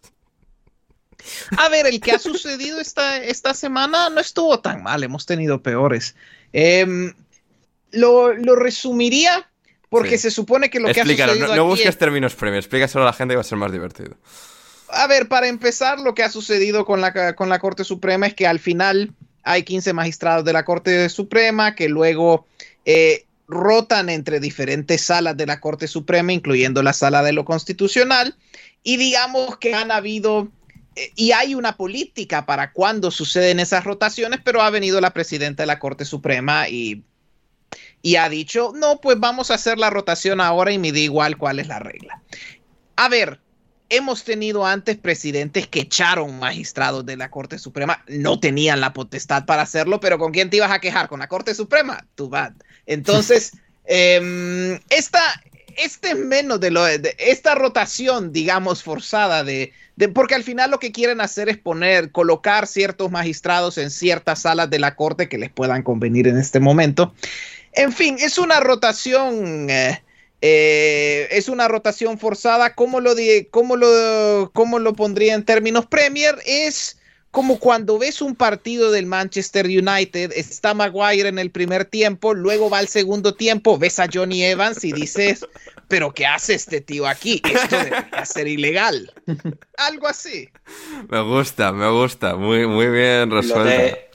A 1.58 1.70
ver, 1.70 1.86
el 1.86 2.00
que 2.02 2.12
ha 2.14 2.20
sucedido 2.20 2.80
esta, 2.80 3.18
esta 3.24 3.54
semana 3.54 4.10
no 4.10 4.20
estuvo 4.20 4.60
tan 4.60 4.82
mal, 4.82 5.04
hemos 5.04 5.26
tenido 5.26 5.62
peores. 5.62 6.16
Em, 6.52 7.14
lo, 7.92 8.34
lo 8.34 8.56
resumiría 8.56 9.48
porque 9.90 10.12
Sí. 10.18 10.24
se 10.24 10.32
supone 10.32 10.70
que 10.70 10.80
lo 10.80 10.86
que 10.86 10.92
ha 11.00 11.04
Explícalo, 11.04 11.34
sucedido 11.34 11.48
no, 11.50 11.56
no 11.56 11.62
aquí 11.64 11.70
busques 11.70 11.90
es- 11.90 11.98
términos 11.98 12.34
Premier, 12.34 12.60
explícaselo 12.60 13.04
a 13.04 13.08
la 13.08 13.14
gente 13.14 13.34
que 13.34 13.36
va 13.36 13.42
a 13.42 13.46
ser 13.46 13.58
más 13.58 13.72
divertido. 13.72 14.16
A 14.94 15.08
ver, 15.08 15.28
para 15.28 15.48
empezar, 15.48 16.00
lo 16.00 16.14
que 16.14 16.24
ha 16.24 16.30
sucedido 16.30 16.86
con 16.86 17.02
la, 17.02 17.36
con 17.36 17.50
la 17.50 17.60
Corte 17.60 17.84
Suprema 17.84 18.28
es 18.28 18.34
que 18.34 18.48
al 18.48 18.60
final 18.60 19.14
hay 19.44 19.64
15 19.64 19.94
magistrados 19.94 20.46
de 20.46 20.54
la 20.54 20.66
Corte 20.66 21.10
Suprema 21.10 21.76
que 21.76 21.90
luego 21.90 22.46
eh, 22.86 23.26
rotan 23.48 24.10
entre 24.10 24.40
diferentes 24.40 25.02
salas 25.02 25.36
de 25.38 25.46
la 25.46 25.60
Corte 25.60 25.88
Suprema, 25.88 26.34
incluyendo 26.34 26.84
la 26.84 26.94
sala 26.94 27.24
de 27.24 27.34
lo 27.34 27.46
constitucional, 27.46 28.36
y 28.84 28.98
digamos 28.98 29.58
que 29.58 29.74
han 29.76 29.92
habido, 29.92 30.50
eh, 30.96 31.12
y 31.16 31.32
hay 31.32 31.56
una 31.56 31.78
política 31.78 32.46
para 32.46 32.72
cuando 32.72 33.12
suceden 33.12 33.60
esas 33.60 33.84
rotaciones, 33.84 34.40
pero 34.44 34.62
ha 34.62 34.70
venido 34.70 35.02
la 35.02 35.12
presidenta 35.12 35.64
de 35.64 35.68
la 35.68 35.80
Corte 35.80 36.06
Suprema 36.06 36.70
y, 36.70 37.04
y 38.02 38.16
ha 38.16 38.30
dicho, 38.30 38.72
no, 38.76 39.00
pues 39.02 39.20
vamos 39.20 39.52
a 39.52 39.56
hacer 39.56 39.78
la 39.78 39.90
rotación 39.90 40.42
ahora 40.42 40.72
y 40.72 40.80
me 40.80 40.92
da 40.92 41.00
igual 41.00 41.38
cuál 41.38 41.60
es 41.60 41.68
la 41.68 41.80
regla. 41.80 42.22
A 42.96 43.10
ver, 43.10 43.40
hemos 43.92 44.24
tenido 44.24 44.66
antes 44.66 44.98
presidentes 44.98 45.68
que 45.68 45.82
echaron 45.82 46.40
magistrados 46.40 47.06
de 47.06 47.18
la 47.18 47.30
Corte 47.30 47.60
Suprema, 47.60 48.04
no 48.08 48.40
tenían 48.40 48.80
la 48.82 48.94
potestad 48.94 49.46
para 49.46 49.62
hacerlo, 49.64 50.00
pero 50.00 50.18
¿con 50.18 50.32
quién 50.32 50.50
te 50.50 50.58
ibas 50.58 50.72
a 50.72 50.80
quejar? 50.80 51.08
¿Con 51.10 51.20
la 51.20 51.28
Corte 51.28 51.54
Suprema? 51.54 52.04
Too 52.16 52.30
bad. 52.30 52.54
Entonces, 52.86 53.52
em, 53.86 54.80
esta, 54.90 55.22
este 55.78 56.16
menos 56.16 56.60
de 56.60 56.72
lo 56.72 56.84
de 56.86 57.16
esta 57.20 57.54
rotación, 57.54 58.32
digamos, 58.32 58.82
forzada 58.82 59.44
de, 59.44 59.74
de- 59.98 60.08
porque 60.10 60.36
al 60.36 60.44
final 60.44 60.72
lo 60.72 60.80
que 60.80 60.92
quieren 60.92 61.20
hacer 61.22 61.50
es 61.50 61.58
poner, 61.58 62.12
colocar 62.12 62.68
ciertos 62.68 63.12
magistrados 63.12 63.78
en 63.78 63.92
ciertas 63.92 64.42
salas 64.44 64.70
de 64.70 64.80
la 64.80 64.96
Corte 64.96 65.28
que 65.30 65.38
les 65.38 65.52
puedan 65.52 65.84
convenir 65.84 66.28
en 66.28 66.38
este 66.38 66.60
momento. 66.60 67.14
En 67.74 67.92
fin, 67.92 68.16
es 68.20 68.38
una 68.38 68.60
rotación. 68.62 69.70
eh, 69.70 70.02
eh, 70.42 71.28
es 71.32 71.50
una 71.50 71.68
rotación 71.68 72.18
forzada. 72.18 72.74
¿Cómo 72.74 73.00
lo, 73.00 73.14
cómo 73.52 73.76
lo, 73.76 74.52
cómo 74.54 74.80
lo 74.80 74.94
pondría 74.94 75.36
en 75.36 75.46
términos 75.46 75.86
Premier? 75.86 76.36
Es 76.46 76.98
como 77.32 77.60
cuando 77.60 77.98
ves 77.98 78.22
un 78.22 78.36
partido 78.36 78.92
del 78.92 79.06
Manchester 79.06 79.66
United, 79.66 80.34
está 80.36 80.74
Maguire 80.74 81.30
en 81.30 81.40
el 81.40 81.50
primer 81.50 81.86
tiempo, 81.86 82.34
luego 82.34 82.70
va 82.70 82.80
al 82.80 82.90
segundo 82.90 83.36
tiempo, 83.36 83.78
ves 83.78 84.00
a 84.00 84.08
Johnny 84.12 84.44
Evans 84.44 84.84
y 84.84 84.92
dices, 84.92 85.46
pero 85.88 86.14
¿qué 86.14 86.26
hace 86.26 86.56
este 86.56 86.82
tío 86.82 87.08
aquí? 87.08 87.42
Esto 87.46 87.78
debería 87.78 88.26
ser 88.26 88.50
ilegal. 88.50 89.14
Algo 89.78 90.08
así. 90.08 90.50
Me 91.10 91.22
gusta, 91.22 91.72
me 91.72 91.90
gusta, 91.90 92.36
muy, 92.36 92.68
muy 92.68 92.88
bien 92.88 93.30
Lo 93.30 93.38
resuelto. 93.38 94.11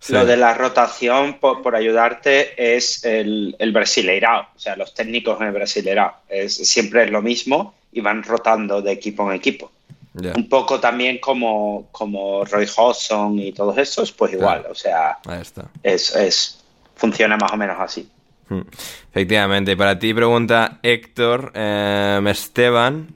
Sí. 0.00 0.12
lo 0.12 0.24
de 0.24 0.36
la 0.36 0.54
rotación, 0.54 1.34
por, 1.40 1.60
por 1.62 1.74
ayudarte, 1.74 2.74
es 2.74 3.04
el, 3.04 3.56
el 3.58 3.72
Brasileirao. 3.72 4.42
O 4.54 4.58
sea, 4.58 4.76
los 4.76 4.94
técnicos 4.94 5.40
en 5.40 5.48
el 5.48 5.52
Brasileirao. 5.52 6.14
Es, 6.28 6.54
siempre 6.54 7.04
es 7.04 7.10
lo 7.10 7.20
mismo 7.20 7.74
y 7.92 8.00
van 8.00 8.22
rotando 8.22 8.80
de 8.80 8.92
equipo 8.92 9.28
en 9.28 9.36
equipo. 9.36 9.72
Un 10.14 10.48
poco 10.48 10.80
también 10.80 11.18
como, 11.18 11.88
como 11.92 12.44
Roy 12.44 12.66
Hodgson 12.76 13.38
y 13.38 13.52
todos 13.52 13.78
estos, 13.78 14.10
pues 14.10 14.32
igual. 14.32 14.66
O 14.68 14.74
sea, 14.74 15.18
Ahí 15.26 15.40
está. 15.42 15.70
es, 15.82 16.14
es, 16.14 16.64
funciona 16.96 17.36
más 17.36 17.52
o 17.52 17.56
menos 17.56 17.76
así. 17.78 18.08
Mm. 18.48 18.62
Efectivamente, 19.10 19.76
para 19.76 19.98
ti 19.98 20.12
pregunta 20.14 20.80
Héctor 20.82 21.52
eh, 21.54 22.20
Esteban, 22.26 23.14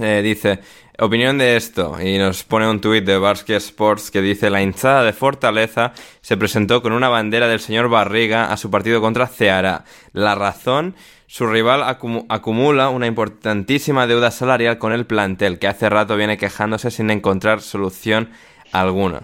eh, 0.00 0.20
dice, 0.22 0.60
opinión 0.98 1.38
de 1.38 1.56
esto, 1.56 1.96
y 2.00 2.18
nos 2.18 2.42
pone 2.44 2.68
un 2.68 2.80
tuit 2.80 3.04
de 3.04 3.18
Barsky 3.18 3.54
Sports 3.54 4.10
que 4.10 4.20
dice, 4.20 4.50
la 4.50 4.62
hinchada 4.62 5.02
de 5.04 5.12
Fortaleza 5.12 5.92
se 6.20 6.36
presentó 6.36 6.82
con 6.82 6.92
una 6.92 7.08
bandera 7.08 7.48
del 7.48 7.60
señor 7.60 7.88
Barriga 7.88 8.52
a 8.52 8.56
su 8.56 8.70
partido 8.70 9.00
contra 9.00 9.26
Ceará. 9.26 9.84
La 10.12 10.34
razón, 10.34 10.94
su 11.26 11.46
rival 11.46 11.82
acumu- 11.82 12.26
acumula 12.28 12.90
una 12.90 13.06
importantísima 13.06 14.06
deuda 14.06 14.30
salarial 14.30 14.78
con 14.78 14.92
el 14.92 15.06
plantel, 15.06 15.58
que 15.58 15.68
hace 15.68 15.88
rato 15.88 16.16
viene 16.16 16.38
quejándose 16.38 16.90
sin 16.90 17.10
encontrar 17.10 17.62
solución 17.62 18.30
alguna. 18.70 19.22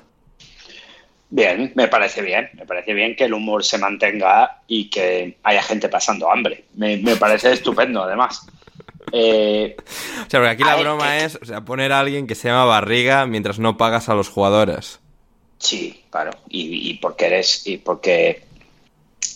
Bien, 1.31 1.73
me 1.75 1.89
parece 1.89 2.23
bien. 2.23 2.49
Me 2.55 2.65
parece 2.65 2.95
bien 2.95 3.15
que 3.15 3.25
el 3.25 3.35
humor 3.35 3.63
se 3.63 3.77
mantenga 3.77 4.63
y 4.67 4.89
que 4.89 5.37
haya 5.43 5.63
gente 5.63 5.91
pasando 5.91 6.33
hambre. 6.33 6.65
Me 6.75 7.17
parece 7.21 7.53
estupendo, 7.53 8.03
además. 8.03 8.47
Eh, 9.13 9.77
O 9.79 10.31
sea, 10.31 10.41
porque 10.41 10.49
aquí 10.49 10.65
la 10.65 10.77
broma 10.77 11.19
eh, 11.19 11.25
es, 11.25 11.39
o 11.41 11.45
sea, 11.45 11.63
poner 11.65 11.93
a 11.93 12.01
alguien 12.01 12.27
que 12.27 12.35
se 12.35 12.49
llama 12.49 12.65
Barriga 12.65 13.27
mientras 13.27 13.59
no 13.59 13.77
pagas 13.77 14.09
a 14.09 14.15
los 14.15 14.29
jugadores. 14.29 15.01
Sí, 15.59 16.05
claro. 16.11 16.31
Y, 16.49 16.91
y 16.91 16.95
porque 16.95 17.27
eres. 17.27 17.67
Y 17.67 17.79
porque 17.79 18.45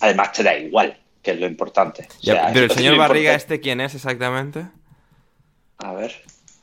además 0.00 0.32
te 0.32 0.42
da 0.42 0.56
igual, 0.56 0.96
que 1.22 1.32
es 1.32 1.40
lo 1.40 1.46
importante. 1.46 2.02
O 2.10 2.14
Ya, 2.22 2.34
sea, 2.34 2.50
pero 2.52 2.66
el 2.66 2.70
señor 2.70 2.96
Barriga, 2.96 3.32
importante. 3.32 3.54
¿este 3.54 3.60
quién 3.60 3.80
es 3.80 3.94
exactamente? 3.94 4.66
A 5.78 5.92
ver. 5.92 6.14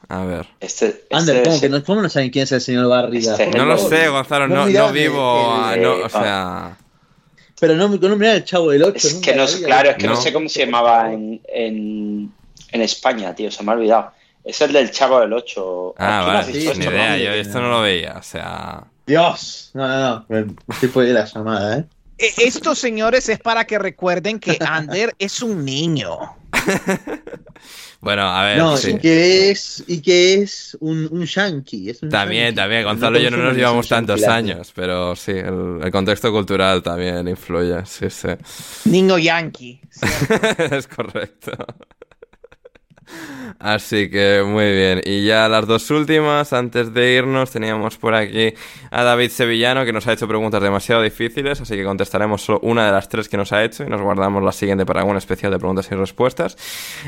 A 0.07 0.23
ver. 0.23 0.47
Este, 0.59 1.03
Ander, 1.11 1.35
este 1.35 1.43
¿cómo, 1.43 1.55
es- 1.55 1.61
que 1.61 1.69
no, 1.69 1.83
¿cómo 1.83 2.01
no 2.01 2.09
saben 2.09 2.29
quién 2.31 2.43
es 2.43 2.51
el 2.53 2.61
señor 2.61 2.87
Barriga? 2.87 3.33
Este- 3.33 3.57
No 3.57 3.65
lo 3.65 3.77
sé, 3.77 4.07
Gonzalo, 4.07 4.47
no, 4.47 4.65
no 4.67 4.91
vivo, 4.91 5.69
el- 5.73 5.81
no, 5.83 5.93
eh, 5.97 6.03
o 6.03 6.09
sea... 6.09 6.77
Pero 7.59 7.75
no, 7.75 7.89
no 7.89 8.15
miraba 8.15 8.37
el 8.37 8.45
chavo 8.45 8.71
del 8.71 8.83
8. 8.83 8.95
Es 9.07 9.13
que 9.15 9.35
no 9.35 9.45
sé, 9.45 9.63
claro, 9.65 9.89
es 9.89 9.97
que 9.97 10.07
no, 10.07 10.13
No. 10.13 10.21
sé 10.21 10.31
cómo 10.31 10.47
se 10.47 10.65
llamaba 10.65 11.11
en, 11.11 11.41
en, 11.49 12.31
en 12.71 12.81
España, 12.81 13.33
tío, 13.35 13.51
se 13.51 13.63
me 13.63 13.71
ha 13.71 13.75
olvidado. 13.75 14.11
Es 14.43 14.61
el 14.61 14.71
del 14.73 14.89
Chavo 14.91 15.19
del 15.19 15.33
8. 15.33 15.95
Ah, 15.97 16.23
vale, 16.25 16.45
sí, 16.53 16.59
ni 16.59 16.65
esto, 16.67 16.91
idea, 16.91 17.11
¿no? 17.11 17.17
yo 17.17 17.31
esto 17.33 17.61
no 17.61 17.69
lo 17.69 17.81
veía, 17.81 18.15
o 18.17 18.23
sea... 18.23 18.83
Dios. 19.05 19.71
No, 19.73 19.87
no, 19.87 20.25
no. 20.29 20.47
Por 20.93 21.03
ir 21.05 21.13
la 21.13 21.25
llamada, 21.25 21.79
¿eh? 21.79 21.85
Eh, 22.17 22.33
Estos 22.45 22.77
señores 22.79 23.27
es 23.29 23.39
para 23.39 23.65
que 23.65 23.79
recuerden 23.79 24.39
que 24.39 24.57
Ander 24.65 25.13
es 25.19 25.41
un 25.41 25.65
niño. 25.65 26.17
Bueno, 28.01 28.21
a 28.23 28.45
ver, 28.45 28.57
No, 28.59 28.77
sí. 28.77 28.91
y 28.91 28.97
que 28.97 29.51
es, 29.51 29.83
y 29.85 30.01
que 30.01 30.35
es 30.35 30.77
un, 30.79 31.09
un 31.11 31.25
yankee. 31.25 31.89
Es 31.89 32.01
un 32.01 32.07
También, 32.09 32.45
yankee. 32.45 32.55
también, 32.55 32.83
Gonzalo 32.85 33.19
y 33.19 33.23
yo 33.23 33.29
no 33.29 33.35
nos 33.37 33.53
llevamos 33.57 33.89
tantos 33.89 34.23
años, 34.23 34.71
pero 34.73 35.17
sí, 35.17 35.31
el, 35.31 35.81
el 35.83 35.91
contexto 35.91 36.31
cultural 36.31 36.81
también 36.81 37.27
influye, 37.27 37.85
sí, 37.85 38.09
sí. 38.09 38.29
Niño 38.85 39.17
yankee. 39.17 39.81
es 40.71 40.87
correcto. 40.87 41.51
Así 43.59 44.09
que 44.09 44.41
muy 44.45 44.71
bien. 44.71 45.01
Y 45.03 45.25
ya 45.25 45.49
las 45.49 45.67
dos 45.67 45.91
últimas, 45.91 46.53
antes 46.53 46.93
de 46.93 47.15
irnos, 47.15 47.51
teníamos 47.51 47.97
por 47.97 48.15
aquí 48.15 48.53
a 48.89 49.03
David 49.03 49.29
Sevillano 49.31 49.83
que 49.83 49.91
nos 49.91 50.07
ha 50.07 50.13
hecho 50.13 50.29
preguntas 50.29 50.63
demasiado 50.63 51.01
difíciles, 51.01 51.59
así 51.59 51.75
que 51.75 51.83
contestaremos 51.83 52.41
solo 52.41 52.61
una 52.63 52.85
de 52.85 52.93
las 52.93 53.09
tres 53.09 53.27
que 53.27 53.35
nos 53.35 53.51
ha 53.51 53.61
hecho 53.61 53.83
y 53.83 53.89
nos 53.89 54.01
guardamos 54.01 54.41
la 54.43 54.53
siguiente 54.53 54.85
para 54.85 55.01
algún 55.01 55.17
especial 55.17 55.51
de 55.51 55.59
preguntas 55.59 55.89
y 55.91 55.95
respuestas. 55.95 56.57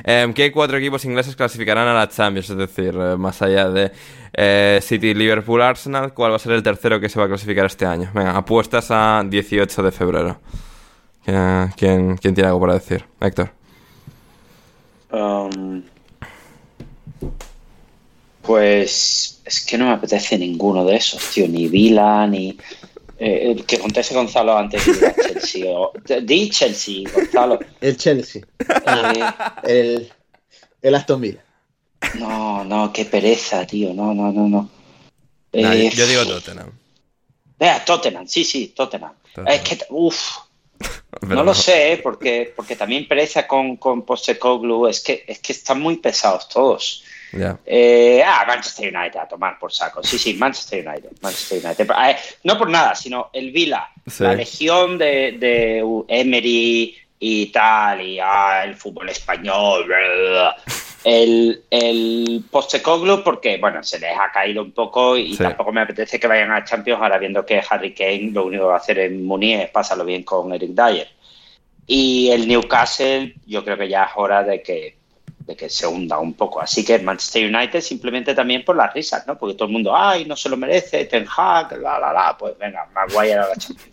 Em, 0.04 0.34
¿Qué 0.34 0.52
cuatro 0.52 0.78
equipos 0.78 1.06
ingleses 1.06 1.38
clasificarán 1.38 1.88
a 1.88 1.94
la 1.94 2.10
Champions? 2.10 2.50
Es 2.50 2.58
decir, 2.58 2.96
eh, 3.00 3.16
más 3.16 3.42
allá 3.42 3.70
de 3.70 3.94
eh, 4.34 4.80
City, 4.82 5.14
Liverpool, 5.14 5.62
Arsenal, 5.62 6.14
¿cuál 6.14 6.34
va 6.34 6.36
a 6.36 6.40
ser 6.40 6.52
el 6.52 6.64
tercero 6.64 7.00
que 7.00 7.08
se 7.08 7.18
va 7.18 7.26
a 7.26 7.30
clasificar 7.30 7.66
este 7.66 7.86
año? 7.86 8.10
Venga, 8.14 8.36
apuestas 8.36 8.92
a 8.92 9.24
18 9.26 9.84
de 9.84 9.92
febrero. 9.92 10.38
¿Quién, 11.24 11.72
quién, 11.78 12.18
quién 12.18 12.36
tiene 12.36 12.50
algo 12.50 12.60
para 12.60 12.74
decir? 12.74 13.06
Héctor. 13.22 13.52
Um, 15.12 15.84
pues 18.42 19.42
es 19.46 19.66
que 19.66 19.78
no 19.78 19.86
me 19.86 19.92
apetece 19.94 20.38
ninguno 20.38 20.84
de 20.86 20.96
esos, 20.96 21.30
tío. 21.30 21.48
Ni 21.48 21.68
Vila, 21.68 22.26
ni. 22.28 22.58
eh, 23.20 23.52
el 23.52 23.66
que 23.66 23.78
conteste 23.80 24.16
Gonzalo 24.16 24.58
antes 24.58 24.86
de 24.86 25.14
Chelsea. 25.16 25.66
O, 25.70 25.92
di 26.24 26.50
Chelsea, 26.50 27.04
Gonzalo. 27.14 27.60
El 27.80 27.98
Chelsea. 27.98 28.42
Eh, 28.60 29.24
El, 29.64 30.12
el 30.82 30.96
Aston 30.96 31.22
Villa. 31.22 31.44
no, 32.18 32.64
no, 32.64 32.92
qué 32.92 33.06
pereza, 33.06 33.66
tío. 33.68 33.94
No, 33.94 34.14
no, 34.14 34.32
no, 34.32 34.48
no. 34.48 34.70
Eh, 35.54 35.92
yo 35.94 36.08
digo 36.08 36.26
Tottenham. 36.26 36.72
Vea, 37.60 37.86
Tottenham, 37.86 38.28
sí, 38.28 38.44
sí, 38.44 38.70
Tottenham. 38.76 39.14
Tottenham. 39.36 39.54
Es 39.54 39.62
que, 39.62 39.78
uff, 39.90 40.38
Pero 41.20 41.36
no 41.36 41.44
lo 41.44 41.54
sé, 41.54 41.94
¿eh? 41.94 41.98
porque, 41.98 42.52
porque 42.56 42.76
también 42.76 43.08
pereza 43.08 43.46
con, 43.48 43.76
con 43.78 44.02
Postecoglou. 44.04 44.88
Es 44.88 45.00
que, 45.02 45.24
es 45.28 45.38
que 45.40 45.52
están 45.54 45.80
muy 45.80 45.98
pesados 45.98 46.50
todos. 46.50 47.04
Eh, 47.66 48.24
ah, 48.26 48.44
Manchester 48.48 48.96
United, 48.96 49.20
a 49.20 49.28
tomar 49.28 49.58
por 49.60 49.72
saco. 49.72 50.04
Sí, 50.04 50.18
sí, 50.18 50.34
Manchester 50.36 50.86
United. 50.88 51.10
Manchester 51.22 51.64
United. 51.66 51.90
Eh, 51.90 52.16
no 52.44 52.58
por 52.58 52.70
nada, 52.70 52.94
sino 52.96 53.30
el 53.34 53.52
Vila, 53.52 53.90
Sí. 54.08 54.24
la 54.24 54.34
legión 54.34 54.98
de, 54.98 55.34
de 55.40 55.84
Emery 56.08 56.98
y 57.20 57.46
tal, 57.48 58.02
y 58.02 58.20
ah, 58.20 58.64
el 58.66 58.76
fútbol 58.76 59.10
español. 59.10 59.86
bla, 59.86 59.98
bla, 59.98 60.30
bla. 60.32 60.56
El, 61.04 61.64
el 61.72 62.44
Postecoglou, 62.52 63.24
porque, 63.24 63.58
bueno, 63.58 63.82
se 63.84 63.98
les 64.00 64.16
ha 64.18 64.32
caído 64.32 64.62
un 64.62 64.72
poco 64.72 65.18
y 65.18 65.36
Sí. 65.36 65.42
tampoco 65.44 65.72
me 65.72 65.82
apetece 65.82 66.20
que 66.20 66.28
vayan 66.28 66.52
a 66.52 66.64
Champions 66.64 67.02
ahora 67.02 67.18
viendo 67.18 67.44
que 67.46 67.62
Harry 67.70 67.94
Kane 67.94 68.30
lo 68.32 68.46
único 68.46 68.64
que 68.64 68.68
va 68.68 68.74
a 68.76 68.78
hacer 68.78 69.00
en 69.00 69.26
Munier 69.26 69.62
es 69.62 69.70
pasarlo 69.72 70.06
bien 70.06 70.24
con 70.24 70.54
Eric 70.54 70.72
Dyer. 70.72 71.08
Y 71.88 72.30
el 72.30 72.48
Newcastle, 72.48 73.34
yo 73.48 73.64
creo 73.64 73.78
que 73.78 73.90
ya 73.90 74.04
es 74.04 74.12
hora 74.16 74.44
de 74.44 74.62
que, 74.62 74.96
de 75.46 75.56
que 75.56 75.70
se 75.70 75.86
hunda 75.88 76.20
un 76.20 76.34
poco. 76.34 76.62
Así 76.62 76.84
que 76.86 77.00
Manchester 77.00 77.54
United 77.54 77.82
simplemente 77.82 78.34
también 78.36 78.64
por 78.66 78.76
las 78.76 78.94
risas, 78.94 79.26
¿no? 79.28 79.38
Porque 79.38 79.56
todo 79.56 79.68
el 79.68 79.74
mundo, 79.74 79.96
ay, 79.96 80.26
no 80.26 80.36
se 80.36 80.50
lo 80.50 80.58
merece, 80.58 81.06
Ten 81.06 81.26
Hag, 81.36 81.74
la, 81.80 82.00
la, 82.00 82.14
la. 82.14 82.38
Pues 82.38 82.58
venga, 82.58 82.88
Maguire 82.94 83.34
a 83.36 83.48
la 83.50 83.56
Champions. 83.56 83.90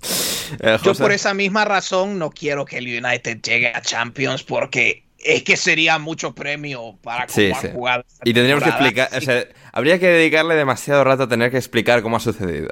Eh, 0.60 0.78
Yo 0.82 0.94
por 0.94 1.12
esa 1.12 1.34
misma 1.34 1.66
razón 1.66 2.18
no 2.18 2.30
quiero 2.30 2.64
que 2.64 2.78
el 2.78 2.86
United 2.86 3.40
llegue 3.42 3.68
a 3.68 3.82
Champions 3.82 4.42
porque 4.44 5.04
es 5.18 5.42
que 5.42 5.56
sería 5.58 5.98
mucho 5.98 6.34
premio 6.34 6.96
para 7.02 7.26
cómo 7.26 7.34
Sí, 7.36 7.46
esta 7.46 8.04
Y 8.24 8.32
tendríamos 8.32 8.64
que 8.64 8.70
explicar, 8.70 9.10
o 9.14 9.20
sea, 9.20 9.44
habría 9.72 9.98
que 9.98 10.06
dedicarle 10.06 10.54
demasiado 10.54 11.04
rato 11.04 11.24
a 11.24 11.28
tener 11.28 11.50
que 11.50 11.58
explicar 11.58 12.00
cómo 12.02 12.16
ha 12.16 12.20
sucedido. 12.20 12.70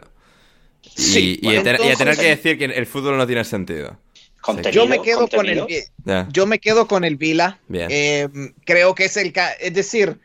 Y, 0.82 0.88
Sí, 1.02 1.38
y 1.42 1.56
a, 1.56 1.62
tener- 1.62 1.80
y 1.84 1.90
a 1.90 1.96
tener 1.96 2.14
entonces- 2.14 2.18
que 2.18 2.28
decir 2.28 2.58
que 2.58 2.64
el 2.64 2.86
fútbol 2.86 3.18
no 3.18 3.26
tiene 3.26 3.44
sentido. 3.44 3.98
Contenido, 4.46 4.82
Yo 4.84 4.88
me 4.88 5.02
quedo 5.02 5.28
con 5.28 5.46
el 5.48 5.66
yo 6.32 6.46
me 6.46 6.58
quedo 6.58 6.86
con 6.88 7.04
el 7.04 7.16
Vila. 7.16 7.58
Eh, 7.90 8.28
creo 8.64 8.94
que 8.94 9.04
es 9.06 9.16
el 9.16 9.32
ca- 9.32 9.52
es 9.52 9.74
decir, 9.74 10.18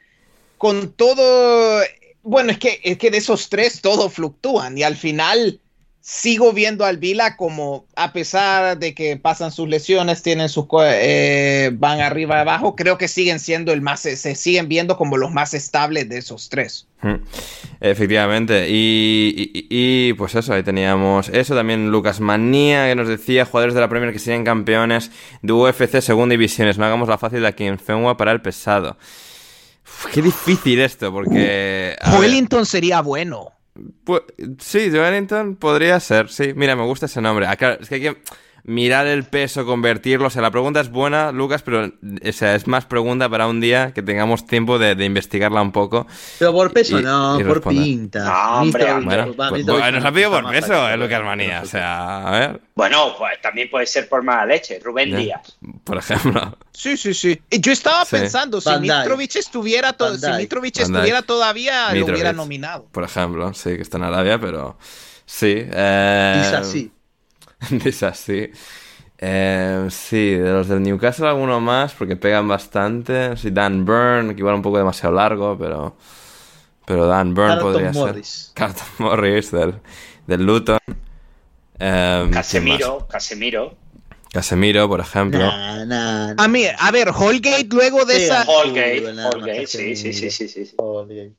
con 0.58 0.92
todo 0.94 1.82
bueno, 2.24 2.52
es 2.52 2.60
que 2.60 2.80
es 2.84 2.98
que 3.00 3.10
de 3.10 3.18
esos 3.18 3.50
tres 3.50 3.82
todos 3.82 4.14
fluctúan 4.14 4.78
y 4.78 4.84
al 4.84 4.96
final 4.96 5.60
sigo 6.14 6.52
viendo 6.52 6.84
al 6.84 6.98
Vila 6.98 7.38
como 7.38 7.86
a 7.96 8.12
pesar 8.12 8.78
de 8.78 8.94
que 8.94 9.16
pasan 9.16 9.50
sus 9.50 9.70
lesiones, 9.70 10.22
tienen 10.22 10.50
sus 10.50 10.66
eh, 10.84 11.72
van 11.74 12.02
arriba 12.02 12.36
y 12.36 12.40
abajo, 12.42 12.76
creo 12.76 12.98
que 12.98 13.08
siguen 13.08 13.40
siendo 13.40 13.72
el 13.72 13.80
más 13.82 14.02
se 14.02 14.36
siguen 14.36 14.68
viendo 14.68 14.98
como 14.98 15.16
los 15.16 15.32
más 15.32 15.54
estables 15.54 16.10
de 16.10 16.18
esos 16.18 16.50
tres. 16.50 16.86
Mm, 17.02 17.16
Efectivamente. 17.80 18.68
Y, 18.70 19.34
y- 19.54 19.68
y, 20.10 20.14
pues 20.14 20.36
eso, 20.36 20.54
ahí 20.54 20.64
teníamos 20.64 21.30
eso. 21.30 21.56
También 21.56 21.90
Lucas 21.92 22.20
Manía, 22.20 22.88
que 22.88 22.96
nos 22.96 23.08
decía, 23.08 23.46
jugadores 23.46 23.74
de 23.74 23.80
la 23.80 23.88
Premier 23.88 24.12
que 24.12 24.20
serían 24.20 24.44
campeones 24.44 25.12
de 25.42 25.54
UFC 25.54 26.02
segunda 26.02 26.34
divisiones. 26.34 26.78
No 26.78 26.84
hagamos 26.86 27.08
la 27.08 27.18
fácil 27.18 27.40
de 27.40 27.48
aquí 27.48 27.64
en 27.64 27.80
Fenwa 27.80 28.18
para 28.18 28.34
el 28.34 28.42
pesado. 28.42 28.98
Uf, 29.86 30.08
qué 30.14 30.22
difícil 30.22 30.82
esto, 30.82 31.10
porque... 31.12 31.96
Wellington 32.20 32.66
sería 32.66 33.02
bueno. 33.02 33.54
Pu- 34.06 34.24
sí, 34.60 34.90
Wellington 34.90 35.56
podría 35.56 36.00
ser, 36.00 36.30
sí. 36.30 36.54
Mira, 36.56 36.76
me 36.76 36.84
gusta 36.86 37.06
ese 37.06 37.22
nombre. 37.22 37.48
Es 37.52 37.88
que 37.90 37.96
hay 37.96 38.02
que 38.02 38.18
mirar 38.64 39.08
el 39.08 39.24
peso, 39.24 39.66
convertirlo. 39.66 40.28
O 40.28 40.30
sea, 40.30 40.42
la 40.42 40.52
pregunta 40.52 40.80
es 40.82 40.90
buena, 40.90 41.32
Lucas, 41.32 41.62
pero 41.64 41.86
o 41.88 42.32
sea, 42.32 42.56
es 42.56 42.68
más 42.68 42.86
pregunta 42.86 43.28
para 43.30 43.48
un 43.48 43.60
día 43.62 43.92
que 43.94 44.02
tengamos 44.04 44.46
tiempo 44.46 44.78
de, 44.80 44.96
de 44.96 45.06
investigarla 45.06 45.62
un 45.62 45.72
poco. 45.72 46.08
Pero 46.40 46.52
por 46.54 46.72
peso 46.74 47.00
Y- 47.00 47.04
no, 47.04 47.40
y 47.40 47.44
por 47.44 47.56
responder. 47.56 47.84
pinta. 47.84 48.24
No, 48.26 48.62
hombre, 48.62 48.86
Mitrovic- 48.86 49.04
Bueno, 49.06 49.36
va, 49.36 49.50
pues, 49.50 49.66
bueno, 49.66 49.92
nos 49.92 50.04
no 50.04 50.10
ha 50.10 50.12
pedido 50.12 50.32
por 50.32 50.50
peso, 50.52 50.90
es 50.90 50.96
Lucas 50.98 51.10
pero- 51.12 51.26
Manía. 51.26 51.62
O 51.62 51.66
sea, 51.66 52.28
a 52.28 52.32
ver. 52.32 52.62
Bueno, 52.76 53.14
pues 53.18 53.40
también 53.42 53.70
puede 53.70 53.86
ser 53.86 54.08
por 54.10 54.24
mala 54.24 54.46
leche. 54.46 54.80
Rubén 54.84 55.10
Ya. 55.12 55.18
Díaz. 55.18 55.58
Por 55.84 55.98
ejemplo. 55.98 56.58
Sí, 56.72 56.98
sí, 56.98 57.14
sí. 57.14 57.40
Y 57.50 57.60
Yo 57.62 57.72
estaba 57.72 58.06
Sí. 58.06 58.16
pensando, 58.16 58.60
si. 58.62 58.70
Mitrovic 58.80 59.36
estuviera, 59.36 59.94
to- 59.94 60.18
si. 60.18 60.28
Mitrovic 60.32 60.80
estuviera 60.80 61.22
todavía, 61.22 61.88
lo 61.90 61.94
Mitrovic. 61.94 62.14
hubiera 62.16 62.34
nominado. 62.34 62.88
Por 62.92 63.04
ejemplo, 63.04 63.54
sí, 63.54 63.76
que 63.76 63.82
está 63.82 63.98
en 63.98 64.04
Arabia, 64.06 64.40
pero. 64.40 64.78
Sí. 65.26 65.54
Eh... 65.58 66.42
Dice 66.44 66.56
así. 66.56 66.92
Dice 67.70 68.06
así. 68.08 68.52
Eh, 69.18 69.88
sí, 69.90 70.32
de 70.32 70.52
los 70.52 70.68
del 70.68 70.82
Newcastle 70.82 71.28
alguno 71.28 71.60
más, 71.62 71.94
porque 71.94 72.16
pegan 72.16 72.48
bastante. 72.48 73.38
Sí, 73.38 73.52
Dan 73.52 73.86
Byrne, 73.86 74.34
que 74.34 74.40
igual 74.42 74.56
un 74.56 74.62
poco 74.62 74.78
demasiado 74.78 75.16
largo, 75.16 75.58
pero. 75.58 75.96
Pero 76.86 77.08
Dan 77.08 77.34
Byrne 77.34 77.48
Carlton 77.56 77.72
podría 77.74 77.92
Morris. 77.94 78.28
ser. 78.28 78.54
Carlton 78.56 78.88
Morris 79.00 79.52
del, 79.52 79.76
del 80.28 80.46
Luton. 80.46 80.80
Eh, 81.80 82.38
¿quién 82.50 82.68
más? 82.68 82.82
Casemiro, 82.82 83.08
Casemiro. 83.08 83.78
Casemiro, 84.32 84.88
por 84.88 85.00
ejemplo. 85.02 85.40
Nah, 85.40 85.86
nah, 85.86 86.34
nah. 86.34 86.44
A 86.44 86.48
mí, 86.48 86.64
a 86.66 86.92
ver, 86.92 87.10
Holgate 87.10 87.68
luego 87.72 88.06
de 88.06 88.16
Sí, 88.16 88.24
esa... 88.24 88.44
Holgate, 88.48 89.06
Holgate, 89.24 89.68
sí, 89.68 89.96
sí, 89.96 90.14
sí, 90.14 90.32
sí, 90.32 90.48
sí, 90.48 90.66
sí. 90.66 90.76
Holgate. 90.78 91.36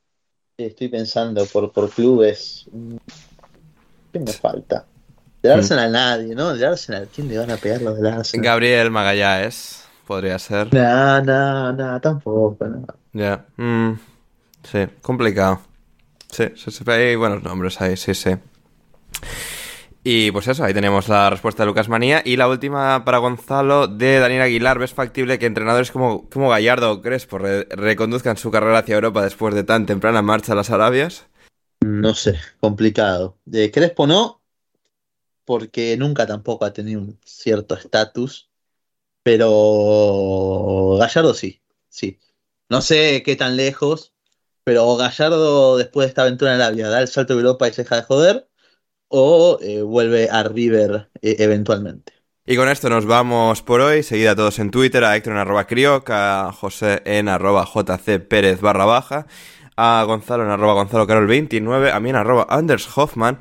Sí, 0.59 0.65
Estoy 0.65 0.89
pensando 0.89 1.47
por, 1.47 1.73
por 1.73 1.90
clubes. 1.90 2.66
¿Qué 4.12 4.19
me 4.20 4.32
falta? 4.32 4.86
Del. 5.43 5.52
Arsenal 5.52 5.93
nadie, 5.93 6.35
¿no? 6.35 6.55
Del 6.55 6.64
Arsenal, 6.64 7.09
¿quién 7.14 7.28
le 7.28 7.39
van 7.39 7.51
a 7.51 7.56
pegar 7.56 7.82
los 7.82 7.97
del 7.97 8.06
Arsenal? 8.06 8.44
Gabriel 8.44 8.90
Magallanes, 8.90 9.85
podría 10.06 10.39
ser. 10.39 10.73
Nah, 10.73 11.20
nah, 11.20 11.73
nah, 11.73 12.01
tampoco, 12.01 12.64
no. 12.66 12.86
Ya. 13.12 13.44
mm, 13.56 13.93
sí, 14.62 14.86
complicado. 15.01 15.60
Sí, 16.31 16.44
hay 16.86 17.16
buenos 17.16 17.43
nombres 17.43 17.81
ahí, 17.81 17.97
sí, 17.97 18.14
sí. 18.14 18.36
Y 20.05 20.32
pues 20.32 20.48
eso, 20.48 20.64
ahí 20.64 20.74
tenemos 20.74 21.09
la 21.09 21.31
respuesta 21.31 21.62
de 21.62 21.69
Lucas 21.69 21.89
Manía. 21.89 22.23
Y 22.24 22.36
la 22.36 22.48
última 22.48 23.05
para 23.05 23.19
Gonzalo 23.19 23.86
de 23.86 24.19
Daniel 24.19 24.43
Aguilar. 24.43 24.78
¿Ves 24.78 24.93
factible 24.94 25.39
que 25.39 25.47
entrenadores 25.47 25.93
como, 25.93 26.28
como 26.28 26.48
Gallardo 26.48 26.90
o 26.90 27.02
Crespo 27.02 27.39
re- 27.39 27.69
reconduzcan 27.70 28.36
su 28.36 28.51
carrera 28.51 28.78
hacia 28.78 28.97
Europa 28.97 29.23
después 29.23 29.55
de 29.55 29.62
tan 29.62 29.86
temprana 29.86 30.20
marcha 30.20 30.55
a 30.55 30.56
las 30.56 30.70
Arabias? 30.70 31.27
No 31.85 32.14
sé, 32.14 32.39
complicado. 32.60 33.39
De 33.44 33.70
Crespo 33.70 34.06
no, 34.09 34.41
porque 35.53 35.99
nunca 35.99 36.27
tampoco 36.27 36.65
ha 36.65 36.73
tenido 36.73 37.03
un 37.03 37.19
cierto 37.27 37.74
estatus, 37.74 38.49
pero 39.23 40.97
Gallardo 40.99 41.35
sí, 41.35 41.61
sí. 41.91 42.20
No 42.70 42.81
sé 42.81 43.23
qué 43.23 43.37
tan 43.37 43.57
lejos, 43.57 44.15
pero 44.65 44.97
Gallardo 44.97 45.77
después 45.77 46.07
de 46.07 46.09
esta 46.09 46.23
aventura 46.23 46.55
en 46.55 46.62
Arabia 46.62 46.89
da 46.89 47.03
el 47.03 47.09
salto 47.09 47.35
a 47.35 47.37
Europa 47.37 47.69
y 47.69 47.74
se 47.74 47.83
deja 47.83 47.97
de 47.97 48.03
joder, 48.03 48.49
o 49.09 49.59
eh, 49.61 49.83
vuelve 49.83 50.31
a 50.31 50.43
River 50.45 51.11
eh, 51.20 51.37
eventualmente. 51.41 52.15
Y 52.47 52.57
con 52.57 52.70
esto 52.70 52.89
nos 52.89 53.05
vamos 53.05 53.61
por 53.61 53.83
hoy. 53.83 54.03
Seguid 54.03 54.29
a 54.29 54.35
todos 54.35 54.59
en 54.59 54.70
Twitter, 54.70 55.05
a 55.05 55.15
Héctor 55.15 55.35
en 55.35 55.41
arroba 55.41 55.66
crioc, 55.66 56.09
a 56.09 56.51
José 56.51 57.03
en 57.05 57.29
arroba 57.29 57.66
jc 57.66 58.27
Pérez 58.27 58.62
barra 58.62 58.87
baja, 58.87 59.27
a 59.77 60.03
Gonzalo 60.07 60.45
en 60.45 60.51
arroba 60.51 60.73
Gonzalo 60.73 61.07
Carol 61.07 61.27
29, 61.27 61.93
a 61.93 62.01
mí 62.01 62.09
en 62.09 62.16
arroba 62.16 62.47
Anders 62.49 62.89
Hoffman. 62.97 63.39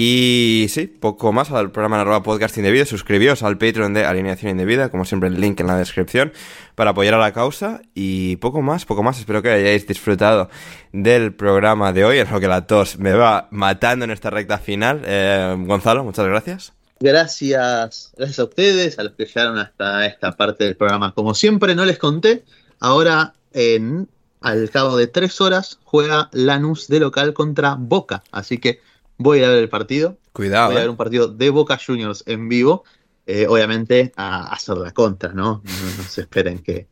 Y 0.00 0.66
sí, 0.68 0.86
poco 0.86 1.32
más 1.32 1.50
al 1.50 1.72
programa 1.72 2.00
arroba 2.00 2.22
podcast 2.22 2.56
indebido. 2.56 2.86
Suscribíos 2.86 3.42
al 3.42 3.58
Patreon 3.58 3.94
de 3.94 4.04
Alineación 4.04 4.52
Indebida, 4.52 4.90
como 4.90 5.04
siempre 5.04 5.28
el 5.28 5.40
link 5.40 5.58
en 5.58 5.66
la 5.66 5.76
descripción, 5.76 6.32
para 6.76 6.90
apoyar 6.90 7.14
a 7.14 7.18
la 7.18 7.32
causa. 7.32 7.82
Y 7.96 8.36
poco 8.36 8.62
más, 8.62 8.84
poco 8.84 9.02
más. 9.02 9.18
Espero 9.18 9.42
que 9.42 9.50
hayáis 9.50 9.88
disfrutado 9.88 10.50
del 10.92 11.34
programa 11.34 11.92
de 11.92 12.04
hoy, 12.04 12.18
en 12.18 12.30
lo 12.30 12.38
que 12.38 12.46
la 12.46 12.64
tos 12.64 12.96
me 13.00 13.12
va 13.12 13.48
matando 13.50 14.04
en 14.04 14.12
esta 14.12 14.30
recta 14.30 14.58
final. 14.58 15.02
Eh, 15.04 15.56
Gonzalo, 15.66 16.04
muchas 16.04 16.26
gracias. 16.28 16.72
Gracias, 17.00 18.12
gracias 18.16 18.38
a 18.38 18.44
ustedes, 18.44 19.00
a 19.00 19.02
los 19.02 19.14
que 19.14 19.24
llegaron 19.24 19.58
hasta 19.58 20.06
esta 20.06 20.30
parte 20.30 20.62
del 20.62 20.76
programa. 20.76 21.12
Como 21.12 21.34
siempre, 21.34 21.74
no 21.74 21.84
les 21.84 21.98
conté, 21.98 22.44
ahora 22.78 23.34
en, 23.52 24.08
al 24.42 24.70
cabo 24.70 24.96
de 24.96 25.08
tres 25.08 25.40
horas 25.40 25.80
juega 25.82 26.28
Lanús 26.30 26.86
de 26.86 27.00
local 27.00 27.34
contra 27.34 27.74
Boca. 27.76 28.22
Así 28.30 28.58
que 28.58 28.78
voy 29.18 29.38
a 29.38 29.40
ir 29.40 29.46
a 29.46 29.50
ver 29.50 29.58
el 29.58 29.68
partido. 29.68 30.18
Cuidado. 30.32 30.68
Voy 30.68 30.76
a 30.76 30.78
eh. 30.78 30.82
ver 30.82 30.90
un 30.90 30.96
partido 30.96 31.28
de 31.28 31.50
Boca 31.50 31.78
Juniors 31.84 32.24
en 32.26 32.48
vivo. 32.48 32.84
eh, 33.26 33.46
obviamente 33.46 34.12
a, 34.16 34.48
a 34.48 34.52
hacer 34.54 34.78
la 34.78 34.92
contra, 34.92 35.34
¿no? 35.34 35.62
No, 35.64 35.96
no 35.98 36.02
se 36.04 36.22
esperen 36.22 36.60
que, 36.60 36.86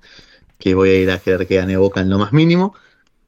que 0.59 0.75
voy 0.75 0.91
a 0.91 0.95
ir 1.01 1.11
a 1.11 1.19
querer 1.19 1.47
que 1.47 1.57
gane 1.57 1.77
Boca 1.79 2.01
en 2.01 2.11
lo 2.11 2.19
más 2.19 2.33
mínimo. 2.33 2.75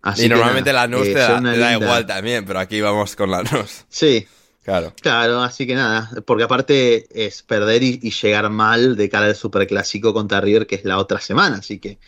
Así 0.02 0.26
y 0.26 0.28
normalmente 0.28 0.72
nada, 0.72 0.86
la 0.86 0.96
NUS 0.96 1.08
eh, 1.08 1.12
te, 1.14 1.58
da, 1.58 1.72
igual 1.72 2.06
también, 2.06 2.44
pero 2.44 2.58
aquí 2.58 2.80
vamos 2.80 3.16
con 3.16 3.30
la 3.30 3.42
NUS. 3.42 3.86
Sí, 3.88 4.26
Claro. 4.68 4.92
Claro, 5.00 5.40
así 5.40 5.66
que 5.66 5.74
nada, 5.74 6.10
porque 6.26 6.44
aparte 6.44 7.06
es 7.26 7.42
perder 7.42 7.82
y, 7.82 8.00
y 8.02 8.10
llegar 8.10 8.50
mal 8.50 8.96
de 8.96 9.08
cara 9.08 9.24
al 9.24 9.34
superclásico 9.34 10.12
contra 10.12 10.42
River, 10.42 10.66
que 10.66 10.74
es 10.74 10.84
la 10.84 10.98
otra 10.98 11.20
semana, 11.20 11.56
así 11.56 11.78
que 11.78 11.98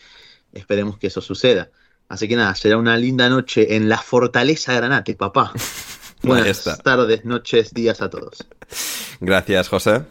esperemos 0.52 0.98
que 0.98 1.06
eso 1.06 1.22
suceda. 1.22 1.70
Así 2.10 2.28
que 2.28 2.36
nada, 2.36 2.54
será 2.54 2.76
una 2.76 2.98
linda 2.98 3.30
noche 3.30 3.76
en 3.76 3.88
la 3.88 3.96
Fortaleza 3.96 4.74
Granate, 4.74 5.14
papá. 5.14 5.54
Ahí 6.22 6.28
Buenas 6.28 6.48
está. 6.48 6.76
tardes, 6.76 7.24
noches, 7.24 7.72
días 7.72 8.02
a 8.02 8.10
todos. 8.10 8.46
Gracias, 9.20 9.68
José. 9.68 10.02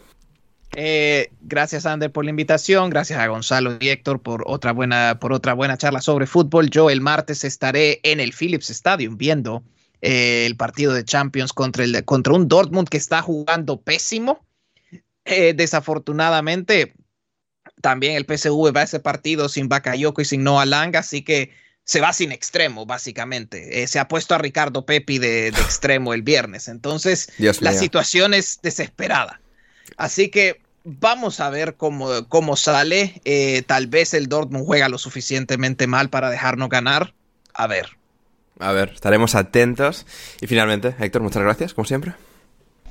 Eh, 0.76 1.30
gracias 1.40 1.84
Ander 1.84 2.12
por 2.12 2.24
la 2.24 2.30
invitación, 2.30 2.90
gracias 2.90 3.18
a 3.18 3.26
Gonzalo 3.26 3.76
y 3.80 3.88
Héctor 3.88 4.22
por 4.22 4.44
otra 4.46 4.72
buena, 4.72 5.18
por 5.20 5.32
otra 5.32 5.54
buena 5.54 5.76
charla 5.76 6.00
sobre 6.00 6.26
fútbol. 6.26 6.70
Yo 6.70 6.90
el 6.90 7.00
martes 7.00 7.42
estaré 7.44 8.00
en 8.04 8.20
el 8.20 8.32
Philips 8.32 8.70
Stadium 8.70 9.16
viendo 9.16 9.64
eh, 10.00 10.46
el 10.46 10.56
partido 10.56 10.92
de 10.92 11.04
Champions 11.04 11.52
contra, 11.52 11.84
el, 11.84 12.04
contra 12.04 12.34
un 12.34 12.46
Dortmund 12.48 12.88
que 12.88 12.98
está 12.98 13.20
jugando 13.22 13.80
pésimo. 13.80 14.46
Eh, 15.24 15.54
desafortunadamente, 15.54 16.94
también 17.82 18.14
el 18.14 18.24
PSV 18.24 18.74
va 18.74 18.80
a 18.80 18.84
ese 18.84 19.00
partido 19.00 19.48
sin 19.48 19.68
Bakayoko 19.68 20.22
y 20.22 20.24
sin 20.24 20.44
Noah 20.44 20.66
Lang, 20.66 20.96
así 20.96 21.22
que 21.22 21.50
se 21.90 22.00
va 22.00 22.12
sin 22.12 22.30
extremo, 22.30 22.86
básicamente. 22.86 23.82
Eh, 23.82 23.88
se 23.88 23.98
ha 23.98 24.06
puesto 24.06 24.36
a 24.36 24.38
Ricardo 24.38 24.86
Pepi 24.86 25.18
de, 25.18 25.48
extremo 25.48 26.14
el 26.14 26.22
viernes. 26.22 26.68
Entonces, 26.68 27.32
la 27.38 27.72
situación 27.72 28.32
es 28.32 28.60
desesperada. 28.62 29.40
Así 29.96 30.28
que 30.28 30.62
vamos 30.84 31.40
a 31.40 31.50
ver 31.50 31.74
cómo, 31.74 32.28
cómo 32.28 32.54
sale. 32.54 33.20
Eh, 33.24 33.64
tal 33.66 33.88
vez 33.88 34.14
el 34.14 34.28
Dortmund 34.28 34.66
juega 34.66 34.88
lo 34.88 34.98
suficientemente 34.98 35.88
mal 35.88 36.10
para 36.10 36.30
dejarnos 36.30 36.68
ganar. 36.68 37.12
A 37.54 37.66
ver. 37.66 37.88
A 38.60 38.70
ver, 38.70 38.90
estaremos 38.90 39.34
atentos. 39.34 40.06
Y 40.40 40.46
finalmente, 40.46 40.94
Héctor, 41.00 41.22
muchas 41.22 41.42
gracias, 41.42 41.74
como 41.74 41.86
siempre. 41.86 42.14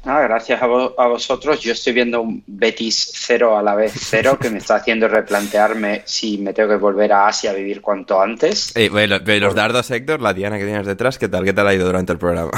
Ah, 0.05 0.21
gracias 0.21 0.61
a, 0.61 0.67
vosotros. 0.67 1.59
Yo 1.59 1.73
estoy 1.73 1.93
viendo 1.93 2.21
un 2.21 2.43
Betis 2.47 3.11
cero 3.13 3.57
a 3.57 3.63
la 3.63 3.75
vez 3.75 3.93
cero 3.95 4.37
que 4.39 4.49
me 4.49 4.59
está 4.59 4.75
haciendo 4.75 5.07
replantearme 5.07 6.03
si 6.05 6.37
me 6.37 6.53
tengo 6.53 6.69
que 6.69 6.75
volver 6.77 7.11
a 7.11 7.27
Asia 7.27 7.51
a 7.51 7.53
vivir 7.53 7.81
cuanto 7.81 8.21
antes. 8.21 8.73
los 8.75 9.55
dardos, 9.55 9.91
Héctor, 9.91 10.21
la 10.21 10.33
Diana 10.33 10.57
que 10.57 10.65
tienes 10.65 10.87
detrás, 10.87 11.17
¿qué 11.17 11.27
tal? 11.27 11.43
¿Qué 11.43 11.53
tal 11.53 11.67
ha 11.67 11.73
ido 11.73 11.85
durante 11.85 12.13
el 12.13 12.19
programa? 12.19 12.51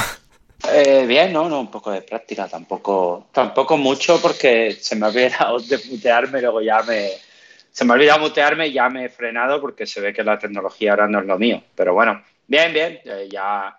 Eh, 0.70 1.04
bien, 1.06 1.32
no, 1.32 1.48
no, 1.48 1.60
un 1.60 1.70
poco 1.70 1.90
de 1.90 2.02
práctica, 2.02 2.46
tampoco, 2.46 3.26
tampoco 3.32 3.76
mucho 3.76 4.20
porque 4.22 4.76
se 4.80 4.94
me 4.94 5.06
ha 5.06 5.08
olvidado 5.08 5.58
de 5.58 5.80
mutearme, 5.90 6.40
luego 6.40 6.62
ya 6.62 6.82
me, 6.84 7.08
se 7.72 7.84
me 7.84 7.92
ha 7.92 7.94
olvidado 7.94 8.20
mutearme 8.20 8.68
y 8.68 8.74
ya 8.74 8.88
me 8.88 9.06
he 9.06 9.08
frenado 9.08 9.60
porque 9.60 9.86
se 9.86 10.00
ve 10.00 10.12
que 10.12 10.22
la 10.22 10.38
tecnología 10.38 10.92
ahora 10.92 11.08
no 11.08 11.18
es 11.18 11.26
lo 11.26 11.38
mío. 11.38 11.62
Pero 11.74 11.94
bueno, 11.94 12.22
bien, 12.46 12.72
bien, 12.72 13.00
eh, 13.04 13.28
ya, 13.30 13.76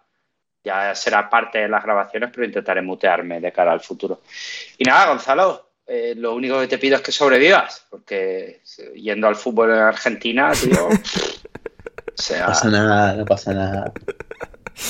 ya 0.63 0.95
será 0.95 1.29
parte 1.29 1.59
de 1.59 1.67
las 1.67 1.83
grabaciones, 1.83 2.29
pero 2.33 2.45
intentaré 2.45 2.81
mutearme 2.81 3.39
de 3.39 3.51
cara 3.51 3.71
al 3.71 3.81
futuro. 3.81 4.21
Y 4.77 4.83
nada, 4.83 5.07
Gonzalo, 5.07 5.69
eh, 5.85 6.13
lo 6.15 6.33
único 6.33 6.59
que 6.59 6.67
te 6.67 6.77
pido 6.77 6.95
es 6.95 7.01
que 7.01 7.11
sobrevivas, 7.11 7.85
porque 7.89 8.61
yendo 8.95 9.27
al 9.27 9.35
fútbol 9.35 9.71
en 9.71 9.79
Argentina, 9.79 10.51
tío. 10.53 10.89
No 12.29 12.45
pasa 12.45 12.69
nada, 12.69 13.15
no 13.15 13.25
pasa 13.25 13.53
nada. 13.53 13.91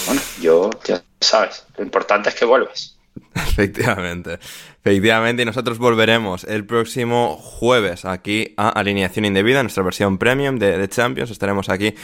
Bueno, 0.05 0.21
yo, 0.41 0.69
ya 0.83 1.01
sabes, 1.21 1.65
lo 1.77 1.83
importante 1.85 2.27
es 2.27 2.35
que 2.35 2.43
vuelvas. 2.43 2.97
Efectivamente, 3.33 4.39
efectivamente, 4.81 5.41
y 5.41 5.45
nosotros 5.45 5.77
volveremos 5.77 6.43
el 6.43 6.65
próximo 6.65 7.37
jueves 7.37 8.03
aquí 8.03 8.53
a 8.57 8.69
Alineación 8.69 9.23
Indebida, 9.23 9.63
nuestra 9.63 9.83
versión 9.83 10.17
premium 10.17 10.59
de, 10.59 10.77
de 10.77 10.89
Champions. 10.89 11.31
Estaremos 11.31 11.69
aquí 11.69 11.95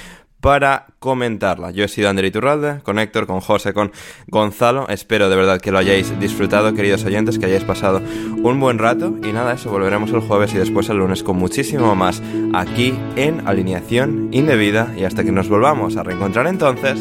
para 0.42 0.88
comentarla. 1.00 1.72
Yo 1.72 1.84
he 1.84 1.88
sido 1.88 2.10
Ander 2.10 2.26
Iturralde, 2.26 2.82
con 2.82 3.00
Héctor, 3.00 3.28
con 3.28 3.42
José, 3.42 3.74
con 3.74 3.92
Gonzalo. 4.28 4.88
Espero 4.90 5.30
de 5.30 5.36
verdad 5.36 5.60
que 5.60 5.72
lo 5.72 5.78
hayáis 5.78 6.18
disfrutado, 6.20 6.74
queridos 6.74 7.04
oyentes, 7.06 7.40
que 7.40 7.46
hayáis 7.46 7.64
pasado 7.64 8.02
un 8.42 8.60
buen 8.60 8.78
rato. 8.78 9.16
Y 9.24 9.32
nada, 9.34 9.54
eso, 9.54 9.70
volveremos 9.70 10.12
el 10.12 10.22
jueves 10.22 10.54
y 10.54 10.58
después 10.58 10.90
el 10.90 10.98
lunes 10.98 11.24
con 11.24 11.38
muchísimo 11.38 11.96
más 11.96 12.22
aquí 12.54 12.98
en 13.16 13.48
Alineación 13.48 14.30
Indebida. 14.32 14.94
Y 14.98 15.04
hasta 15.04 15.24
que 15.24 15.32
nos 15.32 15.50
volvamos 15.50 15.98
a 15.98 16.04
reencontrar 16.04 16.48
entonces, 16.48 17.00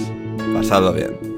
pasadlo 0.55 0.93
bien. 0.93 1.38